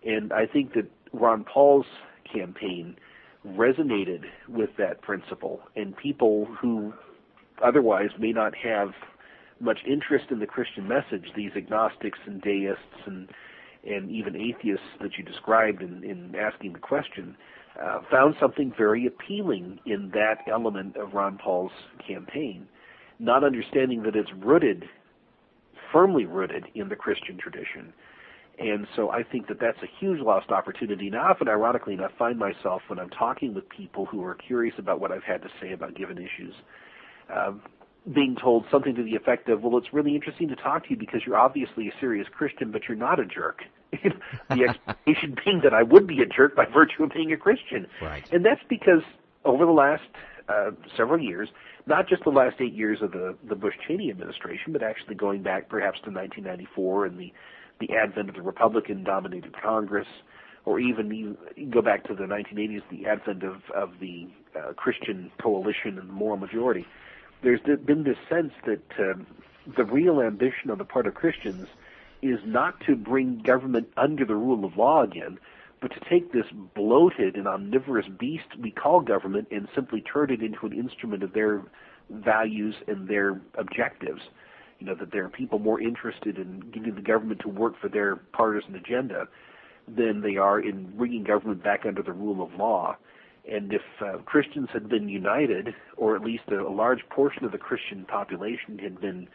And 0.05 0.31
I 0.31 0.45
think 0.45 0.73
that 0.73 0.89
Ron 1.11 1.43
Paul's 1.43 1.85
campaign 2.33 2.95
resonated 3.45 4.21
with 4.47 4.69
that 4.77 5.01
principle, 5.01 5.59
and 5.75 5.95
people 5.97 6.47
who 6.59 6.93
otherwise 7.63 8.09
may 8.17 8.31
not 8.31 8.55
have 8.55 8.89
much 9.63 9.79
interest 9.87 10.25
in 10.29 10.39
the 10.39 10.47
Christian 10.47 10.87
message, 10.87 11.31
these 11.35 11.51
agnostics 11.55 12.19
and 12.25 12.41
deists 12.41 13.05
and 13.05 13.29
and 13.85 14.09
even 14.09 14.35
atheists 14.35 14.85
that 15.01 15.17
you 15.17 15.25
described 15.25 15.81
in, 15.81 16.05
in 16.05 16.33
asking 16.37 16.71
the 16.71 16.79
question, 16.79 17.35
uh, 17.83 17.99
found 18.09 18.33
something 18.39 18.73
very 18.77 19.05
appealing 19.05 19.77
in 19.85 20.09
that 20.13 20.37
element 20.49 20.95
of 20.95 21.13
Ron 21.13 21.37
Paul's 21.37 21.73
campaign, 22.07 22.65
not 23.19 23.43
understanding 23.43 24.03
that 24.03 24.15
it's 24.15 24.31
rooted 24.39 24.85
firmly 25.93 26.25
rooted 26.25 26.65
in 26.73 26.89
the 26.89 26.95
Christian 26.95 27.37
tradition. 27.37 27.93
And 28.59 28.87
so 28.95 29.11
I 29.11 29.23
think 29.23 29.47
that 29.47 29.59
that's 29.59 29.77
a 29.81 29.87
huge 29.99 30.19
lost 30.19 30.51
opportunity. 30.51 31.09
Now, 31.09 31.31
often, 31.31 31.47
ironically 31.47 31.93
enough, 31.93 32.11
I 32.15 32.19
find 32.19 32.39
myself 32.39 32.81
when 32.87 32.99
I'm 32.99 33.09
talking 33.09 33.53
with 33.53 33.67
people 33.69 34.05
who 34.05 34.23
are 34.23 34.35
curious 34.35 34.75
about 34.77 34.99
what 34.99 35.11
I've 35.11 35.23
had 35.23 35.41
to 35.43 35.49
say 35.61 35.71
about 35.71 35.95
given 35.95 36.17
issues, 36.17 36.53
uh, 37.33 37.53
being 38.11 38.35
told 38.35 38.65
something 38.69 38.95
to 38.95 39.03
the 39.03 39.15
effect 39.15 39.47
of, 39.49 39.63
"Well, 39.63 39.77
it's 39.77 39.93
really 39.93 40.15
interesting 40.15 40.49
to 40.49 40.55
talk 40.55 40.83
to 40.85 40.89
you 40.89 40.97
because 40.97 41.21
you're 41.25 41.37
obviously 41.37 41.87
a 41.87 41.93
serious 41.99 42.27
Christian, 42.29 42.71
but 42.71 42.87
you're 42.87 42.97
not 42.97 43.19
a 43.19 43.25
jerk." 43.25 43.63
the 44.49 44.63
expectation 44.67 45.35
being 45.45 45.61
that 45.63 45.73
I 45.73 45.83
would 45.83 46.07
be 46.07 46.21
a 46.21 46.25
jerk 46.25 46.55
by 46.55 46.65
virtue 46.65 47.03
of 47.03 47.11
being 47.11 47.31
a 47.31 47.37
Christian, 47.37 47.87
right. 48.01 48.27
and 48.31 48.43
that's 48.45 48.63
because 48.67 49.03
over 49.45 49.65
the 49.65 49.71
last 49.71 50.03
uh, 50.49 50.71
several 50.97 51.19
years, 51.19 51.49
not 51.85 52.07
just 52.07 52.23
the 52.23 52.29
last 52.29 52.55
eight 52.59 52.73
years 52.73 52.99
of 53.01 53.11
the, 53.11 53.35
the 53.47 53.55
Bush 53.55 53.75
Cheney 53.87 54.09
administration, 54.09 54.73
but 54.73 54.83
actually 54.83 55.15
going 55.15 55.43
back 55.43 55.69
perhaps 55.69 55.99
to 56.03 56.11
1994 56.11 57.05
and 57.05 57.19
the, 57.19 57.33
the 57.79 57.95
advent 57.95 58.29
of 58.29 58.35
the 58.35 58.41
Republican 58.41 59.03
dominated 59.03 59.53
Congress, 59.61 60.07
or 60.65 60.79
even 60.79 61.11
you 61.11 61.37
go 61.69 61.81
back 61.81 62.05
to 62.05 62.15
the 62.15 62.23
1980s, 62.23 62.81
the 62.89 63.05
advent 63.05 63.43
of, 63.43 63.55
of 63.75 63.91
the 63.99 64.27
uh, 64.57 64.73
Christian 64.73 65.31
coalition 65.41 65.99
and 65.99 66.09
the 66.09 66.13
moral 66.13 66.37
majority. 66.37 66.85
There's 67.43 67.59
been 67.61 68.03
this 68.03 68.17
sense 68.29 68.53
that 68.65 68.83
uh, 68.97 69.13
the 69.75 69.83
real 69.83 70.21
ambition 70.21 70.71
on 70.71 70.77
the 70.77 70.85
part 70.85 71.07
of 71.07 71.13
Christians 71.13 71.67
is 72.21 72.39
not 72.45 72.79
to 72.85 72.95
bring 72.95 73.39
government 73.39 73.89
under 73.97 74.23
the 74.23 74.35
rule 74.35 74.63
of 74.63 74.77
law 74.77 75.03
again, 75.03 75.37
but 75.81 75.91
to 75.91 75.99
take 76.09 76.31
this 76.31 76.45
bloated 76.73 77.35
and 77.35 77.45
omnivorous 77.45 78.07
beast 78.17 78.45
we 78.57 78.71
call 78.71 79.01
government 79.01 79.49
and 79.51 79.67
simply 79.75 79.99
turn 80.01 80.31
it 80.31 80.41
into 80.41 80.65
an 80.65 80.71
instrument 80.71 81.21
of 81.21 81.33
their 81.33 81.61
values 82.09 82.75
and 82.87 83.09
their 83.09 83.41
objectives. 83.55 84.21
You 84.79 84.87
know, 84.87 84.95
that 84.95 85.11
there 85.11 85.25
are 85.25 85.29
people 85.29 85.59
more 85.59 85.81
interested 85.81 86.37
in 86.37 86.61
getting 86.71 86.95
the 86.95 87.01
government 87.01 87.41
to 87.41 87.49
work 87.49 87.73
for 87.81 87.89
their 87.89 88.15
partisan 88.15 88.75
agenda 88.75 89.27
than 89.87 90.21
they 90.21 90.37
are 90.37 90.61
in 90.61 90.95
bringing 90.95 91.25
government 91.25 91.61
back 91.61 91.85
under 91.85 92.01
the 92.01 92.13
rule 92.13 92.41
of 92.41 92.53
law. 92.57 92.95
And 93.49 93.73
if 93.73 93.81
uh, 94.01 94.19
Christians 94.25 94.69
had 94.71 94.87
been 94.87 95.09
united, 95.09 95.75
or 95.97 96.15
at 96.15 96.21
least 96.21 96.43
a, 96.49 96.61
a 96.61 96.71
large 96.71 97.01
portion 97.09 97.43
of 97.43 97.51
the 97.51 97.57
Christian 97.57 98.05
population 98.05 98.79
had 98.79 99.01
been 99.01 99.27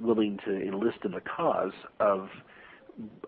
willing 0.00 0.38
to 0.44 0.60
enlist 0.60 0.98
in 1.04 1.12
the 1.12 1.20
cause 1.20 1.72
of 2.00 2.28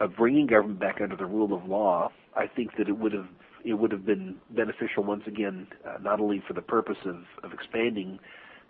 of 0.00 0.14
bringing 0.16 0.46
government 0.46 0.78
back 0.78 1.00
under 1.00 1.16
the 1.16 1.24
rule 1.24 1.54
of 1.54 1.66
law, 1.66 2.10
I 2.36 2.46
think 2.46 2.76
that 2.76 2.86
it 2.88 2.98
would 2.98 3.12
have 3.12 3.28
it 3.64 3.74
would 3.74 3.92
have 3.92 4.04
been 4.04 4.36
beneficial 4.50 5.02
once 5.04 5.22
again, 5.26 5.66
uh, 5.88 5.96
not 6.02 6.20
only 6.20 6.42
for 6.46 6.52
the 6.52 6.60
purpose 6.60 6.98
of, 7.06 7.24
of 7.42 7.52
expanding 7.54 8.18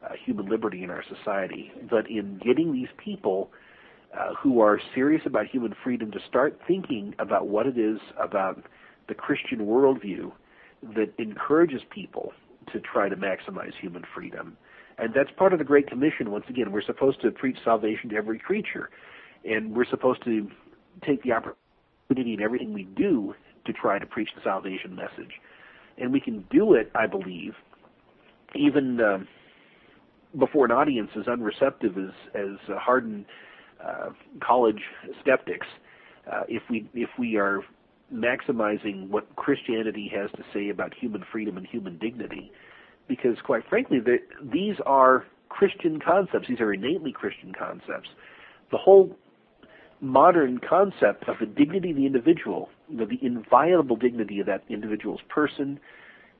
uh, 0.04 0.10
human 0.24 0.48
liberty 0.48 0.84
in 0.84 0.90
our 0.90 1.02
society, 1.02 1.72
but 1.90 2.08
in 2.08 2.38
getting 2.44 2.72
these 2.72 2.88
people 3.02 3.50
uh, 4.16 4.34
who 4.34 4.60
are 4.60 4.80
serious 4.94 5.22
about 5.26 5.46
human 5.46 5.74
freedom 5.82 6.12
to 6.12 6.20
start 6.28 6.60
thinking 6.68 7.12
about 7.18 7.48
what 7.48 7.66
it 7.66 7.76
is 7.76 7.98
about 8.20 8.62
the 9.08 9.14
Christian 9.14 9.60
worldview 9.60 10.30
that 10.94 11.12
encourages 11.18 11.80
people 11.90 12.32
to 12.72 12.80
try 12.80 13.08
to 13.08 13.16
maximize 13.16 13.72
human 13.80 14.02
freedom. 14.14 14.56
And 14.98 15.12
that's 15.14 15.30
part 15.36 15.52
of 15.52 15.58
the 15.58 15.64
Great 15.64 15.88
Commission. 15.88 16.30
Once 16.30 16.44
again, 16.48 16.70
we're 16.70 16.82
supposed 16.82 17.20
to 17.22 17.30
preach 17.30 17.56
salvation 17.64 18.10
to 18.10 18.16
every 18.16 18.38
creature, 18.38 18.90
and 19.44 19.74
we're 19.74 19.88
supposed 19.88 20.24
to 20.24 20.48
take 21.06 21.22
the 21.22 21.32
opportunity 21.32 22.34
in 22.34 22.40
everything 22.40 22.72
we 22.72 22.84
do 22.96 23.34
to 23.66 23.72
try 23.72 23.98
to 23.98 24.06
preach 24.06 24.28
the 24.36 24.42
salvation 24.42 24.94
message. 24.94 25.32
And 25.98 26.12
we 26.12 26.20
can 26.20 26.44
do 26.50 26.74
it, 26.74 26.90
I 26.94 27.06
believe, 27.06 27.54
even 28.54 29.00
uh, 29.00 29.18
before 30.38 30.64
an 30.64 30.72
audience 30.72 31.10
as 31.18 31.26
unreceptive 31.26 31.96
as, 31.98 32.12
as 32.34 32.76
hardened 32.78 33.26
uh, 33.84 34.10
college 34.42 34.80
skeptics. 35.20 35.66
Uh, 36.30 36.42
if 36.48 36.62
we 36.70 36.88
if 36.94 37.10
we 37.18 37.36
are 37.36 37.60
maximizing 38.12 39.08
what 39.08 39.34
Christianity 39.36 40.10
has 40.14 40.30
to 40.32 40.44
say 40.52 40.68
about 40.68 40.92
human 40.94 41.24
freedom 41.30 41.56
and 41.56 41.66
human 41.66 41.98
dignity, 41.98 42.52
because 43.08 43.36
quite 43.44 43.62
frankly, 43.68 43.98
these 44.42 44.76
are 44.86 45.24
Christian 45.48 46.00
concepts. 46.00 46.48
These 46.48 46.60
are 46.60 46.72
innately 46.72 47.12
Christian 47.12 47.52
concepts. 47.52 48.08
The 48.70 48.78
whole 48.78 49.16
modern 50.00 50.58
concept 50.58 51.28
of 51.28 51.36
the 51.40 51.46
dignity 51.46 51.90
of 51.90 51.96
the 51.96 52.06
individual, 52.06 52.68
know, 52.88 53.06
the 53.06 53.18
inviolable 53.22 53.96
dignity 53.96 54.40
of 54.40 54.46
that 54.46 54.62
individual's 54.68 55.20
person, 55.28 55.78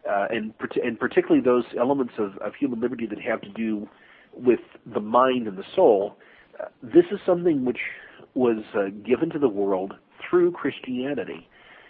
uh, 0.09 0.27
and 0.31 0.53
and 0.83 0.99
particularly 0.99 1.43
those 1.43 1.65
elements 1.79 2.15
of, 2.19 2.37
of 2.39 2.55
human 2.59 2.81
liberty 2.81 3.07
that 3.07 3.21
have 3.21 3.41
to 3.41 3.49
do 3.51 3.89
with 4.35 4.61
the 4.93 5.01
mind 5.01 5.47
and 5.47 5.57
the 5.57 5.65
soul. 5.75 6.17
Uh, 6.61 6.67
this 6.83 7.05
is 7.11 7.19
something 7.25 7.65
which 7.65 7.79
was 8.35 8.63
uh, 8.75 8.91
given 9.07 9.31
to 9.31 9.39
the 9.39 9.49
world 9.49 9.95
through 10.29 10.53
Christianity. 10.53 11.49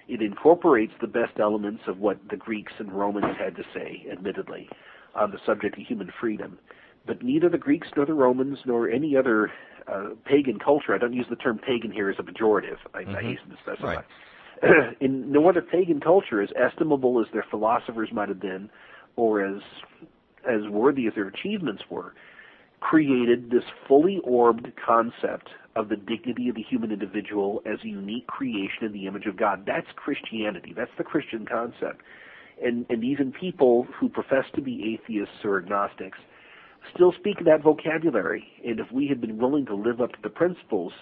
It 0.09 0.20
incorporates 0.20 0.93
the 1.01 1.06
best 1.06 1.39
elements 1.40 1.82
of 1.86 1.98
what 1.98 2.18
the 2.31 2.36
Greeks 2.36 2.72
and 2.78 2.93
Romans 2.93 3.36
had 3.39 3.56
to 3.56 3.62
say, 3.74 4.06
admittedly, 4.10 4.68
on 5.14 5.31
the 5.31 5.39
subject 5.47 5.78
of 5.78 5.86
human 5.86 6.10
freedom. 6.20 6.59
But 7.06 7.22
neither 7.22 7.48
the 7.48 7.59
Greeks 7.59 7.89
nor 7.97 8.06
the 8.06 8.14
Romans 8.14 8.59
nor 8.66 8.89
any 8.89 9.16
other 9.16 9.51
uh, 9.86 10.10
pagan 10.24 10.59
culture, 10.59 10.94
I 10.94 10.98
don't 10.98 11.12
use 11.12 11.26
the 11.28 11.36
term 11.36 11.59
pagan 11.59 11.90
here 11.90 12.10
as 12.10 12.16
a 12.18 12.22
pejorative, 12.22 12.78
I, 12.94 13.02
mm-hmm. 13.02 13.16
I 13.16 13.22
hasten 13.22 13.51
to 13.51 13.56
specify. 13.62 13.97
Right. 13.97 14.97
In 15.01 15.31
no 15.31 15.48
other 15.48 15.62
pagan 15.62 16.01
culture, 16.01 16.40
as 16.40 16.51
estimable 16.56 17.20
as 17.20 17.26
their 17.32 17.44
philosophers 17.51 18.10
might 18.12 18.28
have 18.28 18.40
been, 18.40 18.70
or 19.16 19.44
as 19.44 19.62
as 20.48 20.68
worthy 20.68 21.06
as 21.06 21.14
their 21.14 21.28
achievements 21.28 21.82
were, 21.89 22.12
created 22.81 23.51
this 23.51 23.64
fully 23.89 24.20
orbed 24.24 24.72
concept 24.85 25.48
of 25.76 25.88
the 25.88 25.96
dignity 25.96 26.48
of 26.48 26.55
the 26.55 26.62
human 26.62 26.92
individual 26.92 27.62
as 27.66 27.78
a 27.84 27.88
unique 27.88 28.26
creation 28.26 28.84
in 28.84 28.92
the 28.92 29.06
image 29.06 29.26
of 29.26 29.36
God. 29.36 29.64
That's 29.66 29.86
Christianity. 29.96 30.72
That's 30.76 30.90
the 30.96 31.05
Christian 31.05 31.46
concept. 31.46 32.02
And, 32.62 32.86
and 32.88 33.02
even 33.02 33.32
people 33.32 33.86
who 33.98 34.09
profess 34.09 34.44
to 34.55 34.62
be 34.62 34.98
atheists 35.01 35.44
or 35.44 35.59
agnostics 35.59 36.18
still 36.94 37.12
speak 37.18 37.44
that 37.44 37.62
vocabulary. 37.62 38.44
And 38.64 38.78
if 38.78 38.90
we 38.92 39.09
had 39.09 39.20
been 39.20 39.38
willing 39.38 39.66
to 39.66 39.74
live 39.74 40.01
up 40.01 40.12
to 40.12 40.18
the 40.22 40.28
principles, 40.28 40.92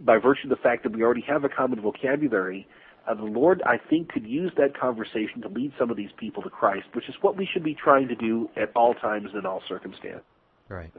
by 0.00 0.18
virtue 0.18 0.44
of 0.44 0.50
the 0.50 0.62
fact 0.62 0.82
that 0.82 0.92
we 0.92 1.02
already 1.02 1.24
have 1.28 1.44
a 1.44 1.48
common 1.48 1.80
vocabulary, 1.80 2.66
uh, 3.08 3.14
the 3.14 3.24
Lord, 3.24 3.62
I 3.64 3.78
think, 3.78 4.10
could 4.10 4.26
use 4.26 4.52
that 4.56 4.78
conversation 4.78 5.40
to 5.42 5.48
lead 5.48 5.72
some 5.78 5.90
of 5.90 5.96
these 5.96 6.10
people 6.18 6.42
to 6.42 6.50
Christ, 6.50 6.86
which 6.92 7.08
is 7.08 7.14
what 7.20 7.36
we 7.36 7.48
should 7.50 7.64
be 7.64 7.74
trying 7.74 8.08
to 8.08 8.14
do 8.14 8.48
at 8.56 8.70
all 8.74 8.94
times 8.94 9.28
and 9.32 9.40
in 9.40 9.46
all 9.46 9.62
circumstances. 9.68 10.22
Right. 10.68 10.92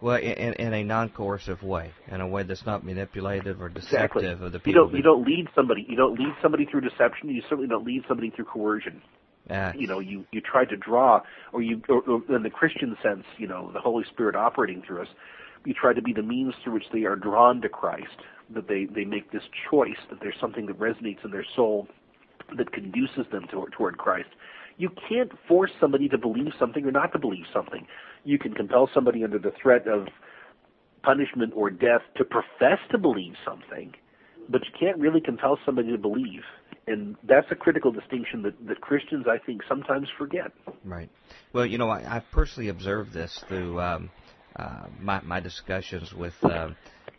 Well, 0.00 0.16
in, 0.16 0.52
in 0.54 0.72
a 0.74 0.84
non-coercive 0.84 1.62
way, 1.62 1.90
in 2.06 2.20
a 2.20 2.26
way 2.26 2.44
that's 2.44 2.64
not 2.64 2.84
manipulative 2.84 3.60
or 3.60 3.68
deceptive 3.68 4.22
exactly. 4.22 4.26
of 4.26 4.52
the 4.52 4.60
people. 4.60 4.70
You 4.70 4.74
don't, 4.74 4.94
you 4.94 5.02
don't 5.02 5.26
lead 5.26 5.48
somebody. 5.56 5.84
You 5.88 5.96
don't 5.96 6.18
lead 6.18 6.34
somebody 6.40 6.66
through 6.66 6.82
deception. 6.82 7.30
You 7.30 7.42
certainly 7.42 7.66
don't 7.68 7.84
lead 7.84 8.04
somebody 8.06 8.30
through 8.30 8.44
coercion. 8.44 9.02
Uh, 9.50 9.72
you 9.76 9.86
know, 9.86 9.98
you 9.98 10.24
you 10.30 10.40
try 10.40 10.64
to 10.64 10.76
draw, 10.76 11.22
or 11.52 11.62
you, 11.62 11.80
or, 11.88 12.02
or 12.02 12.36
in 12.36 12.42
the 12.42 12.50
Christian 12.50 12.96
sense, 13.02 13.24
you 13.38 13.48
know, 13.48 13.70
the 13.72 13.80
Holy 13.80 14.04
Spirit 14.04 14.36
operating 14.36 14.82
through 14.86 15.02
us. 15.02 15.08
You 15.64 15.74
try 15.74 15.92
to 15.94 16.02
be 16.02 16.12
the 16.12 16.22
means 16.22 16.54
through 16.62 16.74
which 16.74 16.84
they 16.92 17.04
are 17.04 17.16
drawn 17.16 17.60
to 17.62 17.68
Christ. 17.68 18.18
That 18.54 18.68
they 18.68 18.84
they 18.84 19.04
make 19.04 19.32
this 19.32 19.42
choice. 19.70 19.96
That 20.10 20.20
there's 20.20 20.38
something 20.40 20.66
that 20.66 20.78
resonates 20.78 21.24
in 21.24 21.30
their 21.30 21.46
soul, 21.56 21.88
that 22.56 22.72
conduces 22.72 23.26
them 23.32 23.46
toward, 23.50 23.72
toward 23.72 23.98
Christ. 23.98 24.28
You 24.76 24.90
can't 25.08 25.32
force 25.48 25.72
somebody 25.80 26.08
to 26.10 26.18
believe 26.18 26.52
something 26.58 26.84
or 26.84 26.92
not 26.92 27.12
to 27.12 27.18
believe 27.18 27.46
something 27.52 27.86
you 28.28 28.38
can 28.38 28.52
compel 28.52 28.90
somebody 28.92 29.24
under 29.24 29.38
the 29.38 29.52
threat 29.62 29.88
of 29.88 30.06
punishment 31.02 31.54
or 31.56 31.70
death 31.70 32.02
to 32.18 32.24
profess 32.24 32.78
to 32.90 32.98
believe 32.98 33.32
something, 33.42 33.94
but 34.50 34.60
you 34.66 34.70
can't 34.78 34.98
really 34.98 35.20
compel 35.22 35.58
somebody 35.64 35.90
to 35.90 35.96
believe. 35.96 36.42
And 36.86 37.16
that's 37.26 37.46
a 37.50 37.54
critical 37.54 37.90
distinction 37.90 38.42
that, 38.42 38.54
that 38.66 38.82
Christians, 38.82 39.24
I 39.26 39.38
think, 39.44 39.62
sometimes 39.66 40.08
forget. 40.18 40.52
Right. 40.84 41.08
Well, 41.54 41.64
you 41.64 41.78
know, 41.78 41.88
I, 41.88 42.16
I've 42.16 42.30
personally 42.30 42.68
observed 42.68 43.14
this 43.14 43.42
through 43.48 43.80
um, 43.80 44.10
uh, 44.56 44.88
my, 45.00 45.22
my 45.22 45.40
discussions 45.40 46.12
with 46.12 46.34
uh, 46.42 46.70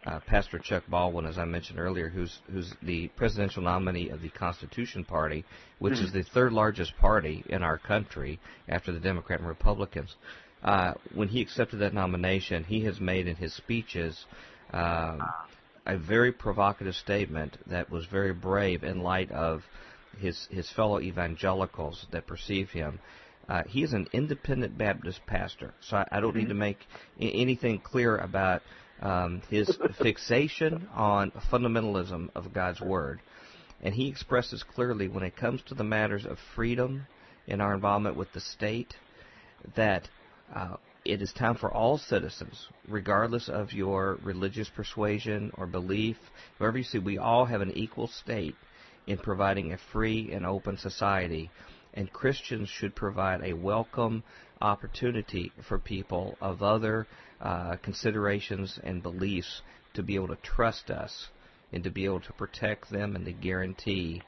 uh, 0.06 0.20
Pastor 0.28 0.60
Chuck 0.60 0.84
Baldwin, 0.88 1.26
as 1.26 1.40
I 1.40 1.46
mentioned 1.46 1.80
earlier, 1.80 2.10
who's 2.10 2.40
who's 2.52 2.72
the 2.84 3.08
presidential 3.10 3.64
nominee 3.64 4.10
of 4.10 4.22
the 4.22 4.30
Constitution 4.30 5.04
Party, 5.04 5.44
which 5.80 5.96
mm-hmm. 5.96 6.06
is 6.06 6.14
the 6.14 6.24
third 6.24 6.54
largest 6.54 6.96
party 6.98 7.44
in 7.50 7.64
our 7.64 7.78
country 7.80 8.40
after 8.68 8.92
the 8.92 9.00
Democrat 9.00 9.40
and 9.40 9.48
Republicans 9.48 10.16
uh, 10.64 10.94
when 11.14 11.28
he 11.28 11.42
accepted 11.42 11.78
that 11.78 11.94
nomination, 11.94 12.64
he 12.64 12.84
has 12.86 13.00
made 13.00 13.28
in 13.28 13.36
his 13.36 13.54
speeches 13.54 14.26
uh, 14.74 15.18
a 15.86 15.98
very 15.98 16.32
provocative 16.32 16.96
statement 16.96 17.58
that 17.68 17.90
was 17.90 18.06
very 18.06 18.34
brave 18.34 18.84
in 18.84 19.02
light 19.02 19.32
of 19.32 19.64
his 20.20 20.48
his 20.52 20.70
fellow 20.72 21.00
evangelicals 21.00 22.06
that 22.12 22.28
perceive 22.28 22.70
him. 22.70 23.00
Uh, 23.48 23.64
he 23.68 23.82
is 23.82 23.94
an 23.94 24.08
independent 24.14 24.78
Baptist 24.78 25.22
pastor, 25.26 25.74
so 25.82 25.98
I, 25.98 26.08
I 26.12 26.20
don't 26.20 26.32
mm-hmm. 26.32 26.40
need 26.40 26.50
to 26.50 26.54
make 26.54 26.80
I- 27.20 27.26
anything 27.26 27.80
clear 27.80 28.18
about 28.18 28.62
um, 29.02 29.42
his 29.50 29.76
fixation 30.02 30.88
on 30.94 31.32
fundamentalism 31.52 32.30
of 32.36 32.54
God's 32.54 32.82
Word. 32.82 33.22
And 33.82 33.96
he 33.96 34.10
expresses 34.10 34.62
clearly 34.64 35.08
when 35.08 35.24
it 35.24 35.38
comes 35.38 35.62
to 35.64 35.74
the 35.74 35.86
matters 35.86 36.26
of 36.26 36.38
freedom 36.54 37.08
in 37.48 37.62
our 37.62 37.74
involvement 37.74 38.18
with 38.18 38.32
the 38.34 38.42
state 38.42 38.94
that 39.76 40.10
uh, 40.54 40.78
it 41.06 41.22
is 41.22 41.32
time 41.34 41.56
for 41.56 41.72
all 41.72 41.98
citizens, 41.98 42.68
regardless 42.88 43.50
of 43.50 43.72
your 43.72 44.20
religious 44.24 44.70
persuasion 44.70 45.52
or 45.56 45.66
belief, 45.66 46.18
wherever 46.58 46.78
you 46.78 46.84
see, 46.84 47.00
we 47.00 47.18
all 47.18 47.46
have 47.46 47.62
an 47.62 47.72
equal 47.72 48.08
stake 48.08 48.56
in 49.08 49.18
providing 49.18 49.72
a 49.72 49.78
free 49.92 50.32
and 50.32 50.46
open 50.46 50.78
society. 50.78 51.50
And 51.94 52.12
Christians 52.12 52.70
should 52.70 52.96
provide 52.96 53.44
a 53.44 53.54
welcome 53.54 54.24
opportunity 54.62 55.52
for 55.68 55.80
people 55.80 56.38
of 56.42 56.62
other 56.62 57.08
uh, 57.42 57.78
considerations 57.78 58.80
and 58.84 59.02
beliefs 59.02 59.62
to 59.94 60.04
be 60.04 60.16
able 60.16 60.28
to 60.28 60.36
trust 60.38 60.92
us 60.92 61.30
and 61.72 61.84
to 61.84 61.90
be 61.90 62.06
able 62.06 62.20
to 62.22 62.34
protect 62.34 62.92
them 62.92 63.16
and 63.16 63.26
to 63.26 63.32
guarantee 63.32 64.22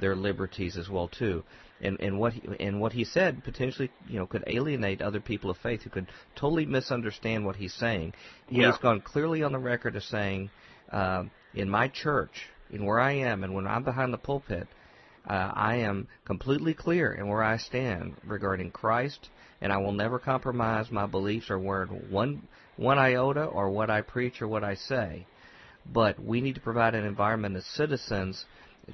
their 0.00 0.16
liberties 0.16 0.76
as 0.76 0.88
well 0.88 1.08
too 1.08 1.42
and 1.80 2.00
and 2.00 2.18
what 2.18 2.32
he, 2.32 2.42
and 2.60 2.80
what 2.80 2.92
he 2.92 3.04
said 3.04 3.42
potentially 3.44 3.90
you 4.08 4.18
know 4.18 4.26
could 4.26 4.44
alienate 4.46 5.02
other 5.02 5.20
people 5.20 5.50
of 5.50 5.56
faith 5.58 5.82
who 5.82 5.90
could 5.90 6.06
totally 6.34 6.66
misunderstand 6.66 7.44
what 7.44 7.56
he's 7.56 7.74
saying. 7.74 8.14
He's 8.48 8.76
gone 8.78 9.00
clearly 9.00 9.42
on 9.42 9.52
the 9.52 9.58
record 9.58 9.96
as 9.96 10.04
saying, 10.04 10.50
uh, 10.90 11.24
in 11.54 11.68
my 11.68 11.88
church, 11.88 12.48
in 12.70 12.84
where 12.84 13.00
I 13.00 13.12
am, 13.12 13.44
and 13.44 13.54
when 13.54 13.66
I'm 13.66 13.84
behind 13.84 14.12
the 14.12 14.18
pulpit, 14.18 14.68
uh, 15.28 15.52
I 15.54 15.76
am 15.76 16.08
completely 16.24 16.74
clear 16.74 17.12
in 17.12 17.28
where 17.28 17.42
I 17.42 17.58
stand 17.58 18.14
regarding 18.24 18.70
Christ, 18.70 19.28
and 19.60 19.72
I 19.72 19.78
will 19.78 19.92
never 19.92 20.18
compromise 20.18 20.90
my 20.90 21.06
beliefs 21.06 21.50
or 21.50 21.58
word 21.58 22.10
one 22.10 22.48
one 22.76 22.98
iota 22.98 23.44
or 23.44 23.70
what 23.70 23.90
I 23.90 24.02
preach 24.02 24.40
or 24.40 24.48
what 24.48 24.64
I 24.64 24.74
say. 24.74 25.26
But 25.92 26.18
we 26.18 26.40
need 26.40 26.56
to 26.56 26.60
provide 26.60 26.94
an 26.94 27.04
environment 27.04 27.56
as 27.56 27.64
citizens 27.64 28.44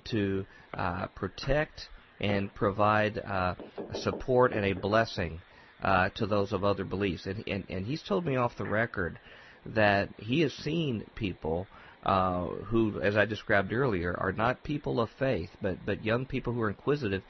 to 0.04 0.44
uh, 0.74 1.06
protect 1.08 1.88
and 2.20 2.54
provide 2.54 3.18
uh, 3.18 3.54
support 3.94 4.52
and 4.52 4.64
a 4.64 4.72
blessing 4.72 5.40
uh, 5.82 6.08
to 6.10 6.26
those 6.26 6.52
of 6.52 6.64
other 6.64 6.84
beliefs. 6.84 7.26
And, 7.26 7.44
and, 7.46 7.64
and 7.68 7.84
he's 7.84 8.02
told 8.02 8.24
me 8.24 8.36
off 8.36 8.56
the 8.56 8.64
record 8.64 9.18
that 9.66 10.08
he 10.18 10.40
has 10.40 10.52
seen 10.52 11.04
people 11.14 11.66
uh, 12.04 12.46
who, 12.46 13.00
as 13.00 13.16
I 13.16 13.24
described 13.24 13.72
earlier, 13.72 14.14
are 14.18 14.32
not 14.32 14.64
people 14.64 15.00
of 15.00 15.10
faith, 15.18 15.50
but, 15.60 15.78
but 15.84 16.04
young 16.04 16.26
people 16.26 16.52
who 16.52 16.62
are 16.62 16.70
inquisitive, 16.70 17.22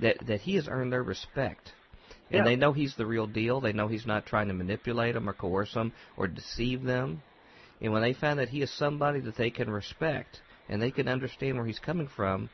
that, 0.00 0.16
that 0.26 0.40
he 0.40 0.56
has 0.56 0.68
earned 0.68 0.92
their 0.92 1.02
respect. 1.02 1.72
And 2.30 2.40
yeah. 2.40 2.44
they 2.44 2.56
know 2.56 2.72
he's 2.72 2.94
the 2.96 3.06
real 3.06 3.26
deal. 3.26 3.60
They 3.60 3.72
know 3.72 3.88
he's 3.88 4.06
not 4.06 4.26
trying 4.26 4.48
to 4.48 4.54
manipulate 4.54 5.14
them 5.14 5.28
or 5.28 5.32
coerce 5.32 5.72
them 5.72 5.92
or 6.16 6.26
deceive 6.26 6.82
them. 6.82 7.22
And 7.80 7.92
when 7.92 8.02
they 8.02 8.12
find 8.12 8.38
that 8.38 8.50
he 8.50 8.60
is 8.60 8.70
somebody 8.70 9.20
that 9.20 9.36
they 9.36 9.50
can 9.50 9.70
respect 9.70 10.40
and 10.68 10.80
they 10.80 10.90
can 10.90 11.08
understand 11.08 11.56
where 11.56 11.66
he's 11.66 11.78
coming 11.78 12.08
from, 12.08 12.50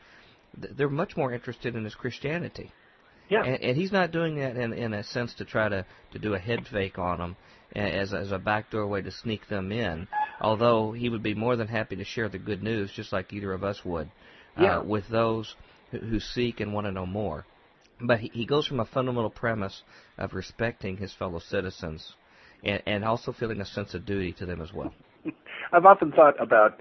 they're 0.57 0.89
much 0.89 1.17
more 1.17 1.33
interested 1.33 1.75
in 1.75 1.85
his 1.85 1.95
Christianity. 1.95 2.73
Yeah. 3.29 3.43
And, 3.45 3.63
and 3.63 3.77
he's 3.77 3.93
not 3.93 4.13
doing 4.13 4.37
that 4.37 4.57
in 4.57 4.73
in 4.73 4.93
a 4.93 5.03
sense 5.03 5.35
to 5.35 5.45
try 5.45 5.69
to 5.69 5.87
to 6.13 6.19
do 6.19 6.35
a 6.35 6.39
head 6.39 6.67
fake 6.71 6.99
on 6.99 7.19
them 7.19 7.37
as 7.75 8.13
as 8.13 8.33
a 8.33 8.39
backdoor 8.39 8.87
way 8.87 9.03
to 9.03 9.11
sneak 9.11 9.49
them 9.49 9.73
in. 9.73 10.07
Although 10.41 10.93
he 10.93 11.09
would 11.09 11.23
be 11.23 11.35
more 11.35 11.57
than 11.57 11.69
happy 11.69 11.97
to 11.97 12.05
share 12.05 12.29
the 12.29 12.39
good 12.39 12.63
news, 12.63 12.93
just 12.93 13.13
like 13.13 13.33
either 13.33 13.53
of 13.53 13.65
us 13.65 13.85
would, 13.85 14.11
uh, 14.59 14.63
yeah. 14.63 14.79
uh, 14.79 14.83
with 14.83 15.09
those 15.09 15.55
who, 15.91 15.99
who 15.99 16.21
seek 16.21 16.61
and 16.61 16.73
want 16.73 16.87
to 16.87 16.93
know 16.93 17.07
more. 17.07 17.47
But 18.01 18.21
he, 18.21 18.31
he 18.35 18.47
goes 18.47 18.67
from 18.67 18.81
a 18.81 18.85
fundamental 18.85 19.31
premise 19.31 19.83
of 20.19 20.35
respecting 20.35 20.97
his 20.97 21.13
fellow 21.15 21.39
citizens, 21.39 22.13
and, 22.65 22.83
and 22.87 23.05
also 23.05 23.33
feeling 23.33 23.61
a 23.61 23.65
sense 23.65 23.95
of 23.95 24.05
duty 24.05 24.33
to 24.35 24.47
them 24.47 24.61
as 24.61 24.73
well. 24.73 24.93
I've 25.73 25.87
often 25.87 26.13
thought 26.13 26.41
about 26.43 26.81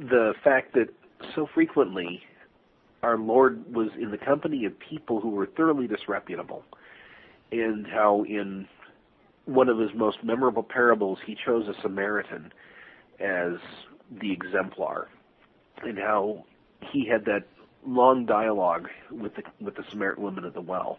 the 0.00 0.34
fact 0.42 0.74
that 0.74 0.88
so 1.34 1.48
frequently 1.54 2.22
our 3.02 3.18
Lord 3.18 3.72
was 3.74 3.88
in 4.00 4.10
the 4.10 4.18
company 4.18 4.64
of 4.64 4.78
people 4.78 5.20
who 5.20 5.30
were 5.30 5.46
thoroughly 5.46 5.86
disreputable, 5.86 6.64
and 7.52 7.86
how 7.86 8.24
in 8.24 8.66
one 9.44 9.68
of 9.68 9.78
his 9.78 9.90
most 9.94 10.24
memorable 10.24 10.62
parables 10.62 11.18
he 11.24 11.36
chose 11.44 11.68
a 11.68 11.80
Samaritan 11.82 12.52
as 13.20 13.54
the 14.20 14.32
exemplar, 14.32 15.08
and 15.82 15.98
how 15.98 16.44
he 16.92 17.06
had 17.06 17.24
that 17.26 17.46
long 17.86 18.24
dialogue 18.24 18.88
with 19.10 19.34
the 19.36 19.42
with 19.60 19.76
the 19.76 19.84
Samaritan 19.90 20.22
woman 20.22 20.44
at 20.44 20.54
the 20.54 20.60
well. 20.60 20.98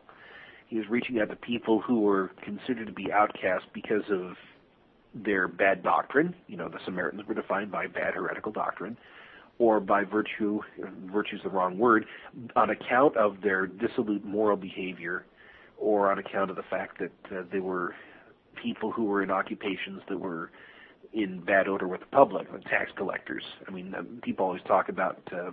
He 0.67 0.77
was 0.77 0.88
reaching 0.89 1.19
out 1.19 1.30
to 1.30 1.35
people 1.35 1.80
who 1.80 2.01
were 2.01 2.31
considered 2.43 2.88
to 2.88 2.93
be 2.93 3.11
outcasts 3.11 3.67
because 3.73 4.03
of 4.09 4.35
their 5.16 5.48
bad 5.48 5.82
doctrine. 5.84 6.36
You 6.48 6.58
know, 6.58 6.70
the 6.70 6.80
Samaritans 6.86 7.28
were 7.28 7.34
defined 7.34 7.72
by 7.72 7.88
bad 7.88 8.14
heretical 8.14 8.52
doctrine 8.52 8.98
or 9.58 9.80
by 9.80 10.04
virtue, 10.04 10.60
virtue 11.06 11.38
is 11.38 11.44
the 11.44 11.50
wrong 11.50 11.78
word, 11.78 12.06
on 12.56 12.70
account 12.70 13.16
of 13.16 13.38
their 13.42 13.66
dissolute 13.66 14.26
moral 14.26 14.58
behavior, 14.58 15.26
or 15.78 16.12
on 16.12 16.20
account 16.20 16.50
of 16.50 16.56
the 16.56 16.64
fact 16.64 17.00
that 17.00 17.38
uh, 17.38 17.44
they 17.52 17.60
were 17.60 17.96
people 18.62 18.92
who 18.92 19.06
were 19.06 19.24
in 19.24 19.32
occupations 19.32 20.02
that 20.10 20.20
were 20.20 20.52
in 21.14 21.40
bad 21.40 21.68
odor 21.68 21.88
with 21.88 22.02
the 22.02 22.06
public, 22.08 22.52
like 22.52 22.64
tax 22.66 22.92
collectors. 22.98 23.44
I 23.68 23.72
mean, 23.72 23.94
uh, 23.96 24.04
people 24.22 24.46
always 24.46 24.62
talk 24.68 24.90
about 24.90 25.22
uh, 25.32 25.52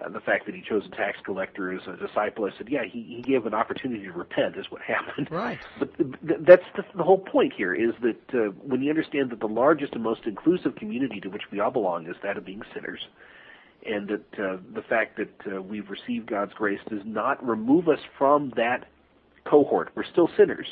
uh, 0.00 0.08
the 0.08 0.20
fact 0.20 0.46
that 0.46 0.54
he 0.54 0.62
chose 0.62 0.84
a 0.86 0.96
tax 0.96 1.18
collector 1.24 1.72
as 1.72 1.80
a 1.86 1.96
disciple, 1.96 2.44
I 2.44 2.56
said, 2.56 2.68
yeah, 2.68 2.84
he, 2.84 3.02
he 3.02 3.22
gave 3.22 3.46
an 3.46 3.54
opportunity 3.54 4.04
to 4.04 4.12
repent, 4.12 4.56
is 4.56 4.66
what 4.70 4.82
happened. 4.86 5.28
Right. 5.30 5.58
But 5.78 5.96
th- 5.96 6.40
that's 6.46 6.62
the, 6.76 6.84
the 6.96 7.02
whole 7.02 7.18
point 7.18 7.52
here 7.56 7.74
is 7.74 7.94
that 8.02 8.34
uh, 8.34 8.50
when 8.62 8.82
you 8.82 8.90
understand 8.90 9.30
that 9.30 9.40
the 9.40 9.48
largest 9.48 9.94
and 9.94 10.02
most 10.02 10.22
inclusive 10.26 10.76
community 10.76 11.20
to 11.20 11.28
which 11.28 11.42
we 11.50 11.60
all 11.60 11.70
belong 11.70 12.06
is 12.06 12.16
that 12.22 12.36
of 12.36 12.44
being 12.44 12.62
sinners, 12.74 13.00
and 13.86 14.08
that 14.08 14.40
uh, 14.40 14.56
the 14.74 14.82
fact 14.88 15.18
that 15.18 15.56
uh, 15.56 15.62
we've 15.62 15.88
received 15.88 16.28
God's 16.28 16.52
grace 16.52 16.80
does 16.90 17.02
not 17.04 17.44
remove 17.46 17.88
us 17.88 18.00
from 18.18 18.52
that 18.56 18.88
cohort. 19.44 19.90
We're 19.94 20.04
still 20.04 20.28
sinners. 20.36 20.66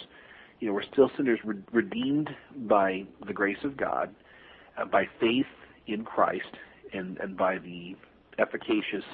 You 0.60 0.68
know, 0.68 0.74
we're 0.74 0.82
still 0.82 1.10
sinners 1.16 1.38
re- 1.44 1.62
redeemed 1.72 2.30
by 2.66 3.04
the 3.26 3.32
grace 3.32 3.62
of 3.64 3.76
God, 3.76 4.14
uh, 4.76 4.84
by 4.84 5.08
faith 5.20 5.46
in 5.86 6.04
Christ, 6.04 6.50
and, 6.92 7.18
and 7.18 7.36
by 7.36 7.58
the 7.58 7.94
efficacious 8.38 9.04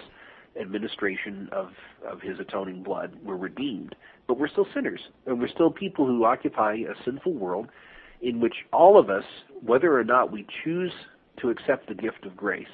administration 0.61 1.49
of, 1.53 1.71
of 2.07 2.21
his 2.21 2.39
atoning 2.39 2.83
blood. 2.83 3.17
We're 3.25 3.37
redeemed, 3.37 3.95
but 4.27 4.39
we're 4.39 4.49
still 4.49 4.67
sinners, 4.75 5.01
and 5.27 5.41
we're 5.41 5.49
still 5.49 5.71
people 5.71 6.07
who 6.07 6.25
occupy 6.25 6.75
a 6.75 7.05
sinful 7.05 7.33
world 7.33 7.69
in 8.21 8.41
which 8.41 8.55
all 8.73 8.99
of 8.99 9.11
us, 9.11 9.25
whether 9.65 9.99
or 9.99 10.05
not 10.05 10.31
we 10.31 10.47
choose 10.63 10.93
to 11.41 11.51
accept 11.51 11.89
the 11.89 11.95
gift 11.95 12.25
of 12.25 12.37
grace, 12.37 12.69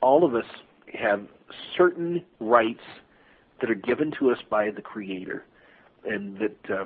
all 0.00 0.24
of 0.24 0.34
us 0.34 0.44
have 0.92 1.26
certain 1.76 2.22
rights 2.40 2.82
that 3.60 3.70
are 3.70 3.76
given 3.76 4.12
to 4.18 4.30
us 4.30 4.38
by 4.50 4.70
the 4.70 4.82
Creator, 4.82 5.44
and 6.04 6.36
that 6.36 6.74
uh, 6.74 6.84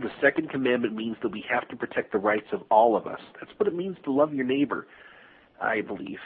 the 0.00 0.10
second 0.22 0.50
commandment 0.50 0.94
means 0.94 1.16
that 1.22 1.32
we 1.32 1.44
have 1.50 1.66
to 1.68 1.76
protect 1.76 2.12
the 2.12 2.18
rights 2.18 2.46
of 2.52 2.62
all 2.70 2.96
of 2.96 3.06
us. 3.06 3.20
That's 3.40 3.52
what 3.58 3.66
it 3.66 3.74
means 3.74 3.96
to 4.04 4.12
love 4.12 4.32
your 4.32 4.44
neighbor, 4.44 4.86
I 5.60 5.80
believe 5.80 6.18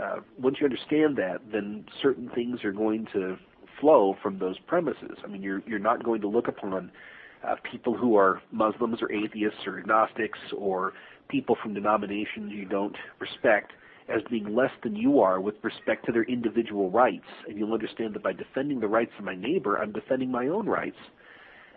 uh, 0.00 0.16
once 0.38 0.56
you 0.60 0.64
understand 0.66 1.16
that, 1.16 1.40
then 1.52 1.84
certain 2.00 2.30
things 2.34 2.64
are 2.64 2.72
going 2.72 3.06
to 3.12 3.36
flow 3.80 4.16
from 4.22 4.38
those 4.38 4.58
premises. 4.66 5.16
I 5.24 5.26
mean, 5.26 5.42
you're 5.42 5.62
you're 5.66 5.78
not 5.78 6.04
going 6.04 6.20
to 6.22 6.28
look 6.28 6.48
upon 6.48 6.90
uh, 7.46 7.56
people 7.70 7.96
who 7.96 8.16
are 8.16 8.40
Muslims 8.52 9.02
or 9.02 9.12
atheists 9.12 9.60
or 9.66 9.78
agnostics 9.78 10.38
or 10.56 10.92
people 11.28 11.56
from 11.62 11.74
denominations 11.74 12.52
you 12.52 12.64
don't 12.64 12.96
respect 13.18 13.72
as 14.08 14.20
being 14.30 14.54
less 14.54 14.70
than 14.82 14.96
you 14.96 15.20
are 15.20 15.40
with 15.40 15.54
respect 15.62 16.04
to 16.06 16.12
their 16.12 16.24
individual 16.24 16.90
rights. 16.90 17.26
And 17.48 17.58
you'll 17.58 17.72
understand 17.72 18.14
that 18.14 18.22
by 18.22 18.32
defending 18.32 18.80
the 18.80 18.88
rights 18.88 19.12
of 19.18 19.24
my 19.24 19.34
neighbor, 19.34 19.76
I'm 19.76 19.92
defending 19.92 20.30
my 20.30 20.48
own 20.48 20.66
rights. 20.66 20.96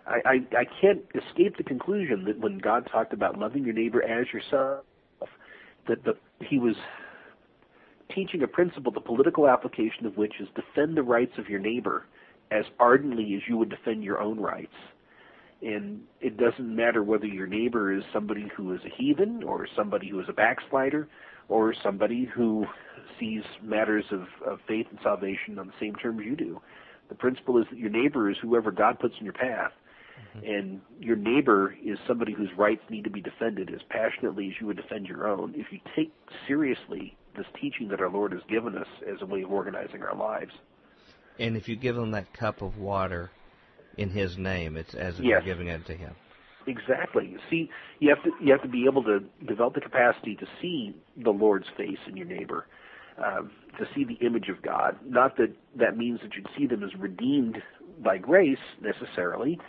I, 0.06 0.20
I, 0.24 0.58
I 0.58 0.64
can't 0.80 1.00
escape 1.14 1.56
the 1.56 1.64
conclusion 1.64 2.24
that 2.26 2.38
when 2.38 2.58
God 2.58 2.88
talked 2.90 3.12
about 3.12 3.38
loving 3.38 3.64
your 3.64 3.74
neighbor 3.74 4.02
as 4.02 4.26
yourself, 4.32 4.84
that 5.88 6.04
the, 6.04 6.14
he 6.44 6.58
was 6.58 6.74
teaching 8.14 8.42
a 8.42 8.48
principle, 8.48 8.92
the 8.92 9.00
political 9.00 9.48
application 9.48 10.06
of 10.06 10.16
which 10.16 10.34
is 10.40 10.48
defend 10.54 10.96
the 10.96 11.02
rights 11.02 11.32
of 11.38 11.48
your 11.48 11.60
neighbor 11.60 12.06
as 12.50 12.64
ardently 12.78 13.34
as 13.34 13.42
you 13.48 13.56
would 13.56 13.68
defend 13.68 14.04
your 14.04 14.20
own 14.20 14.38
rights. 14.38 14.74
And 15.62 16.02
it 16.20 16.36
doesn't 16.36 16.76
matter 16.76 17.02
whether 17.02 17.26
your 17.26 17.46
neighbor 17.46 17.92
is 17.92 18.04
somebody 18.12 18.50
who 18.56 18.74
is 18.74 18.80
a 18.84 18.94
heathen 18.94 19.42
or 19.42 19.66
somebody 19.74 20.08
who 20.08 20.20
is 20.20 20.26
a 20.28 20.32
backslider 20.32 21.08
or 21.48 21.74
somebody 21.82 22.24
who 22.24 22.66
sees 23.18 23.42
matters 23.62 24.04
of, 24.10 24.26
of 24.46 24.58
faith 24.68 24.86
and 24.90 24.98
salvation 25.02 25.58
on 25.58 25.66
the 25.66 25.72
same 25.80 25.94
terms 25.94 26.20
you 26.24 26.36
do. 26.36 26.60
The 27.08 27.14
principle 27.14 27.58
is 27.58 27.64
that 27.70 27.78
your 27.78 27.90
neighbor 27.90 28.30
is 28.30 28.36
whoever 28.42 28.70
God 28.70 28.98
puts 28.98 29.14
in 29.18 29.24
your 29.24 29.32
path. 29.32 29.72
Mm-hmm. 30.36 30.46
And 30.46 30.80
your 31.00 31.16
neighbor 31.16 31.76
is 31.84 31.98
somebody 32.06 32.32
whose 32.32 32.50
rights 32.56 32.82
need 32.90 33.04
to 33.04 33.10
be 33.10 33.20
defended 33.20 33.72
as 33.74 33.80
passionately 33.88 34.48
as 34.48 34.54
you 34.60 34.66
would 34.66 34.76
defend 34.76 35.06
your 35.06 35.26
own. 35.26 35.54
If 35.56 35.66
you 35.70 35.80
take 35.94 36.12
seriously 36.46 37.16
this 37.36 37.46
teaching 37.60 37.88
that 37.88 38.00
our 38.00 38.10
Lord 38.10 38.32
has 38.32 38.42
given 38.48 38.76
us 38.76 38.88
as 39.06 39.22
a 39.22 39.26
way 39.26 39.42
of 39.42 39.52
organizing 39.52 40.02
our 40.02 40.16
lives. 40.16 40.52
And 41.38 41.56
if 41.56 41.68
you 41.68 41.76
give 41.76 41.96
them 41.96 42.12
that 42.12 42.32
cup 42.32 42.62
of 42.62 42.78
water 42.78 43.30
in 43.96 44.10
His 44.10 44.36
name, 44.38 44.76
it's 44.76 44.94
as 44.94 45.18
if 45.18 45.24
yes. 45.24 45.42
you're 45.44 45.54
giving 45.54 45.68
it 45.68 45.86
to 45.86 45.94
Him. 45.94 46.14
Exactly. 46.66 47.36
See, 47.48 47.70
you 48.00 48.08
have 48.08 48.22
to 48.24 48.30
you 48.44 48.50
have 48.52 48.62
to 48.62 48.68
be 48.68 48.86
able 48.86 49.04
to 49.04 49.20
develop 49.46 49.74
the 49.74 49.80
capacity 49.80 50.34
to 50.36 50.46
see 50.60 50.94
the 51.16 51.30
Lord's 51.30 51.66
face 51.76 51.98
in 52.08 52.16
your 52.16 52.26
neighbor, 52.26 52.66
uh, 53.18 53.42
to 53.78 53.88
see 53.94 54.04
the 54.04 54.14
image 54.26 54.48
of 54.48 54.62
God. 54.62 54.96
Not 55.06 55.36
that 55.36 55.54
that 55.76 55.96
means 55.96 56.20
that 56.22 56.34
you'd 56.34 56.48
see 56.58 56.66
them 56.66 56.82
as 56.82 56.94
redeemed 56.98 57.62
by 58.02 58.18
grace 58.18 58.58
necessarily, 58.80 59.60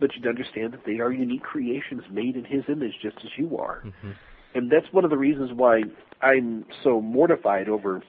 but 0.00 0.10
you'd 0.16 0.26
understand 0.26 0.72
that 0.72 0.84
they 0.84 0.98
are 0.98 1.12
unique 1.12 1.42
creations 1.42 2.02
made 2.10 2.34
in 2.34 2.44
His 2.44 2.64
image, 2.68 2.94
just 3.00 3.18
as 3.18 3.30
you 3.36 3.56
are. 3.56 3.82
Mm-hmm. 3.84 4.10
And 4.54 4.72
that's 4.72 4.92
one 4.92 5.04
of 5.04 5.10
the 5.10 5.18
reasons 5.18 5.52
why 5.54 5.82
I'm 6.22 6.66
so 6.84 7.00
mortified 7.00 7.68
over 7.68 8.02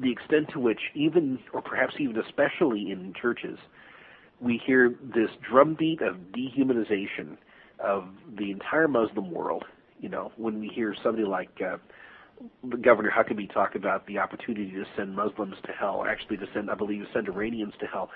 the 0.00 0.10
extent 0.10 0.48
to 0.52 0.60
which, 0.60 0.80
even, 0.94 1.38
or 1.52 1.62
perhaps 1.62 1.94
even 1.98 2.18
especially 2.18 2.90
in 2.90 3.12
churches, 3.20 3.58
we 4.40 4.60
hear 4.64 4.94
this 5.02 5.30
drumbeat 5.48 6.00
of 6.02 6.16
dehumanization 6.32 7.36
of 7.78 8.04
the 8.38 8.50
entire 8.50 8.88
Muslim 8.88 9.30
world. 9.30 9.64
You 10.00 10.08
know, 10.08 10.32
when 10.36 10.60
we 10.60 10.68
hear 10.68 10.94
somebody 11.02 11.24
like 11.24 11.50
uh, 11.64 11.76
Governor 12.82 13.12
Huckabee 13.16 13.52
talk 13.52 13.74
about 13.74 14.06
the 14.06 14.18
opportunity 14.18 14.70
to 14.72 14.84
send 14.96 15.14
Muslims 15.14 15.54
to 15.64 15.72
hell, 15.72 16.04
actually 16.08 16.36
to 16.38 16.46
send, 16.52 16.70
I 16.70 16.74
believe, 16.74 17.04
to 17.04 17.12
send 17.12 17.28
Iranians 17.28 17.74
to 17.80 17.86
hell. 17.86 18.10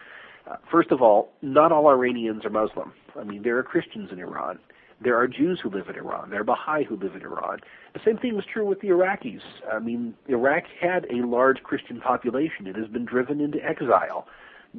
Uh, 0.49 0.57
first 0.71 0.91
of 0.91 1.03
all, 1.03 1.31
not 1.43 1.73
all 1.73 1.89
Iranians 1.89 2.45
are 2.45 2.51
Muslim. 2.51 2.93
I 3.19 3.25
mean, 3.25 3.43
there 3.43 3.59
are 3.59 3.63
Christians 3.63 4.11
in 4.13 4.19
Iran. 4.19 4.59
There 5.01 5.17
are 5.17 5.29
Jews 5.29 5.61
who 5.63 5.71
live 5.71 5.89
in 5.89 5.97
Iran. 5.97 6.31
There 6.31 6.41
are 6.41 6.45
Baha'i 6.45 6.85
who 6.85 6.97
live 6.97 7.15
in 7.15 7.23
Iran. 7.23 7.61
The 7.95 8.01
same 8.05 8.19
thing 8.19 8.35
was 8.35 8.45
true 8.53 8.67
with 8.67 8.81
the 8.81 8.89
Iraqis. 8.89 9.41
I 9.73 9.79
mean, 9.79 10.15
Iraq 10.29 10.65
had 10.81 11.07
a 11.11 11.25
large 11.25 11.63
Christian 11.63 12.01
population. 12.01 12.67
It 12.67 12.77
has 12.77 12.89
been 12.89 13.05
driven 13.05 13.41
into 13.41 13.65
exile 13.65 14.27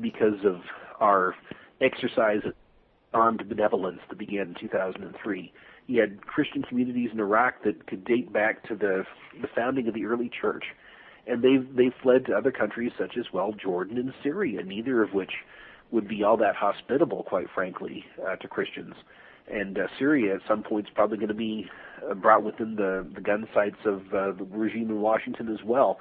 because 0.01 0.43
of 0.43 0.61
our 0.99 1.35
exercise 1.81 2.41
of 2.45 2.53
armed 3.13 3.47
benevolence 3.47 4.01
that 4.09 4.19
began 4.19 4.49
in 4.49 4.55
2003. 4.59 5.53
You 5.87 6.01
had 6.01 6.25
Christian 6.27 6.63
communities 6.63 7.09
in 7.13 7.19
Iraq 7.19 7.63
that 7.63 7.87
could 7.87 8.03
date 8.03 8.31
back 8.31 8.67
to 8.67 8.75
the 8.75 9.05
the 9.41 9.47
founding 9.55 9.87
of 9.87 9.93
the 9.93 10.05
early 10.05 10.29
church, 10.29 10.65
and 11.25 11.41
they've 11.41 11.65
they've 11.75 11.93
fled 12.03 12.25
to 12.25 12.33
other 12.33 12.51
countries 12.51 12.91
such 12.97 13.17
as 13.17 13.25
well 13.33 13.53
Jordan 13.53 13.97
and 13.97 14.13
Syria, 14.21 14.63
neither 14.63 15.01
of 15.01 15.13
which 15.13 15.31
would 15.91 16.07
be 16.07 16.23
all 16.23 16.37
that 16.37 16.55
hospitable, 16.55 17.23
quite 17.23 17.47
frankly, 17.55 18.05
uh, 18.27 18.35
to 18.35 18.47
Christians 18.47 18.93
and 19.51 19.77
uh, 19.77 19.88
Syria 19.97 20.35
at 20.35 20.41
some 20.47 20.63
point 20.63 20.88
is 20.88 20.91
probably 20.93 21.17
going 21.17 21.30
to 21.30 21.34
be 21.34 21.69
uh, 22.09 22.13
brought 22.13 22.43
within 22.43 22.76
the 22.76 23.07
the 23.13 23.21
gun 23.21 23.47
sights 23.53 23.77
of 23.85 24.01
uh, 24.13 24.31
the 24.38 24.47
regime 24.51 24.89
in 24.89 25.01
Washington 25.01 25.49
as 25.51 25.63
well. 25.65 25.99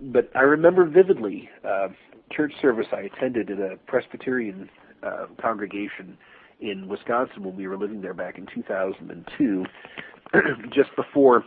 But 0.00 0.30
I 0.34 0.40
remember 0.40 0.84
vividly 0.86 1.48
uh, 1.66 1.88
church 2.30 2.52
service 2.60 2.86
I 2.92 3.00
attended 3.00 3.50
at 3.50 3.58
a 3.58 3.76
Presbyterian 3.86 4.70
uh, 5.02 5.26
congregation 5.40 6.16
in 6.60 6.88
Wisconsin 6.88 7.44
when 7.44 7.56
we 7.56 7.66
were 7.66 7.76
living 7.76 8.00
there 8.00 8.14
back 8.14 8.38
in 8.38 8.46
2002, 8.52 9.64
just 10.74 10.94
before 10.96 11.44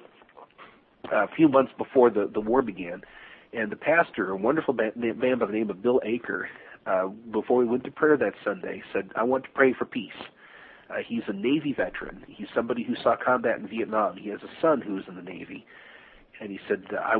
a 1.11 1.27
few 1.35 1.47
months 1.47 1.71
before 1.77 2.09
the 2.09 2.29
the 2.33 2.41
war 2.41 2.61
began. 2.61 3.01
And 3.53 3.69
the 3.69 3.75
pastor, 3.75 4.31
a 4.31 4.37
wonderful 4.37 4.73
man 4.73 4.93
by 5.39 5.45
the 5.45 5.51
name 5.51 5.69
of 5.69 5.81
Bill 5.81 5.99
Aker, 6.05 6.45
uh, 6.85 7.07
before 7.31 7.57
we 7.57 7.65
went 7.65 7.83
to 7.83 7.91
prayer 7.91 8.15
that 8.15 8.33
Sunday, 8.45 8.81
said, 8.93 9.11
"I 9.15 9.23
want 9.23 9.43
to 9.43 9.49
pray 9.51 9.73
for 9.73 9.85
peace." 9.85 10.11
Uh, 10.91 10.97
he's 11.07 11.23
a 11.27 11.33
Navy 11.33 11.73
veteran. 11.73 12.23
He's 12.27 12.47
somebody 12.53 12.83
who 12.83 12.95
saw 13.01 13.15
combat 13.23 13.59
in 13.59 13.67
Vietnam. 13.67 14.17
He 14.17 14.29
has 14.29 14.39
a 14.43 14.61
son 14.61 14.81
who 14.81 14.97
is 14.97 15.05
in 15.07 15.15
the 15.15 15.21
Navy, 15.21 15.65
and 16.41 16.51
he 16.51 16.59
said, 16.67 16.83
"I, 16.93 17.19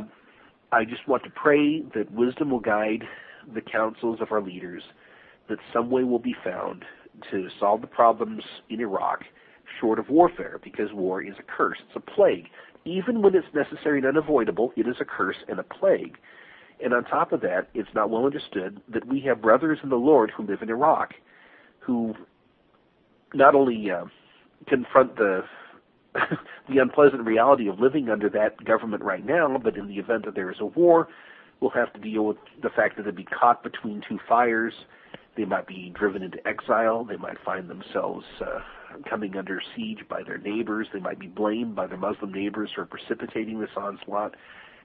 I 0.70 0.84
just 0.84 1.08
want 1.08 1.22
to 1.24 1.30
pray 1.30 1.80
that 1.94 2.12
wisdom 2.12 2.50
will 2.50 2.60
guide 2.60 3.04
the 3.54 3.60
counsels 3.60 4.20
of 4.20 4.30
our 4.30 4.42
leaders, 4.42 4.82
that 5.48 5.58
some 5.72 5.90
way 5.90 6.04
will 6.04 6.18
be 6.18 6.36
found 6.44 6.84
to 7.30 7.48
solve 7.58 7.80
the 7.80 7.86
problems 7.86 8.42
in 8.68 8.80
Iraq, 8.80 9.24
short 9.80 9.98
of 9.98 10.10
warfare, 10.10 10.60
because 10.62 10.92
war 10.92 11.22
is 11.22 11.34
a 11.38 11.42
curse. 11.42 11.78
It's 11.86 11.96
a 11.96 12.00
plague. 12.00 12.48
Even 12.84 13.22
when 13.22 13.34
it's 13.34 13.46
necessary 13.54 13.98
and 13.98 14.06
unavoidable, 14.06 14.72
it 14.76 14.86
is 14.86 14.96
a 15.00 15.04
curse 15.04 15.38
and 15.48 15.58
a 15.58 15.64
plague." 15.64 16.18
And 16.82 16.92
on 16.92 17.04
top 17.04 17.32
of 17.32 17.40
that, 17.42 17.68
it's 17.74 17.94
not 17.94 18.10
well 18.10 18.26
understood 18.26 18.80
that 18.88 19.06
we 19.06 19.20
have 19.20 19.40
brothers 19.40 19.78
in 19.82 19.88
the 19.88 19.96
Lord 19.96 20.32
who 20.36 20.42
live 20.42 20.62
in 20.62 20.68
Iraq, 20.68 21.14
who 21.78 22.14
not 23.34 23.54
only 23.54 23.90
uh, 23.90 24.04
confront 24.68 25.16
the 25.16 25.42
the 26.68 26.78
unpleasant 26.78 27.24
reality 27.24 27.68
of 27.68 27.80
living 27.80 28.10
under 28.10 28.28
that 28.28 28.62
government 28.64 29.02
right 29.02 29.24
now, 29.24 29.58
but 29.62 29.76
in 29.76 29.88
the 29.88 29.94
event 29.94 30.26
that 30.26 30.34
there 30.34 30.50
is 30.50 30.58
a 30.60 30.66
war, 30.66 31.08
we'll 31.60 31.70
have 31.70 31.92
to 31.94 32.00
deal 32.00 32.24
with 32.24 32.36
the 32.62 32.68
fact 32.68 32.96
that 32.96 33.04
they'd 33.04 33.16
be 33.16 33.24
caught 33.24 33.62
between 33.62 34.02
two 34.06 34.18
fires. 34.28 34.74
They 35.36 35.46
might 35.46 35.66
be 35.66 35.90
driven 35.98 36.22
into 36.22 36.46
exile. 36.46 37.04
They 37.04 37.16
might 37.16 37.38
find 37.44 37.70
themselves 37.70 38.26
uh, 38.44 38.58
coming 39.08 39.36
under 39.36 39.62
siege 39.74 40.00
by 40.08 40.22
their 40.22 40.36
neighbors. 40.36 40.86
They 40.92 41.00
might 41.00 41.18
be 41.18 41.28
blamed 41.28 41.74
by 41.74 41.86
their 41.86 41.96
Muslim 41.96 42.32
neighbors 42.32 42.70
for 42.74 42.84
precipitating 42.84 43.58
this 43.58 43.70
onslaught. 43.74 44.34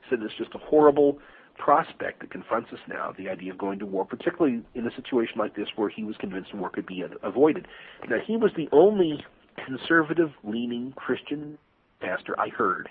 So 0.10 0.16
it's 0.22 0.34
just 0.38 0.56
a 0.56 0.60
horrible 0.60 1.20
prospect 1.58 2.22
that 2.22 2.32
confronts 2.32 2.72
us 2.72 2.80
now, 2.88 3.14
the 3.18 3.30
idea 3.30 3.52
of 3.52 3.58
going 3.58 3.80
to 3.80 3.86
war, 3.86 4.06
particularly 4.06 4.62
in 4.76 4.88
a 4.88 4.96
situation 4.96 5.36
like 5.38 5.56
this 5.56 5.68
where 5.76 5.90
he 5.90 6.04
was 6.04 6.16
convinced 6.18 6.54
war 6.54 6.70
could 6.70 6.86
be 6.86 7.04
avoided. 7.24 7.68
Now, 8.10 8.18
he 8.26 8.38
was 8.38 8.52
the 8.56 8.70
only 8.72 9.26
conservative 9.66 10.32
leaning 10.44 10.94
Christian 10.96 11.58
pastor 12.00 12.40
I 12.40 12.50
heard 12.50 12.90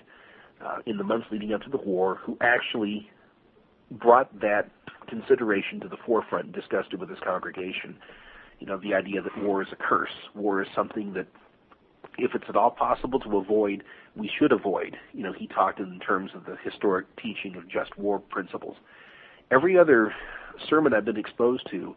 uh, 0.63 0.79
in 0.85 0.97
the 0.97 1.03
months 1.03 1.27
leading 1.31 1.53
up 1.53 1.61
to 1.61 1.69
the 1.69 1.77
war 1.77 2.19
who 2.23 2.37
actually 2.41 3.09
brought 3.91 4.37
that 4.41 4.69
consideration 5.07 5.79
to 5.79 5.87
the 5.87 5.97
forefront 6.05 6.45
and 6.45 6.53
discussed 6.53 6.89
it 6.91 6.99
with 6.99 7.09
his 7.09 7.19
congregation. 7.23 7.97
You 8.59 8.67
know, 8.67 8.77
the 8.77 8.93
idea 8.93 9.21
that 9.21 9.43
war 9.43 9.61
is 9.61 9.69
a 9.71 9.75
curse. 9.75 10.11
War 10.35 10.61
is 10.61 10.67
something 10.75 11.13
that, 11.13 11.27
if 12.17 12.33
it's 12.33 12.45
at 12.49 12.55
all 12.55 12.71
possible 12.71 13.19
to 13.19 13.37
avoid, 13.37 13.83
we 14.15 14.29
should 14.39 14.51
avoid. 14.51 14.97
You 15.13 15.23
know, 15.23 15.33
he 15.33 15.47
talked 15.47 15.79
in 15.79 15.99
terms 15.99 16.31
of 16.33 16.45
the 16.45 16.57
historic 16.63 17.05
teaching 17.17 17.55
of 17.55 17.67
just 17.67 17.97
war 17.97 18.19
principles. 18.19 18.75
Every 19.51 19.77
other 19.77 20.13
sermon 20.69 20.93
I've 20.93 21.05
been 21.05 21.17
exposed 21.17 21.69
to 21.71 21.95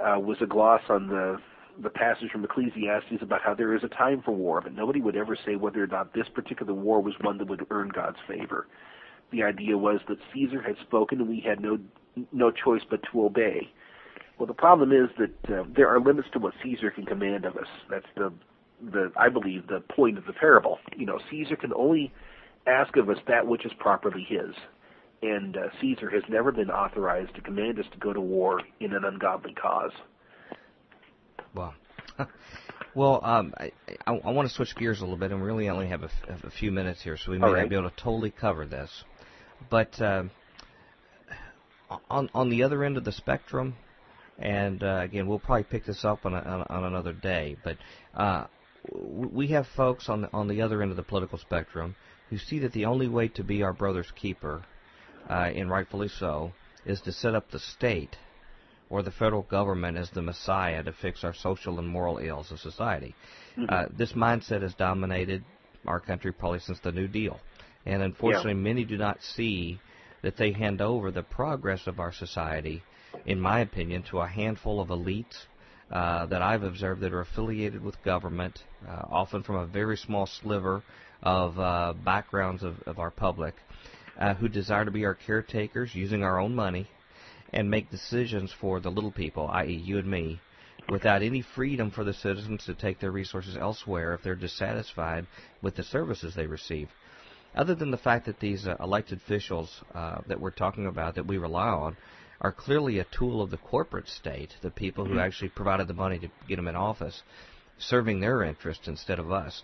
uh, 0.00 0.18
was 0.18 0.38
a 0.40 0.46
gloss 0.46 0.82
on 0.88 1.08
the 1.08 1.38
the 1.80 1.90
passage 1.90 2.30
from 2.32 2.42
Ecclesiastes 2.42 3.22
about 3.22 3.40
how 3.40 3.54
there 3.54 3.72
is 3.72 3.84
a 3.84 3.88
time 3.88 4.20
for 4.24 4.32
war, 4.32 4.60
but 4.60 4.74
nobody 4.74 5.00
would 5.00 5.14
ever 5.14 5.36
say 5.46 5.54
whether 5.54 5.84
or 5.84 5.86
not 5.86 6.12
this 6.12 6.26
particular 6.34 6.74
war 6.74 7.00
was 7.00 7.14
one 7.20 7.38
that 7.38 7.48
would 7.48 7.64
earn 7.70 7.88
God's 7.88 8.16
favor. 8.26 8.66
The 9.30 9.44
idea 9.44 9.78
was 9.78 10.00
that 10.08 10.18
Caesar 10.34 10.60
had 10.60 10.74
spoken 10.80 11.20
and 11.20 11.28
we 11.28 11.40
had 11.40 11.60
no 11.60 11.78
no 12.32 12.50
choice 12.50 12.82
but 12.88 13.00
to 13.12 13.24
obey. 13.24 13.70
Well, 14.38 14.46
the 14.46 14.54
problem 14.54 14.92
is 14.92 15.08
that 15.18 15.52
uh, 15.52 15.64
there 15.74 15.88
are 15.88 16.00
limits 16.00 16.28
to 16.32 16.40
what 16.40 16.54
Caesar 16.62 16.90
can 16.90 17.04
command 17.04 17.44
of 17.44 17.56
us. 17.56 17.68
That's 17.88 18.06
the 18.16 18.32
the 18.82 19.12
I 19.16 19.28
believe 19.28 19.66
the 19.66 19.80
point 19.80 20.18
of 20.18 20.26
the 20.26 20.32
parable. 20.32 20.78
You 20.96 21.06
know, 21.06 21.18
Caesar 21.30 21.56
can 21.56 21.72
only 21.74 22.12
ask 22.66 22.96
of 22.96 23.08
us 23.08 23.18
that 23.26 23.46
which 23.46 23.64
is 23.64 23.72
properly 23.78 24.26
his. 24.28 24.54
And 25.20 25.56
uh, 25.56 25.68
Caesar 25.80 26.10
has 26.10 26.22
never 26.28 26.52
been 26.52 26.70
authorized 26.70 27.34
to 27.34 27.40
command 27.40 27.78
us 27.80 27.86
to 27.92 27.98
go 27.98 28.12
to 28.12 28.20
war 28.20 28.60
in 28.78 28.94
an 28.94 29.04
ungodly 29.04 29.52
cause. 29.52 29.90
Well, 31.54 31.74
well, 32.94 33.20
um, 33.24 33.52
I, 33.58 33.72
I, 34.06 34.12
I, 34.24 34.30
want 34.30 34.48
to 34.48 34.54
switch 34.54 34.76
gears 34.76 35.00
a 35.00 35.02
little 35.02 35.16
bit, 35.16 35.32
and 35.32 35.40
we 35.40 35.46
really 35.46 35.68
only 35.68 35.88
have 35.88 36.04
a, 36.04 36.10
have 36.28 36.44
a 36.44 36.50
few 36.50 36.70
minutes 36.70 37.02
here, 37.02 37.16
so 37.16 37.32
we 37.32 37.38
may 37.38 37.48
right. 37.48 37.62
not 37.62 37.68
be 37.68 37.76
able 37.76 37.90
to 37.90 37.96
totally 37.96 38.30
cover 38.30 38.64
this. 38.64 38.90
But 39.68 40.00
uh, 40.00 40.24
on 42.08 42.30
on 42.32 42.48
the 42.48 42.62
other 42.62 42.84
end 42.84 42.96
of 42.96 43.04
the 43.04 43.12
spectrum, 43.12 43.74
and 44.38 44.82
uh, 44.82 45.00
again, 45.02 45.26
we'll 45.26 45.40
probably 45.40 45.64
pick 45.64 45.84
this 45.84 46.04
up 46.04 46.24
on, 46.26 46.34
a, 46.34 46.38
on, 46.38 46.66
on 46.68 46.84
another 46.84 47.12
day. 47.12 47.56
But 47.64 47.76
uh, 48.14 48.46
we 48.92 49.48
have 49.48 49.66
folks 49.76 50.08
on 50.08 50.22
the, 50.22 50.32
on 50.32 50.48
the 50.48 50.62
other 50.62 50.82
end 50.82 50.90
of 50.90 50.96
the 50.96 51.02
political 51.02 51.38
spectrum 51.38 51.96
who 52.30 52.38
see 52.38 52.58
that 52.60 52.72
the 52.72 52.84
only 52.84 53.08
way 53.08 53.28
to 53.28 53.42
be 53.42 53.62
our 53.62 53.72
brother's 53.72 54.10
keeper, 54.12 54.62
uh, 55.28 55.50
and 55.54 55.70
rightfully 55.70 56.08
so, 56.08 56.52
is 56.84 57.00
to 57.00 57.12
set 57.12 57.34
up 57.34 57.50
the 57.50 57.58
state 57.58 58.16
or 58.90 59.02
the 59.02 59.10
federal 59.10 59.42
government 59.42 59.98
as 59.98 60.10
the 60.10 60.22
messiah 60.22 60.82
to 60.82 60.92
fix 60.92 61.24
our 61.24 61.34
social 61.34 61.78
and 61.78 61.88
moral 61.88 62.18
ills 62.18 62.50
of 62.50 62.58
society. 62.58 63.14
Mm-hmm. 63.56 63.66
Uh, 63.68 63.86
this 63.96 64.12
mindset 64.12 64.62
has 64.62 64.74
dominated 64.74 65.44
our 65.86 66.00
country 66.00 66.32
probably 66.32 66.60
since 66.60 66.80
the 66.80 66.92
New 66.92 67.08
Deal, 67.08 67.38
and 67.86 68.02
unfortunately, 68.02 68.52
yeah. 68.52 68.58
many 68.58 68.84
do 68.84 68.96
not 68.96 69.22
see 69.22 69.80
that 70.22 70.36
they 70.36 70.52
hand 70.52 70.80
over 70.80 71.10
the 71.10 71.22
progress 71.22 71.86
of 71.86 72.00
our 72.00 72.12
society, 72.12 72.82
in 73.26 73.40
my 73.40 73.60
opinion, 73.60 74.02
to 74.10 74.18
a 74.18 74.26
handful 74.26 74.80
of 74.80 74.88
elites 74.88 75.46
uh, 75.90 76.26
that 76.26 76.42
I've 76.42 76.62
observed 76.62 77.00
that 77.00 77.12
are 77.12 77.20
affiliated 77.20 77.82
with 77.82 78.02
government, 78.04 78.62
uh, 78.86 79.02
often 79.10 79.42
from 79.42 79.56
a 79.56 79.66
very 79.66 79.96
small 79.96 80.26
sliver 80.26 80.82
of 81.22 81.58
uh, 81.58 81.94
backgrounds 82.04 82.62
of, 82.62 82.76
of 82.86 82.98
our 82.98 83.10
public, 83.10 83.54
uh, 84.18 84.34
who 84.34 84.48
desire 84.48 84.84
to 84.84 84.90
be 84.90 85.04
our 85.04 85.14
caretakers 85.14 85.94
using 85.94 86.22
our 86.22 86.38
own 86.38 86.54
money 86.54 86.86
and 87.52 87.70
make 87.70 87.90
decisions 87.90 88.52
for 88.60 88.80
the 88.80 88.90
little 88.90 89.12
people, 89.12 89.48
i.e., 89.52 89.72
you 89.72 89.98
and 89.98 90.10
me, 90.10 90.40
without 90.90 91.22
any 91.22 91.42
freedom 91.54 91.90
for 91.90 92.04
the 92.04 92.12
citizens 92.12 92.64
to 92.64 92.74
take 92.74 93.00
their 93.00 93.10
resources 93.10 93.56
elsewhere 93.56 94.14
if 94.14 94.22
they're 94.22 94.34
dissatisfied 94.34 95.26
with 95.62 95.74
the 95.76 95.82
services 95.82 96.34
they 96.34 96.46
receive. 96.46 96.88
Other 97.54 97.74
than 97.74 97.90
the 97.90 97.96
fact 97.96 98.26
that 98.26 98.40
these 98.40 98.66
uh, 98.66 98.76
elected 98.80 99.18
officials 99.18 99.82
uh, 99.94 100.18
that 100.26 100.40
we're 100.40 100.50
talking 100.50 100.86
about, 100.86 101.14
that 101.14 101.26
we 101.26 101.38
rely 101.38 101.68
on, 101.68 101.96
are 102.40 102.52
clearly 102.52 102.98
a 102.98 103.06
tool 103.16 103.42
of 103.42 103.50
the 103.50 103.56
corporate 103.56 104.08
state, 104.08 104.54
the 104.62 104.70
people 104.70 105.04
who 105.04 105.18
actually 105.18 105.48
provided 105.48 105.88
the 105.88 105.94
money 105.94 106.18
to 106.18 106.28
get 106.48 106.56
them 106.56 106.68
in 106.68 106.76
office, 106.76 107.22
serving 107.78 108.20
their 108.20 108.42
interests 108.42 108.86
instead 108.86 109.18
of 109.18 109.32
us. 109.32 109.62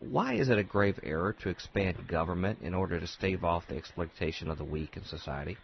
Why 0.00 0.34
is 0.34 0.48
it 0.48 0.58
a 0.58 0.64
grave 0.64 0.98
error 1.02 1.32
to 1.42 1.48
expand 1.48 2.08
government 2.08 2.58
in 2.60 2.74
order 2.74 2.98
to 2.98 3.06
stave 3.06 3.44
off 3.44 3.68
the 3.68 3.76
exploitation 3.76 4.50
of 4.50 4.58
the 4.58 4.64
weak 4.64 4.96
in 4.96 5.04
society? 5.04 5.56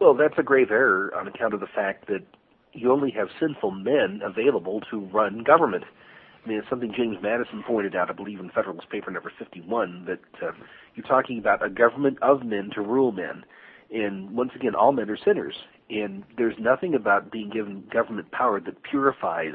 Well, 0.00 0.14
that's 0.14 0.38
a 0.38 0.42
grave 0.42 0.70
error 0.70 1.12
on 1.16 1.28
account 1.28 1.54
of 1.54 1.60
the 1.60 1.66
fact 1.74 2.06
that 2.06 2.24
you 2.72 2.92
only 2.92 3.10
have 3.12 3.28
sinful 3.40 3.70
men 3.70 4.20
available 4.24 4.80
to 4.90 5.00
run 5.12 5.44
government. 5.44 5.84
I 6.44 6.48
mean, 6.48 6.58
it's 6.58 6.68
something 6.68 6.92
James 6.96 7.16
Madison 7.22 7.64
pointed 7.66 7.96
out, 7.96 8.10
I 8.10 8.12
believe, 8.12 8.40
in 8.40 8.50
Federalist 8.50 8.90
Paper 8.90 9.10
number 9.10 9.32
51, 9.38 10.04
that 10.06 10.46
uh, 10.46 10.52
you're 10.94 11.06
talking 11.06 11.38
about 11.38 11.64
a 11.64 11.70
government 11.70 12.18
of 12.20 12.44
men 12.44 12.70
to 12.74 12.82
rule 12.82 13.12
men. 13.12 13.44
And 13.94 14.32
once 14.32 14.50
again, 14.56 14.74
all 14.74 14.90
men 14.90 15.08
are 15.08 15.16
sinners. 15.24 15.54
And 15.88 16.24
there's 16.36 16.56
nothing 16.58 16.94
about 16.94 17.30
being 17.30 17.48
given 17.48 17.84
government 17.92 18.30
power 18.32 18.60
that 18.60 18.82
purifies 18.82 19.54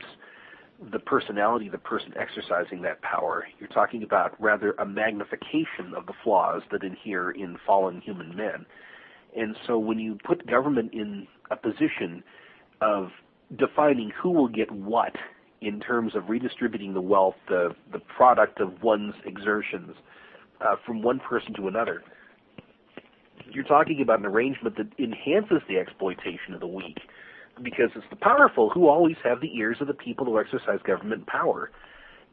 the 0.94 0.99
personality 0.99 1.66
of 1.66 1.74
the 1.74 1.78
person 1.78 2.14
exercising 2.18 2.82
that 2.84 3.02
power. 3.02 3.45
You're 3.60 3.68
talking 3.68 4.02
about 4.02 4.41
rather 4.41 4.72
a 4.80 4.86
magnification 4.86 5.94
of 5.95 6.06
the 6.06 6.14
flaws 6.24 6.61
that 6.72 6.84
inhere 6.84 7.32
in 7.32 7.57
fallen 7.68 7.99
human 7.99 8.34
men. 8.34 8.66
And 9.36 9.57
so 9.68 9.78
when 9.78 9.99
you 9.99 10.18
put 10.24 10.48
government 10.48 10.94
in 10.94 11.28
a 11.52 11.57
position 11.57 12.24
of 12.80 13.10
defining 13.57 14.11
who 14.11 14.30
will 14.30 14.48
get 14.48 14.72
what 14.72 15.16
in 15.60 15.82
terms 15.82 16.16
of 16.16 16.30
redistributing 16.30 16.94
the 16.94 17.02
wealth, 17.02 17.36
the, 17.49 17.76
the 17.91 17.99
product 17.99 18.61
of 18.61 18.82
one's 18.82 19.16
exertions 19.26 19.98
uh, 20.61 20.78
from 20.86 21.02
one 21.02 21.20
person 21.20 21.53
to 21.56 21.68
another, 21.68 22.03
you're 23.52 23.64
talking 23.64 24.02
about 24.02 24.20
an 24.20 24.26
arrangement 24.26 24.78
that 24.78 24.88
enhances 24.98 25.61
the 25.68 25.78
exploitation 25.78 26.53
of 26.53 26.60
the 26.60 26.68
weak 26.68 26.98
because 27.64 27.90
it's 27.95 28.06
the 28.10 28.16
powerful 28.16 28.70
who 28.70 28.88
always 28.88 29.18
have 29.24 29.41
the 29.41 29.56
ears 29.57 29.78
of 29.82 29.88
the 29.88 29.94
people 29.94 30.26
who 30.26 30.40
exercise 30.40 30.80
government 30.86 31.28
power. 31.28 31.72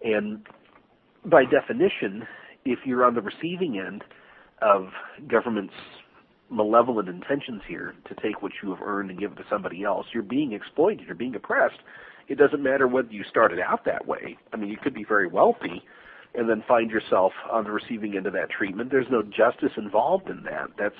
And 0.02 0.46
by 1.24 1.44
definition, 1.44 2.26
if 2.64 2.80
you're 2.84 3.04
on 3.04 3.14
the 3.14 3.22
receiving 3.22 3.78
end 3.84 4.04
of 4.62 4.88
government's 5.28 5.74
malevolent 6.50 7.08
intentions 7.08 7.62
here 7.66 7.94
to 8.08 8.14
take 8.22 8.42
what 8.42 8.52
you 8.62 8.70
have 8.70 8.80
earned 8.82 9.10
and 9.10 9.18
give 9.18 9.32
it 9.32 9.36
to 9.36 9.44
somebody 9.50 9.82
else. 9.82 10.06
You're 10.12 10.22
being 10.22 10.52
exploited. 10.52 11.06
You're 11.06 11.16
being 11.16 11.34
oppressed. 11.34 11.80
It 12.28 12.38
doesn't 12.38 12.62
matter 12.62 12.86
whether 12.86 13.10
you 13.10 13.24
started 13.28 13.58
out 13.58 13.84
that 13.84 14.06
way. 14.06 14.36
I 14.52 14.56
mean, 14.56 14.70
you 14.70 14.76
could 14.76 14.94
be 14.94 15.04
very 15.04 15.26
wealthy 15.26 15.82
and 16.36 16.48
then 16.48 16.62
find 16.66 16.90
yourself 16.90 17.32
on 17.50 17.64
the 17.64 17.70
receiving 17.70 18.16
end 18.16 18.26
of 18.26 18.32
that 18.34 18.50
treatment. 18.50 18.90
There's 18.90 19.06
no 19.10 19.22
justice 19.22 19.72
involved 19.76 20.28
in 20.28 20.42
that. 20.44 20.68
That's 20.78 20.94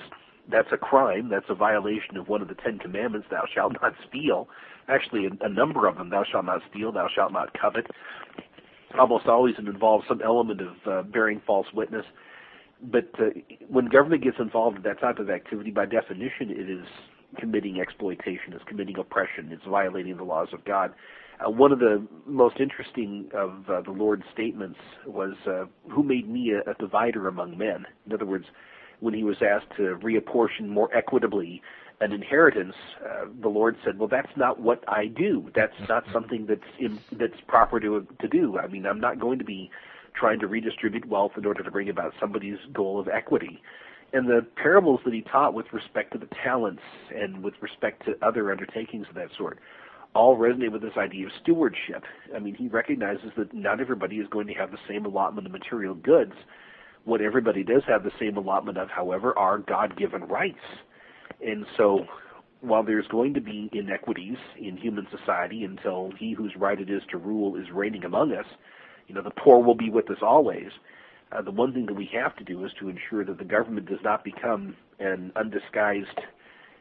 that's 0.51 0.69
a 0.73 0.77
crime. 0.77 1.29
That's 1.29 1.47
a 1.49 1.55
violation 1.55 2.17
of 2.17 2.29
one 2.29 2.41
of 2.41 2.49
the 2.49 2.55
Ten 2.55 2.79
Commandments. 2.79 3.27
Thou 3.31 3.45
shalt 3.53 3.73
not 3.83 3.95
steal. 4.09 4.49
Actually, 4.89 5.27
a, 5.27 5.45
a 5.45 5.49
number 5.49 5.87
of 5.89 5.97
them. 5.97 6.11
Thou 6.11 6.25
shalt 6.31 6.45
not 6.45 6.63
steal. 6.71 6.93
Thou 6.93 7.09
shalt 7.15 7.33
not 7.33 7.53
covet. 7.61 7.87
Almost 8.99 9.27
always 9.27 9.57
it 9.59 9.67
involves 9.67 10.07
some 10.09 10.23
element 10.23 10.61
of 10.61 10.75
uh, 10.87 11.03
bearing 11.03 11.43
false 11.47 11.67
witness 11.75 12.07
but 12.83 13.09
uh, 13.19 13.31
when 13.69 13.87
government 13.87 14.23
gets 14.23 14.37
involved 14.39 14.77
in 14.77 14.83
that 14.83 15.01
type 15.01 15.19
of 15.19 15.31
activity, 15.31 15.71
by 15.71 15.87
definition, 15.87 16.51
it 16.51 16.69
is 16.69 16.87
committing 17.39 17.81
exploitation, 17.81 18.53
it's 18.53 18.65
committing 18.67 18.99
oppression, 18.99 19.49
it's 19.51 19.65
violating 19.69 20.17
the 20.17 20.25
laws 20.25 20.49
of 20.53 20.65
God. 20.65 20.93
Uh, 21.45 21.51
one 21.51 21.73
of 21.73 21.79
the 21.79 22.07
most 22.27 22.61
interesting 22.61 23.29
of 23.35 23.69
uh, 23.69 23.81
the 23.83 23.91
Lord's 23.91 24.25
statements 24.33 24.79
was, 25.07 25.35
uh, 25.47 25.67
"Who 25.91 26.03
made 26.03 26.29
me 26.29 26.53
a, 26.53 26.71
a 26.71 26.75
divider 26.75 27.29
among 27.29 27.59
men?" 27.59 27.87
In 28.07 28.13
other 28.13 28.27
words, 28.27 28.47
when 29.01 29.15
he 29.15 29.25
was 29.25 29.37
asked 29.43 29.77
to 29.77 29.99
reapportion 30.03 30.69
more 30.69 30.95
equitably 30.97 31.63
an 32.01 32.13
inheritance, 32.13 32.75
uh, 33.05 33.27
the 33.41 33.49
Lord 33.49 33.77
said, 33.85 33.99
"Well, 33.99 34.09
that's 34.09 34.35
not 34.37 34.61
what 34.61 34.83
I 34.89 35.07
do. 35.07 35.51
That's 35.55 35.89
not 35.89 36.05
something 36.13 36.47
that's 36.47 36.61
in, 36.79 36.99
that's 37.13 37.41
proper 37.47 37.81
to 37.81 38.07
to 38.21 38.29
do. 38.29 38.59
I 38.59 38.67
mean, 38.69 38.87
I'm 38.87 39.01
not 39.01 39.21
going 39.21 39.39
to 39.39 39.45
be 39.45 39.71
trying 40.15 40.41
to 40.41 40.47
redistribute 40.47 41.07
wealth 41.07 41.33
in 41.37 41.45
order 41.45 41.63
to 41.63 41.71
bring 41.71 41.91
about 41.91 42.15
somebody's 42.19 42.59
goal 42.73 42.99
of 42.99 43.09
equity. 43.09 43.63
And 44.13 44.29
the 44.29 44.47
parables 44.57 45.01
that 45.05 45.13
he 45.13 45.21
taught 45.23 45.53
with 45.53 45.67
respect 45.73 46.13
to 46.13 46.19
the 46.19 46.29
talents 46.43 46.83
and 47.15 47.43
with 47.43 47.55
respect 47.61 48.07
to 48.07 48.15
other 48.23 48.51
undertakings 48.51 49.07
of 49.09 49.15
that 49.17 49.29
sort 49.37 49.59
all 50.15 50.37
resonate 50.37 50.73
with 50.73 50.83
this 50.83 50.97
idea 50.97 51.27
of 51.27 51.33
stewardship. 51.43 52.05
I 52.35 52.39
mean, 52.39 52.55
he 52.55 52.69
recognizes 52.69 53.31
that 53.37 53.53
not 53.53 53.81
everybody 53.81 54.17
is 54.17 54.29
going 54.29 54.47
to 54.47 54.55
have 54.55 54.71
the 54.71 54.79
same 54.89 55.05
allotment 55.05 55.47
of 55.47 55.53
material 55.53 55.95
goods. 55.95 56.33
What 57.05 57.21
everybody 57.21 57.63
does 57.63 57.83
have 57.87 58.03
the 58.03 58.11
same 58.19 58.37
allotment 58.37 58.79
of, 58.79 58.89
however, 58.89 59.37
are 59.39 59.59
God 59.59 59.97
given 59.97 60.23
rights. 60.25 60.59
And 61.45 61.67
so 61.77 62.07
while 62.61 62.83
there's 62.83 63.07
going 63.09 63.35
to 63.35 63.41
be 63.41 63.71
inequities 63.73 64.39
in 64.59 64.77
human 64.77 65.07
society 65.17 65.65
until 65.65 66.11
he 66.19 66.33
whose 66.33 66.53
right 66.57 66.81
it 66.81 66.91
is 66.91 67.03
to 67.11 67.19
rule 67.19 67.57
is 67.57 67.67
reigning 67.73 68.05
among 68.05 68.33
us, 68.33 68.47
you 69.07 69.15
know, 69.15 69.23
the 69.23 69.31
poor 69.31 69.63
will 69.63 69.75
be 69.75 69.91
with 69.91 70.11
us 70.11 70.19
always. 70.23 70.71
Uh, 71.33 71.43
the 71.43 71.51
one 71.51 71.73
thing 71.73 71.87
that 71.87 71.95
we 71.95 72.09
have 72.13 72.35
to 72.37 72.45
do 72.45 72.65
is 72.65 72.71
to 72.79 72.89
ensure 72.89 73.25
that 73.25 73.39
the 73.39 73.45
government 73.45 73.89
does 73.89 73.99
not 74.03 74.25
become 74.25 74.77
an 74.99 75.33
undisguised 75.37 76.21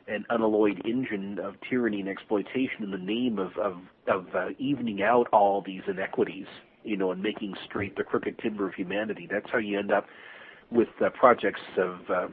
and 0.08 0.26
unalloyed 0.30 0.82
engine 0.86 1.40
of 1.40 1.56
tyranny 1.68 2.00
and 2.00 2.10
exploitation 2.10 2.84
in 2.84 2.92
the 2.92 2.98
name 2.98 3.40
of 3.40 3.58
of, 3.58 3.78
of 4.08 4.28
uh, 4.36 4.50
evening 4.60 5.02
out 5.02 5.28
all 5.32 5.62
these 5.66 5.82
inequities, 5.88 6.48
you 6.84 6.96
know, 6.98 7.12
and 7.12 7.22
making 7.22 7.56
straight 7.66 7.96
the 7.96 8.04
crooked 8.04 8.38
timber 8.40 8.68
of 8.68 8.74
humanity. 8.74 9.28
That's 9.30 9.50
how 9.52 9.58
you 9.58 9.80
end 9.80 9.92
up 9.92 10.06
with 10.72 10.90
uh, 11.04 11.10
projects 11.10 11.62
of 11.78 12.00
uh, 12.10 12.28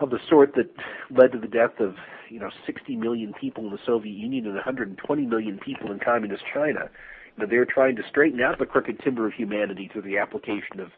of 0.00 0.10
the 0.10 0.18
sort 0.28 0.54
that 0.54 0.70
led 1.10 1.32
to 1.32 1.38
the 1.38 1.48
death 1.48 1.78
of 1.78 1.94
you 2.28 2.40
know 2.40 2.50
60 2.66 2.96
million 2.96 3.34
people 3.40 3.64
in 3.64 3.70
the 3.70 3.78
Soviet 3.84 4.16
Union 4.16 4.46
and 4.46 4.54
120 4.54 5.26
million 5.26 5.58
people 5.58 5.90
in 5.90 5.98
communist 5.98 6.42
China. 6.52 6.90
You 7.36 7.44
know, 7.44 7.50
they're 7.50 7.66
trying 7.66 7.96
to 7.96 8.02
straighten 8.08 8.40
out 8.40 8.58
the 8.58 8.66
crooked 8.66 9.00
timber 9.00 9.26
of 9.26 9.34
humanity 9.34 9.90
through 9.92 10.02
the 10.02 10.18
application 10.18 10.80
of 10.80 10.90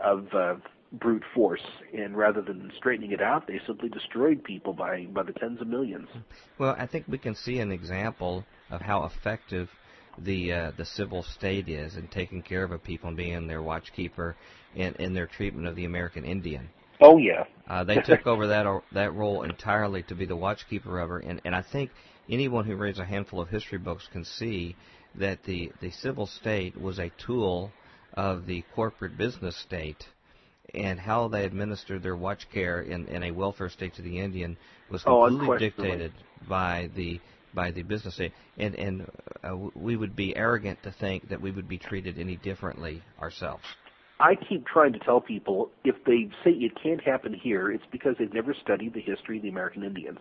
of 0.00 0.26
uh, 0.34 0.54
brute 0.92 1.24
force, 1.34 1.62
and 1.92 2.16
rather 2.16 2.40
than 2.40 2.70
straightening 2.76 3.12
it 3.12 3.20
out, 3.20 3.46
they 3.46 3.60
simply 3.66 3.88
destroyed 3.88 4.44
people 4.44 4.72
by 4.72 5.06
by 5.06 5.22
the 5.22 5.32
tens 5.32 5.60
of 5.60 5.66
millions. 5.66 6.08
Well, 6.58 6.76
I 6.78 6.86
think 6.86 7.06
we 7.08 7.18
can 7.18 7.34
see 7.34 7.58
an 7.58 7.72
example 7.72 8.44
of 8.70 8.80
how 8.80 9.04
effective 9.04 9.68
the 10.18 10.52
uh, 10.52 10.72
the 10.76 10.84
civil 10.84 11.22
state 11.22 11.68
is 11.68 11.96
in 11.96 12.08
taking 12.08 12.42
care 12.42 12.62
of 12.62 12.70
a 12.70 12.78
people 12.78 13.08
and 13.08 13.16
being 13.16 13.46
their 13.46 13.62
watchkeeper 13.62 14.34
in, 14.74 14.94
in 14.94 15.14
their 15.14 15.26
treatment 15.26 15.66
of 15.66 15.76
the 15.76 15.84
American 15.84 16.24
Indian. 16.24 16.68
Oh 17.00 17.18
yeah. 17.18 17.44
uh, 17.68 17.84
they 17.84 17.96
took 17.96 18.26
over 18.26 18.46
that 18.48 18.66
or, 18.66 18.82
that 18.92 19.14
role 19.14 19.42
entirely 19.42 20.02
to 20.04 20.14
be 20.14 20.26
the 20.26 20.36
watchkeeper 20.36 21.02
of 21.02 21.08
her, 21.08 21.18
and 21.18 21.40
and 21.44 21.54
I 21.54 21.62
think 21.62 21.90
anyone 22.30 22.64
who 22.64 22.76
reads 22.76 22.98
a 22.98 23.04
handful 23.04 23.40
of 23.40 23.48
history 23.48 23.78
books 23.78 24.08
can 24.12 24.24
see 24.24 24.76
that 25.16 25.42
the 25.44 25.72
the 25.80 25.90
civil 25.90 26.26
state 26.26 26.80
was 26.80 26.98
a 26.98 27.10
tool 27.18 27.72
of 28.14 28.46
the 28.46 28.62
corporate 28.74 29.18
business 29.18 29.56
state, 29.56 30.06
and 30.74 30.98
how 31.00 31.28
they 31.28 31.44
administered 31.44 32.02
their 32.02 32.16
watch 32.16 32.48
care 32.50 32.80
in 32.82 33.06
in 33.08 33.22
a 33.24 33.30
welfare 33.30 33.68
state 33.68 33.94
to 33.94 34.02
the 34.02 34.18
Indian 34.18 34.56
was 34.90 35.02
Oh, 35.06 35.26
completely 35.26 35.54
unquestionably. 35.54 35.90
dictated 35.90 36.12
by 36.48 36.90
the 36.94 37.20
by 37.54 37.70
the 37.70 37.82
business 37.82 38.14
state, 38.14 38.32
and 38.58 38.74
and 38.74 39.06
uh, 39.44 39.56
we 39.74 39.96
would 39.96 40.16
be 40.16 40.36
arrogant 40.36 40.82
to 40.82 40.90
think 40.92 41.28
that 41.28 41.40
we 41.40 41.50
would 41.50 41.68
be 41.68 41.78
treated 41.78 42.18
any 42.18 42.36
differently 42.36 43.02
ourselves. 43.20 43.62
I 44.20 44.34
keep 44.36 44.66
trying 44.66 44.92
to 44.92 44.98
tell 45.00 45.20
people 45.20 45.70
if 45.84 45.96
they 46.04 46.30
say 46.44 46.50
it 46.50 46.72
can't 46.80 47.00
happen 47.02 47.34
here, 47.34 47.70
it's 47.70 47.84
because 47.90 48.14
they've 48.18 48.32
never 48.32 48.54
studied 48.54 48.94
the 48.94 49.00
history 49.00 49.36
of 49.38 49.42
the 49.42 49.48
American 49.48 49.82
Indians. 49.82 50.18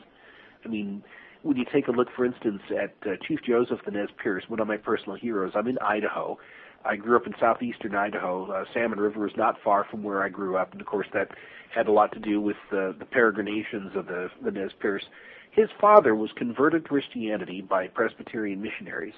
I 0.66 0.68
mean, 0.68 1.04
when 1.44 1.58
you 1.58 1.66
take 1.72 1.88
a 1.88 1.92
look, 1.92 2.08
for 2.16 2.26
instance, 2.26 2.62
at 2.72 2.96
uh, 3.08 3.16
Chief 3.28 3.40
Joseph 3.46 3.80
the 3.86 3.92
Nez 3.92 4.10
Perce, 4.18 4.44
one 4.48 4.60
of 4.60 4.68
my 4.68 4.78
personal 4.78 5.16
heroes, 5.16 5.52
I'm 5.56 5.68
in 5.68 5.78
Idaho. 5.80 6.40
I 6.86 6.96
grew 6.96 7.16
up 7.16 7.28
in 7.28 7.34
southeastern 7.40 7.96
Idaho. 7.96 8.52
Uh, 8.52 8.66
Salmon 8.74 9.00
River 9.00 9.28
is 9.28 9.36
not 9.38 9.58
far 9.64 9.86
from 9.90 10.04
where 10.04 10.24
I 10.24 10.30
grew 10.30 10.58
up, 10.58 10.72
and 10.72 10.82
of 10.82 10.88
course 10.88 11.08
that 11.14 11.30
had 11.74 11.88
a 11.88 11.92
lot 11.92 12.12
to 12.14 12.20
do 12.20 12.40
with 12.40 12.58
uh, 12.72 12.92
the 13.00 13.08
peregrinations 13.10 13.96
of 13.96 14.08
the, 14.08 14.30
the 14.44 14.52
Nez 14.52 14.72
Perce. 14.80 15.06
His 15.52 15.70
father 15.80 16.16
was 16.16 16.32
converted 16.36 16.84
to 16.84 16.90
Christianity 16.90 17.62
by 17.62 17.88
Presbyterian 17.88 18.62
missionaries, 18.62 19.14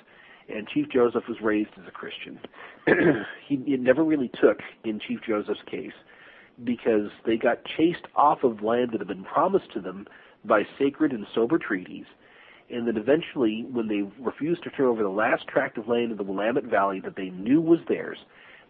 and 0.48 0.68
Chief 0.68 0.90
Joseph 0.90 1.24
was 1.28 1.42
raised 1.42 1.72
as 1.78 1.88
a 1.88 1.92
Christian. 1.92 2.40
he 3.48 3.56
it 3.74 3.80
never 3.80 4.04
really 4.04 4.30
took 4.42 4.60
in 4.84 5.00
Chief 5.00 5.20
Joseph's 5.28 5.62
case 5.70 5.94
because 6.64 7.10
they 7.26 7.38
got 7.38 7.66
chased 7.78 8.06
off 8.16 8.44
of 8.44 8.62
land 8.62 8.92
that 8.92 9.00
had 9.00 9.08
been 9.08 9.24
promised 9.24 9.72
to 9.74 9.82
them 9.82 10.08
by 10.46 10.64
sacred 10.78 11.12
and 11.12 11.26
sober 11.34 11.58
treaties. 11.58 12.06
And 12.70 12.88
then 12.88 12.98
eventually, 12.98 13.66
when 13.72 13.88
they 13.88 14.02
refused 14.20 14.64
to 14.64 14.70
turn 14.72 14.88
over 14.88 15.04
the 15.04 15.10
last 15.10 15.48
tract 15.48 15.78
of 15.78 15.88
land 15.88 16.12
in 16.12 16.18
the 16.18 16.24
Willamette 16.24 16.66
Valley 16.66 17.00
that 17.02 17.16
they 17.16 17.30
knew 17.30 17.62
was 17.62 17.80
theirs, 17.88 18.18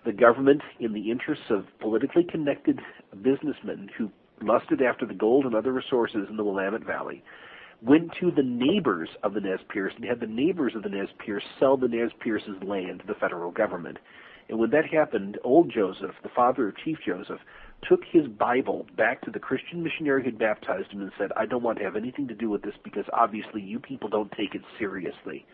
the 0.06 0.12
government, 0.12 0.62
in 0.80 0.94
the 0.94 1.10
interests 1.10 1.46
of 1.50 1.66
politically 1.80 2.24
connected 2.24 2.80
businessmen 3.22 3.90
who 3.98 4.12
lusted 4.42 4.82
after 4.82 5.06
the 5.06 5.14
gold 5.14 5.46
and 5.46 5.56
other 5.56 5.72
resources 5.72 6.28
in 6.30 6.38
the 6.38 6.44
Willamette 6.44 6.86
Valley, 6.86 7.24
went 7.82 8.12
to 8.20 8.32
the 8.32 8.44
neighbors 8.44 9.10
of 9.24 9.34
the 9.34 9.40
Nez 9.40 9.60
Perce 9.70 9.94
and 9.96 10.06
had 10.06 10.20
the 10.20 10.28
neighbors 10.28 10.74
of 10.76 10.84
the 10.84 10.90
Nez 10.90 11.10
Perce 11.26 11.44
sell 11.60 11.78
the 11.78 11.88
Nez 11.88 12.12
Perce's 12.20 12.62
land 12.64 13.00
to 13.00 13.08
the 13.08 13.16
federal 13.16 13.52
government. 13.52 13.98
And 14.50 14.60
when 14.60 14.70
that 14.72 14.86
happened, 14.86 15.40
old 15.44 15.72
Joseph, 15.72 16.16
the 16.22 16.30
father 16.30 16.68
of 16.68 16.78
Chief 16.78 16.98
Joseph, 17.06 17.40
took 17.88 18.02
his 18.12 18.28
Bible 18.28 18.86
back 18.98 19.22
to 19.22 19.32
the 19.32 19.40
Christian 19.40 19.84
missionary 19.84 20.24
who'd 20.24 20.40
baptized 20.40 20.92
him 20.92 21.02
and 21.02 21.12
said, 21.18 21.32
I 21.38 21.46
don't 21.46 21.64
want 21.64 21.78
to 21.78 21.84
have 21.84 21.96
anything 21.96 22.28
to 22.28 22.36
do 22.36 22.50
with 22.50 22.64
this 22.64 22.74
because 22.84 23.06
obviously 23.14 23.62
you 23.62 23.80
people 23.80 24.10
don't 24.10 24.32
take 24.32 24.56
it 24.56 24.62
seriously. 24.80 25.46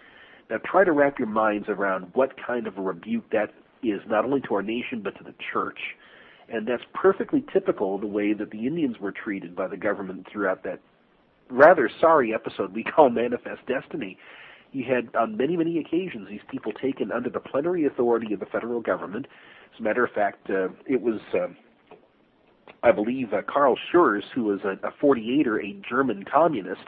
Now 0.49 0.57
try 0.65 0.83
to 0.83 0.91
wrap 0.91 1.19
your 1.19 1.27
minds 1.27 1.67
around 1.69 2.11
what 2.13 2.33
kind 2.45 2.67
of 2.67 2.77
a 2.77 2.81
rebuke 2.81 3.29
that 3.31 3.53
is, 3.83 4.01
not 4.07 4.25
only 4.25 4.41
to 4.41 4.55
our 4.55 4.61
nation, 4.61 5.01
but 5.03 5.17
to 5.17 5.23
the 5.23 5.33
church. 5.51 5.79
And 6.49 6.67
that's 6.67 6.83
perfectly 6.93 7.43
typical 7.51 7.95
of 7.95 8.01
the 8.01 8.07
way 8.07 8.33
that 8.33 8.51
the 8.51 8.67
Indians 8.67 8.97
were 8.99 9.11
treated 9.11 9.55
by 9.55 9.67
the 9.67 9.77
government 9.77 10.27
throughout 10.31 10.63
that 10.63 10.79
rather 11.51 11.89
sorry 11.99 12.33
episode 12.33 12.73
we 12.73 12.83
call 12.95 13.09
Manifest 13.09 13.61
Destiny. 13.67 14.17
You 14.71 14.85
had, 14.85 15.13
on 15.15 15.35
many, 15.35 15.57
many 15.57 15.79
occasions, 15.79 16.29
these 16.29 16.39
people 16.49 16.71
taken 16.71 17.11
under 17.11 17.29
the 17.29 17.41
plenary 17.41 17.85
authority 17.85 18.33
of 18.33 18.39
the 18.39 18.45
federal 18.45 18.79
government. 18.79 19.27
As 19.73 19.79
a 19.79 19.83
matter 19.83 20.05
of 20.05 20.11
fact, 20.13 20.49
uh, 20.49 20.69
it 20.85 21.01
was, 21.01 21.19
uh, 21.33 21.47
I 22.83 22.91
believe, 22.91 23.33
uh, 23.33 23.41
Carl 23.47 23.75
Schurz, 23.91 24.23
who 24.33 24.45
was 24.45 24.59
a, 24.63 24.71
a 24.87 24.91
48er, 24.91 25.63
a 25.63 25.87
German 25.87 26.23
communist, 26.23 26.81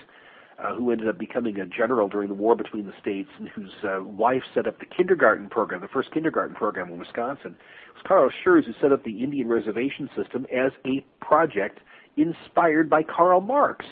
uh, 0.63 0.75
who 0.75 0.91
ended 0.91 1.07
up 1.07 1.17
becoming 1.17 1.59
a 1.59 1.65
general 1.65 2.07
during 2.07 2.29
the 2.29 2.33
war 2.33 2.55
between 2.55 2.85
the 2.85 2.93
states, 3.01 3.29
and 3.39 3.49
whose 3.49 3.71
uh, 3.83 4.03
wife 4.03 4.43
set 4.53 4.67
up 4.67 4.79
the 4.79 4.85
kindergarten 4.85 5.49
program, 5.49 5.81
the 5.81 5.87
first 5.87 6.11
kindergarten 6.11 6.55
program 6.55 6.89
in 6.91 6.99
Wisconsin. 6.99 7.55
It 7.55 7.93
was 7.95 8.03
Carl 8.07 8.29
Schurz 8.43 8.65
who 8.65 8.73
set 8.81 8.91
up 8.91 9.03
the 9.03 9.23
Indian 9.23 9.47
reservation 9.47 10.09
system 10.15 10.45
as 10.55 10.71
a 10.85 11.05
project 11.23 11.79
inspired 12.17 12.89
by 12.89 13.03
Karl 13.03 13.41
Marx. 13.41 13.85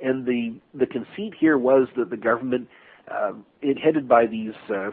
And 0.00 0.24
the 0.24 0.58
the 0.74 0.86
conceit 0.86 1.34
here 1.38 1.58
was 1.58 1.88
that 1.96 2.08
the 2.08 2.16
government, 2.16 2.68
uh, 3.10 3.32
it 3.60 3.78
headed 3.78 4.08
by 4.08 4.26
these 4.26 4.54
uh, 4.72 4.90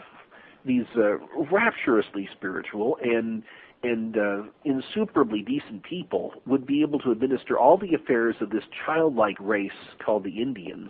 these 0.65 0.85
uh, 0.97 1.17
rapturously 1.51 2.27
spiritual 2.35 2.97
and 3.01 3.41
and 3.83 4.17
uh, 4.17 4.43
insuperably 4.65 5.41
decent 5.41 5.83
people 5.83 6.33
would 6.45 6.65
be 6.65 6.81
able 6.81 6.99
to 6.99 7.11
administer 7.11 7.57
all 7.57 7.77
the 7.77 7.93
affairs 7.93 8.35
of 8.41 8.49
this 8.49 8.63
childlike 8.85 9.37
race 9.39 9.71
called 10.03 10.23
the 10.23 10.41
Indians 10.41 10.89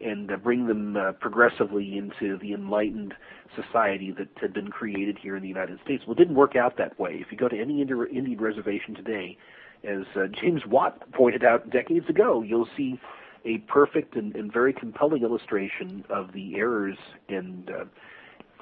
and 0.00 0.30
uh, 0.30 0.36
bring 0.36 0.66
them 0.66 0.96
uh, 0.96 1.12
progressively 1.12 1.96
into 1.96 2.36
the 2.38 2.52
enlightened 2.52 3.14
society 3.54 4.12
that 4.18 4.28
had 4.40 4.52
been 4.52 4.68
created 4.68 5.16
here 5.22 5.36
in 5.36 5.42
the 5.42 5.48
United 5.48 5.78
States. 5.84 6.02
Well, 6.06 6.14
it 6.14 6.18
didn't 6.18 6.34
work 6.34 6.56
out 6.56 6.76
that 6.78 6.98
way. 6.98 7.18
If 7.20 7.30
you 7.30 7.38
go 7.38 7.48
to 7.48 7.58
any 7.58 7.80
Indi- 7.80 8.10
Indian 8.12 8.40
reservation 8.40 8.94
today, 8.94 9.38
as 9.84 10.04
uh, 10.16 10.26
James 10.40 10.62
Watt 10.66 11.10
pointed 11.12 11.44
out 11.44 11.70
decades 11.70 12.08
ago, 12.08 12.42
you'll 12.42 12.68
see 12.76 12.98
a 13.44 13.58
perfect 13.58 14.16
and, 14.16 14.34
and 14.34 14.52
very 14.52 14.72
compelling 14.72 15.22
illustration 15.22 16.04
of 16.08 16.32
the 16.32 16.56
errors 16.56 16.96
and 17.28 17.70
uh, 17.70 17.84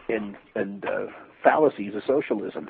and 0.09 0.37
and 0.55 0.85
uh, 0.85 1.07
fallacies 1.43 1.95
of 1.95 2.03
socialism. 2.07 2.69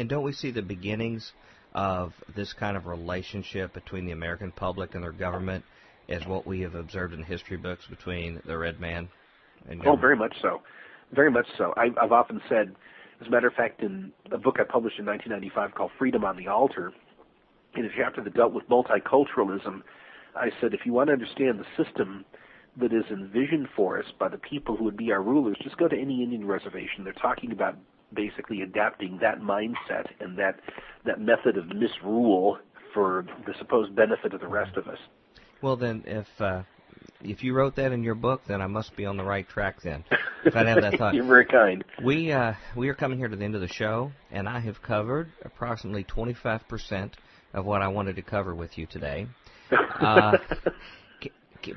And 0.00 0.08
don't 0.08 0.22
we 0.22 0.32
see 0.32 0.50
the 0.50 0.62
beginnings 0.62 1.30
of 1.74 2.14
this 2.34 2.54
kind 2.54 2.74
of 2.74 2.86
relationship 2.86 3.74
between 3.74 4.06
the 4.06 4.12
American 4.12 4.50
public 4.50 4.94
and 4.94 5.04
their 5.04 5.12
government 5.12 5.62
as 6.08 6.24
what 6.24 6.46
we 6.46 6.62
have 6.62 6.74
observed 6.74 7.12
in 7.12 7.22
history 7.22 7.58
books 7.58 7.84
between 7.86 8.40
the 8.46 8.56
red 8.56 8.80
man 8.80 9.10
and 9.68 9.86
Oh, 9.86 9.96
very 9.96 10.16
much 10.16 10.34
so. 10.40 10.62
Very 11.12 11.30
much 11.30 11.46
so. 11.58 11.74
I, 11.76 11.90
I've 12.00 12.12
often 12.12 12.40
said, 12.48 12.74
as 13.20 13.26
a 13.26 13.30
matter 13.30 13.46
of 13.46 13.52
fact, 13.52 13.82
in 13.82 14.10
a 14.32 14.38
book 14.38 14.56
I 14.58 14.64
published 14.64 14.98
in 14.98 15.04
1995 15.04 15.74
called 15.74 15.90
Freedom 15.98 16.24
on 16.24 16.38
the 16.38 16.48
Altar, 16.48 16.94
in 17.76 17.84
a 17.84 17.90
chapter 17.94 18.24
that 18.24 18.32
dealt 18.32 18.54
with 18.54 18.66
multiculturalism, 18.70 19.82
I 20.34 20.48
said, 20.62 20.72
if 20.72 20.86
you 20.86 20.94
want 20.94 21.08
to 21.08 21.12
understand 21.12 21.60
the 21.60 21.84
system 21.84 22.24
that 22.78 22.94
is 22.94 23.04
envisioned 23.10 23.68
for 23.76 23.98
us 23.98 24.06
by 24.18 24.28
the 24.28 24.38
people 24.38 24.78
who 24.78 24.84
would 24.84 24.96
be 24.96 25.12
our 25.12 25.22
rulers, 25.22 25.58
just 25.62 25.76
go 25.76 25.88
to 25.88 25.96
any 25.96 26.22
Indian 26.22 26.46
reservation. 26.46 27.04
They're 27.04 27.12
talking 27.12 27.52
about 27.52 27.76
basically 28.14 28.62
adapting 28.62 29.18
that 29.22 29.40
mindset 29.40 30.06
and 30.20 30.38
that 30.38 30.60
that 31.04 31.20
method 31.20 31.56
of 31.56 31.66
misrule 31.68 32.58
for 32.92 33.24
the 33.46 33.54
supposed 33.58 33.94
benefit 33.94 34.34
of 34.34 34.40
the 34.40 34.48
rest 34.48 34.76
of 34.76 34.88
us. 34.88 34.98
Well, 35.62 35.76
then, 35.76 36.04
if 36.06 36.26
uh, 36.40 36.62
if 37.22 37.44
you 37.44 37.54
wrote 37.54 37.76
that 37.76 37.92
in 37.92 38.02
your 38.02 38.14
book, 38.14 38.42
then 38.46 38.60
I 38.60 38.66
must 38.66 38.96
be 38.96 39.06
on 39.06 39.16
the 39.16 39.24
right 39.24 39.48
track. 39.48 39.82
Then, 39.82 40.04
if 40.44 40.56
I 40.56 40.64
have 40.64 40.80
that 40.80 40.96
thought, 40.96 41.14
You're 41.14 41.24
very 41.26 41.46
kind. 41.46 41.84
we 42.02 42.32
uh, 42.32 42.54
we 42.76 42.88
are 42.88 42.94
coming 42.94 43.18
here 43.18 43.28
to 43.28 43.36
the 43.36 43.44
end 43.44 43.54
of 43.54 43.60
the 43.60 43.68
show, 43.68 44.10
and 44.30 44.48
I 44.48 44.60
have 44.60 44.82
covered 44.82 45.28
approximately 45.44 46.04
25 46.04 46.66
percent 46.68 47.16
of 47.52 47.66
what 47.66 47.82
I 47.82 47.88
wanted 47.88 48.16
to 48.16 48.22
cover 48.22 48.54
with 48.54 48.76
you 48.78 48.86
today. 48.86 49.26
Uh, 50.00 50.38
c- 51.22 51.32
c- 51.62 51.74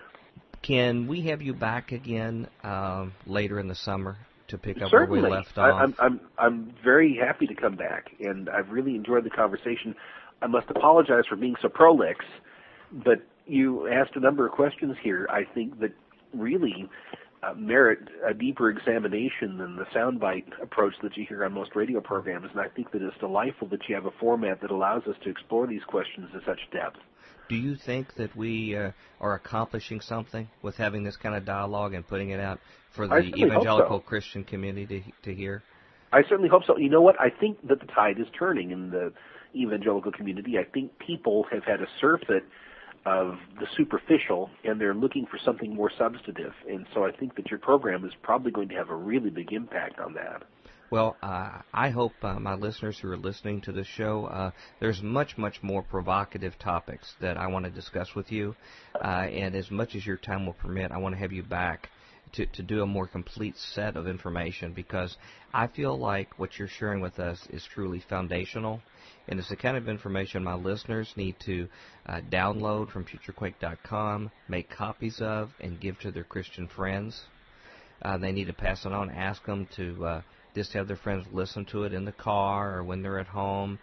can 0.62 1.08
we 1.08 1.22
have 1.24 1.42
you 1.42 1.54
back 1.54 1.92
again 1.92 2.48
um, 2.64 3.12
later 3.28 3.60
in 3.60 3.68
the 3.68 3.76
summer 3.76 4.16
to 4.54 4.58
pick 4.60 4.82
up 4.82 4.90
Certainly. 4.90 5.22
where 5.22 5.32
we 5.32 5.36
left 5.36 5.58
I, 5.58 5.72
I'm, 5.72 5.96
I'm, 6.00 6.22
I'm 6.38 6.76
very 6.84 7.20
happy 7.20 7.48
to 7.48 7.56
come 7.56 7.76
back, 7.76 8.12
and 8.20 8.50
I've 8.50 8.70
really 8.70 8.96
enjoyed 8.96 9.26
the 9.26 9.30
conversation. 9.30 9.96
I 10.42 10.48
must 10.48 10.70
apologize 10.70 11.24
for 11.28 11.36
being 11.36 11.56
so 11.62 11.70
prolix, 11.70 12.24
but 12.92 13.26
you 13.46 13.88
asked 13.88 14.16
a 14.16 14.20
number 14.20 14.46
of 14.46 14.52
questions 14.52 14.96
here. 15.04 15.28
I 15.30 15.44
think 15.54 15.80
that 15.80 15.92
really 16.34 16.90
uh, 17.42 17.54
merit 17.56 18.00
a 18.28 18.34
deeper 18.34 18.70
examination 18.70 19.58
than 19.58 19.76
the 19.76 19.86
soundbite 19.96 20.62
approach 20.62 20.94
that 21.02 21.18
you 21.18 21.26
hear 21.28 21.44
on 21.44 21.54
most 21.54 21.72
radio 21.76 22.00
programs, 22.00 22.48
and 22.52 22.60
I 22.60 22.68
think 22.70 22.92
that 22.92 23.02
it's 23.02 23.18
delightful 23.20 23.68
that 23.70 23.82
you 23.90 23.96
have 23.96 24.06
a 24.06 24.14
format 24.20 24.62
that 24.62 24.72
allows 24.72 25.04
us 25.08 25.16
to 25.24 25.30
explore 25.30 25.68
these 25.68 25.84
questions 25.88 26.30
in 26.34 26.42
such 26.46 26.60
depth. 26.72 27.00
Do 27.54 27.60
you 27.60 27.76
think 27.76 28.16
that 28.16 28.36
we 28.36 28.76
uh, 28.76 28.92
are 29.22 29.36
accomplishing 29.36 30.02
something 30.02 30.50
with 30.64 30.76
having 30.76 31.04
this 31.04 31.16
kind 31.16 31.36
of 31.36 31.46
dialogue 31.46 31.94
and 31.94 32.08
putting 32.08 32.32
it 32.32 32.40
out 32.40 32.60
for 32.90 33.08
the 33.08 33.14
I 33.14 33.18
certainly 33.20 33.42
hope 33.42 33.52
evangelical 33.52 34.00
so. 34.00 34.08
Christian 34.08 34.44
community 34.44 35.02
to, 35.24 35.30
to 35.30 35.36
hear? 35.36 35.62
I 36.12 36.24
certainly 36.24 36.50
hope 36.50 36.64
so. 36.66 36.78
You 36.78 36.90
know 36.90 37.02
what? 37.02 37.20
I 37.20 37.30
think 37.30 37.68
that 37.68 37.80
the 37.80 37.86
tide 37.86 38.20
is 38.20 38.26
turning 38.38 38.72
in 38.72 38.90
the 38.90 39.14
evangelical 39.56 40.12
community. 40.12 40.58
I 40.58 40.64
think 40.64 40.98
people 40.98 41.46
have 41.52 41.64
had 41.64 41.80
a 41.80 41.88
surfeit 42.02 42.44
of 43.06 43.36
the 43.60 43.68
superficial 43.78 44.50
and 44.64 44.82
they're 44.82 44.96
looking 44.96 45.28
for 45.28 45.38
something 45.46 45.76
more 45.76 45.92
substantive. 45.96 46.54
And 46.68 46.88
so 46.94 47.06
I 47.06 47.12
think 47.12 47.36
that 47.36 47.52
your 47.52 47.60
program 47.60 48.04
is 48.04 48.14
probably 48.24 48.52
going 48.52 48.70
to 48.70 48.76
have 48.76 48.90
a 48.90 48.96
really 48.96 49.30
big 49.30 49.54
impact 49.54 50.00
on 50.00 50.14
that. 50.14 50.44
Well, 50.90 51.18
uh, 51.24 51.62
I 51.74 51.90
hope 51.90 52.14
uh, 52.22 52.40
my 52.40 52.54
listeners 52.54 53.00
who 53.00 53.10
are 53.10 53.18
listening 53.18 53.62
to 53.62 53.72
this 53.72 53.88
show, 53.88 54.26
uh, 54.26 54.52
there's 54.80 55.02
much, 55.02 55.38
much 55.38 55.64
more 55.64 55.82
provocative 55.82 56.60
topics 56.60 57.16
that 57.20 57.36
I 57.36 57.48
want 57.48 57.66
to 57.66 57.72
discuss 57.72 58.14
with 58.16 58.32
you. 58.32 58.56
Uh, 58.96 59.08
and 59.08 59.56
as 59.56 59.72
much 59.72 59.96
as 59.96 60.06
your 60.06 60.18
time 60.18 60.46
will 60.46 60.54
permit, 60.54 60.92
I 60.92 60.98
want 60.98 61.16
to 61.16 61.20
have 61.20 61.32
you 61.32 61.42
back 61.42 61.90
to, 62.34 62.46
to 62.46 62.64
do 62.64 62.82
a 62.82 62.86
more 62.86 63.08
complete 63.08 63.56
set 63.58 63.96
of 63.96 64.08
information 64.08 64.74
because 64.74 65.18
I 65.54 65.68
feel 65.68 65.98
like 65.98 66.38
what 66.38 66.58
you're 66.58 66.68
sharing 66.68 67.02
with 67.02 67.20
us 67.20 67.40
is 67.50 67.68
truly 67.74 68.04
foundational. 68.08 68.82
And 69.28 69.40
it's 69.40 69.50
the 69.50 69.56
kind 69.56 69.78
of 69.78 69.88
information 69.88 70.44
my 70.44 70.56
listeners 70.56 71.12
need 71.16 71.36
to 71.46 71.68
uh, 72.06 72.22
download 72.32 72.92
from 72.92 73.06
FutureQuake.com, 73.06 74.32
make 74.48 74.70
copies 74.70 75.22
of, 75.22 75.52
and 75.60 75.80
give 75.80 76.00
to 76.00 76.12
their 76.12 76.24
Christian 76.24 76.68
friends. 76.68 77.20
Uh, 78.02 78.18
they 78.18 78.32
need 78.32 78.48
to 78.48 78.54
pass 78.54 78.86
it 78.86 78.92
on, 78.92 79.10
ask 79.10 79.46
them 79.46 79.68
to 79.78 80.06
uh, 80.06 80.22
just 80.56 80.74
have 80.74 80.88
their 80.88 80.98
friends 80.98 81.26
listen 81.32 81.66
to 81.66 81.84
it 81.84 81.94
in 81.94 82.06
the 82.06 82.12
car 82.12 82.78
or 82.78 82.84
when 82.84 83.02
they're 83.02 83.20
at 83.20 83.28
home 83.28 83.80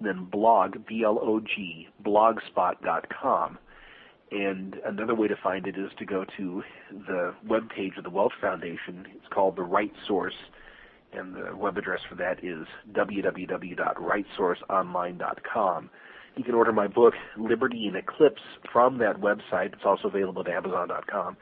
then 0.00 0.28
blog, 0.30 0.86
B-L-O-G, 0.86 1.88
blogspot.com. 2.04 3.58
And 4.30 4.76
another 4.84 5.14
way 5.14 5.26
to 5.28 5.36
find 5.42 5.66
it 5.66 5.78
is 5.78 5.90
to 5.98 6.04
go 6.04 6.26
to 6.36 6.62
the 6.90 7.34
web 7.48 7.70
page 7.70 7.94
of 7.96 8.04
the 8.04 8.10
Welch 8.10 8.34
Foundation. 8.40 9.06
It's 9.14 9.26
called 9.32 9.56
the 9.56 9.62
Right 9.62 9.94
Source, 10.06 10.34
and 11.12 11.34
the 11.34 11.56
web 11.56 11.78
address 11.78 12.00
for 12.08 12.14
that 12.16 12.44
is 12.44 12.66
www.rightsourceonline.com. 12.92 15.90
You 16.36 16.44
can 16.44 16.54
order 16.54 16.72
my 16.72 16.86
book, 16.86 17.14
Liberty 17.36 17.88
in 17.88 17.96
Eclipse, 17.96 18.42
from 18.72 18.98
that 18.98 19.20
website. 19.20 19.72
It's 19.72 19.84
also 19.84 20.06
available 20.08 20.42
at 20.42 20.48
Amazon.com. 20.48 21.36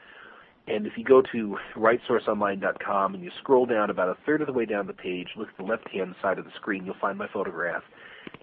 And 0.67 0.85
if 0.85 0.93
you 0.97 1.03
go 1.05 1.21
to 1.31 1.57
rightsourceonline.com 1.77 3.15
and 3.15 3.23
you 3.23 3.31
scroll 3.39 3.65
down 3.65 3.89
about 3.89 4.09
a 4.09 4.17
third 4.25 4.41
of 4.41 4.47
the 4.47 4.53
way 4.53 4.65
down 4.65 4.85
the 4.85 4.93
page, 4.93 5.29
look 5.37 5.47
at 5.47 5.57
the 5.57 5.63
left-hand 5.63 6.15
side 6.21 6.37
of 6.37 6.45
the 6.45 6.51
screen, 6.55 6.85
you'll 6.85 6.95
find 6.99 7.17
my 7.17 7.27
photograph. 7.31 7.83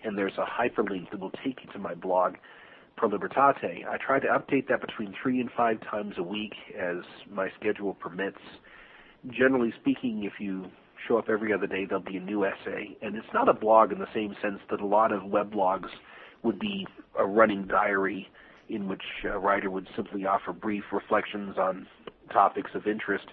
And 0.05 0.17
there's 0.17 0.39
a 0.39 0.45
hyperlink 0.45 1.11
that 1.11 1.21
will 1.21 1.33
take 1.45 1.59
you 1.63 1.71
to 1.73 1.79
my 1.79 1.95
blog 1.95 2.37
Pro 2.97 3.11
Libertate. 3.11 3.87
I 3.87 3.99
try 3.99 4.21
to 4.21 4.29
update 4.29 4.69
that 4.69 4.81
between 4.81 5.15
three 5.23 5.41
and 5.41 5.51
five 5.57 5.79
times 5.91 6.15
a 6.17 6.23
week 6.23 6.55
as 6.79 6.99
my 7.31 7.49
schedule 7.61 7.95
permits. 7.95 8.39
Generally 9.29 9.75
speaking, 9.81 10.25
if 10.25 10.35
you 10.39 10.67
show 11.07 11.19
up 11.19 11.29
every 11.29 11.53
other 11.53 11.67
day, 11.67 11.85
there'll 11.85 12.05
be 12.05 12.17
a 12.17 12.21
new 12.21 12.47
essay. 12.47 12.97
And 13.03 13.17
it's 13.17 13.27
not 13.35 13.49
a 13.49 13.55
blog 13.55 13.93
in 13.93 13.99
the 13.99 14.13
same 14.15 14.35
sense 14.41 14.61
that 14.71 14.81
a 14.81 14.87
lot 14.87 15.13
of 15.13 15.25
web 15.25 15.53
blogs 15.53 15.89
would 16.43 16.59
be 16.59 16.87
a 17.19 17.27
running 17.27 17.67
diary 17.67 18.29
in 18.69 18.89
which 18.89 19.03
a 19.25 19.39
writer 19.39 19.71
would 19.71 19.89
simply 19.95 20.25
offer 20.25 20.53
brief 20.53 20.85
reflections 20.93 21.57
on 21.59 21.87
topics 22.33 22.71
of 22.75 22.87
interest. 22.87 23.27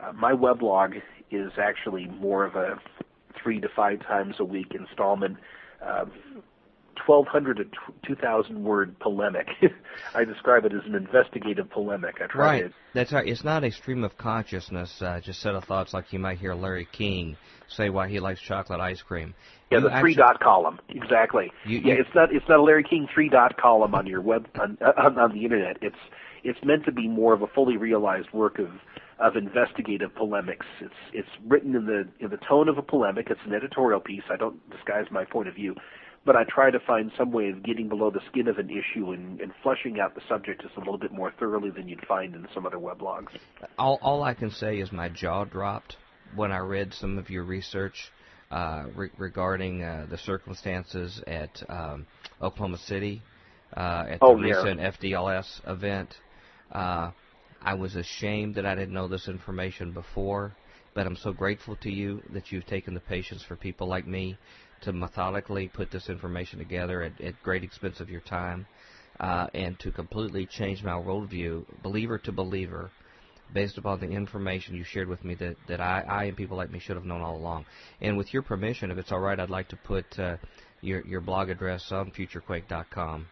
Uh, 0.00 0.12
my 0.12 0.32
weblog 0.32 1.00
is 1.30 1.52
actually 1.58 2.06
more 2.06 2.44
of 2.44 2.54
a 2.54 2.78
three 3.42 3.60
to 3.60 3.68
five 3.74 4.00
times 4.00 4.36
a 4.38 4.44
week 4.44 4.74
installment. 4.74 5.36
Uh, 5.84 6.06
1,200 7.06 7.58
to 7.58 7.64
2,000 8.06 8.64
word 8.64 8.98
polemic. 8.98 9.46
I 10.14 10.24
describe 10.24 10.64
it 10.64 10.72
as 10.72 10.80
an 10.86 10.94
investigative 10.94 11.70
polemic. 11.70 12.16
I 12.22 12.26
try 12.26 12.44
right. 12.44 12.62
To... 12.64 12.74
That's 12.94 13.12
right. 13.12 13.28
It's 13.28 13.44
not 13.44 13.64
a 13.64 13.70
stream 13.70 14.02
of 14.02 14.16
consciousness, 14.16 15.00
uh, 15.00 15.20
just 15.20 15.40
set 15.40 15.54
of 15.54 15.64
thoughts 15.64 15.92
like 15.92 16.12
you 16.12 16.18
might 16.18 16.38
hear 16.38 16.54
Larry 16.54 16.88
King 16.90 17.36
say 17.68 17.90
why 17.90 18.08
he 18.08 18.20
likes 18.20 18.40
chocolate 18.40 18.80
ice 18.80 19.02
cream. 19.02 19.34
Yeah, 19.70 19.78
you 19.78 19.88
the 19.88 20.00
three 20.00 20.14
dot 20.14 20.40
column. 20.40 20.78
Exactly. 20.88 21.50
You, 21.64 21.80
yeah, 21.84 21.94
it's 21.94 22.14
not 22.14 22.32
it's 22.32 22.48
not 22.48 22.60
a 22.60 22.62
Larry 22.62 22.84
King 22.84 23.08
three 23.12 23.28
dot 23.28 23.56
column 23.60 23.94
on 23.94 24.06
your 24.06 24.20
web 24.20 24.46
on, 24.60 24.78
on, 24.80 25.18
on 25.18 25.32
the 25.32 25.42
internet. 25.44 25.78
It's 25.82 25.96
it's 26.44 26.58
meant 26.64 26.84
to 26.84 26.92
be 26.92 27.08
more 27.08 27.32
of 27.34 27.42
a 27.42 27.46
fully 27.48 27.76
realized 27.76 28.28
work 28.32 28.58
of 28.58 28.68
of 29.18 29.34
investigative 29.34 30.14
polemics. 30.14 30.66
It's 30.80 30.94
it's 31.12 31.28
written 31.46 31.74
in 31.74 31.86
the 31.86 32.08
in 32.20 32.30
the 32.30 32.38
tone 32.48 32.68
of 32.68 32.78
a 32.78 32.82
polemic. 32.82 33.28
It's 33.30 33.40
an 33.46 33.54
editorial 33.54 34.00
piece. 34.00 34.24
I 34.30 34.36
don't 34.36 34.58
disguise 34.70 35.06
my 35.10 35.24
point 35.24 35.48
of 35.48 35.54
view, 35.54 35.74
but 36.26 36.36
I 36.36 36.44
try 36.44 36.70
to 36.70 36.80
find 36.80 37.10
some 37.16 37.32
way 37.32 37.48
of 37.48 37.62
getting 37.62 37.88
below 37.88 38.10
the 38.10 38.20
skin 38.30 38.48
of 38.48 38.58
an 38.58 38.68
issue 38.68 39.12
and, 39.12 39.40
and 39.40 39.52
fleshing 39.62 40.00
out 40.00 40.14
the 40.14 40.20
subject 40.28 40.62
just 40.62 40.76
a 40.76 40.80
little 40.80 40.98
bit 40.98 41.12
more 41.12 41.32
thoroughly 41.38 41.70
than 41.70 41.88
you'd 41.88 42.04
find 42.06 42.34
in 42.34 42.46
some 42.52 42.66
other 42.66 42.78
weblogs. 42.78 43.28
All, 43.78 43.98
all 44.02 44.22
I 44.22 44.34
can 44.34 44.50
say 44.50 44.78
is 44.78 44.92
my 44.92 45.08
jaw 45.08 45.44
dropped 45.44 45.96
when 46.34 46.52
I 46.52 46.58
read 46.58 46.92
some 46.92 47.16
of 47.16 47.30
your 47.30 47.44
research 47.44 48.10
uh, 48.50 48.84
re- 48.94 49.10
regarding 49.18 49.82
uh, 49.82 50.06
the 50.10 50.18
circumstances 50.18 51.22
at 51.26 51.62
um, 51.68 52.06
Oklahoma 52.42 52.78
City 52.78 53.22
uh, 53.76 54.04
at 54.08 54.18
oh, 54.20 54.36
the 54.36 54.48
yeah. 54.48 54.54
recent 54.54 54.80
FDLS 54.80 55.68
event. 55.68 56.14
Uh, 56.72 57.10
I 57.62 57.74
was 57.74 57.96
ashamed 57.96 58.54
that 58.56 58.66
I 58.66 58.74
didn't 58.74 58.94
know 58.94 59.08
this 59.08 59.28
information 59.28 59.92
before, 59.92 60.54
but 60.94 61.06
I'm 61.06 61.16
so 61.16 61.32
grateful 61.32 61.76
to 61.76 61.90
you 61.90 62.22
that 62.32 62.52
you've 62.52 62.66
taken 62.66 62.94
the 62.94 63.00
patience 63.00 63.42
for 63.42 63.56
people 63.56 63.86
like 63.86 64.06
me 64.06 64.38
to 64.82 64.92
methodically 64.92 65.68
put 65.68 65.90
this 65.90 66.08
information 66.08 66.58
together 66.58 67.02
at, 67.02 67.20
at 67.20 67.42
great 67.42 67.64
expense 67.64 68.00
of 68.00 68.10
your 68.10 68.20
time, 68.20 68.66
uh, 69.20 69.46
and 69.54 69.78
to 69.80 69.90
completely 69.90 70.46
change 70.46 70.82
my 70.82 70.92
worldview, 70.92 71.64
believer 71.82 72.18
to 72.18 72.32
believer, 72.32 72.90
based 73.52 73.78
upon 73.78 74.00
the 74.00 74.06
information 74.06 74.74
you 74.74 74.84
shared 74.84 75.08
with 75.08 75.24
me 75.24 75.34
that, 75.34 75.56
that 75.68 75.80
I, 75.80 76.04
I 76.08 76.24
and 76.24 76.36
people 76.36 76.56
like 76.56 76.70
me 76.70 76.78
should 76.78 76.96
have 76.96 77.04
known 77.04 77.22
all 77.22 77.36
along. 77.36 77.64
And 78.00 78.16
with 78.16 78.32
your 78.32 78.42
permission, 78.42 78.90
if 78.90 78.98
it's 78.98 79.12
all 79.12 79.20
right, 79.20 79.38
I'd 79.38 79.50
like 79.50 79.68
to 79.68 79.76
put 79.76 80.18
uh, 80.18 80.36
your 80.80 81.06
your 81.06 81.20
blog 81.20 81.48
address 81.48 81.90
on 81.90 82.10
futurequake.com. 82.10 83.26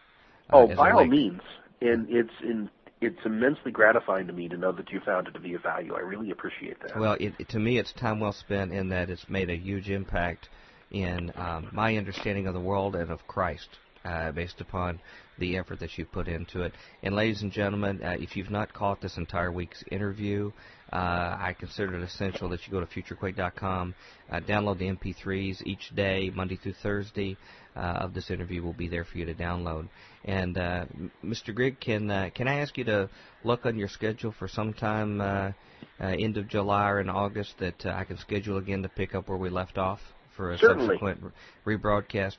Uh, 0.51 0.57
oh, 0.57 0.75
by 0.75 0.91
all 0.91 1.05
means, 1.05 1.41
and 1.81 2.07
it's 2.09 2.33
in 2.41 2.69
it's 3.05 3.25
immensely 3.25 3.71
gratifying 3.71 4.27
to 4.27 4.33
me 4.33 4.47
to 4.49 4.57
know 4.57 4.71
that 4.71 4.91
you 4.91 4.99
found 5.05 5.27
it 5.27 5.33
to 5.33 5.39
be 5.39 5.53
of 5.53 5.63
value. 5.63 5.93
I 5.95 5.99
really 5.99 6.31
appreciate 6.31 6.77
that. 6.81 6.99
Well, 6.99 7.17
it, 7.19 7.33
to 7.49 7.59
me, 7.59 7.77
it's 7.77 7.93
time 7.93 8.19
well 8.19 8.33
spent 8.33 8.71
in 8.73 8.89
that 8.89 9.09
it's 9.09 9.27
made 9.29 9.49
a 9.49 9.55
huge 9.55 9.89
impact 9.89 10.49
in 10.91 11.31
um, 11.35 11.69
my 11.71 11.97
understanding 11.97 12.47
of 12.47 12.53
the 12.53 12.59
world 12.59 12.95
and 12.95 13.11
of 13.11 13.19
Christ. 13.27 13.69
uh, 14.05 14.31
based 14.31 14.61
upon 14.61 14.99
the 15.39 15.57
effort 15.57 15.79
that 15.79 15.97
you 15.97 16.05
put 16.05 16.27
into 16.27 16.61
it. 16.61 16.73
And 17.03 17.15
ladies 17.15 17.41
and 17.41 17.51
gentlemen, 17.51 18.01
uh, 18.03 18.15
if 18.19 18.35
you've 18.35 18.51
not 18.51 18.71
caught 18.71 19.01
this 19.01 19.17
entire 19.17 19.51
week's 19.51 19.83
interview, 19.91 20.51
uh, 20.93 20.95
I 20.95 21.55
consider 21.59 21.95
it 21.97 22.03
essential 22.03 22.47
that 22.49 22.65
you 22.65 22.71
go 22.71 22.79
to 22.79 22.85
futurequake.com, 22.85 23.95
uh, 24.31 24.39
download 24.41 24.77
the 24.77 24.85
MP3s 24.91 25.63
each 25.65 25.93
day, 25.95 26.31
Monday 26.33 26.55
through 26.55 26.75
Thursday. 26.83 27.35
Uh, 27.75 28.05
of 28.05 28.13
this 28.13 28.31
interview 28.31 28.63
will 28.63 28.71
be 28.71 28.87
there 28.87 29.03
for 29.03 29.17
you 29.17 29.25
to 29.25 29.33
download. 29.33 29.89
And 30.23 30.57
uh, 30.57 30.85
Mr. 31.21 31.53
Grigg, 31.53 31.81
can 31.81 32.09
uh, 32.09 32.29
can 32.33 32.47
I 32.47 32.61
ask 32.61 32.77
you 32.77 32.85
to 32.85 33.09
look 33.43 33.65
on 33.65 33.77
your 33.77 33.89
schedule 33.89 34.33
for 34.39 34.47
sometime 34.47 35.19
uh, 35.19 35.51
uh, 35.99 36.05
end 36.05 36.37
of 36.37 36.47
July 36.47 36.89
or 36.89 37.01
in 37.01 37.09
August 37.09 37.55
that 37.59 37.85
uh, 37.85 37.89
I 37.89 38.05
can 38.05 38.17
schedule 38.17 38.57
again 38.57 38.81
to 38.83 38.89
pick 38.89 39.13
up 39.13 39.27
where 39.27 39.37
we 39.37 39.49
left 39.49 39.77
off 39.77 39.99
for 40.35 40.51
a 40.51 40.57
Certainly. 40.57 40.87
subsequent 40.87 41.33
re- 41.65 41.77
rebroadcast? 41.77 42.37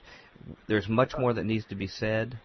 There's 0.68 0.88
much 0.88 1.12
more 1.18 1.32
that 1.34 1.44
needs 1.44 1.64
to 1.66 1.74
be 1.74 1.86
said 1.86 2.38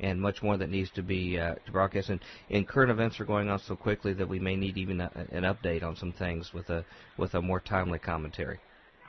and 0.00 0.20
much 0.20 0.42
more 0.42 0.56
that 0.56 0.70
needs 0.70 0.90
to 0.92 1.02
be 1.02 1.38
uh, 1.38 1.54
to 1.66 1.72
broadcast. 1.72 2.08
And, 2.08 2.20
and 2.50 2.66
current 2.66 2.90
events 2.90 3.18
are 3.20 3.24
going 3.24 3.48
on 3.48 3.58
so 3.58 3.76
quickly 3.76 4.12
that 4.14 4.28
we 4.28 4.38
may 4.38 4.56
need 4.56 4.78
even 4.78 5.00
a, 5.00 5.10
an 5.32 5.42
update 5.42 5.82
on 5.82 5.96
some 5.96 6.12
things 6.12 6.52
with 6.52 6.70
a 6.70 6.84
with 7.16 7.34
a 7.34 7.42
more 7.42 7.60
timely 7.60 7.98
commentary. 7.98 8.58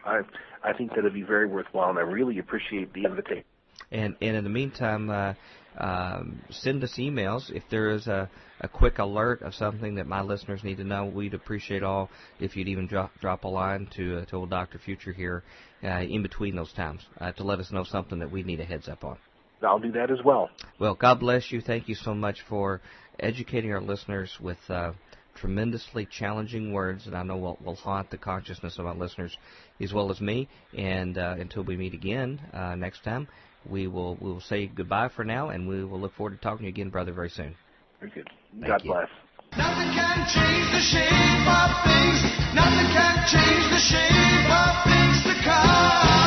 I 0.05 0.21
I 0.63 0.73
think 0.73 0.95
that'd 0.95 1.13
be 1.13 1.23
very 1.23 1.47
worthwhile, 1.47 1.89
and 1.89 1.97
I 1.97 2.01
really 2.01 2.39
appreciate 2.39 2.93
the 2.93 3.05
invitation. 3.05 3.43
And 3.91 4.15
and 4.21 4.35
in 4.35 4.43
the 4.43 4.49
meantime, 4.49 5.09
uh, 5.09 5.34
um, 5.77 6.41
send 6.49 6.84
us 6.84 6.95
emails 6.97 7.49
if 7.51 7.63
there 7.69 7.91
is 7.91 8.07
a, 8.07 8.30
a 8.59 8.67
quick 8.67 8.99
alert 8.99 9.41
of 9.41 9.53
something 9.53 9.95
that 9.95 10.07
my 10.07 10.21
listeners 10.21 10.63
need 10.63 10.77
to 10.77 10.84
know. 10.84 11.05
We'd 11.05 11.34
appreciate 11.34 11.84
all 11.84 12.09
if 12.39 12.55
you'd 12.55 12.67
even 12.67 12.88
drop 12.88 13.11
drop 13.19 13.43
a 13.45 13.47
line 13.47 13.88
to 13.95 14.19
uh, 14.19 14.26
to 14.26 14.35
old 14.35 14.49
Doctor 14.49 14.80
Future 14.80 15.13
here 15.13 15.43
uh, 15.84 16.01
in 16.01 16.21
between 16.21 16.55
those 16.55 16.73
times 16.73 17.01
uh, 17.19 17.31
to 17.34 17.43
let 17.43 17.59
us 17.59 17.71
know 17.71 17.84
something 17.84 18.19
that 18.19 18.31
we 18.31 18.43
need 18.43 18.59
a 18.59 18.65
heads 18.65 18.89
up 18.89 19.03
on. 19.03 19.17
I'll 19.61 19.80
do 19.80 19.91
that 19.93 20.09
as 20.09 20.19
well. 20.23 20.49
Well, 20.80 20.95
God 20.95 21.19
bless 21.19 21.51
you. 21.51 21.61
Thank 21.61 21.89
you 21.89 21.95
so 21.95 22.13
much 22.13 22.41
for 22.47 22.81
educating 23.19 23.73
our 23.73 23.81
listeners 23.81 24.38
with 24.39 24.57
uh, 24.69 24.93
tremendously 25.40 26.06
challenging 26.06 26.74
words 26.74 27.06
that 27.06 27.16
I 27.16 27.24
know 27.24 27.38
will, 27.38 27.57
will 27.64 27.76
haunt 27.76 28.11
the 28.11 28.18
consciousness 28.18 28.78
of 28.78 28.86
our 28.86 28.95
listeners 28.95 29.38
as 29.82 29.94
well 29.94 30.11
as 30.11 30.20
me. 30.20 30.48
And 30.78 31.18
uh, 31.18 31.36
until 31.40 31.64
we 31.64 31.78
meet 31.78 31.94
again 31.94 32.40
uh, 32.53 32.76
next 32.76 33.03
time, 33.03 33.28
we 33.70 33.88
will 33.88 34.16
we 34.22 34.30
will 34.30 34.41
say 34.41 34.68
goodbye 34.68 35.10
for 35.16 35.24
now, 35.24 35.49
and 35.49 35.68
we 35.68 35.84
will 35.84 35.99
look 35.99 36.14
forward 36.16 36.32
to 36.32 36.38
talking 36.38 36.60
to 36.60 36.64
you 36.66 36.70
again, 36.70 36.90
brother, 36.90 37.11
very 37.11 37.30
soon. 37.30 37.56
Very 37.99 38.11
good. 38.11 38.30
Thank 38.53 38.68
God 38.68 38.82
you. 38.84 38.94
bless. 38.94 39.10
Nothing 39.57 39.91
can 39.94 40.28
change 40.28 40.72
the 40.72 40.80
shape 40.80 41.48
of 41.49 41.72
things. 41.84 42.22
Nothing 42.53 42.88
can 42.94 43.26
change 43.28 43.70
the 43.74 43.80
shape 43.80 44.49
of 44.49 44.84
things 44.86 45.24
to 45.24 45.34
come. 45.44 46.20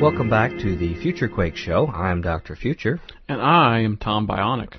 Welcome 0.00 0.28
back 0.28 0.50
to 0.58 0.76
the 0.76 0.94
Future 1.00 1.28
Quake 1.28 1.54
Show. 1.54 1.86
I'm 1.86 2.22
Dr. 2.22 2.56
Future. 2.56 2.98
And 3.28 3.40
I 3.40 3.80
am 3.80 3.96
Tom 3.96 4.26
Bionic. 4.26 4.72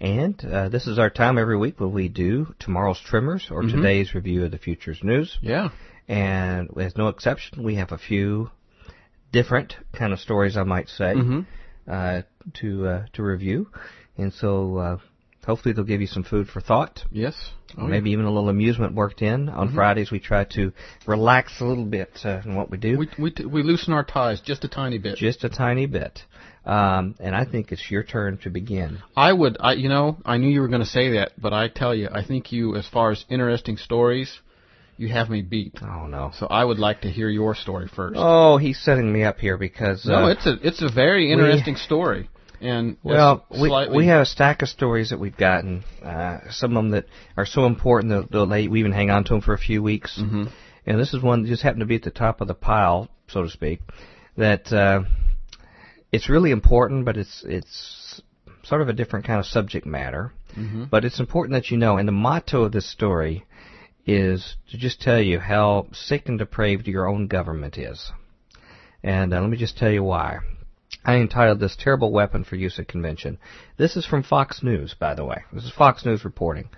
And 0.00 0.42
uh, 0.44 0.68
this 0.68 0.86
is 0.86 0.98
our 0.98 1.08
time 1.10 1.38
every 1.38 1.56
week 1.56 1.80
when 1.80 1.92
we 1.92 2.08
do 2.08 2.54
tomorrow's 2.58 3.00
tremors 3.00 3.48
or 3.50 3.62
Mhm. 3.62 3.72
today's 3.72 4.14
review 4.14 4.44
of 4.44 4.50
the 4.50 4.58
future's 4.58 5.02
news. 5.02 5.38
Yeah. 5.40 5.70
And 6.08 6.68
with 6.70 6.96
no 6.98 7.08
exception, 7.08 7.62
we 7.62 7.76
have 7.76 7.92
a 7.92 7.98
few 7.98 8.50
different 9.32 9.76
kind 9.92 10.12
of 10.12 10.20
stories, 10.20 10.56
I 10.56 10.62
might 10.64 10.88
say, 10.88 11.14
hmm 11.14 11.40
uh, 11.88 12.22
to 12.54 12.86
uh, 12.86 13.06
to 13.12 13.22
review. 13.22 13.68
And 14.18 14.32
so 14.32 14.76
uh, 14.78 14.98
hopefully 15.46 15.72
they'll 15.72 15.84
give 15.84 16.00
you 16.00 16.06
some 16.08 16.24
food 16.24 16.48
for 16.48 16.60
thought. 16.60 17.04
Yes. 17.12 17.52
Oh, 17.78 17.86
Maybe 17.86 18.10
even 18.10 18.24
a 18.24 18.30
little 18.32 18.48
amusement 18.48 18.94
worked 18.94 19.22
in. 19.22 19.48
On 19.48 19.68
Mhm. 19.68 19.74
Fridays, 19.74 20.10
we 20.10 20.18
try 20.18 20.44
to 20.44 20.72
relax 21.06 21.60
a 21.60 21.64
little 21.64 21.84
bit 21.84 22.10
uh, 22.24 22.40
in 22.44 22.54
what 22.54 22.70
we 22.70 22.78
do. 22.78 22.98
We 22.98 23.08
we 23.18 23.30
t- 23.30 23.44
we 23.44 23.62
loosen 23.62 23.92
our 23.92 24.04
ties 24.04 24.40
just 24.40 24.64
a 24.64 24.68
tiny 24.68 24.98
bit. 24.98 25.16
just 25.16 25.44
a 25.44 25.48
tiny 25.48 25.86
bit. 25.86 26.24
Um, 26.66 27.14
and 27.20 27.34
I 27.34 27.44
think 27.44 27.70
it's 27.70 27.90
your 27.90 28.02
turn 28.02 28.38
to 28.38 28.50
begin. 28.50 28.98
I 29.16 29.32
would. 29.32 29.56
I 29.60 29.74
you 29.74 29.88
know 29.88 30.16
I 30.24 30.36
knew 30.38 30.48
you 30.48 30.60
were 30.60 30.68
going 30.68 30.80
to 30.80 30.86
say 30.86 31.10
that, 31.12 31.32
but 31.38 31.52
I 31.52 31.68
tell 31.68 31.94
you, 31.94 32.08
I 32.12 32.24
think 32.24 32.50
you, 32.50 32.74
as 32.74 32.88
far 32.88 33.12
as 33.12 33.24
interesting 33.28 33.76
stories, 33.76 34.40
you 34.96 35.08
have 35.08 35.30
me 35.30 35.42
beat. 35.42 35.74
Oh 35.80 36.06
no! 36.08 36.32
So 36.36 36.46
I 36.48 36.64
would 36.64 36.80
like 36.80 37.02
to 37.02 37.08
hear 37.08 37.28
your 37.28 37.54
story 37.54 37.88
first. 37.94 38.16
Oh, 38.18 38.56
he's 38.56 38.80
setting 38.80 39.12
me 39.12 39.22
up 39.22 39.38
here 39.38 39.56
because 39.56 40.04
no, 40.04 40.24
uh, 40.24 40.28
it's 40.30 40.44
a 40.46 40.54
it's 40.60 40.82
a 40.82 40.90
very 40.92 41.30
interesting 41.30 41.76
story, 41.76 42.28
and 42.60 42.96
Well, 43.04 43.46
we 43.50 43.70
we 43.94 44.06
have 44.08 44.22
a 44.22 44.26
stack 44.26 44.62
of 44.62 44.68
stories 44.68 45.10
that 45.10 45.20
we've 45.20 45.36
gotten. 45.36 45.84
Uh, 46.02 46.38
some 46.50 46.76
of 46.76 46.82
them 46.82 46.90
that 46.90 47.04
are 47.36 47.46
so 47.46 47.66
important 47.66 48.10
that 48.10 48.32
they'll, 48.32 48.46
they 48.46 48.66
we 48.66 48.80
even 48.80 48.92
hang 48.92 49.10
on 49.10 49.22
to 49.24 49.34
them 49.34 49.40
for 49.40 49.54
a 49.54 49.58
few 49.58 49.84
weeks. 49.84 50.18
Mhm. 50.20 50.50
And 50.84 50.98
this 51.00 51.14
is 51.14 51.22
one 51.22 51.42
that 51.42 51.48
just 51.48 51.62
happened 51.62 51.80
to 51.80 51.86
be 51.86 51.96
at 51.96 52.02
the 52.02 52.10
top 52.10 52.40
of 52.40 52.48
the 52.48 52.54
pile, 52.54 53.08
so 53.28 53.42
to 53.42 53.50
speak. 53.50 53.80
That 54.36 54.72
uh, 54.72 55.02
it's 56.16 56.30
really 56.30 56.50
important, 56.50 57.04
but 57.04 57.16
it's 57.16 57.44
it's 57.46 58.22
sort 58.62 58.80
of 58.82 58.88
a 58.88 58.92
different 58.92 59.26
kind 59.26 59.38
of 59.38 59.46
subject 59.46 59.86
matter. 59.86 60.32
Mhm. 60.56 60.88
But 60.88 61.04
it's 61.04 61.20
important 61.20 61.52
that 61.52 61.70
you 61.70 61.76
know. 61.76 61.98
And 61.98 62.08
the 62.08 62.12
motto 62.12 62.64
of 62.64 62.72
this 62.72 62.90
story 62.90 63.44
is 64.06 64.56
to 64.70 64.78
just 64.78 65.00
tell 65.00 65.20
you 65.20 65.38
how 65.38 65.88
sick 65.92 66.28
and 66.28 66.38
depraved 66.38 66.88
your 66.88 67.06
own 67.06 67.26
government 67.26 67.76
is. 67.76 68.12
And 69.02 69.34
uh, 69.34 69.40
let 69.40 69.50
me 69.50 69.56
just 69.56 69.76
tell 69.76 69.90
you 69.90 70.02
why. 70.02 70.38
I 71.04 71.16
entitled 71.16 71.60
this 71.60 71.76
Terrible 71.76 72.10
Weapon 72.10 72.44
for 72.44 72.56
Use 72.56 72.78
at 72.78 72.88
Convention. 72.88 73.38
This 73.76 73.96
is 73.96 74.06
from 74.06 74.22
Fox 74.22 74.62
News, 74.62 74.94
by 74.98 75.14
the 75.14 75.24
way. 75.24 75.44
This 75.52 75.64
is 75.64 75.70
Fox 75.70 76.04
News 76.04 76.24
reporting. 76.24 76.68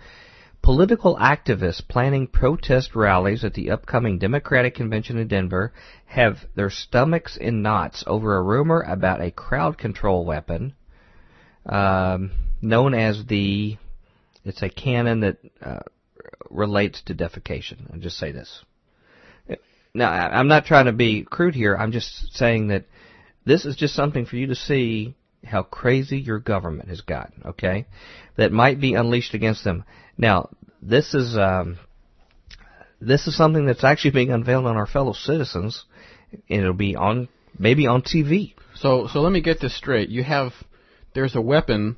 Political 0.63 1.17
activists 1.17 1.87
planning 1.87 2.27
protest 2.27 2.95
rallies 2.95 3.45
at 3.45 3.55
the 3.55 3.71
upcoming 3.71 4.19
Democratic 4.19 4.75
convention 4.75 5.17
in 5.17 5.29
Denver 5.29 5.73
have 6.07 6.39
their 6.55 6.71
stomachs 6.71 7.37
in 7.37 7.63
knots 7.63 8.05
over 8.07 8.37
a 8.37 8.43
rumor 8.43 8.83
about 8.83 9.21
a 9.21 9.31
crowd 9.31 9.79
control 9.79 10.25
weapon 10.25 10.75
um, 11.67 12.33
known 12.61 12.95
as 12.95 13.25
the. 13.27 13.77
It's 14.45 14.63
a 14.63 14.71
cannon 14.71 15.21
that 15.21 15.39
uh, 15.61 15.81
relates 16.51 17.03
to 17.03 17.15
defecation. 17.15 17.93
I'll 17.93 18.01
just 18.01 18.17
say 18.17 18.33
this. 18.33 18.65
Now, 19.95 20.11
I'm 20.11 20.49
not 20.49 20.65
trying 20.65 20.87
to 20.87 20.93
be 20.93 21.25
crude 21.25 21.55
here. 21.55 21.77
I'm 21.77 21.93
just 21.93 22.35
saying 22.35 22.69
that 22.69 22.85
this 23.45 23.65
is 23.65 23.77
just 23.77 23.95
something 23.95 24.27
for 24.27 24.37
you 24.37 24.49
to 24.49 24.55
see 24.55 25.15
how 25.45 25.63
crazy 25.63 26.19
your 26.19 26.39
government 26.39 26.89
has 26.89 27.01
gotten, 27.01 27.43
okay? 27.47 27.87
That 28.37 28.53
might 28.53 28.81
be 28.81 28.95
unleashed 28.95 29.35
against 29.35 29.65
them. 29.65 29.85
Now, 30.19 30.51
this 30.83 31.15
is 31.15 31.37
um, 31.39 31.79
this 33.01 33.27
is 33.27 33.37
something 33.37 33.65
that's 33.67 33.85
actually 33.85 34.11
being 34.11 34.31
unveiled 34.31 34.67
on 34.67 34.77
our 34.77 34.87
fellow 34.87 35.13
citizens, 35.13 35.85
and 36.33 36.61
it'll 36.61 36.73
be 36.75 36.97
on 36.97 37.29
maybe 37.59 37.87
on 37.87 38.03
TV. 38.03 38.55
So 38.75 39.09
so 39.11 39.21
let 39.21 39.33
me 39.33 39.41
get 39.41 39.61
this 39.61 39.77
straight. 39.77 40.09
You 40.09 40.25
have 40.25 40.53
there's 41.15 41.37
a 41.37 41.41
weapon 41.41 41.97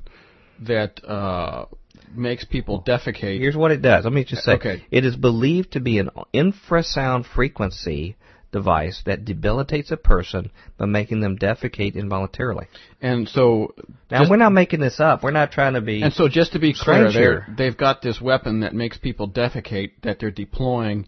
that 0.61 1.03
uh, 1.03 1.65
makes 2.13 2.45
people 2.45 2.83
defecate. 2.83 3.39
Here's 3.39 3.57
what 3.57 3.71
it 3.71 3.81
does. 3.81 4.03
Let 4.03 4.13
me 4.13 4.23
just 4.23 4.43
say. 4.43 4.53
Okay. 4.53 4.85
It 4.91 5.03
is 5.03 5.15
believed 5.15 5.73
to 5.73 5.79
be 5.79 5.97
an 5.97 6.11
infrasound 6.33 7.25
frequency 7.25 8.15
device 8.51 9.01
that 9.05 9.23
debilitates 9.25 9.91
a 9.91 9.97
person 9.97 10.51
by 10.77 10.85
making 10.85 11.21
them 11.21 11.37
defecate 11.37 11.95
involuntarily. 11.95 12.67
And 13.01 13.27
so 13.29 13.73
Now, 14.09 14.19
just- 14.19 14.29
we're 14.31 14.37
not 14.37 14.51
making 14.51 14.79
this 14.81 14.99
up. 14.99 15.23
We're 15.23 15.31
not 15.31 15.51
trying 15.51 15.73
to 15.73 15.81
be. 15.81 16.01
And 16.01 16.13
so, 16.13 16.27
just 16.27 16.53
to 16.53 16.59
be 16.59 16.73
clear, 16.73 17.45
they've 17.57 17.77
got 17.77 18.01
this 18.01 18.19
weapon 18.21 18.61
that 18.61 18.73
makes 18.73 18.97
people 18.97 19.29
defecate 19.29 19.91
that 20.03 20.19
they're 20.19 20.31
deploying 20.31 21.07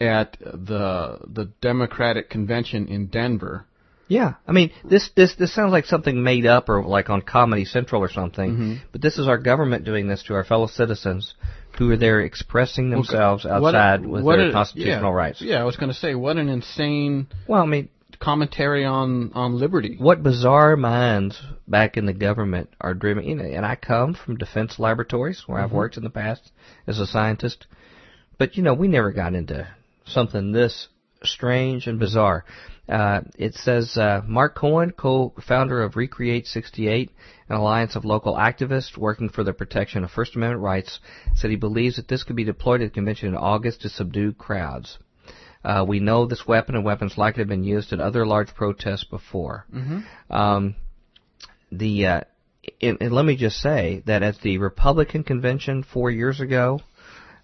at 0.00 0.36
the 0.40 1.18
the 1.26 1.50
Democratic 1.60 2.28
convention 2.30 2.88
in 2.88 3.06
Denver. 3.06 3.64
yeah, 4.08 4.34
I 4.46 4.52
mean, 4.52 4.70
this 4.84 5.08
this 5.16 5.34
this 5.36 5.54
sounds 5.54 5.72
like 5.72 5.86
something 5.86 6.22
made 6.22 6.46
up 6.46 6.68
or 6.68 6.84
like 6.84 7.08
on 7.10 7.22
Comedy 7.22 7.64
Central 7.64 8.02
or 8.02 8.10
something. 8.10 8.50
Mhm. 8.56 8.78
But 8.92 9.00
this 9.02 9.18
is 9.18 9.26
our 9.28 9.38
government 9.38 9.84
doing 9.84 10.06
this 10.08 10.22
to 10.24 10.34
our 10.34 10.44
fellow 10.44 10.66
citizens 10.66 11.34
who 11.78 11.90
are 11.90 11.96
there 11.96 12.20
expressing 12.20 12.90
themselves 12.90 13.44
outside 13.44 14.04
with 14.06 14.22
what 14.24 14.36
their 14.36 14.48
a- 14.48 14.52
constitutional 14.52 15.10
yeah, 15.10 15.16
rights. 15.16 15.40
Yeah, 15.42 15.60
I 15.60 15.64
was 15.64 15.76
going 15.76 15.90
to 15.90 15.98
say, 15.98 16.14
what 16.14 16.36
an 16.36 16.48
insane 16.48 17.26
Well, 17.48 17.62
I 17.62 17.66
mean, 17.66 17.88
commentary 18.20 18.84
on 18.84 19.32
on 19.34 19.58
liberty. 19.58 19.96
what 19.98 20.22
bizarre 20.22 20.76
minds 20.76 21.40
back 21.66 21.96
in 21.96 22.06
the 22.06 22.12
government 22.12 22.70
are 22.80 22.94
driven. 22.94 23.24
You 23.24 23.34
know, 23.34 23.44
and 23.44 23.66
I 23.66 23.74
come 23.76 24.14
from 24.14 24.36
defense 24.36 24.78
laboratories 24.78 25.42
where 25.46 25.58
I've 25.60 25.70
Mhm. 25.70 25.74
worked 25.74 25.96
in 25.96 26.04
the 26.04 26.10
past 26.10 26.52
as 26.86 27.00
a 27.00 27.06
scientist, 27.06 27.66
but 28.38 28.56
you 28.56 28.62
know, 28.62 28.74
we 28.74 28.88
never 28.88 29.10
got 29.12 29.34
into 29.34 29.66
something 30.06 30.52
this 30.52 30.88
strange 31.24 31.86
and 31.86 31.98
bizarre. 31.98 32.44
Uh, 32.88 33.22
it 33.38 33.54
says 33.54 33.96
uh, 33.96 34.20
Mark 34.26 34.54
Cohen, 34.54 34.90
co-founder 34.90 35.82
of 35.82 35.96
Recreate 35.96 36.46
68, 36.46 37.10
an 37.48 37.56
alliance 37.56 37.96
of 37.96 38.04
local 38.04 38.34
activists 38.34 38.96
working 38.96 39.30
for 39.30 39.42
the 39.42 39.54
protection 39.54 40.04
of 40.04 40.10
First 40.10 40.36
Amendment 40.36 40.62
rights, 40.62 41.00
said 41.34 41.50
he 41.50 41.56
believes 41.56 41.96
that 41.96 42.08
this 42.08 42.24
could 42.24 42.36
be 42.36 42.44
deployed 42.44 42.82
at 42.82 42.90
the 42.90 42.94
convention 42.94 43.28
in 43.28 43.36
August 43.36 43.82
to 43.82 43.88
subdue 43.88 44.32
crowds. 44.32 44.98
Uh, 45.64 45.84
we 45.86 45.98
know 45.98 46.26
this 46.26 46.46
weapon 46.46 46.74
and 46.74 46.84
weapons 46.84 47.16
likely 47.16 47.40
have 47.40 47.48
been 47.48 47.64
used 47.64 47.92
at 47.92 48.00
other 48.00 48.26
large 48.26 48.54
protests 48.54 49.04
before. 49.04 49.64
hmm 49.72 50.00
Um, 50.28 50.74
the 51.72 52.06
uh, 52.06 52.20
and, 52.80 52.98
and 53.00 53.12
let 53.12 53.24
me 53.24 53.36
just 53.36 53.60
say 53.60 54.02
that 54.06 54.22
at 54.22 54.40
the 54.42 54.58
Republican 54.58 55.24
convention 55.24 55.82
four 55.82 56.10
years 56.10 56.40
ago, 56.40 56.80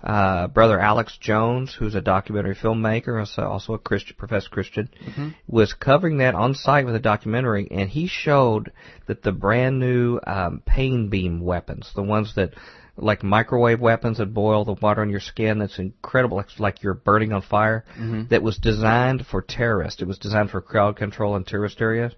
uh, 0.03 0.47
brother 0.49 0.79
Alex 0.81 1.17
Jones, 1.21 1.75
who's 1.75 1.95
a 1.95 2.01
documentary 2.01 2.55
filmmaker, 2.55 3.19
also, 3.19 3.43
also 3.43 3.75
a 3.75 3.79
Christian, 3.79 4.17
professed 4.17 4.51
Christian, 4.51 4.89
Mm-hmm. 5.07 5.29
was 5.47 5.73
covering 5.73 6.19
that 6.19 6.35
on 6.35 6.55
site 6.55 6.87
with 6.87 6.95
a 6.95 7.01
documentary, 7.01 7.69
and 7.71 7.89
he 7.91 8.07
showed 8.07 8.73
that 9.07 9.23
the 9.23 9.33
brand 9.33 9.79
new 9.79 10.19
um, 10.27 10.63
pain 10.65 11.09
beam 11.09 11.41
weapons, 11.41 11.91
the 11.95 12.03
ones 12.03 12.35
that 12.37 12.55
like 12.97 13.23
microwave 13.23 13.81
weapons 13.81 14.19
that 14.19 14.35
boil 14.35 14.65
the 14.65 14.75
water 14.75 15.01
on 15.01 15.09
your 15.09 15.21
skin, 15.21 15.59
that's 15.59 15.79
incredible, 15.79 16.39
it's 16.41 16.61
like 16.61 16.83
you're 16.83 16.93
burning 16.93 17.33
on 17.33 17.41
fire, 17.41 17.85
that 18.29 18.43
was 18.43 18.59
designed 18.59 19.25
for 19.27 19.41
terrorists. 19.41 20.03
It 20.03 20.09
was 20.09 20.19
designed 20.19 20.51
for 20.51 20.61
crowd 20.61 20.97
control 20.97 21.35
in 21.37 21.45
tourist 21.45 21.81
areas. 21.81 22.13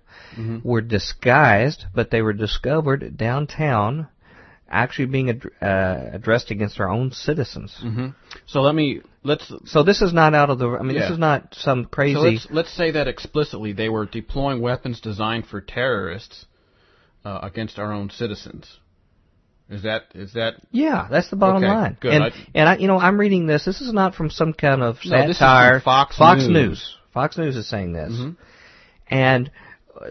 Were 0.64 0.80
disguised, 0.80 1.84
but 1.94 2.10
they 2.10 2.20
were 2.22 2.32
discovered 2.32 3.16
downtown 3.16 4.08
actually 4.72 5.06
being 5.06 5.30
ad- 5.30 5.42
uh, 5.60 6.10
addressed 6.14 6.50
against 6.50 6.80
our 6.80 6.88
own 6.88 7.12
citizens. 7.12 7.76
So 8.46 8.62
let 8.62 8.74
me 8.74 9.02
let's 9.22 9.52
So 9.66 9.82
this 9.82 10.02
is 10.02 10.12
not 10.12 10.34
out 10.34 10.50
of 10.50 10.58
the. 10.58 10.68
I 10.68 10.82
mean, 10.82 10.96
this 10.98 11.10
is 11.10 11.18
not 11.18 11.54
some 11.54 11.84
crazy. 11.84 12.14
so 12.14 12.20
let's 12.22 12.46
let's 12.50 12.72
say 12.76 12.90
that 12.92 13.06
explicitly 13.08 13.72
they 13.72 13.88
were 13.88 14.06
deploying 14.06 14.60
weapons 14.60 15.00
designed 15.00 15.46
for 15.46 15.60
terrorists 15.60 16.46
uh, 17.24 17.38
against 17.42 17.78
our 17.78 17.92
own 17.92 18.10
citizens. 18.10 18.78
Is 19.70 19.82
that 19.84 20.02
is 20.14 20.32
that 20.34 20.54
yeah, 20.70 21.06
that's 21.10 21.30
the 21.30 21.36
bottom 21.36 21.62
Okay, 21.62 21.72
line. 21.72 21.96
good. 22.00 22.12
And 22.12 22.24
I- 22.24 22.32
and 22.54 22.68
I, 22.68 22.76
you 22.76 22.88
know, 22.88 22.98
I'm 22.98 23.18
reading 23.18 23.46
this. 23.46 23.64
This 23.64 23.80
is 23.80 23.92
not 23.92 24.14
from 24.14 24.28
some 24.30 24.52
kind 24.52 24.82
of 24.82 24.96
satire. 25.02 25.20
No, 25.20 25.26
this 25.28 25.36
is 25.80 25.84
Fox 25.84 26.16
Fox 26.18 26.46
News. 26.46 26.96
Fox 27.14 27.38
News 27.38 27.56
is 27.56 27.68
saying 27.68 27.92
this. 27.92 28.12
Mm-hmm. 28.12 28.30
And 29.08 29.50
uh, 29.98 30.10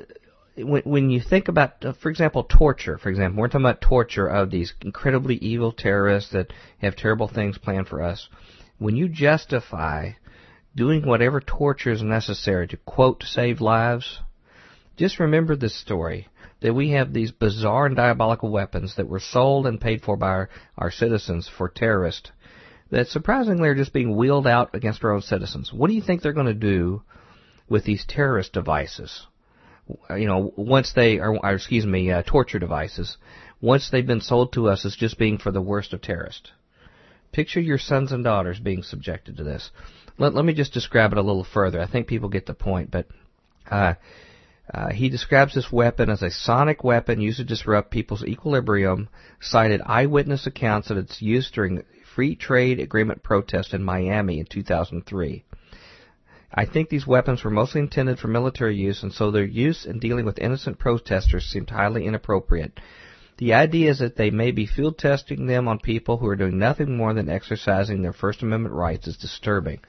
when, 0.64 0.84
when 0.84 1.10
you 1.10 1.22
think 1.22 1.48
about, 1.48 1.84
uh, 1.86 1.94
for 1.94 2.10
example, 2.10 2.44
torture, 2.44 2.98
for 2.98 3.10
example, 3.10 3.42
we're 3.42 3.48
talking 3.48 3.66
about 3.66 3.82
torture 3.82 4.28
of 4.28 4.52
these 4.52 4.74
incredibly 4.82 5.36
evil 5.36 5.72
terrorists 5.72 6.32
that 6.32 6.54
have 6.80 6.96
terrible 6.96 7.28
things 7.28 7.58
planned 7.58 7.88
for 7.88 8.02
us. 8.02 8.30
When 8.78 8.96
you 8.96 9.10
justify 9.10 10.12
doing 10.76 11.06
whatever 11.06 11.42
torture 11.42 11.92
is 11.92 12.02
necessary 12.02 12.68
to 12.68 12.78
quote 12.78 13.24
save 13.24 13.62
lives, 13.62 14.20
just 14.98 15.20
remember 15.20 15.56
this 15.56 15.76
story 15.76 16.28
that 16.62 16.74
we 16.74 16.92
have 16.92 17.12
these 17.12 17.32
bizarre 17.32 17.88
and 17.88 17.96
diabolical 17.96 18.50
weapons 18.50 18.96
that 18.96 19.08
were 19.08 19.20
sold 19.20 19.68
and 19.68 19.82
paid 19.82 20.02
for 20.02 20.16
by 20.16 20.28
our, 20.28 20.50
our 20.78 20.92
citizens 20.92 21.50
for 21.50 21.68
terrorists 21.68 22.32
that 22.92 23.08
surprisingly 23.08 23.68
are 23.68 23.76
just 23.76 23.94
being 23.94 24.16
wheeled 24.16 24.46
out 24.46 24.76
against 24.76 25.04
our 25.04 25.12
own 25.12 25.22
citizens. 25.22 25.74
What 25.74 25.88
do 25.88 25.94
you 25.94 26.02
think 26.02 26.22
they're 26.22 26.34
going 26.34 26.46
to 26.48 26.54
do 26.54 27.02
with 27.70 27.86
these 27.86 28.06
terrorist 28.06 28.54
devices? 28.54 29.26
You 30.10 30.28
know, 30.28 30.54
once 30.56 30.94
they 30.94 31.20
are, 31.20 31.36
or 31.38 31.54
excuse 31.54 31.86
me, 31.86 32.12
uh, 32.12 32.24
torture 32.24 32.60
devices, 32.60 33.18
once 33.62 33.90
they've 33.90 34.06
been 34.06 34.22
sold 34.22 34.54
to 34.54 34.68
us 34.68 34.86
as 34.86 34.96
just 34.96 35.18
being 35.18 35.38
for 35.38 35.52
the 35.52 35.62
worst 35.62 35.94
of 35.94 36.02
terrorists. 36.02 36.52
Picture 37.32 37.62
your 37.62 37.78
sons 37.78 38.12
and 38.12 38.24
daughters 38.24 38.60
being 38.60 38.84
subjected 38.84 39.38
to 39.38 39.44
this. 39.44 39.72
Let, 40.18 40.34
let 40.34 40.44
me 40.44 40.54
just 40.54 40.74
describe 40.74 41.14
it 41.14 41.18
a 41.18 41.22
little 41.22 41.46
further. 41.46 41.80
I 41.80 41.88
think 41.88 42.08
people 42.08 42.30
get 42.30 42.46
the 42.46 42.54
point, 42.54 42.92
but 42.92 43.08
uh, 43.70 43.94
uh, 44.74 44.90
he 44.90 45.10
describes 45.10 45.54
this 45.54 45.72
weapon 45.72 46.10
as 46.10 46.22
a 46.22 46.30
sonic 46.30 46.84
weapon 46.84 47.22
used 47.22 47.38
to 47.38 47.44
disrupt 47.44 47.92
people's 47.92 48.24
equilibrium, 48.24 49.10
cited 49.40 49.82
eyewitness 49.86 50.46
accounts 50.46 50.90
of 50.90 50.98
its 50.98 51.22
use 51.22 51.50
during 51.52 51.84
free 52.16 52.36
trade 52.36 52.80
agreement 52.80 53.24
protest 53.24 53.74
in 53.74 53.84
Miami 53.84 54.40
in 54.40 54.46
2003. 54.46 55.44
I 56.54 56.66
think 56.66 56.90
these 56.90 57.08
weapons 57.08 57.44
were 57.44 57.50
mostly 57.50 57.80
intended 57.80 58.20
for 58.20 58.28
military 58.28 58.76
use, 58.76 59.04
and 59.04 59.14
so 59.14 59.32
their 59.32 59.46
use 59.46 59.86
in 59.86 60.00
dealing 60.00 60.26
with 60.26 60.38
innocent 60.40 60.80
protesters 60.80 61.46
seemed 61.46 61.70
highly 61.70 62.06
inappropriate. 62.06 62.80
The 63.38 63.54
idea 63.54 63.90
is 63.90 64.00
that 64.00 64.18
they 64.18 64.30
may 64.30 64.52
be 64.52 64.66
field 64.66 64.98
testing 64.98 65.48
them 65.48 65.68
on 65.68 65.80
people 65.80 66.18
who 66.18 66.28
are 66.28 66.36
doing 66.36 66.60
nothing 66.60 66.98
more 66.98 67.14
than 67.14 67.30
exercising 67.30 68.02
their 68.02 68.14
First 68.14 68.44
Amendment 68.44 68.76
rights 68.76 69.08
is 69.08 69.18
disturbing. 69.18 69.80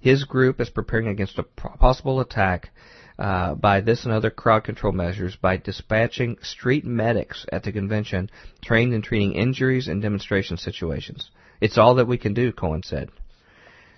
His 0.00 0.24
group 0.24 0.60
is 0.60 0.70
preparing 0.70 1.08
against 1.08 1.38
a 1.38 1.42
possible 1.42 2.20
attack 2.20 2.70
uh, 3.18 3.54
by 3.54 3.80
this 3.80 4.04
and 4.04 4.12
other 4.12 4.30
crowd 4.30 4.64
control 4.64 4.92
measures 4.92 5.36
by 5.36 5.56
dispatching 5.56 6.38
street 6.42 6.84
medics 6.84 7.46
at 7.52 7.62
the 7.62 7.72
convention 7.72 8.30
trained 8.62 8.92
in 8.92 9.02
treating 9.02 9.34
injuries 9.34 9.88
in 9.88 10.00
demonstration 10.00 10.56
situations. 10.56 11.30
It's 11.60 11.78
all 11.78 11.94
that 11.96 12.08
we 12.08 12.18
can 12.18 12.34
do, 12.34 12.52
Cohen 12.52 12.82
said. 12.82 13.10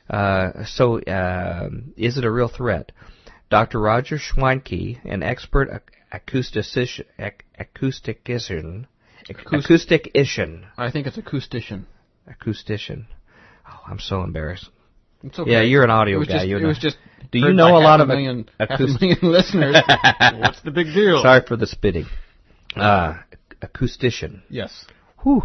Uh, 0.09 0.65
so, 0.65 0.99
uh, 1.01 1.69
is 1.97 2.17
it 2.19 2.25
a 2.25 2.31
real 2.31 2.49
threat? 2.49 2.93
Dr. 3.51 3.81
Roger 3.81 4.19
Schwenke, 4.19 4.99
an 5.05 5.23
expert 5.23 5.69
ac- 5.71 5.83
acousticist, 6.13 7.01
ac- 7.19 7.45
acousticician, 7.59 8.87
acousticician, 9.29 10.65
I 10.77 10.91
think 10.91 11.07
it's 11.07 11.17
acoustician. 11.17 11.85
acoustician. 12.29 13.07
Oh, 13.71 13.81
I'm 13.87 13.99
so 13.99 14.23
embarrassed. 14.23 14.69
It's 15.23 15.39
okay. 15.39 15.51
Yeah, 15.51 15.63
you're 15.63 15.85
an 15.85 15.91
audio 15.91 16.21
guy. 16.21 16.47
Just, 16.47 16.47
it 16.47 16.65
was 16.65 16.79
just. 16.79 16.97
Do 17.33 17.39
you 17.39 17.53
know 17.53 17.77
a 17.77 17.81
lot 17.81 18.01
of 18.01 18.09
million, 18.09 18.49
half 18.59 18.71
a 18.71 18.75
acoust- 18.75 19.01
million 19.01 19.19
listeners? 19.23 19.77
What's 20.39 20.63
the 20.63 20.71
big 20.71 20.87
deal? 20.95 21.21
Sorry 21.23 21.43
for 21.47 21.57
the 21.57 21.67
spitting. 21.67 22.07
Uh, 22.77 23.19
acoustician. 23.61 24.43
Yes. 24.49 24.87
Whew. 25.23 25.43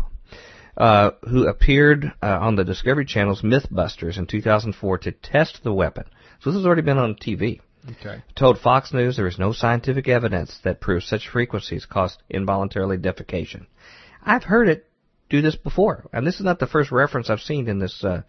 Uh, 0.75 1.11
who 1.29 1.47
appeared 1.47 2.11
uh, 2.23 2.39
on 2.41 2.55
the 2.55 2.63
Discovery 2.63 3.05
Channel's 3.05 3.43
Mythbusters 3.43 4.17
in 4.17 4.25
2004 4.25 4.97
to 4.99 5.11
test 5.11 5.63
the 5.63 5.71
weapon. 5.71 6.05
So 6.39 6.49
this 6.49 6.57
has 6.57 6.65
already 6.65 6.81
been 6.81 6.97
on 6.97 7.13
TV. 7.13 7.59
Okay. 7.89 8.23
Told 8.35 8.59
Fox 8.59 8.91
News 8.91 9.15
there 9.15 9.27
is 9.27 9.37
no 9.37 9.51
scientific 9.51 10.07
evidence 10.07 10.57
that 10.63 10.81
proves 10.81 11.05
such 11.05 11.29
frequencies 11.29 11.85
cause 11.85 12.17
involuntarily 12.29 12.97
defecation. 12.97 13.67
I've 14.23 14.45
heard 14.45 14.69
it 14.69 14.89
do 15.29 15.41
this 15.41 15.55
before, 15.55 16.09
and 16.13 16.25
this 16.25 16.35
is 16.35 16.45
not 16.45 16.59
the 16.59 16.67
first 16.67 16.91
reference 16.91 17.29
I've 17.29 17.41
seen 17.41 17.67
in 17.67 17.79
this 17.79 18.03
uh, 18.03 18.21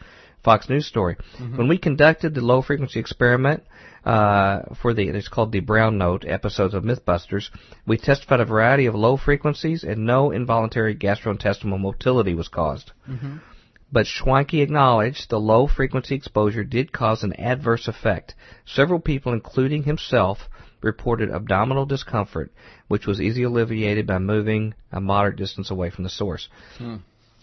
Fox 0.44 0.68
News 0.68 0.86
story. 0.86 1.16
Mm-hmm. 1.38 1.56
When 1.56 1.68
we 1.68 1.78
conducted 1.78 2.34
the 2.34 2.40
low 2.40 2.62
frequency 2.62 3.00
experiment 3.00 3.64
uh, 4.04 4.74
for 4.80 4.92
the 4.92 5.08
it's 5.08 5.28
called 5.28 5.52
the 5.52 5.60
Brown 5.60 5.98
Note 5.98 6.24
episodes 6.26 6.74
of 6.74 6.84
MythBusters, 6.84 7.48
we 7.86 7.96
testified 7.96 8.40
a 8.40 8.44
variety 8.44 8.86
of 8.86 8.94
low 8.94 9.16
frequencies, 9.16 9.82
and 9.82 10.06
no 10.06 10.30
involuntary 10.30 10.94
gastrointestinal 10.94 11.80
motility 11.80 12.34
was 12.34 12.48
caused. 12.48 12.92
Mm-hmm. 13.08 13.38
But 13.90 14.06
Schwenke 14.06 14.60
acknowledged 14.60 15.30
the 15.30 15.38
low 15.38 15.66
frequency 15.66 16.14
exposure 16.14 16.64
did 16.64 16.92
cause 16.92 17.22
an 17.22 17.32
adverse 17.34 17.86
effect. 17.88 18.34
Several 18.66 19.00
people, 19.00 19.32
including 19.32 19.84
himself, 19.84 20.48
reported 20.82 21.30
abdominal 21.30 21.86
discomfort, 21.86 22.52
which 22.88 23.06
was 23.06 23.20
easily 23.20 23.44
alleviated 23.44 24.06
by 24.06 24.18
moving 24.18 24.74
a 24.92 25.00
moderate 25.00 25.36
distance 25.36 25.70
away 25.70 25.90
from 25.90 26.04
the 26.04 26.10
source. 26.10 26.48
Hmm. 26.78 26.96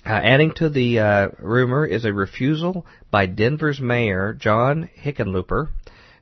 Uh, 0.04 0.10
adding 0.10 0.52
to 0.52 0.68
the 0.68 1.00
uh, 1.00 1.30
rumor 1.38 1.86
is 1.86 2.06
a 2.06 2.14
refusal 2.14 2.86
by 3.12 3.28
Denver's 3.28 3.80
mayor, 3.80 4.34
John 4.34 4.90
Hickenlooper, 5.00 5.70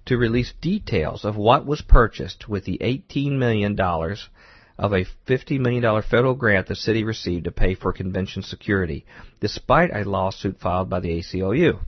to 0.06 0.18
release 0.18 0.54
details 0.60 1.24
of 1.24 1.38
what 1.38 1.66
was 1.66 1.82
purchased 1.82 2.50
with 2.50 2.66
the 2.66 2.78
$18 2.80 3.38
million 3.38 3.80
of 3.80 4.94
a 4.94 5.06
$50 5.28 5.60
million 5.60 6.02
federal 6.02 6.36
grant 6.36 6.68
the 6.68 6.76
city 6.76 7.06
received 7.06 7.46
to 7.46 7.52
pay 7.52 7.74
for 7.74 7.94
convention 7.94 8.42
security, 8.42 9.06
despite 9.40 9.92
a 9.94 10.04
lawsuit 10.04 10.60
filed 10.60 10.90
by 10.90 11.00
the 11.00 11.20
ACLU. 11.20 11.80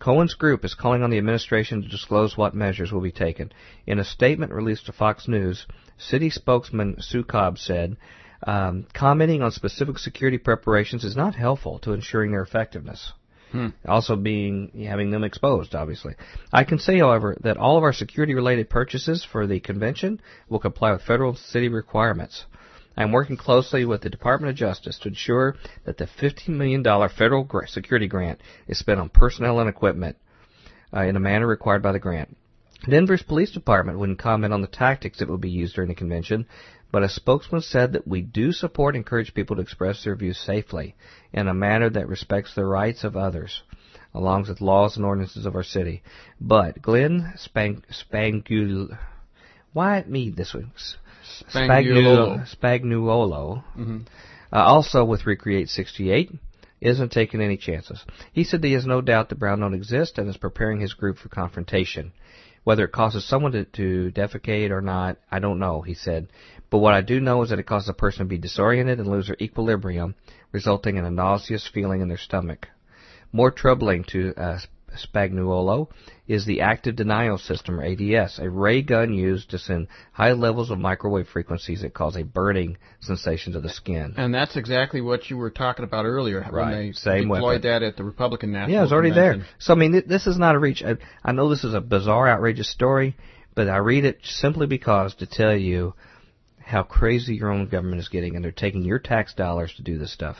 Cohen's 0.00 0.34
group 0.34 0.64
is 0.64 0.74
calling 0.74 1.04
on 1.04 1.10
the 1.10 1.18
administration 1.18 1.82
to 1.82 1.88
disclose 1.88 2.36
what 2.36 2.54
measures 2.54 2.90
will 2.90 3.00
be 3.00 3.12
taken. 3.12 3.52
In 3.86 4.00
a 4.00 4.04
statement 4.04 4.52
released 4.52 4.86
to 4.86 4.92
Fox 4.92 5.28
News, 5.28 5.66
city 5.96 6.30
spokesman 6.30 6.96
Sue 7.00 7.22
Cobb 7.22 7.58
said, 7.58 7.96
um, 8.44 8.86
commenting 8.92 9.42
on 9.42 9.52
specific 9.52 9.98
security 9.98 10.38
preparations 10.38 11.04
is 11.04 11.16
not 11.16 11.34
helpful 11.34 11.78
to 11.80 11.92
ensuring 11.92 12.32
their 12.32 12.42
effectiveness. 12.42 13.12
Also 13.86 14.16
being 14.16 14.70
having 14.86 15.10
them 15.10 15.24
exposed, 15.24 15.74
obviously. 15.74 16.14
I 16.52 16.64
can 16.64 16.78
say, 16.78 16.98
however, 16.98 17.36
that 17.42 17.58
all 17.58 17.76
of 17.76 17.84
our 17.84 17.92
security 17.92 18.34
related 18.34 18.70
purchases 18.70 19.26
for 19.30 19.46
the 19.46 19.60
convention 19.60 20.20
will 20.48 20.58
comply 20.58 20.92
with 20.92 21.02
federal 21.02 21.30
and 21.30 21.38
city 21.38 21.68
requirements. 21.68 22.46
I 22.96 23.02
am 23.02 23.12
working 23.12 23.36
closely 23.36 23.84
with 23.84 24.02
the 24.02 24.10
Department 24.10 24.50
of 24.50 24.56
Justice 24.56 24.98
to 25.00 25.08
ensure 25.08 25.56
that 25.84 25.98
the 25.98 26.06
$15 26.06 26.48
million 26.48 26.82
federal 26.82 27.48
security 27.66 28.06
grant 28.06 28.40
is 28.66 28.78
spent 28.78 29.00
on 29.00 29.08
personnel 29.08 29.60
and 29.60 29.68
equipment 29.68 30.16
uh, 30.94 31.02
in 31.02 31.16
a 31.16 31.20
manner 31.20 31.46
required 31.46 31.82
by 31.82 31.92
the 31.92 31.98
grant. 31.98 32.36
Denver's 32.88 33.22
police 33.22 33.52
department 33.52 33.98
wouldn't 33.98 34.18
comment 34.18 34.52
on 34.52 34.60
the 34.60 34.66
tactics 34.66 35.20
that 35.20 35.28
will 35.28 35.38
be 35.38 35.50
used 35.50 35.76
during 35.76 35.88
the 35.88 35.94
convention, 35.94 36.46
but 36.92 37.02
a 37.02 37.08
spokesman 37.08 37.62
said 37.62 37.94
that 37.94 38.06
we 38.06 38.20
do 38.20 38.52
support 38.52 38.94
and 38.94 39.00
encourage 39.00 39.34
people 39.34 39.56
to 39.56 39.62
express 39.62 40.04
their 40.04 40.14
views 40.14 40.38
safely 40.38 40.94
in 41.32 41.48
a 41.48 41.54
manner 41.54 41.88
that 41.90 42.06
respects 42.06 42.54
the 42.54 42.64
rights 42.64 43.02
of 43.02 43.16
others, 43.16 43.62
along 44.14 44.44
with 44.46 44.60
laws 44.60 44.96
and 44.96 45.04
ordinances 45.06 45.46
of 45.46 45.56
our 45.56 45.62
city. 45.64 46.02
But 46.40 46.82
Glenn 46.82 47.32
Spang- 47.36 47.82
Spangul, 47.90 48.96
why 49.72 50.04
me 50.06 50.30
this 50.30 50.52
week? 50.54 50.66
Spagnuolo. 51.48 52.46
Spagnuolo, 52.56 53.62
uh, 54.52 54.56
also 54.56 55.04
with 55.04 55.24
Recreate 55.26 55.70
68, 55.70 56.30
isn't 56.82 57.10
taking 57.12 57.40
any 57.40 57.56
chances. 57.56 58.04
He 58.32 58.44
said 58.44 58.60
that 58.60 58.68
he 58.68 58.74
has 58.74 58.84
no 58.86 59.00
doubt 59.00 59.30
that 59.30 59.38
Brown 59.38 59.60
don't 59.60 59.72
exist 59.72 60.18
and 60.18 60.28
is 60.28 60.36
preparing 60.36 60.80
his 60.80 60.92
group 60.92 61.16
for 61.16 61.28
confrontation. 61.30 62.12
Whether 62.64 62.84
it 62.84 62.92
causes 62.92 63.24
someone 63.26 63.52
to, 63.52 63.64
to 63.64 64.12
defecate 64.12 64.70
or 64.70 64.80
not, 64.82 65.16
I 65.30 65.38
don't 65.40 65.58
know, 65.58 65.80
he 65.80 65.94
said. 65.94 66.28
But 66.72 66.78
what 66.78 66.94
I 66.94 67.02
do 67.02 67.20
know 67.20 67.42
is 67.42 67.50
that 67.50 67.58
it 67.58 67.66
causes 67.66 67.90
a 67.90 67.92
person 67.92 68.20
to 68.20 68.24
be 68.24 68.38
disoriented 68.38 68.98
and 68.98 69.06
lose 69.06 69.26
their 69.26 69.36
equilibrium, 69.38 70.14
resulting 70.52 70.96
in 70.96 71.04
a 71.04 71.10
nauseous 71.10 71.68
feeling 71.68 72.00
in 72.00 72.08
their 72.08 72.16
stomach. 72.16 72.66
More 73.30 73.50
troubling 73.50 74.04
to 74.04 74.32
uh, 74.38 74.58
Spagnuolo 74.96 75.88
is 76.26 76.46
the 76.46 76.62
active 76.62 76.96
denial 76.96 77.36
system, 77.36 77.78
or 77.78 77.84
ADS, 77.84 78.38
a 78.38 78.48
ray 78.48 78.80
gun 78.80 79.12
used 79.12 79.50
to 79.50 79.58
send 79.58 79.88
high 80.12 80.32
levels 80.32 80.70
of 80.70 80.78
microwave 80.78 81.28
frequencies 81.28 81.82
that 81.82 81.92
cause 81.92 82.16
a 82.16 82.22
burning 82.24 82.78
sensation 83.00 83.52
to 83.52 83.60
the 83.60 83.68
skin. 83.68 84.14
And 84.16 84.32
that's 84.34 84.56
exactly 84.56 85.02
what 85.02 85.28
you 85.28 85.36
were 85.36 85.50
talking 85.50 85.84
about 85.84 86.06
earlier 86.06 86.42
when 86.42 86.70
they 86.70 86.92
Same 86.92 87.28
deployed 87.28 87.62
that 87.62 87.82
at 87.82 87.98
the 87.98 88.04
Republican 88.04 88.50
National 88.50 88.74
Yeah, 88.74 88.84
it's 88.84 88.92
already 88.92 89.10
Convention. 89.10 89.40
there. 89.40 89.48
So 89.58 89.74
I 89.74 89.76
mean, 89.76 89.92
th- 89.92 90.06
this 90.06 90.26
is 90.26 90.38
not 90.38 90.54
a 90.54 90.58
reach. 90.58 90.82
I, 90.82 90.96
I 91.22 91.32
know 91.32 91.50
this 91.50 91.64
is 91.64 91.74
a 91.74 91.82
bizarre, 91.82 92.30
outrageous 92.30 92.70
story, 92.70 93.14
but 93.54 93.68
I 93.68 93.76
read 93.76 94.06
it 94.06 94.20
simply 94.22 94.66
because 94.66 95.14
to 95.16 95.26
tell 95.26 95.54
you 95.54 95.92
how 96.72 96.82
crazy 96.82 97.36
your 97.36 97.50
own 97.50 97.68
government 97.68 98.00
is 98.00 98.08
getting, 98.08 98.34
and 98.34 98.44
they're 98.44 98.50
taking 98.50 98.82
your 98.82 98.98
tax 98.98 99.34
dollars 99.34 99.72
to 99.76 99.82
do 99.82 99.98
this 99.98 100.12
stuff. 100.12 100.36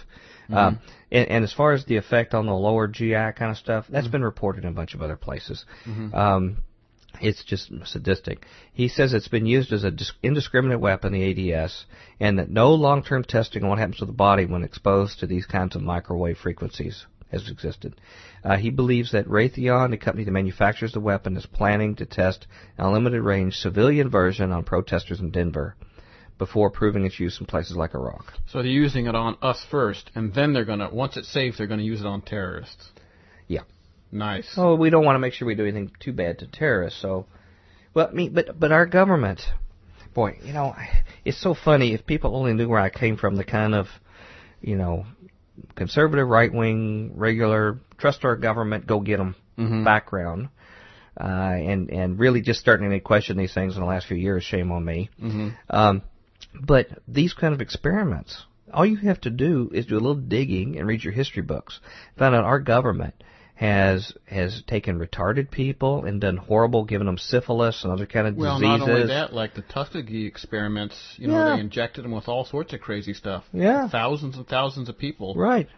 Um, 0.59 0.81
and, 1.11 1.29
and 1.29 1.45
as 1.45 1.53
far 1.53 1.73
as 1.73 1.85
the 1.85 1.97
effect 1.97 2.35
on 2.35 2.47
the 2.47 2.55
lower 2.55 2.89
GI 2.89 3.33
kind 3.37 3.51
of 3.51 3.57
stuff, 3.57 3.87
that's 3.89 4.09
been 4.09 4.25
reported 4.25 4.65
in 4.65 4.71
a 4.71 4.75
bunch 4.75 4.95
of 4.95 5.03
other 5.03 5.17
places. 5.17 5.65
Um, 6.15 6.57
it's 7.21 7.45
just 7.45 7.71
sadistic. 7.85 8.47
He 8.73 8.89
says 8.89 9.13
it's 9.13 9.29
been 9.29 9.47
used 9.47 9.73
as 9.73 9.85
an 9.85 9.95
dis- 9.97 10.13
indiscriminate 10.23 10.81
weapon, 10.81 11.13
the 11.13 11.53
ADS, 11.55 11.87
and 12.19 12.39
that 12.39 12.51
no 12.51 12.75
long-term 12.75 13.25
testing 13.25 13.63
on 13.63 13.69
what 13.69 13.79
happens 13.79 13.99
to 13.99 14.07
the 14.07 14.13
body 14.13 14.47
when 14.47 14.65
exposed 14.65 15.21
to 15.21 15.27
these 15.27 15.47
kinds 15.47 15.77
of 15.77 15.83
microwave 15.83 16.39
frequencies 16.39 17.07
has 17.31 17.51
existed. 17.51 17.95
Uh, 18.45 18.57
he 18.57 18.71
believes 18.71 19.13
that 19.13 19.27
Raytheon, 19.27 19.91
the 19.91 19.97
company 19.97 20.25
that 20.25 20.31
manufactures 20.31 20.93
the 20.93 21.01
weapon, 21.01 21.37
is 21.37 21.47
planning 21.47 21.95
to 21.97 22.07
test 22.07 22.47
an 22.79 22.87
unlimited-range 22.87 23.55
civilian 23.55 24.11
version 24.11 24.51
on 24.51 24.65
protesters 24.65 25.21
in 25.21 25.31
Denver 25.31 25.77
before 26.45 26.71
proving 26.71 27.05
its 27.05 27.21
use 27.21 27.39
in 27.39 27.47
places 27.47 27.77
like 27.77 27.95
Iraq. 27.95 28.25
So 28.49 28.59
they're 28.59 28.67
using 28.85 29.07
it 29.07 29.15
on 29.15 29.37
us 29.43 29.65
first, 29.71 30.11
and 30.17 30.35
then 30.35 30.53
they're 30.53 30.65
gonna 30.65 30.89
once 30.93 31.17
it's 31.17 31.29
safe, 31.29 31.55
they're 31.57 31.69
gonna 31.69 31.83
use 31.95 32.01
it 32.01 32.07
on 32.07 32.21
terrorists. 32.21 32.91
Yeah. 33.47 33.61
Nice. 34.11 34.53
Oh, 34.57 34.75
we 34.75 34.91
don't 34.91 35.05
want 35.05 35.15
to 35.15 35.21
make 35.21 35.35
sure 35.35 35.47
we 35.47 35.55
do 35.55 35.63
anything 35.63 35.93
too 36.01 36.13
bad 36.13 36.41
to 36.41 36.49
terrorists. 36.49 37.01
So, 37.01 37.27
well, 37.95 38.09
I 38.11 38.13
mean, 38.13 38.33
but 38.35 38.59
but 38.59 38.73
our 38.73 38.87
government, 38.87 39.41
boy, 40.15 40.39
you 40.43 40.53
know, 40.53 40.75
it's 41.25 41.41
so 41.41 41.55
funny. 41.55 41.95
If 41.95 42.07
people 42.07 42.35
only 42.35 42.55
knew 42.55 42.69
where 42.69 42.81
I 42.81 42.91
came 42.91 43.17
from, 43.17 43.37
the 43.37 43.45
kind 43.45 43.73
of, 43.73 43.87
you 44.61 44.75
know, 44.75 45.07
conservative, 45.77 46.27
right 46.27 46.53
wing, 46.53 47.13
regular, 47.15 47.79
trust 47.99 48.25
our 48.25 48.35
government, 48.37 48.85
go 48.89 48.99
get 48.99 49.19
them 49.19 49.37
Mhm. 49.57 49.85
background, 49.85 50.49
uh, 51.21 51.55
and 51.71 51.89
and 51.91 52.19
really 52.19 52.41
just 52.41 52.59
starting 52.59 52.91
to 52.91 52.99
question 53.01 53.37
these 53.37 53.55
things 53.55 53.77
in 53.77 53.81
the 53.81 53.87
last 53.87 54.07
few 54.09 54.17
years. 54.17 54.43
Shame 54.43 54.73
on 54.73 54.85
me. 54.85 55.09
hmm 55.21 55.51
Um, 55.71 56.03
but 56.61 56.87
these 57.09 57.33
kind 57.35 57.55
of 57.55 57.61
experiments, 57.61 58.45
all 58.73 58.87
you 58.87 58.97
have 58.97 59.21
to 59.23 59.31
do 59.31 59.71
is 59.73 59.87
do 59.87 59.95
a 59.95 60.01
little 60.01 60.15
digging 60.15 60.79
and 60.79 60.87
read 60.87 61.05
your 61.05 61.13
history 61.13 61.43
books. 61.43 61.81
Find 62.19 62.35
out 62.35 62.45
our 62.45 62.61
government 62.61 63.15
has 63.55 64.13
has 64.27 64.63
taken 64.67 64.99
retarded 64.99 65.51
people 65.51 66.05
and 66.05 66.21
done 66.21 66.37
horrible, 66.37 66.85
giving 66.85 67.07
them 67.07 67.19
syphilis 67.19 67.85
and 67.85 67.93
other 67.93 68.07
kind 68.07 68.27
of 68.27 68.35
Well, 68.37 68.59
diseases. 68.59 68.79
not 68.81 68.89
only 68.91 69.07
that, 69.09 69.33
like 69.33 69.55
the 69.55 69.63
Tuskegee 69.63 70.27
experiments, 70.27 71.15
you 71.19 71.29
know, 71.29 71.37
Yeah. 71.39 71.55
they 71.57 71.61
injected 71.61 72.05
them 72.05 72.13
with 72.13 72.29
all 72.29 72.45
sorts 72.45 72.73
of 72.73 72.81
crazy 72.81 73.13
stuff. 73.15 73.45
Yeah. 73.53 73.89
Thousands 73.89 74.37
and 74.37 74.47
thousands 74.49 74.89
of 74.89 74.99
people. 74.99 75.35
Right 75.37 75.69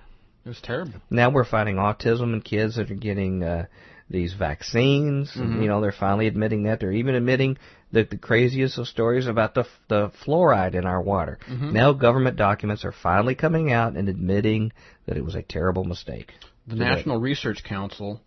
It 0.44 0.48
was 0.48 0.60
terrible. 0.60 0.94
now, 1.10 1.30
we're 1.30 1.44
finding 1.44 1.76
autism 1.76 2.32
in 2.32 2.40
kids 2.42 2.76
that 2.76 2.90
are 2.90 2.94
getting 2.94 3.42
uh, 3.42 3.66
these 4.10 4.34
vaccines. 4.34 5.32
Mhm. 5.32 5.62
you 5.62 5.68
know, 5.68 5.80
they're 5.80 5.92
finally 5.92 6.26
admitting 6.26 6.64
that. 6.64 6.80
They're 6.80 6.92
even 6.92 7.14
admitting 7.14 7.56
the, 7.92 8.04
the 8.04 8.18
craziest 8.18 8.78
of 8.78 8.86
stories 8.88 9.26
about 9.26 9.54
the 9.54 9.64
the 9.88 10.10
fluoride 10.24 10.74
in 10.74 10.84
our 10.84 11.00
water. 11.00 11.38
Mhm. 11.48 11.72
Now, 11.72 11.92
government 11.92 12.36
documents 12.36 12.84
are 12.84 12.92
finally 12.92 13.34
coming 13.34 13.72
out 13.72 13.94
and 13.94 14.08
admitting 14.08 14.72
that 15.06 15.16
it 15.16 15.24
was 15.24 15.34
a 15.34 15.42
terrible 15.42 15.84
mistake. 15.84 16.32
The 16.66 16.76
Today. 16.76 16.84
National 16.84 17.18
Research 17.20 17.62
Council. 17.64 18.20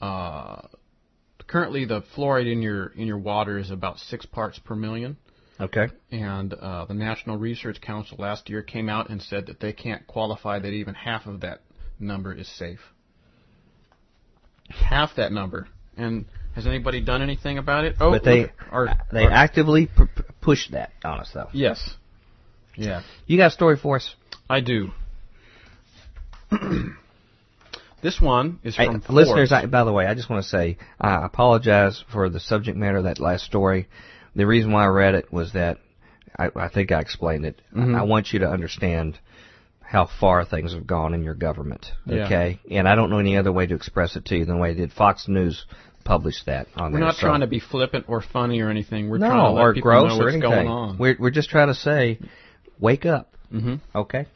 Uh, 0.00 0.62
currently, 1.46 1.84
the 1.84 2.02
fluoride 2.14 2.50
in 2.50 2.62
your 2.62 2.86
in 2.88 3.06
your 3.06 3.18
water 3.18 3.58
is 3.58 3.70
about 3.70 3.98
six 3.98 4.26
parts 4.26 4.58
per 4.58 4.74
million. 4.74 5.16
Okay. 5.58 5.88
And 6.10 6.52
uh, 6.52 6.84
the 6.84 6.94
National 6.94 7.38
Research 7.38 7.80
Council 7.80 8.18
last 8.18 8.50
year 8.50 8.62
came 8.62 8.90
out 8.90 9.08
and 9.08 9.22
said 9.22 9.46
that 9.46 9.60
they 9.60 9.72
can't 9.72 10.06
qualify 10.06 10.58
that 10.58 10.68
even 10.68 10.94
half 10.94 11.26
of 11.26 11.40
that 11.40 11.62
number 11.98 12.32
is 12.34 12.46
safe. 12.46 12.80
Half 14.70 15.16
that 15.16 15.32
number. 15.32 15.68
And 15.96 16.24
has 16.54 16.66
anybody 16.66 17.00
done 17.00 17.22
anything 17.22 17.58
about 17.58 17.84
it? 17.84 17.96
Oh, 18.00 18.10
but 18.10 18.24
they 18.24 18.42
look, 18.42 18.50
our, 18.70 18.88
they 19.12 19.24
our- 19.24 19.30
actively 19.30 19.86
p- 19.86 20.04
push 20.40 20.70
that 20.70 20.90
on 21.04 21.20
us, 21.20 21.30
though. 21.32 21.48
yes, 21.52 21.94
yeah, 22.76 23.02
You 23.26 23.36
got 23.38 23.46
a 23.48 23.50
story 23.50 23.76
for 23.76 23.96
us? 23.96 24.14
I 24.50 24.60
do. 24.60 24.90
this 28.02 28.20
one 28.20 28.60
is 28.62 28.76
Hey, 28.76 28.86
from 28.86 29.02
listeners, 29.14 29.52
I, 29.52 29.66
by 29.66 29.84
the 29.84 29.92
way, 29.92 30.06
I 30.06 30.14
just 30.14 30.30
want 30.30 30.42
to 30.44 30.48
say 30.48 30.78
I 31.00 31.24
apologize 31.24 32.04
for 32.12 32.28
the 32.28 32.40
subject 32.40 32.76
matter 32.76 32.98
of 32.98 33.04
that 33.04 33.18
last 33.18 33.44
story. 33.44 33.88
The 34.34 34.46
reason 34.46 34.70
why 34.72 34.84
I 34.84 34.88
read 34.88 35.14
it 35.14 35.32
was 35.32 35.52
that 35.54 35.78
I, 36.38 36.50
I 36.54 36.68
think 36.68 36.92
I 36.92 37.00
explained 37.00 37.46
it. 37.46 37.60
Mhm. 37.74 37.98
I 37.98 38.02
want 38.02 38.32
you 38.32 38.40
to 38.40 38.48
understand 38.48 39.18
how 39.88 40.08
far 40.20 40.44
things 40.44 40.74
have 40.74 40.86
gone 40.86 41.14
in 41.14 41.22
your 41.22 41.34
government. 41.34 41.86
Yeah. 42.06 42.24
Okay, 42.26 42.60
and 42.70 42.88
I 42.88 42.94
don't 42.96 43.08
know 43.10 43.18
any 43.18 43.36
other 43.36 43.52
way 43.52 43.66
to 43.66 43.74
express 43.74 44.16
it 44.16 44.24
to 44.26 44.36
you 44.36 44.44
than 44.44 44.56
the 44.56 44.60
way 44.60 44.74
did. 44.74 44.92
Fox 44.92 45.28
News 45.28 45.64
published 46.04 46.46
that 46.46 46.66
on 46.76 46.92
We're 46.92 46.98
there. 46.98 47.06
not 47.06 47.14
so- 47.16 47.26
trying 47.26 47.40
to 47.40 47.46
be 47.46 47.60
flippant 47.60 48.04
or 48.08 48.20
funny 48.20 48.60
or 48.60 48.68
anything. 48.70 49.08
We're 49.08 49.18
no 49.18 49.28
trying 49.28 49.44
to 49.44 49.50
let 49.52 49.62
or 49.62 49.74
people 49.74 49.90
gross 49.90 50.08
know 50.10 50.16
or 50.16 50.24
what's 50.24 50.34
anything. 50.34 50.50
going 50.50 50.68
on. 50.68 50.98
We're 50.98 51.16
we're 51.18 51.30
just 51.30 51.50
trying 51.50 51.68
to 51.68 51.74
say, 51.74 52.18
wake 52.80 53.06
up. 53.06 53.34
hmm 53.50 53.76
Okay. 53.94 54.26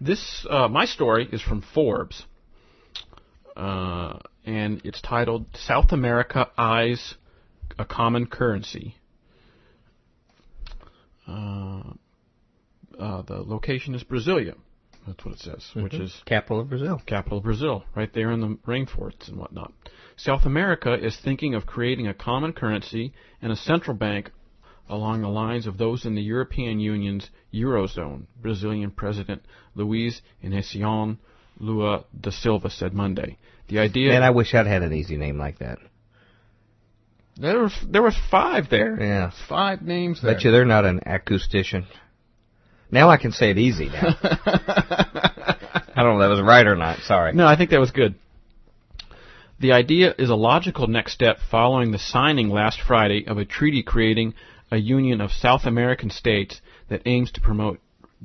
This 0.00 0.46
uh, 0.50 0.68
my 0.68 0.84
story 0.86 1.28
is 1.30 1.40
from 1.42 1.62
Forbes, 1.74 2.24
uh, 3.56 4.18
and 4.44 4.80
it's 4.84 5.00
titled 5.00 5.46
"South 5.54 5.92
America 5.92 6.48
Eyes 6.58 7.14
a 7.78 7.84
Common 7.84 8.26
Currency." 8.26 8.96
Uh, 11.26 11.82
uh, 12.98 13.22
the 13.22 13.42
location 13.42 13.94
is 13.94 14.04
Brasilia. 14.04 14.54
That's 15.06 15.24
what 15.24 15.34
it 15.34 15.40
says, 15.40 15.68
which 15.74 15.94
is 15.94 16.14
Capital 16.26 16.60
of 16.60 16.68
Brazil. 16.68 17.00
capital 17.06 17.38
of 17.38 17.44
Brazil, 17.44 17.84
right 17.96 18.12
there 18.12 18.30
in 18.30 18.40
the 18.40 18.56
rainforests 18.66 19.28
and 19.28 19.36
whatnot. 19.36 19.72
South 20.16 20.44
America 20.46 20.94
is 20.94 21.16
thinking 21.16 21.54
of 21.54 21.66
creating 21.66 22.06
a 22.06 22.14
common 22.14 22.52
currency 22.52 23.12
and 23.40 23.50
a 23.50 23.56
central 23.56 23.96
bank 23.96 24.30
along 24.88 25.22
the 25.22 25.28
lines 25.28 25.66
of 25.66 25.78
those 25.78 26.04
in 26.04 26.14
the 26.14 26.22
European 26.22 26.78
Union's 26.78 27.30
Eurozone, 27.52 28.26
Brazilian 28.40 28.90
President 28.90 29.42
Luiz 29.74 30.20
Inacio 30.44 31.16
Lula 31.58 32.04
da 32.18 32.30
Silva 32.30 32.70
said 32.70 32.92
Monday. 32.92 33.38
The 33.68 33.78
idea 33.78 34.10
Man, 34.10 34.22
I 34.22 34.30
wish 34.30 34.54
I'd 34.54 34.66
had 34.66 34.82
an 34.82 34.92
easy 34.92 35.16
name 35.16 35.38
like 35.38 35.58
that. 35.58 35.78
there 37.36 37.60
was 37.60 37.74
there 37.88 38.02
was 38.02 38.16
five 38.30 38.68
there. 38.68 39.00
Yeah. 39.00 39.30
Five 39.48 39.82
names 39.82 40.20
there. 40.22 40.34
Bet 40.34 40.44
you 40.44 40.50
they're 40.50 40.64
not 40.64 40.84
an 40.84 41.00
acoustician. 41.06 41.86
Now 42.92 43.08
I 43.08 43.16
can 43.16 43.32
say 43.32 43.50
it 43.50 43.58
easy 43.58 43.86
now. 43.86 44.14
I 44.22 46.02
don't 46.02 46.18
know 46.18 46.20
if 46.20 46.28
that 46.28 46.28
was 46.28 46.42
right 46.42 46.66
or 46.66 46.76
not. 46.76 46.98
Sorry. 47.00 47.32
No, 47.32 47.46
I 47.46 47.56
think 47.56 47.70
that 47.70 47.80
was 47.80 47.90
good. 47.90 48.14
The 49.58 49.72
idea 49.72 50.14
is 50.18 50.28
a 50.28 50.34
logical 50.34 50.86
next 50.86 51.12
step 51.14 51.38
following 51.50 51.90
the 51.90 51.98
signing 51.98 52.50
last 52.50 52.80
Friday 52.80 53.26
of 53.26 53.38
a 53.38 53.44
treaty 53.44 53.82
creating 53.82 54.34
a 54.70 54.76
union 54.76 55.20
of 55.20 55.30
South 55.30 55.64
American 55.64 56.10
states 56.10 56.60
that 56.88 57.02
aims 57.06 57.32
to 57.32 57.40
promote 57.40 57.80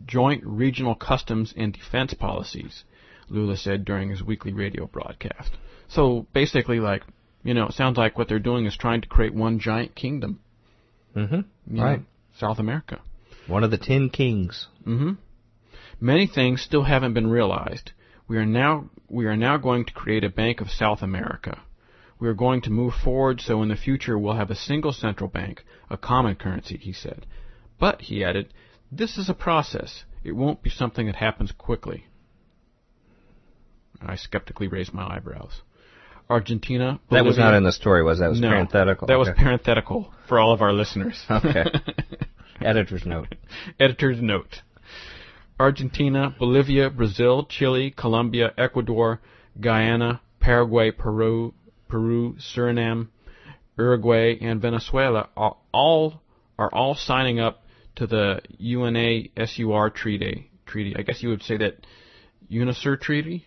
joint 0.06 0.44
regional 0.46 0.96
customs 0.96 1.54
and 1.56 1.74
defense 1.74 2.14
policies, 2.14 2.84
Lula 3.30 3.56
said 3.56 3.86
during 3.86 4.10
his 4.10 4.22
weekly 4.22 4.54
radio 4.54 4.86
broadcast. 4.86 5.52
So 5.88 6.26
basically, 6.34 6.80
like, 6.80 7.04
you 7.44 7.54
know, 7.54 7.68
it 7.68 7.74
sounds 7.74 7.98
like 7.98 8.18
what 8.18 8.28
they're 8.28 8.40
doing 8.40 8.66
is 8.66 8.76
trying 8.76 9.02
to 9.02 9.08
create 9.08 9.34
one 9.34 9.60
giant 9.60 9.96
kingdom. 9.96 10.42
Mm-hmm. 11.16 11.36
you 11.36 11.44
know, 11.68 11.84
Right. 11.84 12.02
South 12.38 12.60
America. 12.60 13.00
One 13.48 13.64
of 13.64 13.72
the 13.72 13.78
ten 13.78 14.10
kings. 14.10 14.68
hmm 14.84 15.14
Many 16.00 16.28
things 16.28 16.62
still 16.62 16.84
haven't 16.84 17.14
been 17.14 17.28
realized. 17.28 17.92
We 18.28 18.38
are 18.38 18.46
now 18.46 18.90
we 19.10 19.26
are 19.26 19.38
now 19.38 19.58
going 19.58 19.86
to 19.86 19.94
create 19.94 20.24
a 20.24 20.30
Bank 20.30 20.62
of 20.62 20.70
South 20.70 21.02
America. 21.02 21.62
We 22.20 22.28
are 22.28 22.34
going 22.34 22.62
to 22.62 22.70
move 22.72 22.94
forward 22.94 23.42
so 23.42 23.62
in 23.62 23.70
the 23.70 23.76
future 23.76 24.18
we'll 24.18 24.36
have 24.36 24.52
a 24.52 24.56
single 24.56 24.92
central 24.92 25.30
bank, 25.30 25.64
a 25.90 25.98
common 25.98 26.36
currency, 26.36 26.78
he 26.78 26.92
said. 26.92 27.26
But, 27.80 28.02
he 28.02 28.24
added, 28.24 28.54
this 28.92 29.18
is 29.18 29.30
a 29.30 29.34
process. 29.34 30.04
It 30.24 30.32
won't 30.32 30.64
be 30.64 30.70
something 30.70 31.06
that 31.06 31.16
happens 31.16 31.52
quickly. 31.52 32.06
I 34.02 34.16
skeptically 34.16 34.68
raised 34.68 34.94
my 34.94 35.16
eyebrows. 35.16 35.62
Argentina. 36.30 37.00
That 37.10 37.24
was 37.24 37.38
not 37.38 37.54
in 37.54 37.64
the 37.64 37.72
story, 37.72 38.04
was 38.04 38.20
that? 38.20 38.26
That 38.26 38.30
was 38.32 38.42
no, 38.42 38.50
parenthetical. 38.50 39.08
That 39.08 39.20
was 39.20 39.30
parenthetical 39.36 40.14
for 40.28 40.40
all 40.40 40.54
of 40.54 40.62
our 40.62 40.74
listeners. 40.74 41.24
Okay. 41.30 41.66
Editor's 42.62 43.06
note. 43.06 43.36
Editor's 43.80 44.22
note. 44.22 44.62
Argentina, 45.60 46.36
Bolivia, 46.38 46.90
Brazil, 46.90 47.46
Chile, 47.46 47.92
Colombia, 47.96 48.54
Ecuador, 48.58 49.22
Guyana, 49.60 50.22
Paraguay, 50.40 50.92
Peru, 50.92 51.54
Peru, 51.88 52.36
Suriname, 52.36 53.08
Uruguay, 53.78 54.38
and 54.40 54.62
Venezuela 54.62 55.30
are 55.36 55.58
all 55.74 56.22
are 56.60 56.74
all 56.74 56.96
signing 56.96 57.40
up 57.40 57.64
to 57.96 58.08
the 58.08 58.42
UNASUR 58.60 59.94
treaty. 59.94 60.52
Treaty. 60.66 60.96
I 60.98 61.02
guess 61.02 61.22
you 61.24 61.30
would 61.30 61.44
say 61.44 61.58
that 61.58 61.86
UNASUR 62.52 63.00
treaty. 63.00 63.46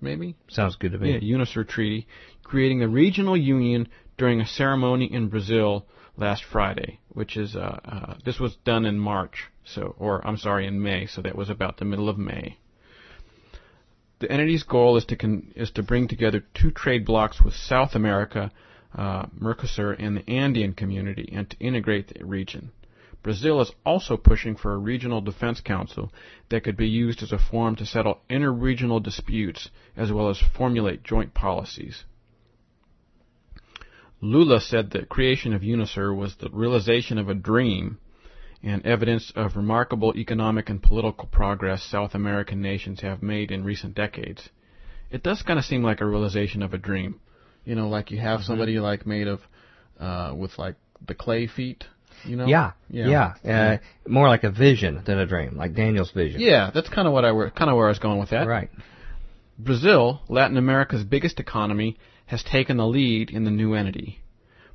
maybe? 0.00 0.36
Sounds 0.48 0.76
good 0.76 0.92
to 0.92 0.98
me. 0.98 1.12
Yeah, 1.12 1.36
UNISUR 1.36 1.66
treaty, 1.68 2.06
creating 2.42 2.80
the 2.80 2.88
regional 2.88 3.36
union 3.36 3.88
during 4.16 4.40
a 4.40 4.46
ceremony 4.46 5.12
in 5.12 5.28
Brazil 5.28 5.86
last 6.20 6.44
Friday, 6.44 7.00
which 7.08 7.36
is 7.36 7.56
uh, 7.56 7.80
uh, 7.84 8.14
this 8.24 8.38
was 8.38 8.56
done 8.64 8.84
in 8.84 8.98
March, 8.98 9.48
so 9.64 9.94
or 9.98 10.26
I'm 10.26 10.36
sorry, 10.36 10.66
in 10.66 10.82
May, 10.82 11.06
so 11.06 11.22
that 11.22 11.34
was 11.34 11.50
about 11.50 11.78
the 11.78 11.84
middle 11.84 12.08
of 12.08 12.18
May. 12.18 12.58
The 14.20 14.30
entity's 14.30 14.64
goal 14.64 14.96
is 14.98 15.06
to 15.06 15.16
con- 15.16 15.52
is 15.56 15.70
to 15.72 15.82
bring 15.82 16.06
together 16.06 16.44
two 16.52 16.70
trade 16.70 17.06
blocs 17.06 17.40
with 17.42 17.54
South 17.54 17.94
America, 17.94 18.52
uh, 18.94 19.26
Mercosur, 19.38 19.96
and 19.98 20.18
the 20.18 20.30
Andean 20.30 20.74
community, 20.74 21.30
and 21.32 21.48
to 21.48 21.58
integrate 21.58 22.08
the 22.08 22.24
region. 22.24 22.70
Brazil 23.22 23.60
is 23.60 23.72
also 23.84 24.16
pushing 24.16 24.56
for 24.56 24.72
a 24.72 24.78
regional 24.78 25.20
defense 25.20 25.60
council 25.60 26.12
that 26.48 26.64
could 26.64 26.76
be 26.76 26.88
used 26.88 27.22
as 27.22 27.32
a 27.32 27.38
forum 27.38 27.76
to 27.76 27.84
settle 27.84 28.20
interregional 28.30 29.02
disputes 29.02 29.70
as 29.96 30.10
well 30.10 30.30
as 30.30 30.38
formulate 30.38 31.02
joint 31.02 31.34
policies. 31.34 32.04
Lula 34.20 34.60
said 34.60 34.90
the 34.90 35.06
creation 35.06 35.52
of 35.52 35.62
UNISUR 35.62 36.14
was 36.14 36.36
the 36.36 36.50
realization 36.50 37.18
of 37.18 37.28
a 37.28 37.34
dream 37.34 37.98
and 38.62 38.84
evidence 38.84 39.32
of 39.34 39.56
remarkable 39.56 40.12
economic 40.16 40.68
and 40.68 40.82
political 40.82 41.26
progress 41.26 41.82
South 41.82 42.14
American 42.14 42.60
nations 42.60 43.00
have 43.00 43.22
made 43.22 43.50
in 43.50 43.64
recent 43.64 43.94
decades. 43.94 44.50
It 45.10 45.22
does 45.22 45.42
kind 45.42 45.58
of 45.58 45.64
seem 45.64 45.82
like 45.82 46.00
a 46.00 46.06
realization 46.06 46.62
of 46.62 46.74
a 46.74 46.78
dream. 46.78 47.20
You 47.64 47.74
know, 47.74 47.88
like 47.88 48.10
you 48.10 48.18
have 48.18 48.42
somebody 48.42 48.78
like 48.78 49.06
made 49.06 49.26
of 49.26 49.40
uh, 49.98 50.34
with 50.36 50.58
like 50.58 50.76
the 51.06 51.14
clay 51.14 51.46
feet. 51.46 51.84
You 52.24 52.36
know? 52.36 52.46
Yeah, 52.46 52.72
Yeah. 52.90 53.34
yeah. 53.42 53.78
Uh, 53.78 53.78
more 54.08 54.28
like 54.28 54.44
a 54.44 54.50
vision 54.50 55.02
than 55.06 55.18
a 55.18 55.26
dream, 55.26 55.56
like 55.56 55.74
Daniel's 55.74 56.10
vision. 56.10 56.40
Yeah, 56.40 56.70
that's 56.72 56.88
kind 56.88 57.08
of 57.08 57.14
what 57.14 57.24
I 57.24 57.32
were 57.32 57.50
kind 57.50 57.70
of 57.70 57.76
where 57.76 57.86
I 57.86 57.90
was 57.90 57.98
going 57.98 58.18
with 58.18 58.30
that. 58.30 58.46
Right. 58.46 58.70
Brazil, 59.58 60.20
Latin 60.28 60.56
America's 60.56 61.04
biggest 61.04 61.40
economy, 61.40 61.98
has 62.30 62.44
taken 62.44 62.76
the 62.76 62.86
lead 62.86 63.28
in 63.28 63.42
the 63.42 63.50
new 63.50 63.74
entity. 63.74 64.20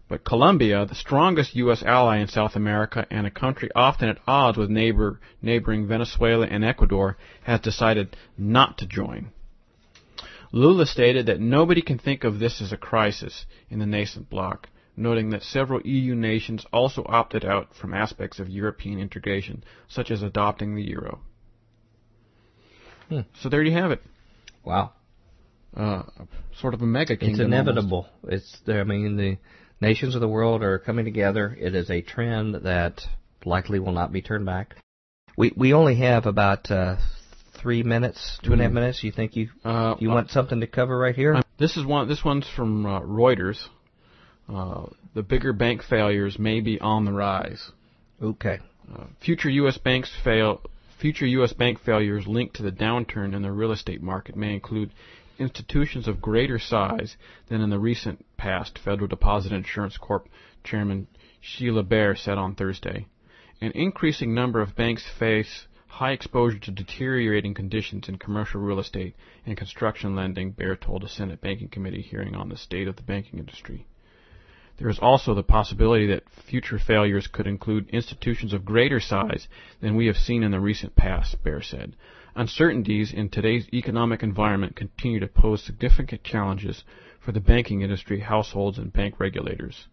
But 0.09 0.25
Colombia, 0.25 0.85
the 0.85 0.93
strongest 0.93 1.55
U.S. 1.55 1.81
ally 1.83 2.17
in 2.17 2.27
South 2.27 2.57
America 2.57 3.07
and 3.09 3.25
a 3.25 3.31
country 3.31 3.69
often 3.73 4.09
at 4.09 4.19
odds 4.27 4.57
with 4.57 4.69
neighbor, 4.69 5.21
neighboring 5.41 5.87
Venezuela 5.87 6.47
and 6.47 6.65
Ecuador, 6.65 7.17
has 7.43 7.61
decided 7.61 8.17
not 8.37 8.77
to 8.79 8.85
join. 8.85 9.31
Lula 10.51 10.85
stated 10.85 11.27
that 11.27 11.39
nobody 11.39 11.81
can 11.81 11.97
think 11.97 12.25
of 12.25 12.39
this 12.39 12.61
as 12.61 12.73
a 12.73 12.77
crisis 12.77 13.45
in 13.69 13.79
the 13.79 13.85
nascent 13.85 14.29
bloc, 14.29 14.67
noting 14.97 15.29
that 15.29 15.41
several 15.41 15.81
EU 15.83 16.13
nations 16.13 16.65
also 16.73 17.05
opted 17.07 17.45
out 17.45 17.73
from 17.73 17.93
aspects 17.93 18.37
of 18.37 18.49
European 18.49 18.99
integration, 18.99 19.63
such 19.87 20.11
as 20.11 20.21
adopting 20.21 20.75
the 20.75 20.83
euro. 20.83 21.21
Hmm. 23.07 23.21
So 23.39 23.47
there 23.47 23.63
you 23.63 23.71
have 23.71 23.91
it. 23.91 24.01
Wow. 24.65 24.91
Uh, 25.75 26.03
sort 26.59 26.73
of 26.73 26.81
a 26.81 26.85
mega 26.85 27.17
kingdom. 27.17 27.33
It's 27.33 27.39
almost. 27.41 27.53
inevitable. 27.69 28.07
It's 28.27 28.57
there. 28.65 28.81
I 28.81 28.83
mean, 28.85 29.17
the 29.17 29.37
nations 29.81 30.15
of 30.15 30.21
the 30.21 30.27
world 30.27 30.63
are 30.63 30.79
coming 30.79 31.03
together. 31.05 31.55
It 31.59 31.75
is 31.75 31.89
a 31.89 32.01
trend 32.01 32.55
that 32.63 33.01
likely 33.43 33.79
will 33.79 33.91
not 33.91 34.11
be 34.13 34.21
turned 34.21 34.45
back. 34.45 34.75
We 35.37 35.51
we 35.55 35.73
only 35.73 35.95
have 35.97 36.25
about 36.25 36.71
uh, 36.71 36.95
three 37.61 37.83
minutes, 37.83 38.39
two 38.43 38.53
and 38.53 38.61
a 38.61 38.65
half 38.65 38.71
Mm. 38.71 38.75
minutes. 38.75 39.03
You 39.03 39.11
think 39.11 39.35
you 39.35 39.49
Uh, 39.65 39.95
you 39.99 40.09
want 40.09 40.29
something 40.29 40.61
to 40.61 40.67
cover 40.67 40.97
right 40.97 41.15
here? 41.15 41.41
This 41.57 41.75
is 41.75 41.85
one. 41.85 42.07
This 42.07 42.23
one's 42.23 42.47
from 42.55 42.85
uh, 42.85 43.01
Reuters. 43.01 43.67
Uh, 44.47 44.85
the 45.13 45.23
bigger 45.23 45.51
bank 45.53 45.81
failures 45.83 46.37
may 46.39 46.61
be 46.61 46.79
on 46.79 47.03
the 47.05 47.11
rise. 47.11 47.71
Okay. 48.21 48.59
Uh, 48.93 49.05
future 49.19 49.49
U.S. 49.49 49.77
banks 49.77 50.11
fail. 50.23 50.61
Future 50.99 51.25
U.S. 51.25 51.51
bank 51.53 51.79
failures 51.83 52.25
linked 52.27 52.55
to 52.57 52.63
the 52.63 52.71
downturn 52.71 53.33
in 53.35 53.41
the 53.41 53.51
real 53.51 53.71
estate 53.73 54.01
market 54.01 54.35
may 54.37 54.53
include 54.53 54.91
institutions 55.37 56.07
of 56.07 56.21
greater 56.21 56.59
size 56.59 57.17
than 57.49 57.61
in 57.61 57.69
the 57.69 57.79
recent 57.79 58.25
past. 58.37 58.77
Federal 58.77 59.07
Deposit 59.07 59.51
Insurance 59.51 59.97
Corp. 59.97 60.27
Chairman 60.63 61.07
Sheila 61.41 61.83
Bair 61.83 62.15
said 62.15 62.37
on 62.37 62.55
Thursday. 62.55 63.05
An 63.61 63.71
increasing 63.71 64.33
number 64.33 64.61
of 64.61 64.75
banks 64.75 65.05
face 65.19 65.67
high 65.87 66.11
exposure 66.11 66.59
to 66.59 66.71
deteriorating 66.71 67.53
conditions 67.53 68.09
in 68.09 68.17
commercial 68.17 68.59
real 68.59 68.79
estate 68.79 69.15
and 69.45 69.55
construction 69.55 70.13
lending, 70.13 70.51
Bair 70.51 70.75
told 70.75 71.05
a 71.05 71.07
Senate 71.07 71.39
Banking 71.39 71.69
Committee 71.69 72.01
hearing 72.01 72.35
on 72.35 72.49
the 72.49 72.57
state 72.57 72.89
of 72.89 72.97
the 72.97 73.03
banking 73.03 73.39
industry. 73.39 73.87
There 74.77 74.89
is 74.89 74.99
also 74.99 75.33
the 75.33 75.43
possibility 75.43 76.07
that 76.07 76.29
future 76.29 76.77
failures 76.79 77.27
could 77.27 77.47
include 77.47 77.89
institutions 77.91 78.51
of 78.51 78.65
greater 78.65 78.99
size 78.99 79.47
than 79.79 79.95
we 79.95 80.07
have 80.07 80.17
seen 80.17 80.43
in 80.43 80.51
the 80.51 80.59
recent 80.59 80.97
past, 80.97 81.41
Bair 81.43 81.61
said. 81.61 81.95
Uncertainties 82.37 83.13
in 83.13 83.29
today's 83.29 83.65
economic 83.71 84.21
environment 84.21 84.75
continue 84.75 85.21
to 85.21 85.27
pose 85.27 85.63
significant 85.63 86.21
challenges 86.21 86.83
for 87.21 87.31
the 87.31 87.39
banking 87.39 87.81
industry, 87.81 88.19
households, 88.19 88.77
and 88.77 88.91
bank 88.91 89.17
regulators. 89.19 89.87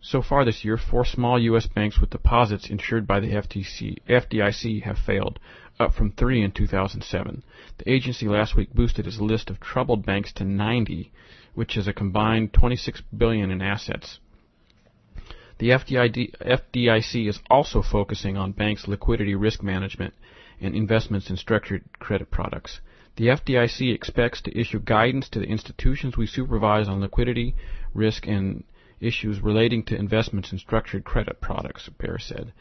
So 0.00 0.20
far 0.20 0.44
this 0.44 0.64
year, 0.64 0.76
four 0.76 1.04
small 1.04 1.38
U.S. 1.38 1.68
banks 1.68 2.00
with 2.00 2.10
deposits 2.10 2.68
insured 2.68 3.06
by 3.06 3.20
the 3.20 3.30
FTC, 3.30 3.98
FDIC 4.08 4.82
have 4.82 4.98
failed, 4.98 5.38
up 5.78 5.94
from 5.94 6.10
three 6.10 6.42
in 6.42 6.50
2007. 6.50 7.44
The 7.78 7.90
agency 7.90 8.26
last 8.26 8.56
week 8.56 8.74
boosted 8.74 9.06
its 9.06 9.20
list 9.20 9.50
of 9.50 9.60
troubled 9.60 10.04
banks 10.04 10.32
to 10.32 10.44
90, 10.44 11.12
which 11.54 11.76
is 11.76 11.86
a 11.86 11.92
combined 11.92 12.52
26 12.52 13.02
billion 13.16 13.52
in 13.52 13.62
assets. 13.62 14.18
The 15.58 15.68
FDIC 15.68 17.28
is 17.28 17.38
also 17.48 17.82
focusing 17.82 18.36
on 18.36 18.50
banks' 18.50 18.88
liquidity 18.88 19.36
risk 19.36 19.62
management 19.62 20.12
and 20.60 20.74
investments 20.74 21.30
in 21.30 21.36
structured 21.36 21.84
credit 21.98 22.30
products. 22.30 22.80
The 23.16 23.28
FDIC 23.28 23.94
expects 23.94 24.40
to 24.42 24.58
issue 24.58 24.80
guidance 24.80 25.28
to 25.30 25.38
the 25.38 25.46
institutions 25.46 26.16
we 26.16 26.26
supervise 26.26 26.88
on 26.88 27.00
liquidity, 27.00 27.54
risk, 27.92 28.26
and 28.26 28.64
issues 29.00 29.40
relating 29.40 29.84
to 29.84 29.96
investments 29.96 30.50
in 30.52 30.58
structured 30.58 31.04
credit 31.04 31.40
products, 31.40 31.88
Bair 31.98 32.18
said. 32.18 32.52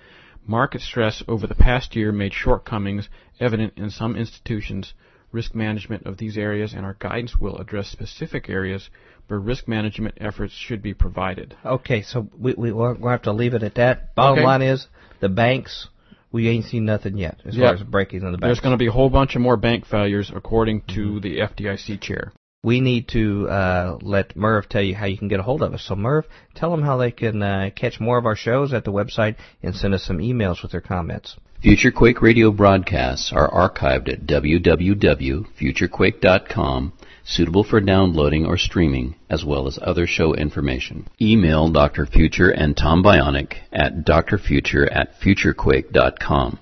Market 0.46 0.82
stress 0.82 1.24
over 1.28 1.48
the 1.48 1.56
past 1.56 1.96
year 1.96 2.12
made 2.12 2.34
shortcomings 2.34 3.10
evident 3.40 3.74
in 3.78 3.90
some 3.90 4.16
institutions' 4.16 4.94
risk 5.32 5.56
management 5.56 6.06
of 6.06 6.18
these 6.18 6.38
areas, 6.38 6.74
and 6.74 6.86
our 6.86 6.96
guidance 7.00 7.38
will 7.38 7.58
address 7.58 7.88
specific 7.88 8.50
areas 8.50 8.90
where 9.28 9.40
risk 9.40 9.68
management 9.68 10.16
efforts 10.20 10.54
should 10.54 10.82
be 10.82 10.94
provided. 10.94 11.56
Okay. 11.66 12.02
So 12.02 12.28
we 12.38 12.54
we 12.54 12.72
we're 12.72 13.12
have 13.12 13.24
to 13.24 13.32
leave 13.32 13.54
it 13.54 13.64
at 13.64 13.76
that. 13.76 14.14
Bottom 14.16 14.40
Okay. 14.40 14.46
line 14.46 14.62
is 14.62 14.88
the 15.22 15.30
banks. 15.30 15.88
We 16.34 16.50
ain't 16.50 16.66
seen 16.66 16.84
nothing 16.84 17.18
yet 17.18 17.40
as 17.46 17.56
Yep. 17.56 17.66
far 17.66 17.74
as 17.76 17.84
breaking 17.84 18.24
in 18.24 18.32
the 18.34 18.38
banks. 18.40 18.48
There's 18.48 18.60
going 18.60 18.74
to 18.74 18.78
be 18.78 18.88
a 18.88 18.92
whole 18.92 19.10
bunch 19.10 19.36
of 19.36 19.42
more 19.42 19.56
bank 19.56 19.86
failures, 19.86 20.30
according 20.36 20.82
to 20.96 21.22
the 21.22 21.38
FDIC 21.40 22.02
chair. 22.02 22.34
we 22.66 22.80
need 22.80 23.10
to 23.10 23.46
uh, 23.50 23.98
let 24.02 24.36
Merv 24.38 24.70
tell 24.70 24.82
you 24.82 24.96
how 24.96 25.06
you 25.06 25.18
can 25.18 25.28
get 25.28 25.38
a 25.40 25.44
hold 25.44 25.62
of 25.62 25.74
us. 25.74 25.84
So 25.84 25.96
Merv, 25.98 26.26
tell 26.56 26.72
them 26.72 26.82
how 26.82 26.96
they 26.98 27.12
can 27.12 27.44
uh, 27.44 27.70
catch 27.76 28.00
more 28.00 28.18
of 28.18 28.26
our 28.26 28.38
shows 28.38 28.72
at 28.74 28.86
the 28.86 28.92
website 28.92 29.36
and 29.62 29.76
send 29.76 29.94
us 29.94 30.02
some 30.04 30.18
emails 30.20 30.62
with 30.64 30.72
their 30.72 30.80
comments. 30.82 31.36
Future 31.62 31.92
Quake 31.92 32.22
radio 32.22 32.52
broadcasts 32.52 33.32
are 33.34 33.50
archived 33.52 34.08
at 34.12 34.26
www.futurequake.com, 34.26 36.94
suitable 37.26 37.64
for 37.64 37.80
downloading 37.80 38.46
or 38.46 38.58
streaming, 38.58 39.16
as 39.30 39.46
well 39.46 39.68
as 39.68 39.80
other 39.82 40.06
show 40.06 40.34
information. 40.34 41.08
Email 41.22 41.70
Dr. 41.70 42.06
Future 42.06 42.50
and 42.50 42.76
Tom 42.76 43.04
Bionic 43.04 43.56
at 43.72 44.06
drfuture 44.06 44.88
at 44.92 45.20
futurequake.com. 45.22 46.60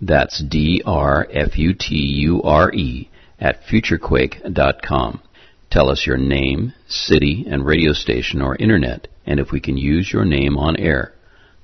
That's 0.00 0.42
D-R-F-U-T-U-R-E 0.42 1.30
at 3.40 3.62
futurequake.com. 3.64 5.20
Tell 5.70 5.90
us 5.90 6.06
your 6.06 6.16
name, 6.18 6.72
city, 6.86 7.46
and 7.48 7.64
radio 7.66 7.92
station 7.92 8.40
or 8.42 8.54
internet, 8.56 9.08
and 9.26 9.40
if 9.40 9.50
we 9.50 9.60
can 9.60 9.76
use 9.76 10.12
your 10.12 10.24
name 10.24 10.56
on 10.56 10.76
air. 10.76 11.12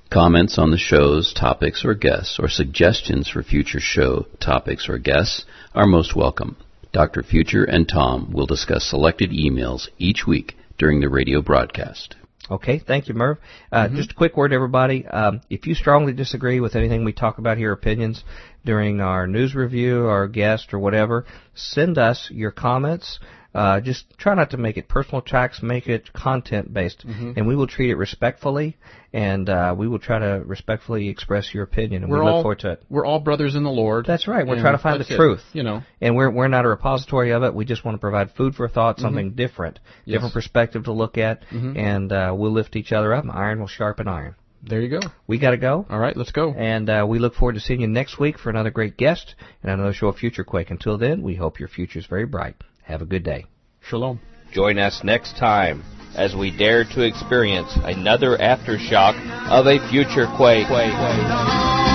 Comments 0.09 0.57
on 0.57 0.71
the 0.71 0.77
show's 0.77 1.33
topics 1.33 1.85
or 1.85 1.93
guests, 1.93 2.37
or 2.37 2.49
suggestions 2.49 3.29
for 3.29 3.43
future 3.43 3.79
show 3.79 4.25
topics 4.41 4.89
or 4.89 4.97
guests 4.97 5.45
are 5.73 5.87
most 5.87 6.15
welcome. 6.15 6.57
Dr. 6.91 7.23
Future 7.23 7.63
and 7.63 7.87
Tom 7.87 8.31
will 8.33 8.45
discuss 8.45 8.89
selected 8.89 9.31
emails 9.31 9.87
each 9.97 10.27
week 10.27 10.55
during 10.77 10.99
the 10.99 11.09
radio 11.09 11.41
broadcast. 11.41 12.15
Okay, 12.49 12.79
thank 12.79 13.07
you, 13.07 13.13
Merv. 13.13 13.37
Uh, 13.71 13.87
Just 13.87 14.11
a 14.11 14.15
quick 14.15 14.35
word, 14.35 14.51
everybody. 14.51 15.05
Um, 15.07 15.39
if 15.49 15.67
you 15.67 15.73
strongly 15.73 16.11
disagree 16.11 16.59
with 16.59 16.75
anything 16.75 17.05
we 17.05 17.13
talk 17.13 17.37
about 17.37 17.57
here, 17.57 17.71
opinions 17.71 18.25
during 18.65 18.99
our 18.99 19.25
news 19.25 19.55
review, 19.55 20.07
our 20.07 20.27
guest, 20.27 20.73
or 20.73 20.79
whatever, 20.79 21.25
send 21.53 21.97
us 21.97 22.29
your 22.29 22.51
comments. 22.51 23.19
Uh, 23.53 23.81
just 23.81 24.05
try 24.17 24.33
not 24.33 24.51
to 24.51 24.57
make 24.57 24.77
it 24.77 24.87
personal 24.87 25.19
attacks, 25.19 25.61
make 25.61 25.87
it 25.87 26.13
content 26.13 26.73
based, 26.73 27.03
and 27.03 27.45
we 27.45 27.53
will 27.55 27.67
treat 27.67 27.89
it 27.89 27.95
respectfully, 27.95 28.77
and 29.11 29.49
uh, 29.49 29.75
we 29.77 29.89
will 29.89 29.99
try 29.99 30.19
to 30.19 30.41
respectfully 30.45 31.09
express 31.09 31.53
your 31.53 31.63
opinion, 31.63 32.03
and 32.03 32.11
We're 32.11 32.19
we 32.19 32.25
look 32.25 32.33
all 32.35 32.41
forward 32.43 32.59
to 32.59 32.71
it. 32.71 32.83
we're 32.89 33.05
all 33.05 33.19
brothers 33.19 33.55
in 33.55 33.63
the 33.63 33.69
Lord. 33.69 34.05
That's 34.05 34.25
right. 34.25 34.47
We're 34.47 34.61
trying 34.61 34.77
to 34.77 34.81
find 34.81 35.01
the 35.01 35.13
it, 35.13 35.17
truth. 35.17 35.43
You 35.51 35.63
know. 35.63 35.81
And 35.99 36.15
we're 36.15 36.29
we're 36.31 36.47
not 36.47 36.63
a 36.63 36.69
repository 36.69 37.31
of 37.33 37.43
it. 37.43 37.53
We 37.53 37.65
just 37.65 37.83
want 37.83 37.95
to 37.95 37.99
provide 37.99 38.31
food 38.37 38.55
for 38.55 38.69
thought, 38.69 38.99
something 38.99 39.31
different, 39.31 39.79
Yes. 40.05 40.15
different 40.15 40.33
perspective 40.33 40.85
to 40.85 40.93
look 40.93 41.17
at, 41.17 41.43
and 41.51 42.11
uh, 42.11 42.33
we'll 42.35 42.53
lift 42.53 42.75
each 42.77 42.93
other 42.93 43.13
up. 43.13 43.25
Iron 43.33 43.59
will 43.59 43.67
sharpen 43.67 44.07
iron. 44.07 44.35
There 44.63 44.79
you 44.79 44.89
go. 44.89 44.99
We 45.27 45.39
got 45.39 45.51
to 45.51 45.57
go. 45.57 45.85
All 45.89 45.97
right, 45.99 46.15
let's 46.15 46.31
go. 46.31 46.53
And 46.53 46.87
uh, 46.87 47.05
we 47.09 47.17
look 47.19 47.33
forward 47.33 47.53
to 47.55 47.59
seeing 47.59 47.81
you 47.81 47.87
next 47.87 48.19
week 48.19 48.37
for 48.37 48.49
another 48.51 48.69
great 48.69 48.95
guest 48.95 49.33
and 49.63 49.71
another 49.71 49.91
show 49.91 50.07
of 50.09 50.17
Future 50.17 50.43
Quake. 50.43 50.69
Until 50.69 50.99
then, 50.99 51.23
we 51.23 51.33
hope 51.35 51.59
your 51.59 51.67
future 51.67 51.97
is 51.99 52.05
very 52.05 52.25
bright. 52.27 52.55
Have 52.83 53.01
a 53.01 53.05
good 53.05 53.23
day. 53.23 53.45
Shalom. 53.81 54.19
Join 54.51 54.77
us 54.77 55.01
next 55.03 55.37
time 55.37 55.83
as 56.15 56.35
we 56.35 56.55
dare 56.55 56.83
to 56.83 57.01
experience 57.01 57.71
another 57.83 58.37
aftershock 58.37 59.15
of 59.49 59.65
a 59.65 59.79
future 59.89 60.27
quake. 60.37 60.67
quake. 60.67 61.90